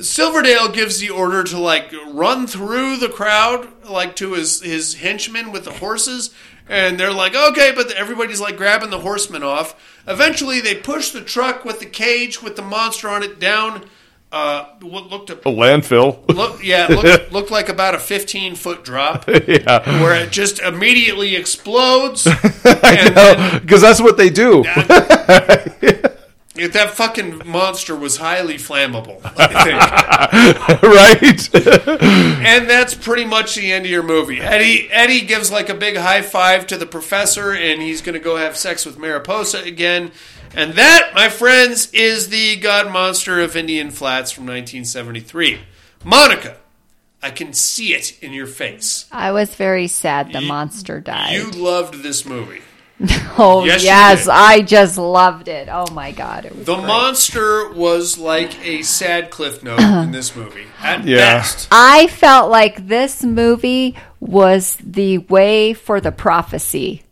Silverdale 0.02 0.68
gives 0.68 1.00
the 1.00 1.10
order 1.10 1.44
to 1.44 1.58
like 1.58 1.92
run 2.08 2.46
through 2.46 2.96
the 2.96 3.08
crowd, 3.08 3.68
like 3.84 4.16
to 4.16 4.34
his 4.34 4.60
his 4.62 4.94
henchmen 4.94 5.52
with 5.52 5.64
the 5.64 5.72
horses, 5.72 6.34
and 6.68 6.98
they're 6.98 7.12
like, 7.12 7.34
okay, 7.34 7.72
but 7.74 7.92
everybody's 7.92 8.40
like 8.40 8.56
grabbing 8.56 8.90
the 8.90 9.00
horsemen 9.00 9.42
off. 9.42 9.74
Eventually, 10.06 10.60
they 10.60 10.74
push 10.74 11.10
the 11.10 11.20
truck 11.20 11.64
with 11.64 11.80
the 11.80 11.86
cage 11.86 12.42
with 12.42 12.56
the 12.56 12.62
monster 12.62 13.08
on 13.08 13.22
it 13.22 13.38
down 13.38 13.84
uh, 14.32 14.64
what 14.80 15.08
looked 15.08 15.28
a, 15.28 15.34
A 15.34 15.52
landfill. 15.52 16.26
look, 16.34 16.64
yeah, 16.64 16.86
looked, 16.86 17.32
looked 17.32 17.50
like 17.50 17.68
about 17.68 17.94
a 17.94 17.98
15 17.98 18.54
foot 18.54 18.82
drop 18.82 19.28
yeah. 19.46 20.02
where 20.02 20.14
it 20.16 20.32
just 20.32 20.58
immediately 20.58 21.36
explodes. 21.36 22.26
Because 22.62 23.80
that's 23.80 24.00
what 24.00 24.16
they 24.16 24.28
do. 24.30 24.64
If 26.54 26.74
that 26.74 26.90
fucking 26.90 27.42
monster 27.46 27.96
was 27.96 28.18
highly 28.18 28.56
flammable, 28.56 29.20
I 29.24 30.68
think. 30.68 30.82
right? 30.82 32.46
and 32.46 32.68
that's 32.68 32.94
pretty 32.94 33.24
much 33.24 33.54
the 33.54 33.72
end 33.72 33.86
of 33.86 33.90
your 33.90 34.02
movie. 34.02 34.40
Eddie 34.40 34.90
Eddie 34.90 35.22
gives 35.22 35.50
like 35.50 35.70
a 35.70 35.74
big 35.74 35.96
high 35.96 36.20
five 36.20 36.66
to 36.66 36.76
the 36.76 36.84
professor, 36.84 37.52
and 37.52 37.80
he's 37.80 38.02
going 38.02 38.14
to 38.14 38.20
go 38.20 38.36
have 38.36 38.56
sex 38.56 38.84
with 38.84 38.98
Mariposa 38.98 39.62
again. 39.62 40.12
And 40.54 40.74
that, 40.74 41.12
my 41.14 41.30
friends, 41.30 41.90
is 41.94 42.28
the 42.28 42.58
Godmonster 42.60 43.42
of 43.42 43.56
Indian 43.56 43.90
Flats 43.90 44.30
from 44.30 44.44
1973. 44.44 45.60
Monica, 46.04 46.58
I 47.22 47.30
can 47.30 47.54
see 47.54 47.94
it 47.94 48.22
in 48.22 48.34
your 48.34 48.46
face. 48.46 49.06
I 49.10 49.32
was 49.32 49.54
very 49.54 49.86
sad 49.86 50.32
the 50.32 50.42
monster 50.42 51.00
died. 51.00 51.32
You 51.32 51.50
loved 51.50 52.02
this 52.02 52.26
movie. 52.26 52.60
oh 53.38 53.64
Yes, 53.64 53.82
yes. 53.84 54.28
I 54.28 54.62
just 54.62 54.96
loved 54.98 55.48
it. 55.48 55.68
Oh 55.70 55.90
my 55.92 56.12
god, 56.12 56.44
it 56.44 56.54
was 56.56 56.66
The 56.66 56.74
great. 56.76 56.86
monster 56.86 57.72
was 57.72 58.18
like 58.18 58.64
a 58.64 58.82
sad 58.82 59.30
cliff 59.30 59.62
note 59.62 59.80
uh-huh. 59.80 60.00
in 60.02 60.12
this 60.12 60.34
movie. 60.36 60.66
At 60.80 61.04
Yeah. 61.04 61.16
best. 61.38 61.68
I 61.70 62.06
felt 62.08 62.50
like 62.50 62.86
this 62.88 63.22
movie 63.24 63.96
was 64.20 64.76
the 64.82 65.18
way 65.18 65.72
for 65.74 66.00
the 66.00 66.12
prophecy. 66.12 67.02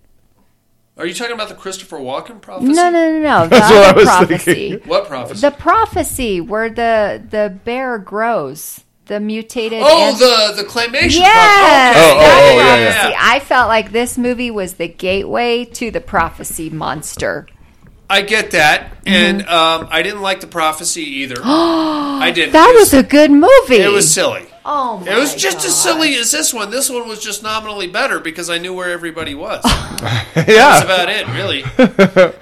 Are 0.96 1.06
you 1.06 1.14
talking 1.14 1.34
about 1.34 1.48
the 1.48 1.54
Christopher 1.54 1.96
Walken 1.98 2.40
prophecy? 2.42 2.72
No, 2.72 2.90
no, 2.90 3.10
no, 3.12 3.18
no. 3.20 3.42
The 3.48 3.48
That's 3.48 3.70
what 3.72 3.84
I 3.84 3.92
was 3.92 4.04
prophecy. 4.04 4.70
thinking. 4.70 4.88
What 4.88 5.06
prophecy? 5.08 5.40
The 5.40 5.50
prophecy 5.50 6.40
where 6.42 6.68
the 6.68 7.22
the 7.30 7.58
bear 7.64 7.96
grows, 7.98 8.84
the 9.10 9.20
mutated. 9.20 9.82
oh, 9.84 10.12
an- 10.12 10.18
the 10.56 10.62
the 10.62 10.68
claymation. 10.68 11.18
Yes, 11.18 11.94
prophecy. 11.94 12.06
Oh, 12.06 12.16
oh, 12.16 12.52
oh, 12.54 12.56
yeah, 12.56 12.76
yeah. 12.76 12.92
prophecy. 13.02 13.16
I 13.20 13.40
felt 13.40 13.68
like 13.68 13.92
this 13.92 14.16
movie 14.16 14.50
was 14.50 14.74
the 14.74 14.88
gateway 14.88 15.64
to 15.66 15.90
the 15.90 16.00
prophecy 16.00 16.70
monster. 16.70 17.46
I 18.08 18.22
get 18.22 18.52
that, 18.52 18.96
and 19.06 19.42
Mm-hmm. 19.42 19.52
um, 19.82 19.88
I 19.90 20.02
didn't 20.02 20.22
like 20.22 20.40
the 20.40 20.46
prophecy 20.46 21.02
either. 21.22 21.36
I 21.44 22.32
didn't. 22.34 22.52
That 22.54 22.70
It 22.74 22.78
was 22.78 22.94
a 22.94 23.02
good 23.02 23.30
movie. 23.30 23.76
It 23.82 23.92
was 23.92 24.12
silly. 24.12 24.46
Oh 24.72 24.98
my 25.04 25.12
It 25.12 25.18
was 25.18 25.34
just 25.34 25.58
God. 25.58 25.66
as 25.66 25.76
silly 25.76 26.14
as 26.14 26.30
this 26.30 26.54
one. 26.54 26.70
This 26.70 26.88
one 26.88 27.08
was 27.08 27.18
just 27.18 27.42
nominally 27.42 27.88
better 27.88 28.20
because 28.20 28.48
I 28.48 28.58
knew 28.58 28.72
where 28.72 28.90
everybody 28.90 29.34
was. 29.34 29.64
Yeah. 30.36 30.44
That's 30.44 30.84
about 30.84 31.08
it, 31.08 31.26
really. 31.28 31.64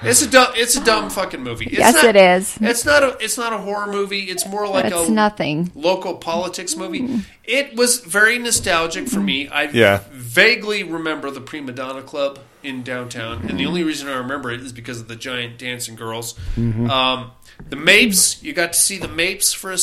It's 0.08 0.20
a 0.22 0.30
dumb. 0.30 0.52
It's 0.54 0.76
a 0.76 0.84
dumb 0.84 1.08
fucking 1.10 1.42
movie. 1.42 1.66
It's 1.66 1.78
Yes, 1.78 1.94
not, 1.94 2.04
it 2.04 2.16
is. 2.16 2.58
It's 2.60 2.84
not 2.84 3.02
a. 3.02 3.16
It's 3.18 3.36
not 3.38 3.52
a 3.52 3.58
horror 3.58 3.90
movie. 3.90 4.24
It's 4.24 4.46
more 4.46 4.68
like 4.68 4.84
It's 4.86 5.08
a 5.08 5.10
nothing. 5.10 5.72
local 5.74 6.14
politics 6.14 6.76
movie. 6.76 7.00
Mm. 7.00 7.24
It 7.44 7.76
was 7.76 8.00
very 8.00 8.38
nostalgic 8.38 9.08
for 9.08 9.20
me. 9.20 9.48
I 9.48 9.64
Yeah. 9.64 10.02
vaguely 10.12 10.82
remember 10.84 11.30
the 11.30 11.40
Prima 11.40 11.72
Donna 11.72 12.02
Club 12.02 12.38
in 12.62 12.82
downtown, 12.82 13.38
and 13.40 13.50
the 13.50 13.54
mm-hmm. 13.54 13.66
only 13.68 13.84
reason 13.84 14.08
I 14.08 14.16
remember 14.18 14.50
it 14.50 14.60
is 14.60 14.72
because 14.72 15.00
of 15.00 15.08
the 15.08 15.16
giant 15.16 15.58
dancing 15.58 15.96
girls. 15.96 16.34
Mm-hmm. 16.56 16.90
Um, 16.90 17.30
the 17.68 17.76
Mapes, 17.76 18.42
you 18.42 18.52
got 18.52 18.74
to 18.74 18.78
see 18.78 18.98
the 18.98 19.08
Mapes 19.08 19.52
for 19.52 19.70
a 19.72 19.78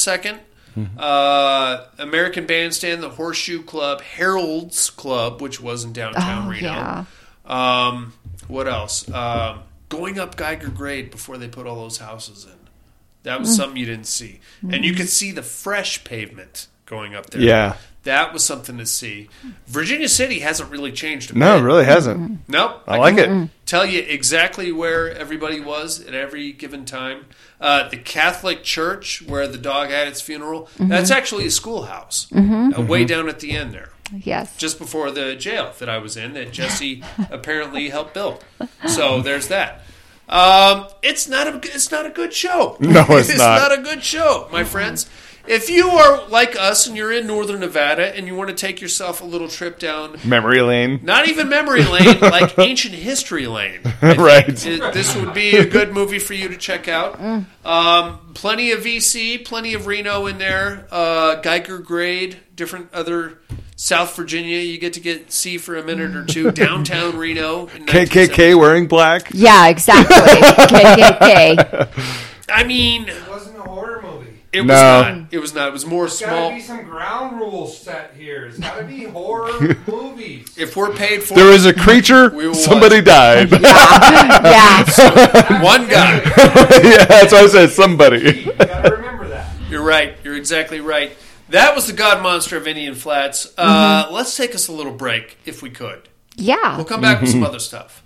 2nd 0.76 0.90
Uh, 0.98 1.86
American 2.00 2.46
Bandstand, 2.46 3.02
the 3.04 3.10
Horseshoe 3.10 3.64
Club, 3.64 4.02
Harold's 4.02 4.90
Club, 4.90 5.42
which 5.42 5.60
was 5.62 5.84
in 5.84 5.94
downtown 5.94 6.48
Oh, 6.48 6.50
Reno. 6.52 6.68
yeah. 6.68 7.06
Um, 7.46 8.14
what 8.48 8.68
else? 8.68 9.10
Um, 9.10 9.60
going 9.90 10.20
up 10.20 10.36
Geiger 10.36 10.70
Grade 10.70 11.12
before 11.12 11.38
they 11.38 11.48
put 11.48 11.68
all 11.68 11.76
those 11.76 11.98
houses 12.00 12.46
in. 12.46 12.52
That 13.24 13.40
was 13.40 13.56
something 13.56 13.78
you 13.78 13.86
didn't 13.88 14.08
see. 14.08 14.40
And 14.62 14.86
you 14.86 14.94
could 14.94 15.10
see 15.10 15.32
the 15.32 15.42
fresh 15.42 16.04
pavement 16.04 16.68
going 16.86 17.16
up 17.16 17.32
there. 17.32 17.42
Yeah. 17.42 17.76
That 18.06 18.32
was 18.34 18.44
something 18.44 18.78
to 18.78 18.86
see. 18.86 19.30
Virginia 19.68 20.08
City 20.08 20.40
hasn't 20.40 20.72
really 20.72 20.92
changed 20.92 21.32
a 21.32 21.38
No, 21.38 21.58
it 21.58 21.62
really 21.62 21.86
hasn't. 21.86 22.48
Nope. 22.48 22.82
I 22.88 22.98
like 22.98 23.18
it. 23.18 23.50
Tell 23.66 23.86
you 23.86 24.00
exactly 24.00 24.72
where 24.72 25.12
everybody 25.12 25.60
was 25.60 26.00
at 26.02 26.14
every 26.14 26.52
given 26.54 26.86
time. 26.86 27.26
Uh, 27.60 27.90
the 27.90 27.98
Catholic 27.98 28.64
church 28.64 29.24
where 29.28 29.48
the 29.48 29.58
dog 29.58 29.90
had 29.90 30.08
its 30.08 30.22
funeral. 30.22 30.70
That's 30.80 31.12
actually 31.12 31.46
a 31.48 31.52
schoolhouse, 31.52 32.28
uh, 32.34 32.82
way 32.88 33.06
down 33.06 33.28
at 33.28 33.40
the 33.40 33.52
end 33.52 33.74
there 33.74 33.90
Yes. 34.16 34.56
just 34.58 34.78
before 34.78 35.10
the 35.12 35.36
jail 35.36 35.74
that 35.80 35.90
I 35.90 35.98
was 35.98 36.16
in 36.16 36.34
that 36.34 36.52
Jesse 36.54 37.04
apparently 37.32 37.90
helped 37.90 38.14
build. 38.14 38.44
So 38.88 39.22
there's 39.22 39.48
that. 39.50 39.82
Um, 40.30 40.88
it's 41.04 41.28
not 41.28 41.48
a 41.48 41.56
it's 41.64 41.92
not 41.92 42.06
a 42.06 42.10
good 42.10 42.34
show. 42.34 42.78
No, 42.80 43.06
it's 43.10 43.38
not. 43.38 43.72
a 43.78 43.82
good 43.82 44.04
show, 44.04 44.48
my 44.52 44.64
friends. 44.64 45.08
If 45.48 45.70
you 45.70 45.90
are 45.90 46.28
like 46.28 46.56
us 46.56 46.88
and 46.88 46.98
you're 46.98 47.12
in 47.12 47.28
northern 47.28 47.60
Nevada 47.60 48.16
and 48.16 48.26
you 48.28 48.36
want 48.36 48.50
to 48.50 48.56
take 48.56 48.82
yourself 48.82 49.22
a 49.22 49.26
little 49.26 49.48
trip 49.48 49.78
down, 49.80 50.18
Memory 50.26 50.62
lane. 50.62 51.00
not 51.04 51.28
even 51.28 51.50
memory 51.50 51.84
lane, 51.84 52.20
like 52.22 52.58
ancient 52.58 52.96
history 52.96 53.46
lane, 53.48 53.82
right. 54.02 54.66
it- 54.66 54.94
this 54.94 55.16
would 55.16 55.34
be 55.34 55.56
a 55.58 55.66
good 55.66 55.92
movie 55.94 56.20
for 56.20 56.34
you 56.34 56.48
to 56.50 56.58
check 56.58 56.88
out. 56.88 57.20
Um, 57.66 58.20
plenty 58.36 58.72
of 58.74 58.82
VC, 58.82 59.44
plenty 59.44 59.74
of 59.74 59.88
Reno 59.88 60.28
in 60.28 60.38
there. 60.38 60.86
Uh, 60.92 61.42
Geiger 61.42 61.80
Grade, 61.80 62.38
different 62.56 62.94
other 62.94 63.40
South 63.76 64.16
Virginia. 64.16 64.60
You 64.60 64.78
get 64.78 64.94
to 64.94 65.00
get 65.00 65.32
see 65.32 65.58
for 65.58 65.76
a 65.76 65.84
minute 65.84 66.16
or 66.16 66.24
two. 66.26 66.52
Downtown 66.52 67.18
Reno. 67.18 67.66
KKK 67.66 68.56
wearing 68.56 68.86
black. 68.86 69.30
Yeah, 69.34 69.68
exactly. 69.68 70.16
KKK. 70.16 71.90
I 72.50 72.64
mean, 72.66 73.10
It 73.10 73.28
wasn't 73.28 73.58
a 73.58 73.62
horror 73.64 74.00
movie. 74.64 74.74
it 74.74 74.74
was 74.74 74.82
No. 74.82 75.02
not. 75.02 75.28
It 75.34 75.40
was 75.40 75.54
not. 75.56 75.68
It 75.68 75.74
was 75.74 75.86
more 75.86 76.04
There's 76.08 76.22
Gotta 76.22 76.56
be 76.56 76.62
some 76.62 76.84
ground 76.84 77.38
rules 77.40 77.78
set 77.80 78.14
here. 78.18 78.46
It's 78.46 78.58
got 78.60 78.78
to 78.80 78.84
be 78.86 79.04
horror 79.06 79.76
movies. 79.88 80.56
If 80.58 80.76
we're 80.76 80.94
paid 80.94 81.24
for 81.24 81.36
There 81.36 81.50
it, 81.50 81.54
was 81.54 81.66
a 81.66 81.74
creature. 81.74 82.30
We 82.30 82.48
will 82.48 82.56
Somebody 82.56 83.02
died. 83.02 83.50
Yeah. 84.46 84.84
one 85.64 85.88
guy. 85.88 86.16
yeah, 86.16 87.06
that's 87.06 87.32
why 87.34 87.40
I 87.40 87.48
said 87.48 87.70
somebody. 87.72 88.44
You 88.46 88.54
got 88.54 88.84
to 88.84 88.92
remember 88.96 89.28
that. 89.30 89.50
You're 89.70 89.84
right. 89.84 90.16
You're 90.24 90.36
exactly 90.36 90.80
right. 90.80 91.12
That 91.50 91.76
was 91.76 91.88
the 91.88 91.94
Godmonster 91.94 92.58
of 92.58 92.68
Indian 92.68 92.96
Flats. 92.96 93.54
Uh, 93.58 94.08
Let's 94.12 94.36
take 94.36 94.56
us 94.56 94.68
a 94.68 94.72
little 94.72 94.94
break, 94.94 95.38
if 95.46 95.62
we 95.62 95.70
could. 95.70 96.08
Yeah. 96.38 96.76
We'll 96.76 96.86
come 96.86 97.02
back 97.02 97.22
with 97.22 97.32
some 97.32 97.44
other 97.44 97.60
stuff. 97.60 98.04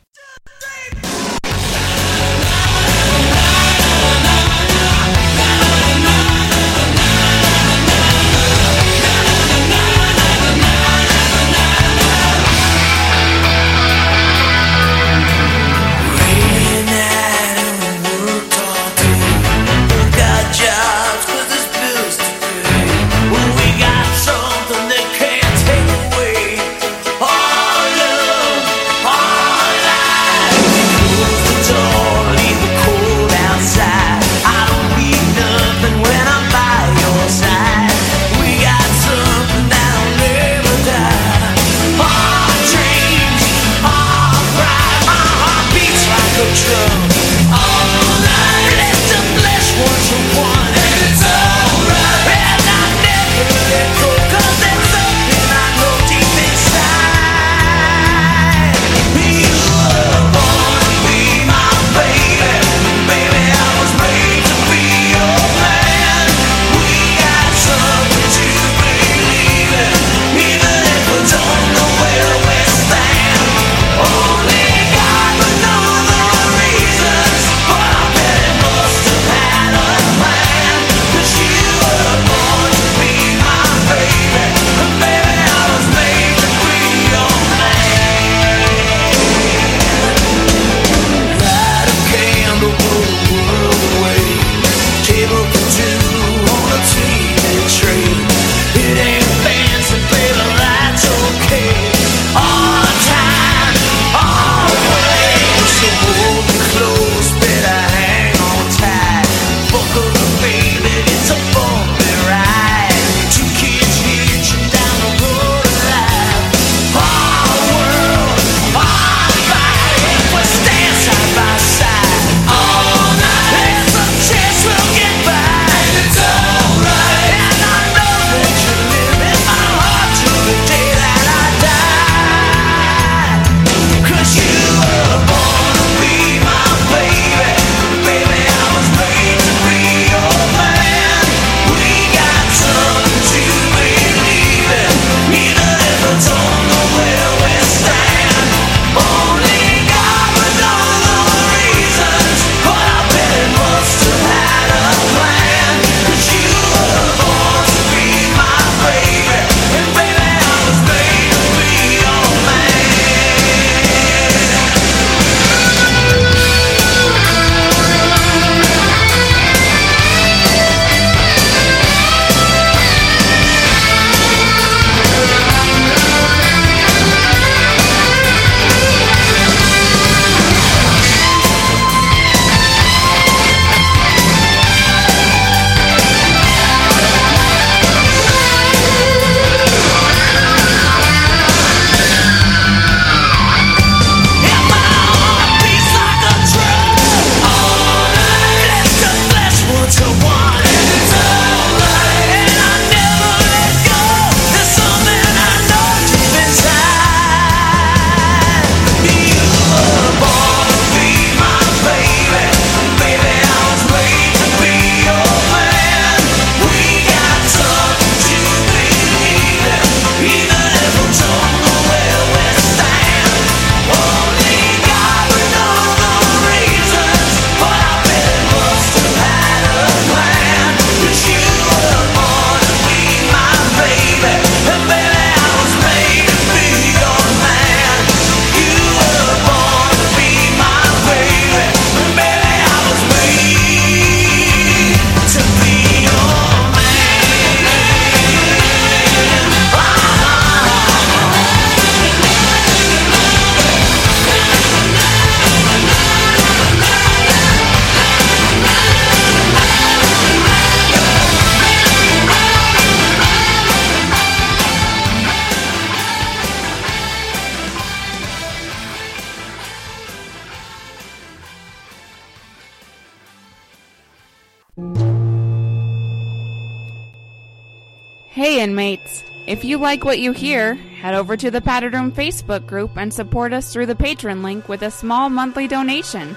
Like 279.80 280.04
what 280.04 280.20
you 280.20 280.34
hear, 280.34 280.74
head 280.74 281.14
over 281.14 281.38
to 281.38 281.50
the 281.50 281.62
Padded 281.62 281.94
Room 281.94 282.12
Facebook 282.12 282.68
group 282.68 282.98
and 282.98 283.14
support 283.14 283.54
us 283.54 283.72
through 283.72 283.86
the 283.86 283.96
Patreon 283.96 284.44
link 284.44 284.68
with 284.68 284.82
a 284.82 284.92
small 284.92 285.30
monthly 285.30 285.70
donation. 285.70 286.36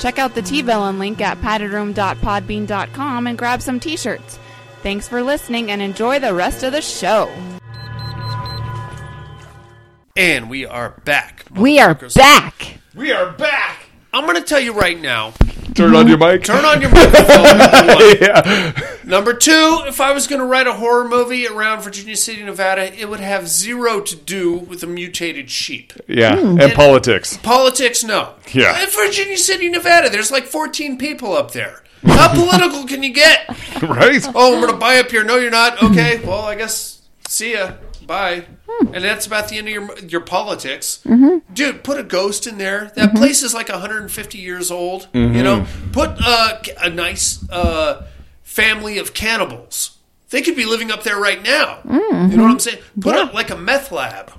Check 0.00 0.18
out 0.18 0.34
the 0.34 0.42
T-Villain 0.42 0.98
link 0.98 1.20
at 1.20 1.38
paddedroom.podbean.com 1.38 3.26
and 3.28 3.38
grab 3.38 3.62
some 3.62 3.78
t-shirts. 3.78 4.36
Thanks 4.82 5.06
for 5.06 5.22
listening 5.22 5.70
and 5.70 5.80
enjoy 5.80 6.18
the 6.18 6.34
rest 6.34 6.64
of 6.64 6.72
the 6.72 6.82
show. 6.82 7.32
And 10.16 10.50
we 10.50 10.66
are 10.66 11.00
back. 11.04 11.44
We 11.54 11.78
are 11.78 11.94
back. 11.94 12.78
We 12.96 13.12
are 13.12 13.30
back. 13.30 13.86
I'm 14.12 14.26
going 14.26 14.34
to 14.34 14.42
tell 14.42 14.60
you 14.60 14.72
right 14.72 15.00
now. 15.00 15.34
Turn 15.74 15.94
on 15.94 16.08
your 16.08 16.18
mic. 16.18 16.44
Turn 16.44 16.64
on 16.64 16.80
your 16.80 16.90
microphone. 16.90 17.58
Number 17.58 17.94
one. 17.94 18.16
yeah. 18.20 18.72
Number 19.04 19.34
two, 19.34 19.82
if 19.86 20.00
I 20.00 20.12
was 20.12 20.26
going 20.26 20.40
to 20.40 20.46
write 20.46 20.66
a 20.66 20.72
horror 20.74 21.08
movie 21.08 21.46
around 21.46 21.82
Virginia 21.82 22.16
City, 22.16 22.42
Nevada, 22.42 22.92
it 22.98 23.08
would 23.08 23.20
have 23.20 23.48
zero 23.48 24.00
to 24.00 24.16
do 24.16 24.54
with 24.58 24.82
a 24.82 24.86
mutated 24.86 25.50
sheep. 25.50 25.92
Yeah. 26.06 26.38
Hmm. 26.38 26.60
And 26.60 26.72
politics. 26.72 27.36
Politics, 27.38 28.04
no. 28.04 28.34
Yeah. 28.52 28.82
In 28.82 28.88
Virginia 28.90 29.36
City, 29.36 29.68
Nevada, 29.68 30.08
there's 30.10 30.30
like 30.30 30.44
14 30.44 30.98
people 30.98 31.32
up 31.32 31.52
there. 31.52 31.82
How 32.04 32.34
political 32.34 32.84
can 32.86 33.02
you 33.02 33.12
get? 33.12 33.48
right? 33.82 34.24
Oh, 34.34 34.54
I'm 34.54 34.60
going 34.60 34.72
to 34.72 34.78
buy 34.78 34.96
up 34.98 35.10
here. 35.10 35.24
No, 35.24 35.36
you're 35.36 35.50
not. 35.50 35.82
Okay, 35.82 36.20
well, 36.24 36.42
I 36.42 36.54
guess 36.54 37.02
see 37.28 37.52
ya. 37.54 37.72
Bye. 38.06 38.44
Hmm. 38.68 38.94
And 38.94 39.04
that's 39.04 39.26
about 39.26 39.48
the 39.48 39.58
end 39.58 39.68
of 39.68 39.74
your 39.74 39.98
your 40.00 40.20
politics. 40.20 41.00
Mm-hmm. 41.04 41.52
Dude, 41.54 41.84
put 41.84 41.98
a 41.98 42.02
ghost 42.02 42.46
in 42.46 42.58
there. 42.58 42.90
That 42.96 43.14
place 43.14 43.42
is 43.42 43.54
like 43.54 43.68
150 43.68 44.38
years 44.38 44.70
old. 44.70 45.08
You 45.12 45.42
know, 45.42 45.66
put 45.92 46.10
uh, 46.20 46.58
a 46.80 46.90
nice 46.90 47.44
uh, 47.50 48.06
family 48.42 48.98
of 48.98 49.14
cannibals. 49.14 49.98
They 50.30 50.40
could 50.42 50.56
be 50.56 50.64
living 50.64 50.90
up 50.90 51.02
there 51.02 51.18
right 51.18 51.42
now. 51.42 51.80
You 51.84 51.90
know 52.36 52.42
what 52.44 52.50
I'm 52.52 52.58
saying? 52.58 52.78
Put 53.00 53.14
Mm-hmm. 53.14 53.26
Yeah. 53.26 53.32
a, 53.32 53.34
like 53.34 53.50
a 53.50 53.56
meth 53.56 53.92
lab. 53.92 54.32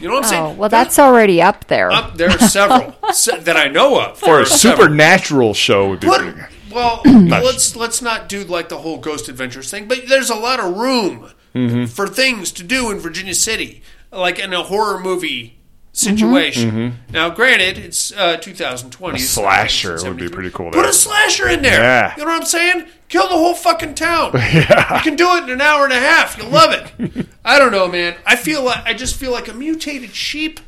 You 0.00 0.08
know 0.08 0.14
what 0.14 0.24
I'm 0.24 0.28
saying? 0.28 0.42
Oh, 0.42 0.52
well, 0.52 0.68
that's 0.68 0.98
already 0.98 1.40
up 1.40 1.68
there. 1.68 1.92
Up, 1.92 2.16
there 2.16 2.28
are 2.28 2.38
several 2.38 2.92
se- 3.12 3.40
that 3.40 3.56
I 3.56 3.68
know 3.68 4.00
of. 4.00 4.18
For 4.18 4.38
a 4.38 4.42
are 4.42 4.44
several. 4.44 4.86
supernatural 4.86 5.54
show 5.54 5.88
would 5.90 6.00
be 6.00 6.08
Put, 6.08 6.20
pretty 6.22 6.36
good. 6.38 6.48
well, 6.72 7.02
let's 7.04 7.76
let's 7.76 8.02
not 8.02 8.28
do 8.28 8.42
like 8.44 8.68
the 8.68 8.78
whole 8.78 8.98
Ghost 8.98 9.28
Adventures 9.28 9.70
thing, 9.70 9.86
but 9.86 10.08
there's 10.08 10.28
a 10.28 10.34
lot 10.34 10.58
of 10.58 10.76
room 10.76 11.30
Mm-hmm. 11.56 11.84
for 11.86 12.06
things 12.06 12.52
to 12.52 12.62
do 12.62 12.90
in 12.90 12.98
Virginia 12.98 13.34
City, 13.34 13.82
like 14.12 14.38
in 14.38 14.52
a 14.52 14.62
horror 14.62 15.00
movie 15.00 15.58
situation. 15.92 16.98
Now, 17.10 17.30
granted, 17.30 17.78
it's 17.78 18.12
uh, 18.12 18.36
2020. 18.36 19.16
A 19.16 19.20
slasher 19.20 19.96
would 20.04 20.18
be 20.18 20.28
pretty 20.28 20.50
cool 20.50 20.66
Put 20.70 20.82
there. 20.82 20.90
a 20.90 20.92
slasher 20.92 21.48
in 21.48 21.62
there. 21.62 21.80
Yeah. 21.80 22.14
You 22.16 22.24
know 22.24 22.30
what 22.32 22.40
I'm 22.42 22.46
saying? 22.46 22.86
Kill 23.08 23.22
the 23.28 23.34
whole 23.34 23.54
fucking 23.54 23.94
town. 23.94 24.32
Yeah. 24.56 24.96
You 24.96 25.02
can 25.02 25.16
do 25.16 25.34
it 25.36 25.44
in 25.44 25.50
an 25.50 25.60
hour 25.60 25.84
and 25.84 25.92
a 25.92 25.98
half. 25.98 26.36
You'll 26.36 26.50
love 26.50 26.72
it. 26.72 27.26
I 27.44 27.58
don't 27.58 27.72
know, 27.72 27.88
man. 27.88 28.16
I 28.26 28.36
feel 28.36 28.62
like 28.62 28.84
I 28.84 28.92
just 28.94 29.16
feel 29.16 29.32
like 29.32 29.48
a 29.48 29.54
mutated 29.54 30.14
sheep. 30.14 30.60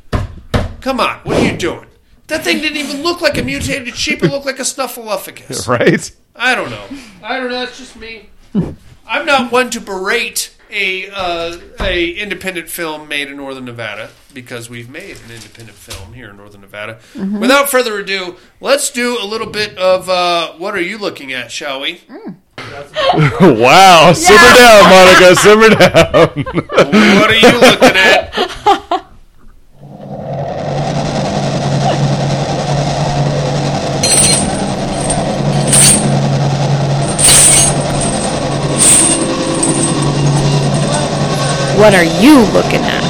Come 0.80 1.00
on, 1.00 1.18
what 1.24 1.36
are 1.38 1.44
you 1.44 1.56
doing? 1.56 1.86
That 2.28 2.44
thing 2.44 2.58
didn't 2.60 2.76
even 2.78 3.02
look 3.02 3.20
like 3.20 3.36
a 3.38 3.42
mutated 3.42 3.94
sheep. 3.96 4.22
It 4.22 4.30
looked 4.30 4.46
like 4.46 4.58
a 4.58 4.62
snuffleupagus. 4.74 5.66
Right? 5.68 6.10
I 6.36 6.54
don't 6.54 6.70
know. 6.70 6.84
I 7.22 7.38
don't 7.38 7.50
know. 7.50 7.60
That's 7.64 7.78
just 7.78 7.96
me. 7.96 8.30
I'm 9.06 9.26
not 9.26 9.50
one 9.52 9.70
to 9.70 9.80
berate 9.80 10.54
a 10.70 11.08
uh, 11.10 11.58
a 11.80 12.10
independent 12.10 12.68
film 12.68 13.08
made 13.08 13.28
in 13.28 13.36
Northern 13.36 13.64
Nevada 13.64 14.10
because 14.34 14.68
we've 14.68 14.88
made 14.90 15.16
an 15.24 15.30
independent 15.30 15.76
film 15.76 16.12
here 16.12 16.30
in 16.30 16.36
Northern 16.36 16.60
Nevada. 16.60 16.98
Without 17.14 17.70
further 17.70 17.98
ado, 17.98 18.36
let's 18.60 18.90
do 18.90 19.18
a 19.20 19.24
little 19.24 19.46
bit 19.48 19.76
of 19.78 20.08
uh, 20.08 20.52
what 20.54 20.74
are 20.74 20.80
you 20.80 20.98
looking 20.98 21.32
at, 21.32 21.50
shall 21.50 21.80
we? 21.80 22.00
wow. 23.40 24.12
Simmer 24.12 24.54
down, 24.56 24.90
Monica. 24.90 25.36
Simmer 25.36 25.68
down. 25.70 26.28
What 27.18 27.30
are 27.30 27.36
you 27.36 27.60
looking 27.60 27.96
at? 27.96 29.04
what 41.78 41.94
are 41.94 42.04
you 42.04 42.40
looking 42.52 42.80
at? 42.82 43.02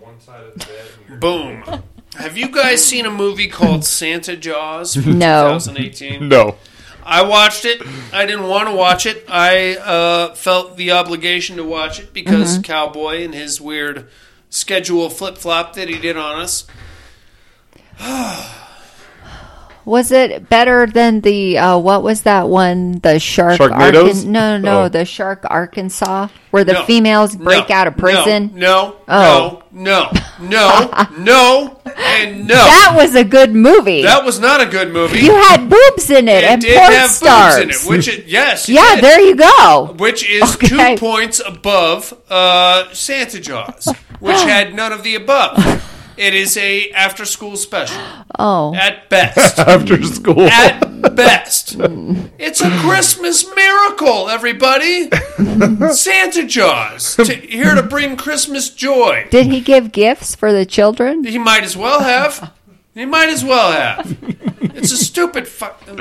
One 0.00 0.20
side 0.20 0.44
of 0.44 0.52
the 0.54 0.58
bed. 0.58 0.68
And 0.98 1.08
you're 1.08 1.18
Boom. 1.18 1.82
Have 2.16 2.36
you 2.36 2.48
guys 2.50 2.84
seen 2.84 3.06
a 3.06 3.10
movie 3.10 3.46
called 3.46 3.84
Santa 4.00 4.36
Jaws 4.36 4.94
from 4.94 5.18
No. 5.18 5.58
2018? 5.60 6.28
no. 6.28 6.56
I 7.06 7.22
watched 7.22 7.66
it. 7.66 7.82
I 8.14 8.24
didn't 8.24 8.48
want 8.48 8.68
to 8.68 8.74
watch 8.74 9.04
it. 9.04 9.24
I 9.28 9.76
uh, 9.76 10.34
felt 10.34 10.78
the 10.78 10.92
obligation 10.92 11.56
to 11.58 11.64
watch 11.64 12.00
it 12.00 12.14
because 12.14 12.58
Cowboy 12.64 13.22
and 13.24 13.34
his 13.34 13.60
weird 13.60 14.08
schedule 14.48 15.10
flip 15.10 15.36
flop 15.36 15.74
that 15.74 15.88
he 15.90 15.98
did 15.98 16.16
on 16.16 16.40
us. 16.40 16.66
Was 19.86 20.10
it 20.12 20.48
better 20.48 20.86
than 20.86 21.20
the 21.20 21.58
uh, 21.58 21.78
what 21.78 22.02
was 22.02 22.22
that 22.22 22.48
one? 22.48 23.00
The 23.00 23.18
shark. 23.20 23.58
Sharknadoes? 23.60 24.24
Arkan- 24.24 24.26
no, 24.26 24.56
no, 24.56 24.82
Oh. 24.84 24.88
the 24.88 25.04
shark 25.04 25.44
Arkansas, 25.48 26.28
where 26.50 26.64
the 26.64 26.72
No. 26.72 26.84
females 26.84 27.36
break 27.36 27.68
No. 27.68 27.74
out 27.74 27.86
of 27.86 27.96
prison. 27.98 28.52
No, 28.54 28.96
no, 28.96 28.96
Oh. 29.08 29.62
no, 29.72 30.10
no, 30.40 30.48
no, 30.48 31.06
no, 31.18 31.80
and 31.96 32.48
no. 32.48 32.54
That 32.54 32.92
was 32.96 33.14
a 33.14 33.24
good 33.24 33.54
movie. 33.54 34.02
That 34.04 34.24
was 34.24 34.40
not 34.40 34.62
a 34.62 34.66
good 34.66 34.90
movie. 34.90 35.18
you 35.20 35.34
had 35.34 35.68
boobs 35.68 36.08
in 36.10 36.28
it, 36.28 36.44
it 36.44 36.50
and 36.50 36.62
did 36.62 36.78
porn 36.78 36.92
have 36.92 37.10
stars. 37.10 37.56
boobs 37.56 37.62
in 37.64 37.70
it, 37.70 37.90
which 37.90 38.08
it, 38.08 38.24
yes, 38.26 38.68
it 38.68 38.72
yeah, 38.72 38.94
did. 38.94 39.04
there 39.04 39.20
you 39.20 39.36
go. 39.36 39.94
which 39.98 40.28
is 40.28 40.54
Okay. 40.54 40.94
two 40.96 40.98
points 40.98 41.42
above 41.44 42.14
uh, 42.30 42.84
Santa 42.94 43.38
Jaws, 43.38 43.88
which 44.20 44.40
had 44.42 44.74
none 44.74 44.92
of 44.92 45.02
the 45.02 45.14
above. 45.14 45.90
It 46.16 46.34
is 46.34 46.56
a 46.56 46.90
after 46.90 47.24
school 47.24 47.56
special 47.56 48.00
Oh, 48.38 48.74
at 48.74 49.08
best. 49.08 49.58
After 49.74 50.02
school. 50.02 50.42
At 50.48 50.80
best, 51.14 51.76
it's 52.38 52.60
a 52.60 52.70
Christmas 52.80 53.44
miracle, 53.54 54.28
everybody. 54.28 55.10
Santa 55.92 56.46
Jaws 56.46 57.16
to, 57.16 57.24
here 57.34 57.74
to 57.74 57.82
bring 57.82 58.16
Christmas 58.16 58.70
joy. 58.70 59.26
did 59.30 59.46
he 59.46 59.60
give 59.60 59.92
gifts 59.92 60.34
for 60.34 60.52
the 60.52 60.64
children? 60.66 61.24
He 61.24 61.38
might 61.38 61.62
as 61.64 61.76
well 61.76 62.00
have. 62.00 62.52
He 62.94 63.04
might 63.06 63.28
as 63.28 63.44
well 63.44 63.72
have. 63.72 64.16
It's 64.76 64.92
a 64.92 64.96
stupid 64.96 65.48
fuck. 65.48 65.82
All 65.88 65.96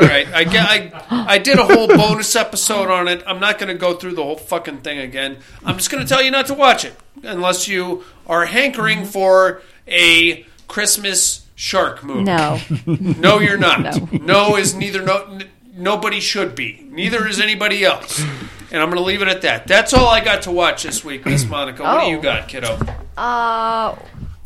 right, 0.00 0.26
I, 0.34 0.44
get- 0.44 0.66
I 0.66 0.92
I 1.10 1.38
did 1.38 1.58
a 1.58 1.64
whole 1.64 1.86
bonus 1.88 2.34
episode 2.36 2.90
on 2.90 3.08
it. 3.08 3.22
I'm 3.26 3.40
not 3.40 3.58
going 3.58 3.68
to 3.68 3.74
go 3.78 3.94
through 3.94 4.14
the 4.14 4.22
whole 4.22 4.36
fucking 4.36 4.78
thing 4.78 4.98
again. 4.98 5.38
I'm 5.64 5.76
just 5.76 5.90
going 5.90 6.02
to 6.04 6.08
tell 6.08 6.22
you 6.22 6.30
not 6.30 6.46
to 6.46 6.54
watch 6.54 6.84
it 6.84 6.94
unless 7.22 7.68
you 7.68 8.04
are 8.26 8.44
hankering 8.46 9.04
for 9.04 9.62
a 9.86 10.44
Christmas 10.68 11.46
shark 11.54 12.02
movie. 12.04 12.24
No. 12.24 12.58
No, 12.86 13.38
you're 13.40 13.56
not. 13.58 13.82
No. 13.82 14.18
No, 14.18 14.56
is 14.56 14.74
neither. 14.74 15.02
No, 15.02 15.24
n- 15.24 15.44
nobody 15.74 16.20
should 16.20 16.54
be. 16.54 16.86
Neither 16.90 17.26
is 17.26 17.40
anybody 17.40 17.84
else. 17.84 18.20
And 18.72 18.82
I'm 18.82 18.88
going 18.90 18.96
to 18.96 19.02
leave 19.04 19.22
it 19.22 19.28
at 19.28 19.42
that. 19.42 19.66
That's 19.68 19.92
all 19.94 20.08
I 20.08 20.24
got 20.24 20.42
to 20.42 20.50
watch 20.50 20.82
this 20.82 21.04
week, 21.04 21.24
Miss 21.24 21.44
Monica. 21.46 21.82
What 21.84 22.00
do 22.00 22.06
Oh. 22.06 22.10
you 22.10 22.20
got, 22.20 22.48
kiddo? 22.48 22.78
Uh, 23.16 23.94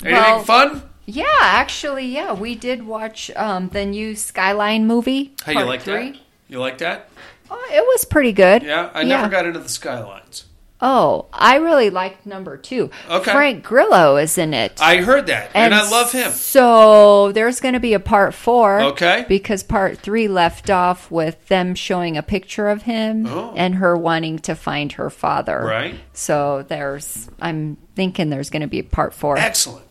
Anything 0.02 0.12
well, 0.22 0.42
fun? 0.44 0.82
Yeah, 1.14 1.24
actually, 1.40 2.06
yeah, 2.06 2.32
we 2.32 2.54
did 2.54 2.86
watch 2.86 3.30
um, 3.36 3.68
the 3.68 3.84
new 3.86 4.14
Skyline 4.16 4.86
movie. 4.86 5.34
How 5.44 5.52
you 5.52 5.64
like 5.64 5.82
three. 5.82 6.12
that? 6.12 6.20
You 6.48 6.58
like 6.60 6.78
that? 6.78 7.08
Oh, 7.50 7.68
it 7.72 7.82
was 7.82 8.04
pretty 8.04 8.32
good. 8.32 8.62
Yeah, 8.62 8.90
I 8.94 9.04
never 9.04 9.28
got 9.28 9.46
into 9.46 9.58
the 9.58 9.68
skylines. 9.68 10.44
Oh, 10.82 11.26
I 11.30 11.56
really 11.56 11.90
liked 11.90 12.24
number 12.24 12.56
two. 12.56 12.90
Okay. 13.10 13.30
Frank 13.32 13.62
Grillo 13.64 14.16
is 14.16 14.38
in 14.38 14.54
it. 14.54 14.80
I 14.80 14.98
heard 15.02 15.26
that, 15.26 15.50
and, 15.52 15.74
I 15.74 15.88
love 15.90 16.10
him. 16.10 16.32
So 16.32 17.32
there's 17.32 17.60
going 17.60 17.74
to 17.74 17.80
be 17.80 17.92
a 17.92 18.00
part 18.00 18.32
four. 18.32 18.80
Okay. 18.80 19.26
Because 19.28 19.62
part 19.62 19.98
three 19.98 20.26
left 20.26 20.70
off 20.70 21.10
with 21.10 21.48
them 21.48 21.74
showing 21.74 22.16
a 22.16 22.22
picture 22.22 22.68
of 22.70 22.82
him 22.82 23.26
Oh. 23.26 23.52
and 23.56 23.74
her 23.74 23.94
wanting 23.94 24.38
to 24.40 24.54
find 24.54 24.92
her 24.92 25.10
father. 25.10 25.60
Right. 25.60 25.96
So 26.14 26.64
there's, 26.66 27.28
I'm 27.42 27.76
thinking 27.94 28.30
there's 28.30 28.48
going 28.48 28.62
to 28.62 28.68
be 28.68 28.78
a 28.78 28.84
part 28.84 29.12
four. 29.12 29.36
Excellent. 29.36 29.89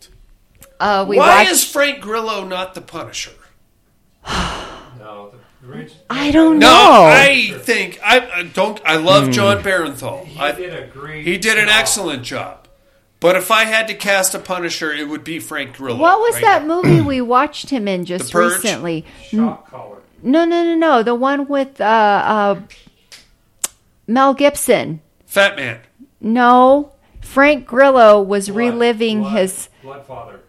Uh, 0.80 1.06
we 1.07 1.18
Why 1.18 1.39
watched, 1.39 1.51
is 1.51 1.64
Frank 1.64 1.99
Grillo 2.01 2.43
not 2.45 2.73
the 2.73 2.81
Punisher? 2.81 3.31
No, 4.99 5.31
the 5.61 5.68
original. 5.68 6.03
I 6.10 6.30
don't 6.31 6.60
No, 6.60 6.68
know. 6.68 7.03
I 7.06 7.53
think 7.61 7.99
I, 8.03 8.30
I 8.30 8.43
don't. 8.43 8.81
I 8.85 8.97
love 8.97 9.26
Hmm. 9.27 9.31
Jon 9.31 9.64
Bernthal. 9.64 10.26
He 10.26 10.38
I, 10.39 10.51
did 10.51 10.73
a 10.76 10.88
great. 10.88 11.26
he 11.26 11.38
did 11.38 11.57
an 11.57 11.68
job. 11.68 11.76
excellent 11.80 12.23
job. 12.23 12.68
But 13.22 13.35
if 13.38 13.49
I 13.49 13.64
had 13.64 13.88
to 13.88 13.93
cast 13.93 14.35
a 14.35 14.39
Punisher, 14.39 14.91
it 14.93 15.07
would 15.07 15.23
be 15.23 15.39
Frank 15.39 15.77
Grillo. 15.77 15.97
what 15.99 16.19
was 16.19 16.35
right 16.35 16.43
that 16.43 16.65
now. 16.65 16.81
movie 16.81 17.01
we 17.01 17.22
watched 17.35 17.69
him 17.69 17.88
in 17.88 18.03
just 18.06 18.26
The 18.27 18.31
Purge? 18.31 18.53
recently? 18.64 19.06
Shock 19.23 19.69
collar. 19.72 19.97
No, 20.22 20.43
no, 20.45 20.64
no, 20.64 20.76
no. 20.76 21.01
The 21.03 21.15
one 21.15 21.47
with 21.47 21.80
uh, 21.80 21.84
uh, 21.84 22.61
Mel 24.07 24.34
Gibson. 24.34 25.01
Fat 25.26 25.56
Man. 25.56 25.80
No, 26.22 26.93
Frank 27.22 27.65
Grillo 27.65 28.22
was 28.22 28.47
Blood, 28.49 28.57
reliving 28.57 29.22
Blood, 29.22 29.38
his. 29.39 29.69
Bloodfather. 29.84 30.39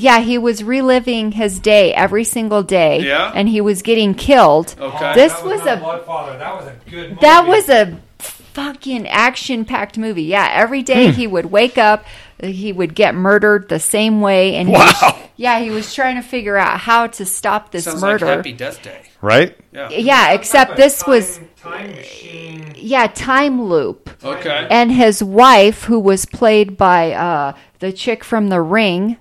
Yeah, 0.00 0.20
he 0.20 0.38
was 0.38 0.62
reliving 0.64 1.32
his 1.32 1.58
day 1.60 1.92
every 1.94 2.24
single 2.24 2.62
day. 2.62 3.00
Yeah? 3.06 3.32
And 3.34 3.48
he 3.48 3.60
was 3.60 3.82
getting 3.82 4.14
killed. 4.14 4.74
Okay. 4.78 5.14
This 5.14 5.32
that 5.32 5.44
was 5.44 5.64
not 5.64 5.78
a 5.78 5.80
Bloodfather. 5.80 6.38
That 6.38 6.54
was 6.56 6.66
a 6.66 6.76
good. 6.90 7.08
Movie. 7.10 7.20
that 7.20 7.46
was 7.46 7.68
a 7.68 8.00
fucking 8.18 9.06
action 9.08 9.64
packed 9.64 9.96
movie. 9.98 10.24
Yeah, 10.24 10.48
every 10.52 10.82
day 10.82 11.10
he 11.12 11.26
would 11.26 11.46
wake 11.46 11.78
up, 11.78 12.04
he 12.42 12.72
would 12.72 12.94
get 12.94 13.14
murdered 13.14 13.68
the 13.68 13.78
same 13.78 14.20
way, 14.20 14.56
and 14.56 14.68
he 14.68 14.74
was, 14.74 14.94
Wow. 15.02 15.18
yeah, 15.36 15.60
he 15.60 15.70
was 15.70 15.94
trying 15.94 16.16
to 16.16 16.22
figure 16.22 16.56
out 16.56 16.80
how 16.80 17.06
to 17.06 17.24
stop 17.24 17.70
this 17.70 17.84
Sounds 17.84 18.02
murder. 18.02 18.26
like 18.26 18.36
Happy 18.38 18.52
Death 18.52 18.82
Day. 18.82 19.02
Right? 19.22 19.56
Yeah. 19.72 19.88
Yeah, 19.90 20.32
except 20.32 20.76
this 20.76 21.02
time- 21.02 21.10
was 21.10 21.40
time 21.62 21.90
machine. 21.92 22.72
yeah 22.76 23.06
time 23.06 23.62
loop. 23.62 24.10
Okay. 24.24 24.66
And 24.70 24.90
his 24.90 25.22
wife, 25.22 25.84
who 25.84 25.98
was 26.00 26.24
played 26.24 26.76
by 26.76 27.12
uh, 27.12 27.52
the 27.78 27.92
chick 27.92 28.24
from 28.24 28.48
The 28.48 28.60
Ring, 28.60 29.16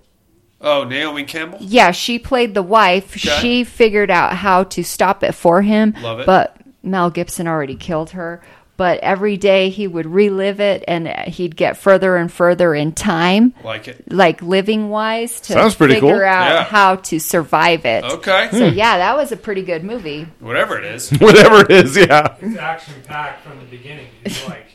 Oh, 0.61 0.84
Naomi 0.84 1.23
Campbell. 1.23 1.60
yeah, 1.61 1.91
she 1.91 2.19
played 2.19 2.53
the 2.53 2.64
wife. 2.64 3.11
Okay. 3.15 3.40
She 3.41 3.64
figured 3.64 4.11
out 4.11 4.34
how 4.34 4.64
to 4.65 4.84
stop 4.84 5.23
it 5.23 5.34
for 5.34 5.61
him. 5.61 5.95
Love 6.02 6.19
it. 6.19 6.26
But 6.26 6.57
Mel 6.84 7.10
Gibson 7.10 7.48
already 7.48 7.76
killed 7.76 8.11
her. 8.11 8.41
But 8.76 8.99
every 9.02 9.36
day 9.36 9.69
he 9.72 9.88
would 9.88 10.06
relive 10.06 10.61
it 10.61 10.86
and 10.88 11.06
he'd 11.27 11.57
get 11.57 11.76
further 11.76 12.15
and 12.15 12.31
further 12.31 12.73
in 12.73 12.94
time, 12.94 13.53
Like 13.61 13.90
it. 13.90 14.10
like 14.10 14.41
living 14.41 14.88
wise, 14.88 15.41
to 15.41 15.53
Sounds 15.53 15.76
pretty 15.76 15.95
figure 15.95 16.19
cool. 16.19 16.26
out 16.26 16.49
Yeah. 16.53 16.64
how 16.64 16.95
to 16.95 17.19
survive 17.19 17.86
it. 17.86 18.06
Okay. 18.06 18.48
So, 18.53 18.69
hmm. 18.69 18.77
yeah, 18.77 18.98
that 18.99 19.18
was 19.18 19.34
a 19.34 19.36
pretty 19.38 19.64
good 19.64 19.84
movie. 19.84 20.27
Whatever 20.40 20.77
it 20.77 20.86
is. 20.86 21.10
Whatever 21.19 21.60
it 21.60 21.72
is, 21.72 21.98
yeah. 21.98 22.36
It's 22.40 22.57
action 22.57 22.94
packed 23.06 23.44
from 23.45 23.60
the 23.60 23.65
beginning. 23.65 24.07
He's 24.23 24.48
like, 24.48 24.68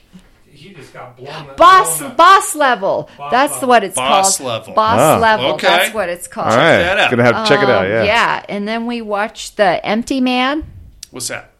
he 0.74 0.80
just 0.80 0.92
got 0.92 1.16
blown. 1.16 1.55
Boss 1.56 1.98
blown 2.01 2.16
boss 2.16 2.55
level. 2.56 3.09
Boss 3.16 3.30
That's 3.30 3.52
level. 3.55 3.68
what 3.68 3.84
it's 3.84 3.94
Boss 3.94 4.38
called. 4.38 4.48
Boss 4.48 4.68
level. 4.68 4.74
Boss 4.74 4.98
Ah. 5.01 5.18
level. 5.18 5.46
Okay. 5.55 5.66
That's 5.68 5.94
what 5.94 6.09
it's 6.09 6.26
called. 6.26 6.48
All 6.51 6.56
right. 6.56 6.78
that 6.78 6.98
out. 6.98 7.10
Gonna 7.10 7.22
have 7.24 7.46
to 7.46 7.55
check 7.55 7.62
it 7.62 7.70
out, 7.70 7.84
Um, 7.84 7.90
yeah. 7.90 8.02
yeah, 8.05 8.44
and 8.48 8.66
then 8.66 8.86
we 8.86 9.01
watched 9.02 9.56
The 9.56 9.84
Empty 9.84 10.20
Man. 10.20 10.64
What's 11.10 11.28
that? 11.28 11.51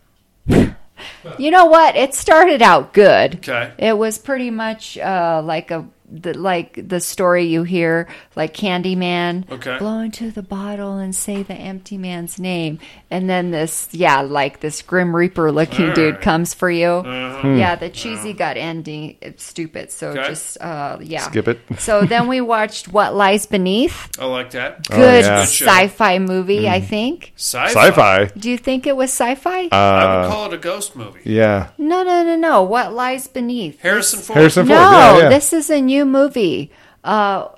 You 1.39 1.51
know 1.51 1.67
what? 1.67 1.97
It 1.97 2.15
started 2.15 2.61
out 2.63 2.93
good. 2.93 3.37
Okay. 3.37 3.73
It 3.79 3.97
was 3.97 4.19
pretty 4.19 4.51
much 4.51 4.97
uh, 4.99 5.43
like 5.45 5.71
a 5.71 5.85
the, 6.11 6.37
like 6.37 6.79
the 6.89 7.01
story 7.01 7.45
you 7.45 7.63
hear, 7.65 8.09
like 8.37 8.55
Candyman, 8.55 9.51
Okay. 9.51 9.79
blow 9.79 10.01
into 10.01 10.31
the 10.31 10.43
bottle 10.43 10.99
and 10.99 11.15
say 11.15 11.43
the 11.43 11.55
empty 11.55 11.97
man's 11.99 12.39
name, 12.39 12.79
and 13.11 13.29
then 13.29 13.51
this, 13.51 13.89
yeah, 13.93 14.21
like 14.21 14.61
this 14.61 14.83
Grim 14.83 15.15
Reaper 15.17 15.51
looking 15.51 15.93
dude 15.95 16.21
comes 16.21 16.53
for 16.55 16.71
you. 16.71 16.89
Uh-huh. 16.89 17.49
Yeah, 17.49 17.75
the 17.77 17.89
cheesy 17.89 18.33
gut 18.33 18.57
ending, 18.57 19.17
it's 19.21 19.45
stupid. 19.45 19.91
So 19.91 20.11
Okay. 20.11 20.29
just 20.29 20.61
uh, 20.61 20.99
yeah, 21.01 21.23
Skip 21.23 21.49
it. 21.49 21.61
so 21.79 22.03
then 22.03 22.29
we 22.29 22.41
watched 22.41 22.89
What 22.89 23.15
Lies 23.15 23.47
Beneath. 23.47 24.11
I 24.21 24.27
like 24.27 24.51
that. 24.51 24.87
Good 24.89 25.25
yeah. 25.25 25.43
sci-fi 25.43 26.19
movie, 26.19 26.69
I 26.69 26.81
think. 26.81 27.33
Sci-fi. 27.37 27.69
Sci-fi. 27.89 28.25
Do 28.37 28.51
you 28.51 28.59
think 28.59 28.87
it 28.87 28.97
was 28.97 29.11
sci-fi? 29.11 29.51
I 29.51 29.63
would 29.63 29.73
Uh, 29.73 30.29
call 30.29 30.47
it 30.47 30.55
a 30.55 30.59
ghost 30.59 30.97
movie. 30.97 31.21
yeah. 31.25 31.69
no, 31.79 32.03
no, 32.03 32.23
no, 32.25 32.37
no. 32.37 32.63
What 32.63 32.93
lies 32.93 33.27
beneath? 33.29 33.81
Harrison 33.81 34.21
Ford. 34.21 34.37
Harrison 34.39 34.67
Ford. 34.67 34.77
No, 34.79 34.91
yeah, 34.91 35.19
yeah. 35.19 35.29
this 35.29 35.53
is 35.53 35.71
a 35.71 35.81
new 35.81 35.94
movie. 36.03 36.73
Uh, 37.05 37.49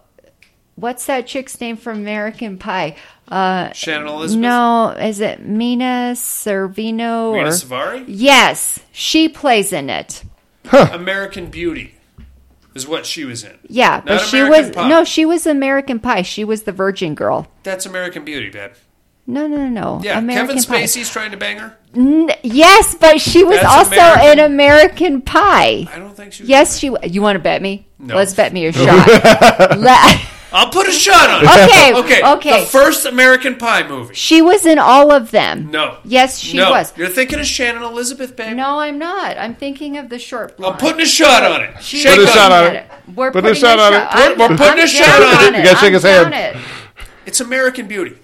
what's 0.74 1.06
that 1.06 1.26
chick's 1.26 1.60
name 1.60 1.76
from 1.76 1.98
American 1.98 2.58
Pie? 2.58 2.96
Uh, 3.28 3.72
Shannon 3.72 4.06
Elizabeth. 4.08 4.40
no, 4.42 4.90
is 4.90 5.20
it 5.20 5.44
Mina 5.44 6.12
Servino? 6.14 7.32
Rita 7.34 7.46
or- 7.46 7.50
Suvari. 7.50 8.04
yes, 8.06 8.80
she 8.92 9.28
plays 9.28 9.72
in 9.72 9.90
it. 9.90 10.22
Huh. 10.66 10.90
American 10.92 11.46
Beauty 11.46 11.94
is 12.74 12.86
what 12.86 13.06
she 13.06 13.24
was 13.24 13.42
in. 13.44 13.56
Yeah, 13.68 14.00
but 14.00 14.14
Not 14.16 14.20
she 14.22 14.38
American 14.40 14.66
was 14.68 14.76
Pie. 14.76 14.88
no, 14.88 15.04
she 15.04 15.24
was 15.24 15.46
American 15.46 15.98
Pie. 16.00 16.22
She 16.22 16.44
was 16.44 16.64
the 16.64 16.72
virgin 16.72 17.14
girl. 17.14 17.46
That's 17.62 17.86
American 17.86 18.24
Beauty, 18.24 18.50
babe. 18.50 18.72
No, 19.28 19.46
no, 19.48 19.56
no, 19.56 19.68
no. 19.68 20.00
Yeah, 20.04 20.18
American 20.18 20.56
Kevin 20.56 20.62
Pie. 20.64 20.82
Spacey's 20.84 21.10
trying 21.10 21.32
to 21.32 21.36
bang 21.36 21.58
her. 21.58 21.76
N- 21.94 22.30
yes, 22.44 22.94
but 22.94 23.20
she 23.20 23.42
was 23.42 23.56
That's 23.60 23.66
also 23.74 23.96
American. 23.96 24.38
in 24.38 24.44
American 24.52 25.22
Pie. 25.22 25.88
I 25.92 25.98
don't 25.98 26.14
think 26.16 26.32
she. 26.32 26.44
Was 26.44 26.50
Yes, 26.50 26.78
she. 26.78 26.88
w- 26.90 27.10
You 27.12 27.22
want 27.22 27.34
to 27.36 27.40
bet 27.42 27.60
me? 27.60 27.86
No. 27.98 28.14
Let's 28.14 28.34
bet 28.34 28.52
me 28.52 28.66
a 28.66 28.72
shot. 28.72 29.06
Let- 29.78 30.20
I'll 30.52 30.70
put 30.70 30.86
a 30.86 30.92
shot 30.92 31.28
on 31.28 31.42
it. 31.44 31.48
Okay, 31.48 31.94
Okay. 32.20 32.32
okay. 32.34 32.60
The 32.60 32.66
first 32.66 33.04
American 33.04 33.56
Pie 33.56 33.86
movie. 33.88 34.14
she 34.14 34.40
was 34.42 34.64
in 34.64 34.78
all 34.78 35.10
of 35.10 35.32
them. 35.32 35.70
No. 35.72 35.98
Yes, 36.04 36.38
she 36.38 36.56
no. 36.56 36.70
was. 36.70 36.96
You're 36.96 37.08
thinking 37.08 37.40
of 37.40 37.46
Shannon 37.46 37.82
Elizabeth, 37.82 38.36
babe. 38.36 38.56
No, 38.56 38.78
I'm 38.78 38.96
not. 38.98 39.36
I'm 39.36 39.54
thinking 39.56 39.98
of 39.98 40.08
the 40.08 40.20
short 40.20 40.56
blonde. 40.56 40.74
I'm 40.74 40.78
putting 40.80 41.00
a 41.02 41.06
shot 41.06 41.42
on 41.42 41.62
it. 41.62 41.82
She 41.82 41.98
Shake 41.98 42.12
Put 42.14 42.18
a 42.20 42.22
was 42.22 42.30
shot 42.32 42.52
on 42.52 42.64
on 42.64 42.70
in 42.70 42.76
it. 42.76 42.90
We're 43.14 43.32
Put 43.32 43.44
a 43.44 43.54
shot 43.56 43.78
on 43.80 43.92
it. 43.92 44.38
We're 44.38 44.56
putting 44.56 44.84
a 44.84 44.86
shot 44.86 45.20
on 45.22 45.54
it. 45.54 45.58
You 45.58 45.64
gotta 45.64 45.78
shake 45.78 45.92
his 45.94 46.04
hand. 46.04 46.32
it. 46.32 46.56
It's 47.26 47.40
American 47.40 47.88
Beauty. 47.88 48.16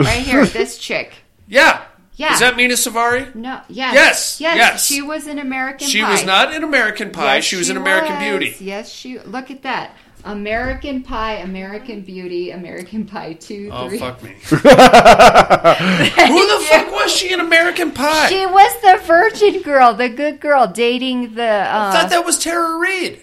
Right 0.00 0.22
here, 0.22 0.44
this 0.60 0.78
chick. 0.78 1.12
Yeah. 1.48 1.82
Yeah. 2.16 2.34
Is 2.34 2.40
that 2.40 2.56
Mena 2.56 2.74
Suvari? 2.74 3.34
No, 3.34 3.62
yes, 3.68 3.94
Yes, 3.94 4.40
yes, 4.40 4.56
yes. 4.56 4.86
She 4.86 5.00
was 5.00 5.26
an 5.26 5.38
American 5.38 5.88
She 5.88 6.02
Pie. 6.02 6.10
was 6.10 6.24
not 6.24 6.52
an 6.54 6.62
American 6.64 7.10
Pie. 7.12 7.36
Yes, 7.36 7.44
she 7.44 7.56
was 7.56 7.70
an 7.70 7.78
American 7.78 8.16
was. 8.16 8.22
Beauty. 8.24 8.56
Yes, 8.62 8.90
she. 8.90 9.18
Look 9.20 9.50
at 9.50 9.62
that. 9.62 9.96
American 10.22 11.02
Pie, 11.02 11.36
American 11.36 12.02
Beauty, 12.02 12.50
American 12.50 13.06
Pie 13.06 13.32
two, 13.34 13.70
Oh 13.72 13.88
three. 13.88 13.98
fuck 13.98 14.22
me. 14.22 14.34
Who 14.50 14.56
the 14.58 16.66
fuck 16.68 16.92
was 16.92 17.10
she 17.10 17.32
in 17.32 17.40
American 17.40 17.90
Pie? 17.92 18.28
She 18.28 18.44
was 18.44 18.82
the 18.82 18.98
virgin 19.06 19.62
girl, 19.62 19.94
the 19.94 20.10
good 20.10 20.40
girl, 20.40 20.66
dating 20.66 21.34
the. 21.36 21.42
I 21.42 21.88
Uh, 21.88 21.92
thought 21.92 22.10
that 22.10 22.26
was 22.26 22.38
Tara 22.38 22.76
Reid. 22.78 23.22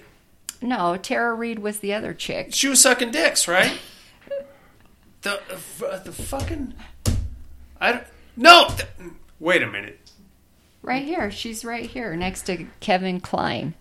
no, 0.62 0.98
Tara 0.98 1.36
Reid 1.36 1.60
was 1.60 1.80
the 1.80 1.94
other 1.94 2.16
chick. 2.16 2.48
She 2.52 2.68
was 2.68 2.82
sucking 2.82 3.12
dicks, 3.12 3.48
right? 3.48 3.74
the 5.28 5.86
uh, 5.88 6.00
the 6.00 6.12
fucking 6.12 6.74
I 7.80 7.92
don't 7.92 8.04
no. 8.36 8.68
th- 8.70 8.88
wait 9.40 9.62
a 9.62 9.68
minute. 9.68 10.00
Right 10.82 11.04
here, 11.04 11.30
she's 11.32 11.66
right 11.66 11.90
here 11.90 12.16
next 12.16 12.44
to 12.44 12.68
Kevin 12.80 13.20
Kline. 13.20 13.74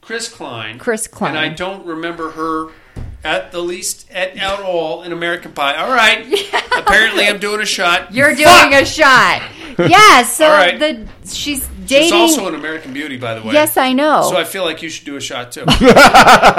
Chris 0.00 0.28
Klein. 0.28 0.78
Chris 0.78 1.06
Klein. 1.06 1.30
And 1.30 1.38
I 1.38 1.48
don't 1.48 1.86
remember 1.86 2.30
her 2.32 2.70
at 3.24 3.52
the 3.52 3.60
least 3.60 4.10
at, 4.10 4.36
at 4.36 4.60
all 4.60 5.02
in 5.02 5.12
American 5.12 5.52
Pie. 5.52 5.76
All 5.76 5.90
right. 5.90 6.26
Apparently, 6.76 7.26
I'm 7.26 7.38
doing 7.38 7.60
a 7.60 7.66
shot. 7.66 8.12
You're 8.12 8.34
doing 8.34 8.74
a 8.74 8.84
shot. 8.84 9.42
Yeah, 9.78 10.22
so 10.24 10.46
All 10.46 10.52
right. 10.52 10.78
the 10.78 11.08
she's 11.26 11.66
She's 11.86 12.12
also 12.12 12.48
an 12.48 12.54
American 12.54 12.92
Beauty, 12.92 13.16
by 13.16 13.34
the 13.34 13.42
way. 13.46 13.52
yes, 13.54 13.76
I 13.76 13.92
know. 13.92 14.22
So 14.30 14.36
I 14.36 14.44
feel 14.44 14.64
like 14.64 14.82
you 14.82 14.88
should 14.90 15.04
do 15.06 15.16
a 15.16 15.20
shot 15.20 15.52
too. 15.52 15.64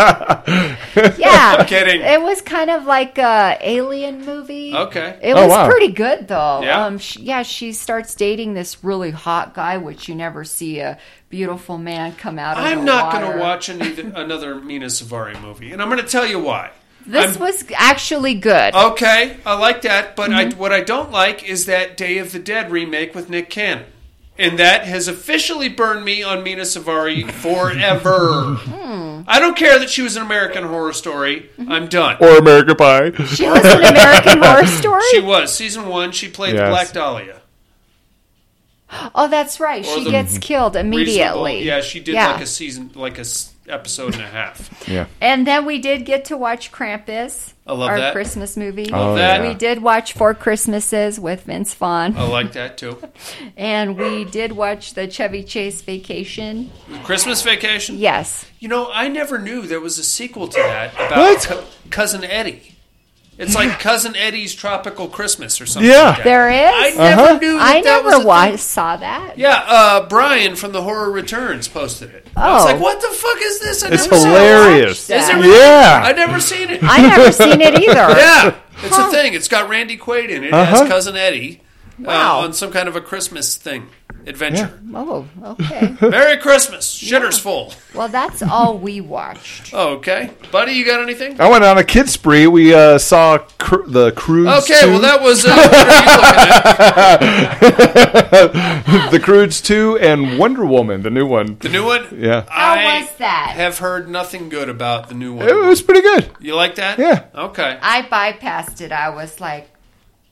yeah, 0.08 0.44
I'm 1.60 1.66
kidding. 1.66 2.02
It 2.02 2.22
was 2.22 2.41
kind 2.41 2.70
of 2.70 2.86
like 2.86 3.18
a 3.18 3.58
alien 3.62 4.26
movie. 4.26 4.74
Okay. 4.76 5.18
It 5.22 5.34
Oh, 5.34 5.41
was 5.44 5.50
wow. 5.50 5.70
pretty 5.70 5.91
good 5.94 6.28
though. 6.28 6.62
Yeah? 6.64 6.86
Um, 6.86 6.98
sh 6.98 7.18
yeah, 7.18 7.44
she 7.44 7.74
starts 7.74 8.16
dating 8.16 8.54
this 8.54 8.84
really 8.84 9.12
hot 9.12 9.54
guy, 9.54 9.78
which 9.78 10.08
you 10.08 10.16
never 10.16 10.44
see 10.44 10.80
a 10.80 10.98
beautiful 11.30 11.78
man 11.78 12.14
come 12.16 12.38
out 12.40 12.58
of. 12.58 12.64
I'm 12.66 12.80
the 12.80 12.86
not 12.86 13.12
going 13.14 13.32
to 13.34 13.38
watch 13.40 13.70
any, 13.70 14.00
another 14.16 14.56
Mena 14.56 14.88
Suvari 14.88 15.40
movie, 15.41 15.72
and 15.72 15.82
I'm 15.82 15.90
going 15.90 16.02
to 16.02 16.08
tell 16.08 16.26
you 16.26 16.40
why. 16.40 16.72
This 17.06 17.32
I'm- 17.36 17.40
was 17.40 17.66
actually 17.76 18.36
good. 18.36 18.74
Okay, 18.76 19.38
I 19.45 19.58
like 19.58 19.82
that, 19.82 20.16
but 20.16 20.30
Mm-hmm. 20.32 20.54
I, 20.56 20.56
what 20.58 20.72
I 20.72 20.82
don't 20.82 21.12
like 21.12 21.44
is 21.44 21.66
that 21.66 21.98
Day 21.98 22.18
of 22.20 22.32
the 22.32 22.40
Dead 22.40 22.72
remake 22.72 23.14
with 23.14 23.30
Nick 23.30 23.50
Cannon. 23.50 23.86
And 24.38 24.57
that 24.57 24.85
has 24.85 25.07
officially 25.07 25.69
burned 25.69 26.03
me 26.03 26.23
on 26.23 26.43
Mena 26.43 26.64
Suvari 26.64 27.30
forever. 27.30 28.55
Hmm. 28.55 29.22
I 29.27 29.39
don't 29.39 29.55
care 29.55 29.77
that 29.80 29.89
she 29.91 30.01
was 30.01 30.15
an 30.15 30.23
American 30.23 30.64
Horror 30.64 30.91
Story. 30.93 31.49
Mm-hmm. 31.57 31.72
I'm 31.72 31.88
done. 31.88 32.18
Or 32.19 32.38
American 32.38 32.76
Pie. 32.76 33.11
She 33.26 33.47
was 33.47 33.64
an 33.64 33.84
American 33.84 34.41
Horror 34.41 34.65
Story. 34.65 35.03
She 35.11 35.19
was. 35.22 35.53
Season 35.55 35.88
one, 35.88 36.11
she 36.11 36.30
played 36.30 36.53
the 36.55 36.61
Yes. 36.61 36.69
Black 36.69 36.91
Dahlia. 36.93 37.41
oh, 39.15 39.27
that's 39.27 39.60
right. 39.60 39.85
Or 39.85 39.97
She 39.97 40.03
the 40.05 40.11
gets 40.11 40.38
killed 40.39 40.76
immediately. 40.76 41.53
Reasonable- 41.53 41.65
Yeah, 41.65 41.81
she 41.81 41.99
did 41.99 42.15
Yeah. 42.15 42.31
like 42.34 42.41
a 42.41 42.45
season, 42.47 42.91
like 42.95 43.18
a 43.18 43.22
s- 43.22 43.52
episode 43.68 44.14
and 44.14 44.23
a 44.23 44.27
half. 44.27 44.88
Yeah. 44.88 45.07
And 45.22 45.48
then 45.48 45.65
we 45.65 45.80
did 45.80 46.06
get 46.06 46.26
to 46.26 46.38
watch 46.38 46.72
Krampus, 46.72 47.53
I 47.65 47.73
love 47.73 47.90
our 47.90 47.98
that. 47.98 48.14
Christmas 48.14 48.57
movie. 48.57 48.90
Oh, 48.91 49.15
that. 49.15 49.41
We 49.41 49.53
did 49.53 49.81
watch 49.81 50.14
Four 50.14 50.34
Christmases 50.34 51.19
with 51.19 51.44
Vince 51.44 51.73
Vaughn, 51.73 52.18
I 52.18 52.23
like 52.27 52.52
that 52.53 52.77
too. 52.77 53.02
and 53.57 53.98
we 53.98 54.26
did 54.26 54.52
watch 54.52 54.94
the 54.95 55.07
Chevy 55.07 55.44
Chase 55.44 55.81
Vacation. 55.81 56.72
Christmas 57.03 57.41
Vacation? 57.41 57.98
Yes, 57.98 58.45
You 58.60 58.68
know, 58.68 58.90
I 58.91 59.07
never 59.07 59.40
knew 59.40 59.61
there 59.64 59.80
was 59.80 59.98
a 59.98 60.03
sequel 60.03 60.48
to 60.49 60.57
that 60.60 60.94
about 60.95 61.18
What? 61.18 61.44
Co- 61.45 61.64
Cousin 61.90 62.23
Eddie. 62.23 62.73
It's 63.38 63.55
like 63.55 63.80
Cousin 63.80 64.15
Eddie's 64.15 64.53
Tropical 64.53 65.07
Christmas 65.07 65.60
or 65.60 65.65
something. 65.65 65.89
Yeah. 65.89 66.03
like 66.10 66.18
that. 66.18 66.23
there 66.23 66.49
I 66.49 66.89
never 66.91 67.22
Uh-huh. 67.22 67.38
knew. 67.39 67.57
That 67.57 67.76
I 67.76 67.81
that 67.81 68.03
was 68.03 68.14
never 68.14 68.30
a 68.30 68.47
thing. 68.49 68.57
saw 68.57 68.95
that. 68.97 69.38
Yeah, 69.38 69.64
uh, 69.68 70.07
Brian 70.07 70.55
from 70.55 70.72
the 70.72 70.81
Horror 70.84 71.11
Returns 71.11 71.68
posted 71.68 72.11
it. 72.14 72.27
I 72.35 72.51
was 72.53 72.61
Oh. 72.61 72.65
like, 72.65 72.80
"What 72.80 73.01
the 73.01 73.07
fuck 73.07 73.38
is 73.41 73.60
this?" 73.60 73.84
I 73.84 73.89
It's 73.89 74.03
never 74.10 74.15
hilarious. 74.27 75.10
Watch 75.10 75.19
Is 75.19 75.30
it 75.30 75.34
really? 75.35 75.57
Yeah. 75.60 76.01
I 76.05 76.11
never 76.14 76.39
seen 76.39 76.69
it. 76.69 76.80
I 76.84 77.01
never 77.01 77.31
seen 77.31 77.60
it 77.61 77.73
either. 77.80 77.93
yeah, 77.93 78.53
it's 78.84 78.95
Huh. 78.95 79.07
a 79.07 79.11
thing. 79.11 79.34
It's 79.34 79.47
got 79.47 79.68
Randy 79.68 79.97
Quaid 79.97 80.30
in 80.30 80.43
it 80.43 80.53
Uh-huh. 80.53 80.84
as 80.84 80.88
Cousin 80.89 81.15
Eddie. 81.18 81.60
Wow. 81.99 82.39
uh, 82.39 82.43
on 82.45 82.53
some 82.53 82.72
kind 82.72 82.88
of 82.88 82.95
a 82.95 83.01
Christmas 83.01 83.55
thing 83.55 83.88
adventure. 84.26 84.80
Oh, 84.94 85.28
okay. 85.44 85.95
Merry 86.08 86.38
Christmas, 86.38 86.86
shitter's 87.02 87.38
full. 87.40 87.74
well, 87.94 88.08
that's 88.08 88.41
all 88.41 88.78
we 88.78 89.02
watched. 89.02 89.74
Okay, 89.84 90.30
buddy, 90.52 90.74
you 90.74 90.86
got 90.86 91.02
anything? 91.02 91.40
I 91.41 91.50
went 91.50 91.64
on 91.64 91.78
a 91.78 91.84
kid 91.84 92.10
spree. 92.10 92.48
We 92.48 92.74
uh, 92.74 92.98
saw 92.98 93.40
cr- 93.58 93.88
the 93.88 94.12
cruise. 94.12 94.48
Okay, 94.64 94.86
well 94.90 95.00
that 95.02 95.22
was 95.22 95.45
uh, 95.45 95.50
what 95.56 95.74
are 97.22 97.26
you 97.26 97.72
looking 97.72 98.62
at? 98.62 99.12
the 99.12 99.20
Croods 99.20 99.62
Two 99.62 99.98
and 100.00 100.38
Wonder 100.38 100.66
Woman, 100.66 101.02
the 101.02 101.10
new 101.10 101.26
one. 101.26 101.58
The 101.60 101.70
new 101.70 101.86
one. 101.86 102.06
Yeah, 102.20 102.45
How 102.50 102.74
I 102.76 103.02
was 103.02 103.12
that? 103.18 103.54
have 103.56 103.78
heard 103.80 104.10
nothing 104.10 104.50
good 104.50 104.70
about 104.70 105.10
the 105.10 105.16
new 105.16 105.34
one. 105.36 105.48
it 105.50 105.56
was 105.56 105.82
pretty 105.82 106.02
good. 106.02 106.30
You 106.40 106.56
like 106.56 106.76
that? 106.76 107.00
Yeah. 107.00 107.26
Okay. 107.34 107.78
I 107.82 108.04
bypassed 108.04 108.82
it. 108.82 108.91
I 108.91 109.10
was 109.10 109.40
like, 109.40 109.70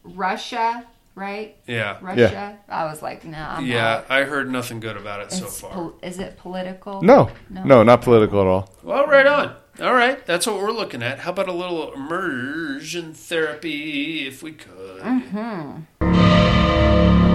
Russia, 0.03 0.85
right? 1.21 1.55
Yeah. 1.67 1.97
Russia. 2.01 2.57
I 2.67 2.85
was 2.85 3.01
like, 3.01 3.23
no. 3.23 3.37
I'm 3.37 3.65
Yeah, 3.65 3.97
out. 3.97 4.05
I 4.09 4.23
heard 4.23 4.51
nothing 4.51 4.79
good 4.79 4.97
about 4.97 5.21
it 5.21 5.31
so 5.31 5.45
far. 5.45 5.71
pol- 5.71 5.93
is 6.01 6.19
it 6.19 6.37
political? 6.37 7.01
No, 7.01 7.29
no, 7.49 7.83
not 7.83 8.01
political 8.01 8.41
at 8.41 8.47
all. 8.47 8.69
Well, 8.83 9.05
right 9.07 9.27
on. 9.27 9.55
All 9.79 9.93
right, 9.93 10.23
that's 10.25 10.45
what 10.45 10.57
we're 10.57 10.71
looking 10.71 11.01
at. 11.01 11.19
How 11.19 11.31
about 11.31 11.47
a 11.47 11.53
little 11.53 11.93
immersion 11.93 13.13
therapy, 13.13 14.27
if 14.27 14.43
we 14.43 14.51
could? 14.51 15.01
Mm-hmm. 15.01 17.30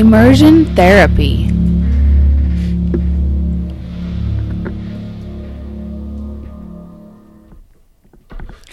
Immersion 0.00 0.64
therapy. 0.74 1.46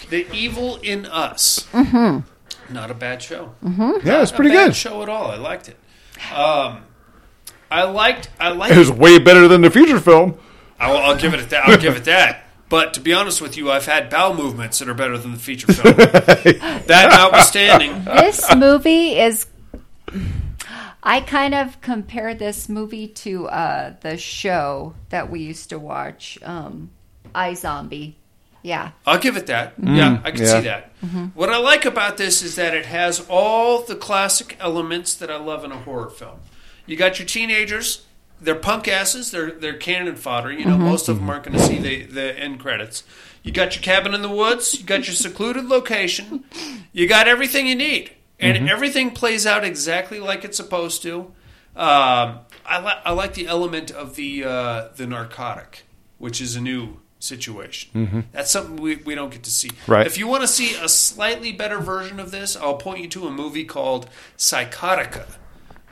The 0.08 0.26
Evil 0.32 0.76
in 0.76 1.04
Us. 1.04 1.66
Mm-hmm. 1.72 2.72
Not 2.72 2.90
a 2.90 2.94
bad 2.94 3.22
show. 3.22 3.54
Yeah, 3.62 4.22
it's 4.22 4.32
pretty 4.32 4.50
a 4.50 4.54
bad 4.54 4.66
good. 4.68 4.76
show 4.76 5.02
at 5.02 5.10
all. 5.10 5.30
I 5.30 5.36
liked 5.36 5.68
it. 5.68 5.76
Um, 6.34 6.84
I 7.70 7.82
liked. 7.82 8.30
I 8.40 8.48
liked. 8.48 8.74
It 8.74 8.78
was 8.78 8.90
way 8.90 9.18
better 9.18 9.46
than 9.48 9.60
the 9.60 9.70
feature 9.70 10.00
film. 10.00 10.38
I'll, 10.80 10.96
I'll 10.96 11.16
give 11.18 11.34
it 11.34 11.50
that. 11.50 11.68
I'll 11.68 11.76
give 11.76 11.94
it 11.96 12.04
that. 12.04 12.44
But 12.70 12.94
to 12.94 13.00
be 13.00 13.12
honest 13.12 13.42
with 13.42 13.58
you, 13.58 13.70
I've 13.70 13.84
had 13.84 14.08
bowel 14.08 14.34
movements 14.34 14.78
that 14.78 14.88
are 14.88 14.94
better 14.94 15.18
than 15.18 15.32
the 15.32 15.38
feature 15.38 15.70
film. 15.72 15.94
that 15.96 17.08
notwithstanding, 17.10 18.04
This 18.04 18.54
movie 18.54 19.18
is. 19.18 19.46
I 21.08 21.22
kind 21.22 21.54
of 21.54 21.80
compare 21.80 22.34
this 22.34 22.68
movie 22.68 23.08
to 23.08 23.48
uh, 23.48 23.94
the 24.02 24.18
show 24.18 24.92
that 25.08 25.30
we 25.30 25.40
used 25.40 25.70
to 25.70 25.78
watch, 25.78 26.38
um, 26.42 26.90
iZombie. 27.34 28.16
Yeah. 28.62 28.90
I'll 29.06 29.18
give 29.18 29.38
it 29.38 29.46
that. 29.46 29.72
yeah, 29.82 30.20
I 30.22 30.32
can 30.32 30.42
yeah. 30.42 30.60
see 30.60 30.60
that. 30.66 30.92
What 31.34 31.48
I 31.48 31.56
like 31.56 31.86
about 31.86 32.18
this 32.18 32.42
is 32.42 32.56
that 32.56 32.74
it 32.74 32.84
has 32.84 33.24
all 33.30 33.80
the 33.80 33.96
classic 33.96 34.58
elements 34.60 35.14
that 35.14 35.30
I 35.30 35.36
love 35.36 35.64
in 35.64 35.72
a 35.72 35.78
horror 35.78 36.10
film. 36.10 36.40
You 36.84 36.96
got 36.96 37.18
your 37.18 37.24
teenagers; 37.24 38.04
they're 38.38 38.54
punk 38.54 38.86
asses. 38.86 39.30
They're 39.30 39.52
they're 39.52 39.78
cannon 39.78 40.16
fodder. 40.16 40.52
You 40.52 40.66
know, 40.66 40.76
most 40.76 41.08
of 41.08 41.16
them 41.16 41.30
aren't 41.30 41.44
going 41.44 41.56
to 41.56 41.64
see 41.64 41.78
the 41.78 42.02
the 42.02 42.38
end 42.38 42.60
credits. 42.60 43.02
You 43.42 43.52
got 43.52 43.74
your 43.74 43.82
cabin 43.82 44.12
in 44.12 44.20
the 44.20 44.28
woods. 44.28 44.78
You 44.78 44.84
got 44.84 45.06
your 45.06 45.14
secluded 45.14 45.64
location. 45.64 46.44
You 46.92 47.08
got 47.08 47.28
everything 47.28 47.66
you 47.66 47.76
need, 47.76 48.10
and 48.40 48.68
everything 48.70 49.10
plays 49.10 49.46
out 49.46 49.64
exactly 49.64 50.20
like 50.20 50.44
it's 50.44 50.56
supposed 50.56 51.02
to. 51.02 51.32
Um, 51.76 52.40
I, 52.66 52.80
li- 52.84 53.00
I 53.04 53.12
like 53.12 53.34
the 53.34 53.46
element 53.46 53.90
of 53.90 54.16
the 54.16 54.44
uh, 54.44 54.88
the 54.96 55.06
narcotic, 55.06 55.84
which 56.18 56.40
is 56.40 56.56
a 56.56 56.60
new 56.60 57.00
situation. 57.20 58.26
That's 58.32 58.50
something 58.50 58.76
we, 58.76 58.96
we 58.96 59.14
don't 59.14 59.30
get 59.30 59.42
to 59.44 59.50
see. 59.50 59.70
Right. 59.86 60.06
If 60.06 60.18
you 60.18 60.26
want 60.26 60.42
to 60.42 60.48
see 60.48 60.74
a 60.76 60.88
slightly 60.88 61.52
better 61.52 61.78
version 61.78 62.20
of 62.20 62.30
this, 62.30 62.56
I'll 62.56 62.76
point 62.76 63.00
you 63.00 63.08
to 63.08 63.26
a 63.26 63.30
movie 63.30 63.64
called 63.64 64.08
Psychotica, 64.36 65.26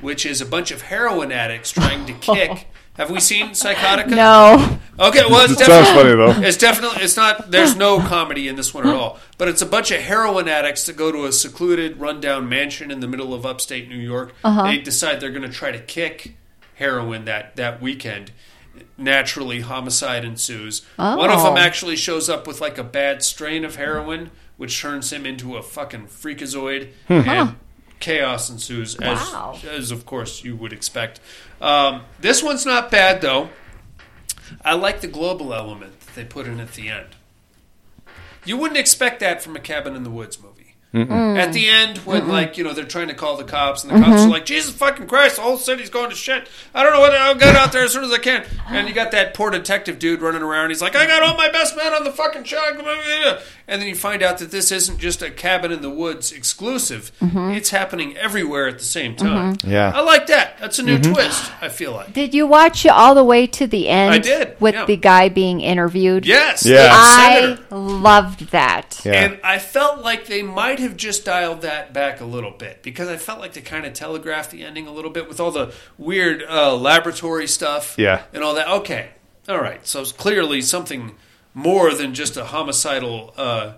which 0.00 0.24
is 0.26 0.40
a 0.40 0.46
bunch 0.46 0.70
of 0.70 0.82
heroin 0.82 1.32
addicts 1.32 1.70
trying 1.72 2.06
to 2.06 2.12
kick. 2.20 2.68
Have 2.96 3.10
we 3.10 3.20
seen 3.20 3.50
Psychotica? 3.50 4.08
No. 4.10 4.78
Okay, 4.98 5.20
well, 5.28 5.44
it's 5.44 5.52
It 5.52 5.58
sounds 5.66 5.68
definitely 5.86 6.12
funny 6.14 6.32
though. 6.40 6.46
it's 6.48 6.56
definitely 6.56 7.02
it's 7.02 7.16
not. 7.16 7.50
There's 7.50 7.76
no 7.76 7.98
comedy 8.08 8.48
in 8.48 8.56
this 8.56 8.72
one 8.72 8.86
at 8.86 8.94
all. 8.94 9.18
But 9.38 9.48
it's 9.48 9.60
a 9.62 9.66
bunch 9.66 9.90
of 9.90 10.00
heroin 10.00 10.48
addicts 10.48 10.86
that 10.86 10.96
go 10.96 11.12
to 11.12 11.26
a 11.26 11.32
secluded, 11.32 12.00
rundown 12.00 12.48
mansion 12.48 12.90
in 12.90 13.00
the 13.00 13.06
middle 13.08 13.34
of 13.34 13.44
upstate 13.44 13.88
New 13.90 13.96
York. 13.98 14.34
Uh-huh. 14.42 14.62
They 14.64 14.78
decide 14.78 15.20
they're 15.20 15.30
going 15.30 15.42
to 15.42 15.48
try 15.54 15.70
to 15.72 15.78
kick 15.78 16.36
heroin 16.76 17.26
that 17.26 17.56
that 17.56 17.82
weekend. 17.82 18.32
Naturally, 18.98 19.60
homicide 19.60 20.24
ensues. 20.24 20.82
One 20.96 21.30
of 21.30 21.42
them 21.42 21.54
Oh. 21.54 21.58
actually 21.58 21.96
shows 21.96 22.28
up 22.30 22.46
with 22.46 22.60
like 22.60 22.78
a 22.78 22.84
bad 22.84 23.22
strain 23.22 23.64
of 23.64 23.76
heroin, 23.76 24.30
which 24.56 24.80
turns 24.80 25.12
him 25.12 25.26
into 25.26 25.56
a 25.56 25.62
fucking 25.62 26.06
freakazoid, 26.08 26.88
hmm. 27.08 27.12
and 27.28 27.56
chaos 28.00 28.48
ensues. 28.50 28.94
As, 28.96 29.18
Wow. 29.18 29.58
as 29.70 29.90
of 29.90 30.04
course 30.06 30.44
you 30.44 30.56
would 30.56 30.72
expect. 30.72 31.20
Um, 31.60 32.02
this 32.20 32.42
one's 32.42 32.66
not 32.66 32.90
bad 32.90 33.20
though. 33.20 33.50
I 34.64 34.74
like 34.74 35.00
the 35.00 35.06
global 35.08 35.54
element 35.54 36.00
that 36.00 36.14
they 36.14 36.24
put 36.24 36.46
in 36.46 36.60
at 36.60 36.72
the 36.72 36.88
end. 36.88 37.08
You 38.44 38.56
wouldn't 38.56 38.78
expect 38.78 39.20
that 39.20 39.42
from 39.42 39.56
a 39.56 39.60
cabin 39.60 39.96
in 39.96 40.04
the 40.04 40.10
woods 40.10 40.36
movie. 41.04 41.40
At 41.40 41.52
the 41.52 41.68
end, 41.68 41.98
when 41.98 42.28
like 42.28 42.56
you 42.58 42.64
know 42.64 42.72
they're 42.72 42.84
trying 42.84 43.08
to 43.08 43.14
call 43.14 43.36
the 43.36 43.44
cops, 43.44 43.84
and 43.84 43.92
the 43.92 43.98
cops 43.98 44.20
mm-hmm. 44.20 44.28
are 44.28 44.32
like, 44.32 44.46
"Jesus 44.46 44.74
fucking 44.74 45.06
Christ, 45.06 45.36
the 45.36 45.42
whole 45.42 45.58
city's 45.58 45.90
going 45.90 46.10
to 46.10 46.16
shit. 46.16 46.48
I 46.74 46.82
don't 46.82 46.92
know 46.92 47.00
what. 47.00 47.14
I'll 47.14 47.34
get 47.34 47.56
out 47.56 47.72
there 47.72 47.84
as 47.84 47.92
soon 47.92 48.04
as 48.04 48.12
I 48.12 48.18
can." 48.18 48.44
And 48.68 48.88
you 48.88 48.94
got 48.94 49.10
that 49.12 49.34
poor 49.34 49.50
detective 49.50 49.98
dude 49.98 50.20
running 50.20 50.42
around. 50.42 50.70
He's 50.70 50.82
like, 50.82 50.96
"I 50.96 51.06
got 51.06 51.22
all 51.22 51.36
my 51.36 51.50
best 51.50 51.76
men 51.76 51.92
on 51.92 52.04
the 52.04 52.12
fucking 52.12 52.44
shot." 52.44 52.76
And 53.68 53.82
then 53.82 53.88
you 53.88 53.96
find 53.96 54.22
out 54.22 54.38
that 54.38 54.52
this 54.52 54.70
isn't 54.70 54.98
just 54.98 55.22
a 55.22 55.30
cabin 55.30 55.72
in 55.72 55.82
the 55.82 55.90
woods 55.90 56.30
exclusive. 56.30 57.10
Mm-hmm. 57.20 57.50
It's 57.50 57.70
happening 57.70 58.16
everywhere 58.16 58.68
at 58.68 58.78
the 58.78 58.84
same 58.84 59.16
time. 59.16 59.56
Mm-hmm. 59.56 59.70
Yeah. 59.70 59.90
I 59.92 60.02
like 60.02 60.28
that. 60.28 60.58
That's 60.60 60.78
a 60.78 60.84
new 60.84 61.00
twist. 61.00 61.50
I 61.60 61.68
feel 61.68 61.90
like. 61.92 62.12
Did 62.12 62.32
you 62.32 62.46
watch 62.46 62.86
it 62.86 62.90
all 62.90 63.16
the 63.16 63.24
way 63.24 63.48
to 63.48 63.66
the 63.66 63.88
end? 63.88 64.14
I 64.14 64.18
did, 64.18 64.60
With 64.60 64.76
yeah. 64.76 64.84
the 64.84 64.96
guy 64.96 65.30
being 65.30 65.60
interviewed? 65.60 66.26
Yes. 66.26 66.64
Yeah. 66.64 66.90
I 66.92 67.40
senator. 67.40 67.76
loved 67.76 68.52
that. 68.52 69.00
Yeah. 69.04 69.12
And 69.14 69.40
I 69.42 69.58
felt 69.58 70.00
like 70.00 70.26
they 70.26 70.42
might 70.42 70.78
have 70.78 70.85
just 70.94 71.24
dialed 71.24 71.62
that 71.62 71.94
back 71.94 72.20
a 72.20 72.24
little 72.24 72.50
bit 72.50 72.82
because 72.82 73.08
I 73.08 73.16
felt 73.16 73.40
like 73.40 73.54
they 73.54 73.62
kind 73.62 73.86
of 73.86 73.94
telegraphed 73.94 74.50
the 74.50 74.62
ending 74.62 74.86
a 74.86 74.92
little 74.92 75.10
bit 75.10 75.28
with 75.28 75.40
all 75.40 75.50
the 75.50 75.72
weird 75.96 76.42
uh, 76.42 76.76
laboratory 76.76 77.46
stuff. 77.46 77.94
Yeah. 77.96 78.24
And 78.34 78.44
all 78.44 78.54
that. 78.54 78.68
Okay. 78.68 79.10
All 79.48 79.60
right. 79.60 79.86
So 79.86 80.02
it's 80.02 80.12
clearly 80.12 80.60
something 80.60 81.14
more 81.54 81.94
than 81.94 82.12
just 82.12 82.36
a 82.36 82.44
homicidal 82.44 83.32
uh, 83.36 83.74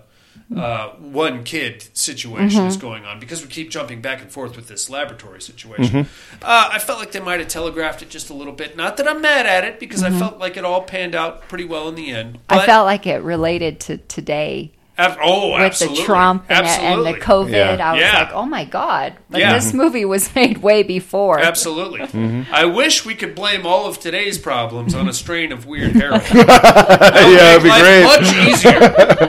uh, 0.55 0.89
one 0.95 1.43
kid 1.43 1.87
situation 1.93 2.65
is 2.65 2.75
going 2.75 3.05
on 3.05 3.19
because 3.19 3.41
we 3.41 3.47
keep 3.47 3.69
jumping 3.69 4.01
back 4.01 4.21
and 4.21 4.31
forth 4.31 4.55
with 4.55 4.67
this 4.67 4.89
laboratory 4.89 5.41
situation. 5.41 6.07
Uh, 6.41 6.69
I 6.73 6.79
felt 6.79 6.99
like 6.99 7.11
they 7.11 7.19
might 7.19 7.39
have 7.39 7.49
telegraphed 7.49 8.01
it 8.01 8.09
just 8.09 8.29
a 8.29 8.33
little 8.33 8.53
bit. 8.53 8.75
Not 8.75 8.97
that 8.97 9.07
I'm 9.07 9.21
mad 9.21 9.45
at 9.45 9.63
it 9.63 9.79
because 9.79 10.03
I 10.03 10.09
felt 10.09 10.39
like 10.39 10.57
it 10.57 10.65
all 10.65 10.81
panned 10.81 11.13
out 11.13 11.47
pretty 11.47 11.65
well 11.65 11.87
in 11.87 11.95
the 11.95 12.11
end. 12.11 12.39
I 12.49 12.65
felt 12.65 12.85
like 12.85 13.05
it 13.05 13.21
related 13.21 13.79
to 13.81 13.97
today 13.97 14.73
oh, 15.21 15.53
with 15.53 15.61
absolutely. 15.61 15.99
the 15.99 16.05
Trump 16.05 16.45
and, 16.49 16.65
the- 16.65 16.69
and 16.69 17.05
the 17.05 17.13
COVID. 17.13 17.51
Yeah. 17.51 17.89
I 17.89 17.93
was 17.93 18.01
Yeah. 18.01 18.19
like, 18.23 18.33
oh 18.33 18.45
my 18.45 18.65
God. 18.65 19.13
But 19.29 19.41
Yeah. 19.41 19.53
this 19.53 19.73
movie 19.73 20.05
was 20.05 20.33
made 20.35 20.57
way 20.59 20.83
before. 20.83 21.39
Absolutely. 21.39 21.99
Mm-hmm. 22.19 22.53
I 22.53 22.65
wish 22.65 23.05
we 23.05 23.13
could 23.15 23.33
blame 23.35 23.65
all 23.65 23.85
of 23.85 23.99
today's 23.99 24.37
problems 24.37 24.93
on 24.95 25.07
a 25.07 25.13
strain 25.13 25.51
of 25.51 25.65
weird 25.65 25.91
heroin. 25.91 26.21
yeah, 26.33 27.51
it'd 27.55 27.63
be 27.63 27.69
great. 27.69 28.03
Much 28.03 28.33
easier. 28.47 28.79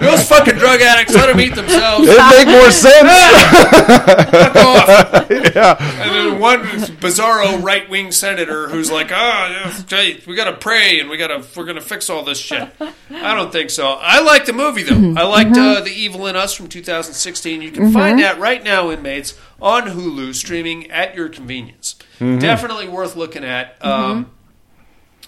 Those 0.00 0.26
fucking 0.28 0.54
drug 0.56 0.80
addicts, 0.80 1.14
let 1.14 1.26
them 1.26 1.38
eat 1.40 1.54
themselves. 1.54 2.08
It'd 2.08 2.46
make 2.46 2.48
more 2.48 2.70
sense. 2.70 3.08
Fuck 4.30 4.56
off. 4.56 5.30
And 5.30 6.10
then 6.14 6.38
one 6.40 6.60
bizarro 7.00 7.62
right 7.62 7.88
wing 7.88 8.12
senator 8.12 8.68
who's 8.68 8.90
like, 8.90 9.10
"Ah, 9.12 9.48
yeah, 9.90 10.14
we 10.26 10.34
got 10.34 10.44
to 10.44 10.54
pray 10.56 11.00
and 11.00 11.08
we 11.10 11.16
got 11.16 11.28
to 11.28 11.44
we're 11.58 11.64
going 11.64 11.76
to 11.76 11.82
fix 11.82 12.08
all 12.10 12.24
this 12.24 12.38
shit." 12.38 12.68
I 13.10 13.34
don't 13.34 13.52
think 13.52 13.70
so. 13.70 13.88
I 14.00 14.20
like 14.20 14.46
the 14.46 14.52
movie 14.52 14.82
though. 14.82 15.20
I 15.20 15.24
liked 15.26 15.54
Mm-hmm. 15.60 15.82
uh, 15.82 15.84
the 15.84 15.90
Evil 15.90 16.26
in 16.26 16.36
Us 16.36 16.54
from 16.54 16.68
2016. 16.68 17.62
You 17.62 17.70
can 17.70 17.84
mm-hmm. 17.84 17.92
find 17.92 18.18
that 18.18 18.38
right 18.38 18.62
now, 18.62 18.90
inmates, 18.90 19.38
on 19.60 19.88
Hulu, 19.88 20.34
streaming 20.34 20.90
at 20.90 21.14
your 21.14 21.28
convenience. 21.28 21.96
Mm-hmm. 22.18 22.38
Definitely 22.38 22.88
worth 22.88 23.16
looking 23.16 23.44
at. 23.44 23.76
Um, 23.84 24.30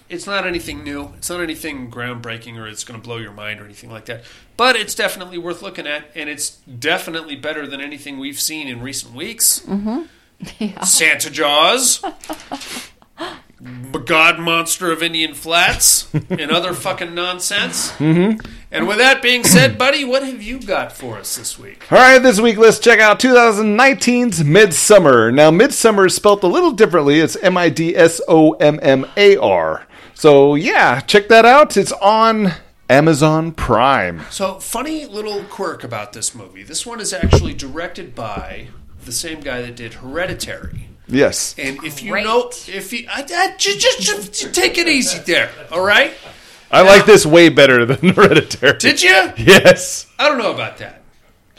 it's 0.09 0.27
not 0.27 0.45
anything 0.45 0.83
new. 0.83 1.13
It's 1.17 1.29
not 1.29 1.41
anything 1.41 1.89
groundbreaking 1.89 2.57
or 2.57 2.67
it's 2.67 2.83
going 2.83 2.99
to 2.99 3.03
blow 3.03 3.17
your 3.17 3.31
mind 3.31 3.59
or 3.59 3.65
anything 3.65 3.89
like 3.89 4.05
that. 4.05 4.23
But 4.57 4.75
it's 4.75 4.93
definitely 4.93 5.37
worth 5.37 5.61
looking 5.61 5.87
at, 5.87 6.05
and 6.15 6.29
it's 6.29 6.51
definitely 6.67 7.35
better 7.35 7.65
than 7.65 7.81
anything 7.81 8.19
we've 8.19 8.39
seen 8.39 8.67
in 8.67 8.81
recent 8.81 9.15
weeks. 9.15 9.65
Santa 10.83 11.29
Jaws, 11.29 11.99
Godmonster 13.61 14.91
of 14.91 15.01
Indian 15.01 15.33
Flats, 15.33 16.13
and 16.29 16.51
other 16.51 16.73
fucking 16.73 17.15
nonsense. 17.15 17.91
And 18.73 18.87
with 18.87 18.97
that 18.97 19.21
being 19.21 19.43
said, 19.43 19.77
buddy, 19.77 20.03
what 20.03 20.23
have 20.23 20.41
you 20.41 20.59
got 20.59 20.91
for 20.91 21.17
us 21.17 21.37
this 21.37 21.59
week? 21.59 21.85
All 21.91 21.99
right, 21.99 22.17
this 22.17 22.41
week 22.41 22.57
let's 22.57 22.79
check 22.79 22.99
out 22.99 23.19
2019's 23.19 24.41
Midsommar. 24.41 25.31
Now, 25.31 25.51
Midsommar 25.51 26.07
is 26.07 26.15
spelled 26.15 26.41
a 26.41 26.47
little 26.47 26.71
differently. 26.71 27.19
It's 27.19 27.35
M 27.35 27.55
I 27.55 27.69
D 27.69 27.95
S 27.95 28.19
O 28.27 28.53
M 28.53 28.79
M 28.81 29.05
A 29.15 29.37
R. 29.37 29.85
So, 30.15 30.55
yeah, 30.55 31.01
check 31.01 31.27
that 31.27 31.45
out. 31.45 31.77
It's 31.77 31.91
on 31.91 32.53
Amazon 32.89 33.51
Prime. 33.51 34.23
So, 34.31 34.55
funny 34.59 35.05
little 35.05 35.43
quirk 35.43 35.83
about 35.83 36.13
this 36.13 36.33
movie. 36.33 36.63
This 36.63 36.83
one 36.83 36.99
is 36.99 37.13
actually 37.13 37.53
directed 37.53 38.15
by 38.15 38.69
the 39.05 39.11
same 39.11 39.41
guy 39.41 39.61
that 39.61 39.75
did 39.75 39.93
Hereditary. 39.95 40.87
Yes. 41.07 41.53
And 41.59 41.83
if 41.83 42.01
you 42.01 42.09
Great. 42.09 42.23
know, 42.23 42.49
if 42.49 42.91
you 42.91 43.05
I, 43.07 43.21
I, 43.21 43.55
just, 43.55 43.79
just, 43.79 44.01
just 44.33 44.55
take 44.55 44.79
it 44.79 44.87
easy 44.87 45.19
there, 45.19 45.51
all 45.71 45.85
right? 45.85 46.13
I 46.71 46.81
like 46.81 47.05
this 47.05 47.25
way 47.25 47.49
better 47.49 47.85
than 47.85 48.09
Hereditary. 48.15 48.77
Did 48.79 49.01
you? 49.01 49.31
Yes. 49.37 50.07
I 50.17 50.27
don't 50.29 50.37
know 50.37 50.53
about 50.53 50.77
that. 50.77 51.01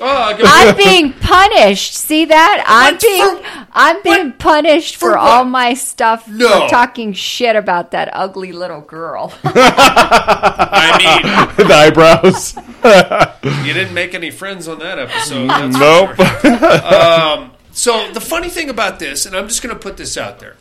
Oh, 0.01 0.07
I 0.09 0.33
go- 0.37 0.43
I'm 0.45 0.77
being 0.85 1.13
punished. 1.13 1.95
See 1.95 2.25
that? 2.25 2.65
I'm 2.67 2.95
What 2.95 3.01
being 3.01 3.37
for- 3.37 3.67
I'm 3.73 4.03
being 4.03 4.33
punished 4.33 4.97
for, 4.97 5.13
for 5.13 5.19
all 5.19 5.45
my 5.45 5.75
stuff 5.75 6.27
No. 6.27 6.49
for 6.63 6.69
talking 6.69 7.13
shit 7.13 7.55
about 7.55 7.93
that 7.93 8.11
ugly 8.13 8.51
little 8.51 8.81
girl. 8.81 9.33
I 9.45 10.97
mean, 10.99 11.69
the 11.69 11.75
eyebrows. 11.75 12.57
you 13.67 13.73
didn't 13.73 13.95
make 13.95 14.15
any 14.15 14.31
friends 14.33 14.67
on 14.67 14.81
that 14.81 14.99
episode. 14.99 15.49
that's 15.49 15.77
nope. 15.79 16.17
sure. 16.17 17.51
So 17.73 18.13
the 18.13 18.21
funny 18.21 18.49
thing 18.49 18.71
about 18.71 18.99
this, 18.99 19.27
and 19.27 19.37
I'm 19.37 19.49
just 19.49 19.63
going 19.63 19.75
to 19.75 19.81
put 19.81 19.97
this 19.97 20.17
out 20.17 20.39
there, 20.41 20.57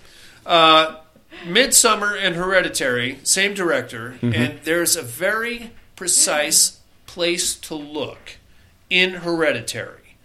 uh, 0.45 0.95
Midsommar 1.44 2.18
and 2.20 2.36
Hereditary, 2.36 3.20
same 3.24 3.54
director, 3.54 4.12
mm-hmm. 4.22 4.34
and 4.34 4.60
there's 4.64 4.96
a 4.96 5.02
very 5.02 5.72
precise 5.96 6.80
place 7.06 7.56
to 7.56 7.76
look 7.76 8.38
in 8.90 9.16
Hereditary. 9.16 10.18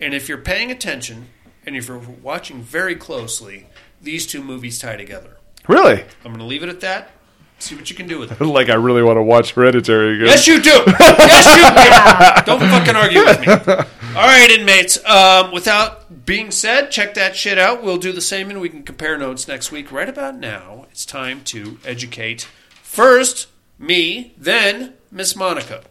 And 0.00 0.14
if 0.14 0.28
you're 0.28 0.38
paying 0.38 0.70
attention, 0.70 1.28
and 1.64 1.76
if 1.76 1.88
you're 1.88 1.98
watching 1.98 2.62
very 2.62 2.94
closely, 2.94 3.66
these 4.00 4.26
two 4.26 4.42
movies 4.42 4.78
tie 4.78 4.96
together. 4.96 5.38
really? 5.68 6.02
I'm 6.24 6.32
going 6.32 6.38
to 6.38 6.44
leave 6.44 6.62
it 6.62 6.68
at 6.68 6.80
that. 6.80 7.10
See 7.58 7.74
what 7.74 7.88
you 7.88 7.96
can 7.96 8.06
do 8.06 8.18
with 8.18 8.32
it. 8.32 8.40
Like, 8.44 8.68
I 8.68 8.74
really 8.74 9.02
want 9.02 9.16
to 9.16 9.22
watch 9.22 9.52
Hereditary 9.52 10.16
again. 10.16 10.26
Yes, 10.26 10.46
you 10.46 10.60
do. 10.60 10.70
Yes, 10.98 11.46
you 11.56 12.44
do. 12.44 12.58
Don't 12.58 12.70
fucking 12.70 12.96
argue 12.96 13.24
with 13.24 13.40
me. 13.40 13.72
All 14.16 14.22
right, 14.22 14.50
inmates. 14.50 15.04
Um, 15.04 15.52
without 15.52 16.24
being 16.24 16.50
said, 16.50 16.90
check 16.90 17.14
that 17.14 17.36
shit 17.36 17.58
out. 17.58 17.82
We'll 17.82 17.98
do 17.98 18.12
the 18.12 18.20
same, 18.20 18.50
and 18.50 18.60
we 18.60 18.68
can 18.68 18.82
compare 18.82 19.18
notes 19.18 19.46
next 19.48 19.70
week. 19.72 19.90
Right 19.92 20.08
about 20.08 20.36
now, 20.36 20.86
it's 20.90 21.04
time 21.04 21.42
to 21.44 21.78
educate 21.84 22.48
first 22.82 23.48
me, 23.78 24.32
then 24.38 24.94
Miss 25.10 25.36
Monica. 25.36 25.82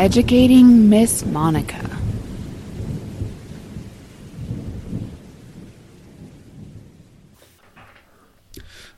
Educating 0.00 0.88
Miss 0.88 1.26
Monica. 1.26 1.98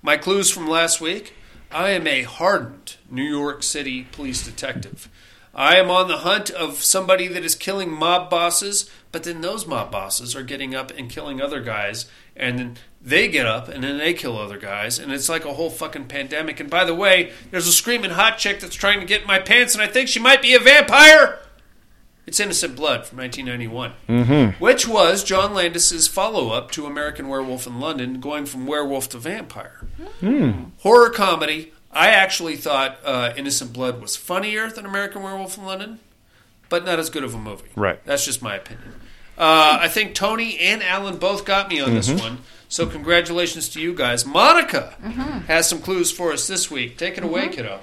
My 0.01 0.17
clues 0.17 0.49
from 0.49 0.69
last 0.69 1.01
week 1.01 1.35
I 1.73 1.91
am 1.91 2.07
a 2.07 2.23
hardened 2.23 2.99
New 3.11 3.25
York 3.25 3.65
City 3.65 4.07
police 4.13 4.45
detective. 4.45 5.09
I 5.53 5.75
am 5.75 5.91
on 5.91 6.07
the 6.07 6.19
hunt 6.19 6.51
of 6.51 6.85
somebody 6.85 7.27
that 7.27 7.45
is 7.45 7.57
killing 7.57 7.91
mob 7.91 8.31
bosses, 8.31 8.89
but 9.11 9.25
then 9.25 9.41
those 9.41 9.67
mob 9.67 9.91
bosses 9.91 10.37
are 10.37 10.45
getting 10.45 10.73
up 10.73 10.93
and 10.97 11.11
killing 11.11 11.43
other 11.43 11.61
guys, 11.61 12.09
and 12.37 12.61
then 12.61 12.77
they 13.05 13.29
get 13.29 13.47
up 13.47 13.69
and 13.69 13.83
then 13.83 13.99
they 13.99 14.15
kill 14.15 14.39
other 14.39 14.59
guys, 14.59 14.99
and 14.99 15.13
it's 15.13 15.29
like 15.29 15.45
a 15.45 15.55
whole 15.55 15.71
fucking 15.71 16.07
pandemic. 16.07 16.61
And 16.61 16.71
by 16.71 16.85
the 16.85 16.95
way, 16.95 17.33
there's 17.51 17.67
a 17.67 17.73
screaming 17.73 18.13
hot 18.13 18.39
chick 18.39 18.61
that's 18.61 18.77
trying 18.77 19.01
to 19.01 19.07
get 19.07 19.23
in 19.23 19.27
my 19.27 19.39
pants, 19.39 19.75
and 19.75 19.83
I 19.83 19.87
think 19.87 20.09
she 20.09 20.21
might 20.21 20.43
be 20.43 20.55
a 20.55 20.61
vampire. 20.61 21.39
It's 22.25 22.39
Innocent 22.39 22.77
Blood 22.77 23.05
from 23.05 23.19
1991, 23.19 24.55
which 24.61 24.87
was 24.87 25.25
John 25.25 25.55
Landis's 25.55 26.07
follow-up 26.07 26.71
to 26.71 26.87
American 26.87 27.27
Werewolf 27.29 27.67
in 27.67 27.81
London, 27.81 28.21
going 28.21 28.47
from 28.47 28.65
werewolf 28.67 29.09
to 29.11 29.19
vampire. 29.19 29.81
Horror 30.79 31.11
comedy. 31.11 31.73
I 31.91 32.09
actually 32.11 32.57
thought 32.57 32.99
uh, 33.05 33.33
Innocent 33.37 33.73
Blood 33.73 34.01
was 34.01 34.15
funnier 34.17 34.71
than 34.71 34.87
American 34.87 35.23
Werewolf 35.23 35.59
in 35.59 35.65
London, 35.65 35.99
but 36.69 36.85
not 36.85 37.01
as 37.01 37.11
good 37.11 37.25
of 37.25 37.35
a 37.35 37.39
movie. 37.39 37.69
Right. 37.75 38.03
That's 38.07 38.25
just 38.25 38.41
my 38.41 38.55
opinion. 38.55 38.95
Uh, 39.37 39.79
I 39.81 39.89
think 39.89 40.15
Tony 40.15 40.59
and 40.59 40.83
Alan 40.83 41.19
both 41.19 41.45
got 41.45 41.69
me 41.69 41.81
on 41.81 41.95
this 41.95 42.11
one. 42.11 42.39
So 42.69 42.87
congratulations 42.87 43.69
to 43.71 43.81
you 43.81 43.95
guys. 43.95 44.25
Monica 44.25 44.95
has 45.47 45.69
some 45.69 45.81
clues 45.81 46.11
for 46.11 46.33
us 46.33 46.47
this 46.47 46.71
week. 46.71 46.97
Take 46.97 47.19
it 47.19 47.25
away, 47.25 47.49
kiddo. 47.49 47.81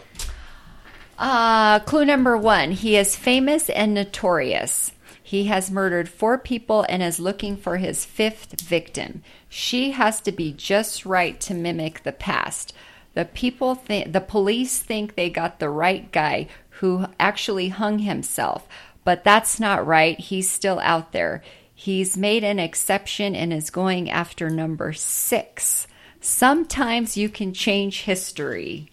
Uh, 1.18 1.80
clue 1.80 2.06
number 2.06 2.38
one 2.38 2.72
he 2.72 2.96
is 2.96 3.16
famous 3.16 3.70
and 3.70 3.94
notorious. 3.94 4.92
He 5.22 5.44
has 5.46 5.70
murdered 5.70 6.10
four 6.10 6.40
people 6.40 6.86
and 6.90 7.04
is 7.04 7.20
looking 7.20 7.56
for 7.56 7.78
his 7.78 8.04
fifth 8.04 8.60
victim. 8.62 9.22
She 9.48 9.92
has 9.92 10.22
to 10.22 10.32
be 10.32 10.54
just 10.54 11.06
right 11.06 11.40
to 11.42 11.54
mimic 11.54 12.02
the 12.02 12.12
past. 12.12 12.74
The 13.14 13.26
people 13.26 13.76
think 13.76 14.12
the 14.12 14.22
police 14.22 14.80
think 14.80 15.14
they 15.14 15.30
got 15.30 15.60
the 15.60 15.70
right 15.70 16.12
guy 16.12 16.48
who 16.80 17.06
actually 17.20 17.70
hung 17.70 18.00
himself, 18.00 18.68
but 19.10 19.24
that's 19.24 19.60
not 19.60 19.88
right. 19.88 20.20
He's 20.20 20.48
still 20.52 20.78
out 20.82 21.14
there. 21.14 21.42
He's 21.74 22.16
made 22.16 22.44
an 22.44 22.60
exception 22.60 23.36
and 23.36 23.52
is 23.52 23.72
going 23.72 24.08
after 24.08 24.52
number 24.52 24.94
six. 24.94 25.88
Sometimes 26.22 27.18
you 27.18 27.28
can 27.28 27.52
change 27.52 28.04
history. 28.04 28.92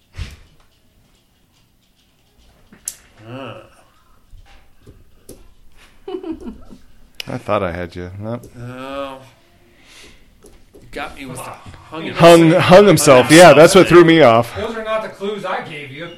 I 3.28 3.60
thought 7.36 7.62
I 7.62 7.72
had 7.72 7.94
you. 7.94 8.10
Nope. 8.18 8.50
Oh. 8.58 9.20
Got 10.92 11.16
me 11.16 11.26
with 11.26 11.36
the 11.36 11.42
hung. 11.42 12.08
Hung, 12.08 12.52
hung 12.52 12.86
himself. 12.86 13.30
Yeah, 13.30 13.52
that's 13.52 13.74
what 13.74 13.86
threw 13.86 14.02
me 14.02 14.22
off. 14.22 14.56
Those 14.56 14.76
are 14.76 14.82
not 14.82 15.02
the 15.02 15.10
clues 15.10 15.44
I 15.44 15.60
gave 15.68 15.90
you. 15.90 16.16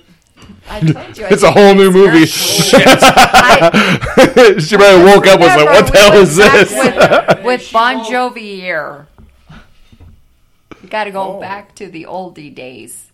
I 0.70 0.81
told 0.81 1.19
you. 1.19 1.24
I 1.24 1.28
It's 1.31 1.43
a 1.43 1.51
whole 1.51 1.74
new 1.74 1.90
movie. 1.90 2.24
I- 2.31 4.57
she 4.61 4.77
probably 4.77 5.05
woke 5.05 5.27
up 5.27 5.40
and 5.40 5.43
was 5.43 5.57
like, 5.57 5.66
"What 5.66 5.86
the 5.86 5.93
we 5.93 5.99
hell 5.99 6.15
is 6.15 6.36
this?" 6.36 6.70
With, 6.73 7.39
with 7.45 7.73
Bon 7.73 8.05
Jovi 8.05 8.57
here. 8.57 9.07
You 10.82 10.89
got 10.89 11.05
to 11.05 11.11
go 11.11 11.36
Oh. 11.36 11.40
back 11.40 11.74
to 11.77 11.89
the 11.89 12.05
oldie 12.09 12.55
days. 12.55 13.07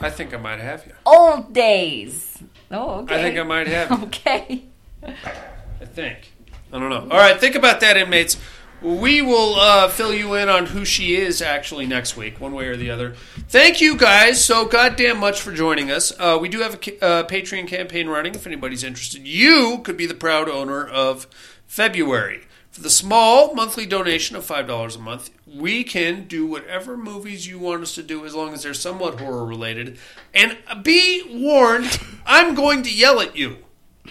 I 0.00 0.10
think 0.10 0.34
I 0.34 0.36
might 0.36 0.60
have 0.60 0.86
you. 0.86 0.92
Old 1.06 1.52
days. 1.52 2.38
Oh, 2.70 3.00
okay. 3.00 3.18
I 3.18 3.22
think 3.22 3.38
I 3.38 3.42
might 3.42 3.66
have 3.66 3.90
you. 3.90 4.06
Okay. 4.06 4.64
I 5.02 5.84
think. 5.84 6.32
I 6.72 6.78
don't 6.78 6.90
know. 6.90 7.08
All 7.10 7.18
right, 7.18 7.38
think 7.40 7.54
about 7.54 7.80
that, 7.80 7.96
inmates. 7.96 8.36
We 8.82 9.22
will 9.22 9.54
uh, 9.54 9.88
fill 9.88 10.14
you 10.14 10.34
in 10.34 10.48
on 10.48 10.66
who 10.66 10.84
she 10.84 11.16
is 11.16 11.40
actually 11.40 11.86
next 11.86 12.16
week, 12.16 12.40
one 12.40 12.52
way 12.52 12.66
or 12.66 12.76
the 12.76 12.90
other. 12.90 13.14
Thank 13.48 13.80
you 13.80 13.96
guys 13.96 14.44
so 14.44 14.66
goddamn 14.66 15.18
much 15.18 15.40
for 15.40 15.52
joining 15.52 15.90
us. 15.90 16.12
Uh, 16.18 16.38
we 16.40 16.48
do 16.48 16.60
have 16.60 16.74
a 16.74 17.04
uh, 17.04 17.26
Patreon 17.26 17.68
campaign 17.68 18.08
running 18.08 18.34
if 18.34 18.46
anybody's 18.46 18.84
interested. 18.84 19.26
You 19.26 19.80
could 19.82 19.96
be 19.96 20.06
the 20.06 20.14
proud 20.14 20.48
owner 20.48 20.86
of 20.86 21.26
February. 21.66 22.42
For 22.70 22.82
the 22.82 22.90
small 22.90 23.54
monthly 23.54 23.86
donation 23.86 24.36
of 24.36 24.46
$5 24.46 24.96
a 24.96 24.98
month, 24.98 25.30
we 25.46 25.82
can 25.82 26.26
do 26.28 26.46
whatever 26.46 26.98
movies 26.98 27.46
you 27.46 27.58
want 27.58 27.82
us 27.82 27.94
to 27.94 28.02
do 28.02 28.26
as 28.26 28.34
long 28.34 28.52
as 28.52 28.62
they're 28.62 28.74
somewhat 28.74 29.18
horror 29.18 29.46
related. 29.46 29.96
And 30.34 30.58
be 30.82 31.22
warned, 31.26 31.98
I'm 32.26 32.54
going 32.54 32.82
to 32.82 32.94
yell 32.94 33.20
at 33.20 33.34
you. 33.34 33.64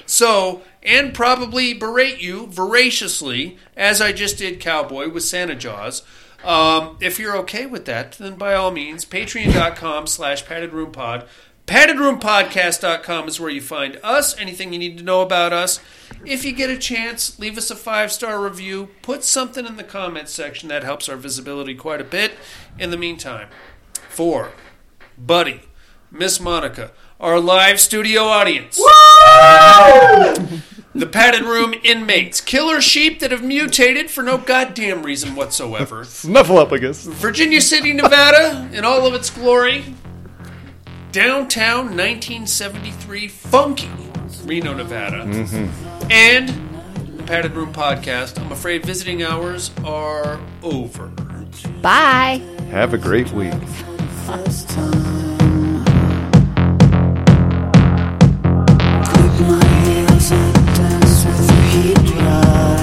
So, 0.08 0.64
and 0.86 1.14
probably 1.14 1.74
berate 1.74 2.22
you 2.22 2.46
voraciously, 2.48 3.58
as 3.76 4.00
I 4.00 4.14
just 4.14 4.38
did 4.38 4.60
Cowboy 4.60 5.10
with 5.10 5.24
Santa 5.24 5.56
Jaws. 5.56 6.04
Um, 6.44 6.98
if 7.02 7.18
you're 7.18 7.36
okay 7.38 7.66
with 7.66 7.86
that, 7.86 8.14
then 8.14 8.36
by 8.36 8.54
all 8.54 8.70
means, 8.70 9.04
patreon.com 9.04 10.06
slash 10.06 10.46
paddedroompod. 10.46 11.28
Paddedroompodcast.com 11.66 13.28
is 13.28 13.40
where 13.40 13.50
you 13.50 13.62
find 13.62 14.00
us, 14.04 14.38
anything 14.38 14.72
you 14.72 14.78
need 14.78 15.00
to 15.00 15.04
know 15.04 15.24
about 15.24 15.52
us. 15.52 15.80
If 16.24 16.46
you 16.46 16.52
get 16.52 16.70
a 16.70 16.78
chance, 16.78 17.40
leave 17.40 17.58
us 17.58 17.72
a 17.72 17.76
five-star 17.76 18.40
review. 18.40 18.90
Put 19.02 19.24
something 19.24 19.66
in 19.66 19.76
the 19.76 19.84
comments 19.84 20.32
section. 20.32 20.70
That 20.70 20.84
helps 20.84 21.10
our 21.10 21.18
visibility 21.18 21.74
quite 21.74 22.02
a 22.02 22.06
bit. 22.06 22.34
In 22.78 22.92
the 22.92 22.98
meantime, 22.98 23.48
for 24.10 24.52
Buddy, 25.18 25.62
Miss 26.12 26.40
Monica, 26.40 26.92
our 27.20 27.40
live 27.40 27.80
studio 27.80 28.26
audience. 28.26 28.80
The 30.96 31.06
padded 31.06 31.42
room 31.42 31.74
inmates, 31.84 32.40
killer 32.40 32.80
sheep 32.80 33.20
that 33.20 33.32
have 33.32 33.44
mutated 33.44 34.10
for 34.10 34.24
no 34.24 34.38
goddamn 34.38 35.04
reason 35.04 35.36
whatsoever. 35.36 36.04
Snuffleupagus. 36.06 37.12
Virginia 37.12 37.60
City, 37.60 37.92
Nevada, 37.92 38.70
in 38.72 38.86
all 38.86 39.06
of 39.06 39.14
its 39.14 39.30
glory. 39.30 39.84
Downtown 41.12 41.88
1973 41.98 43.28
Funky, 43.28 43.90
Reno, 44.46 44.74
Nevada. 44.74 45.26
Mm-hmm. 45.26 46.12
And 46.12 46.50
the 47.18 47.24
Padded 47.24 47.52
Room 47.56 47.74
Podcast. 47.74 48.40
I'm 48.40 48.54
afraid 48.54 48.86
visiting 48.86 49.22
hours 49.22 49.72
are 49.84 50.40
over. 50.64 51.08
Bye. 51.82 52.42
Have 52.72 52.94
a 52.94 52.98
great 52.98 53.34
week. 53.34 53.52
keep 61.76 61.98
trying. 62.06 62.75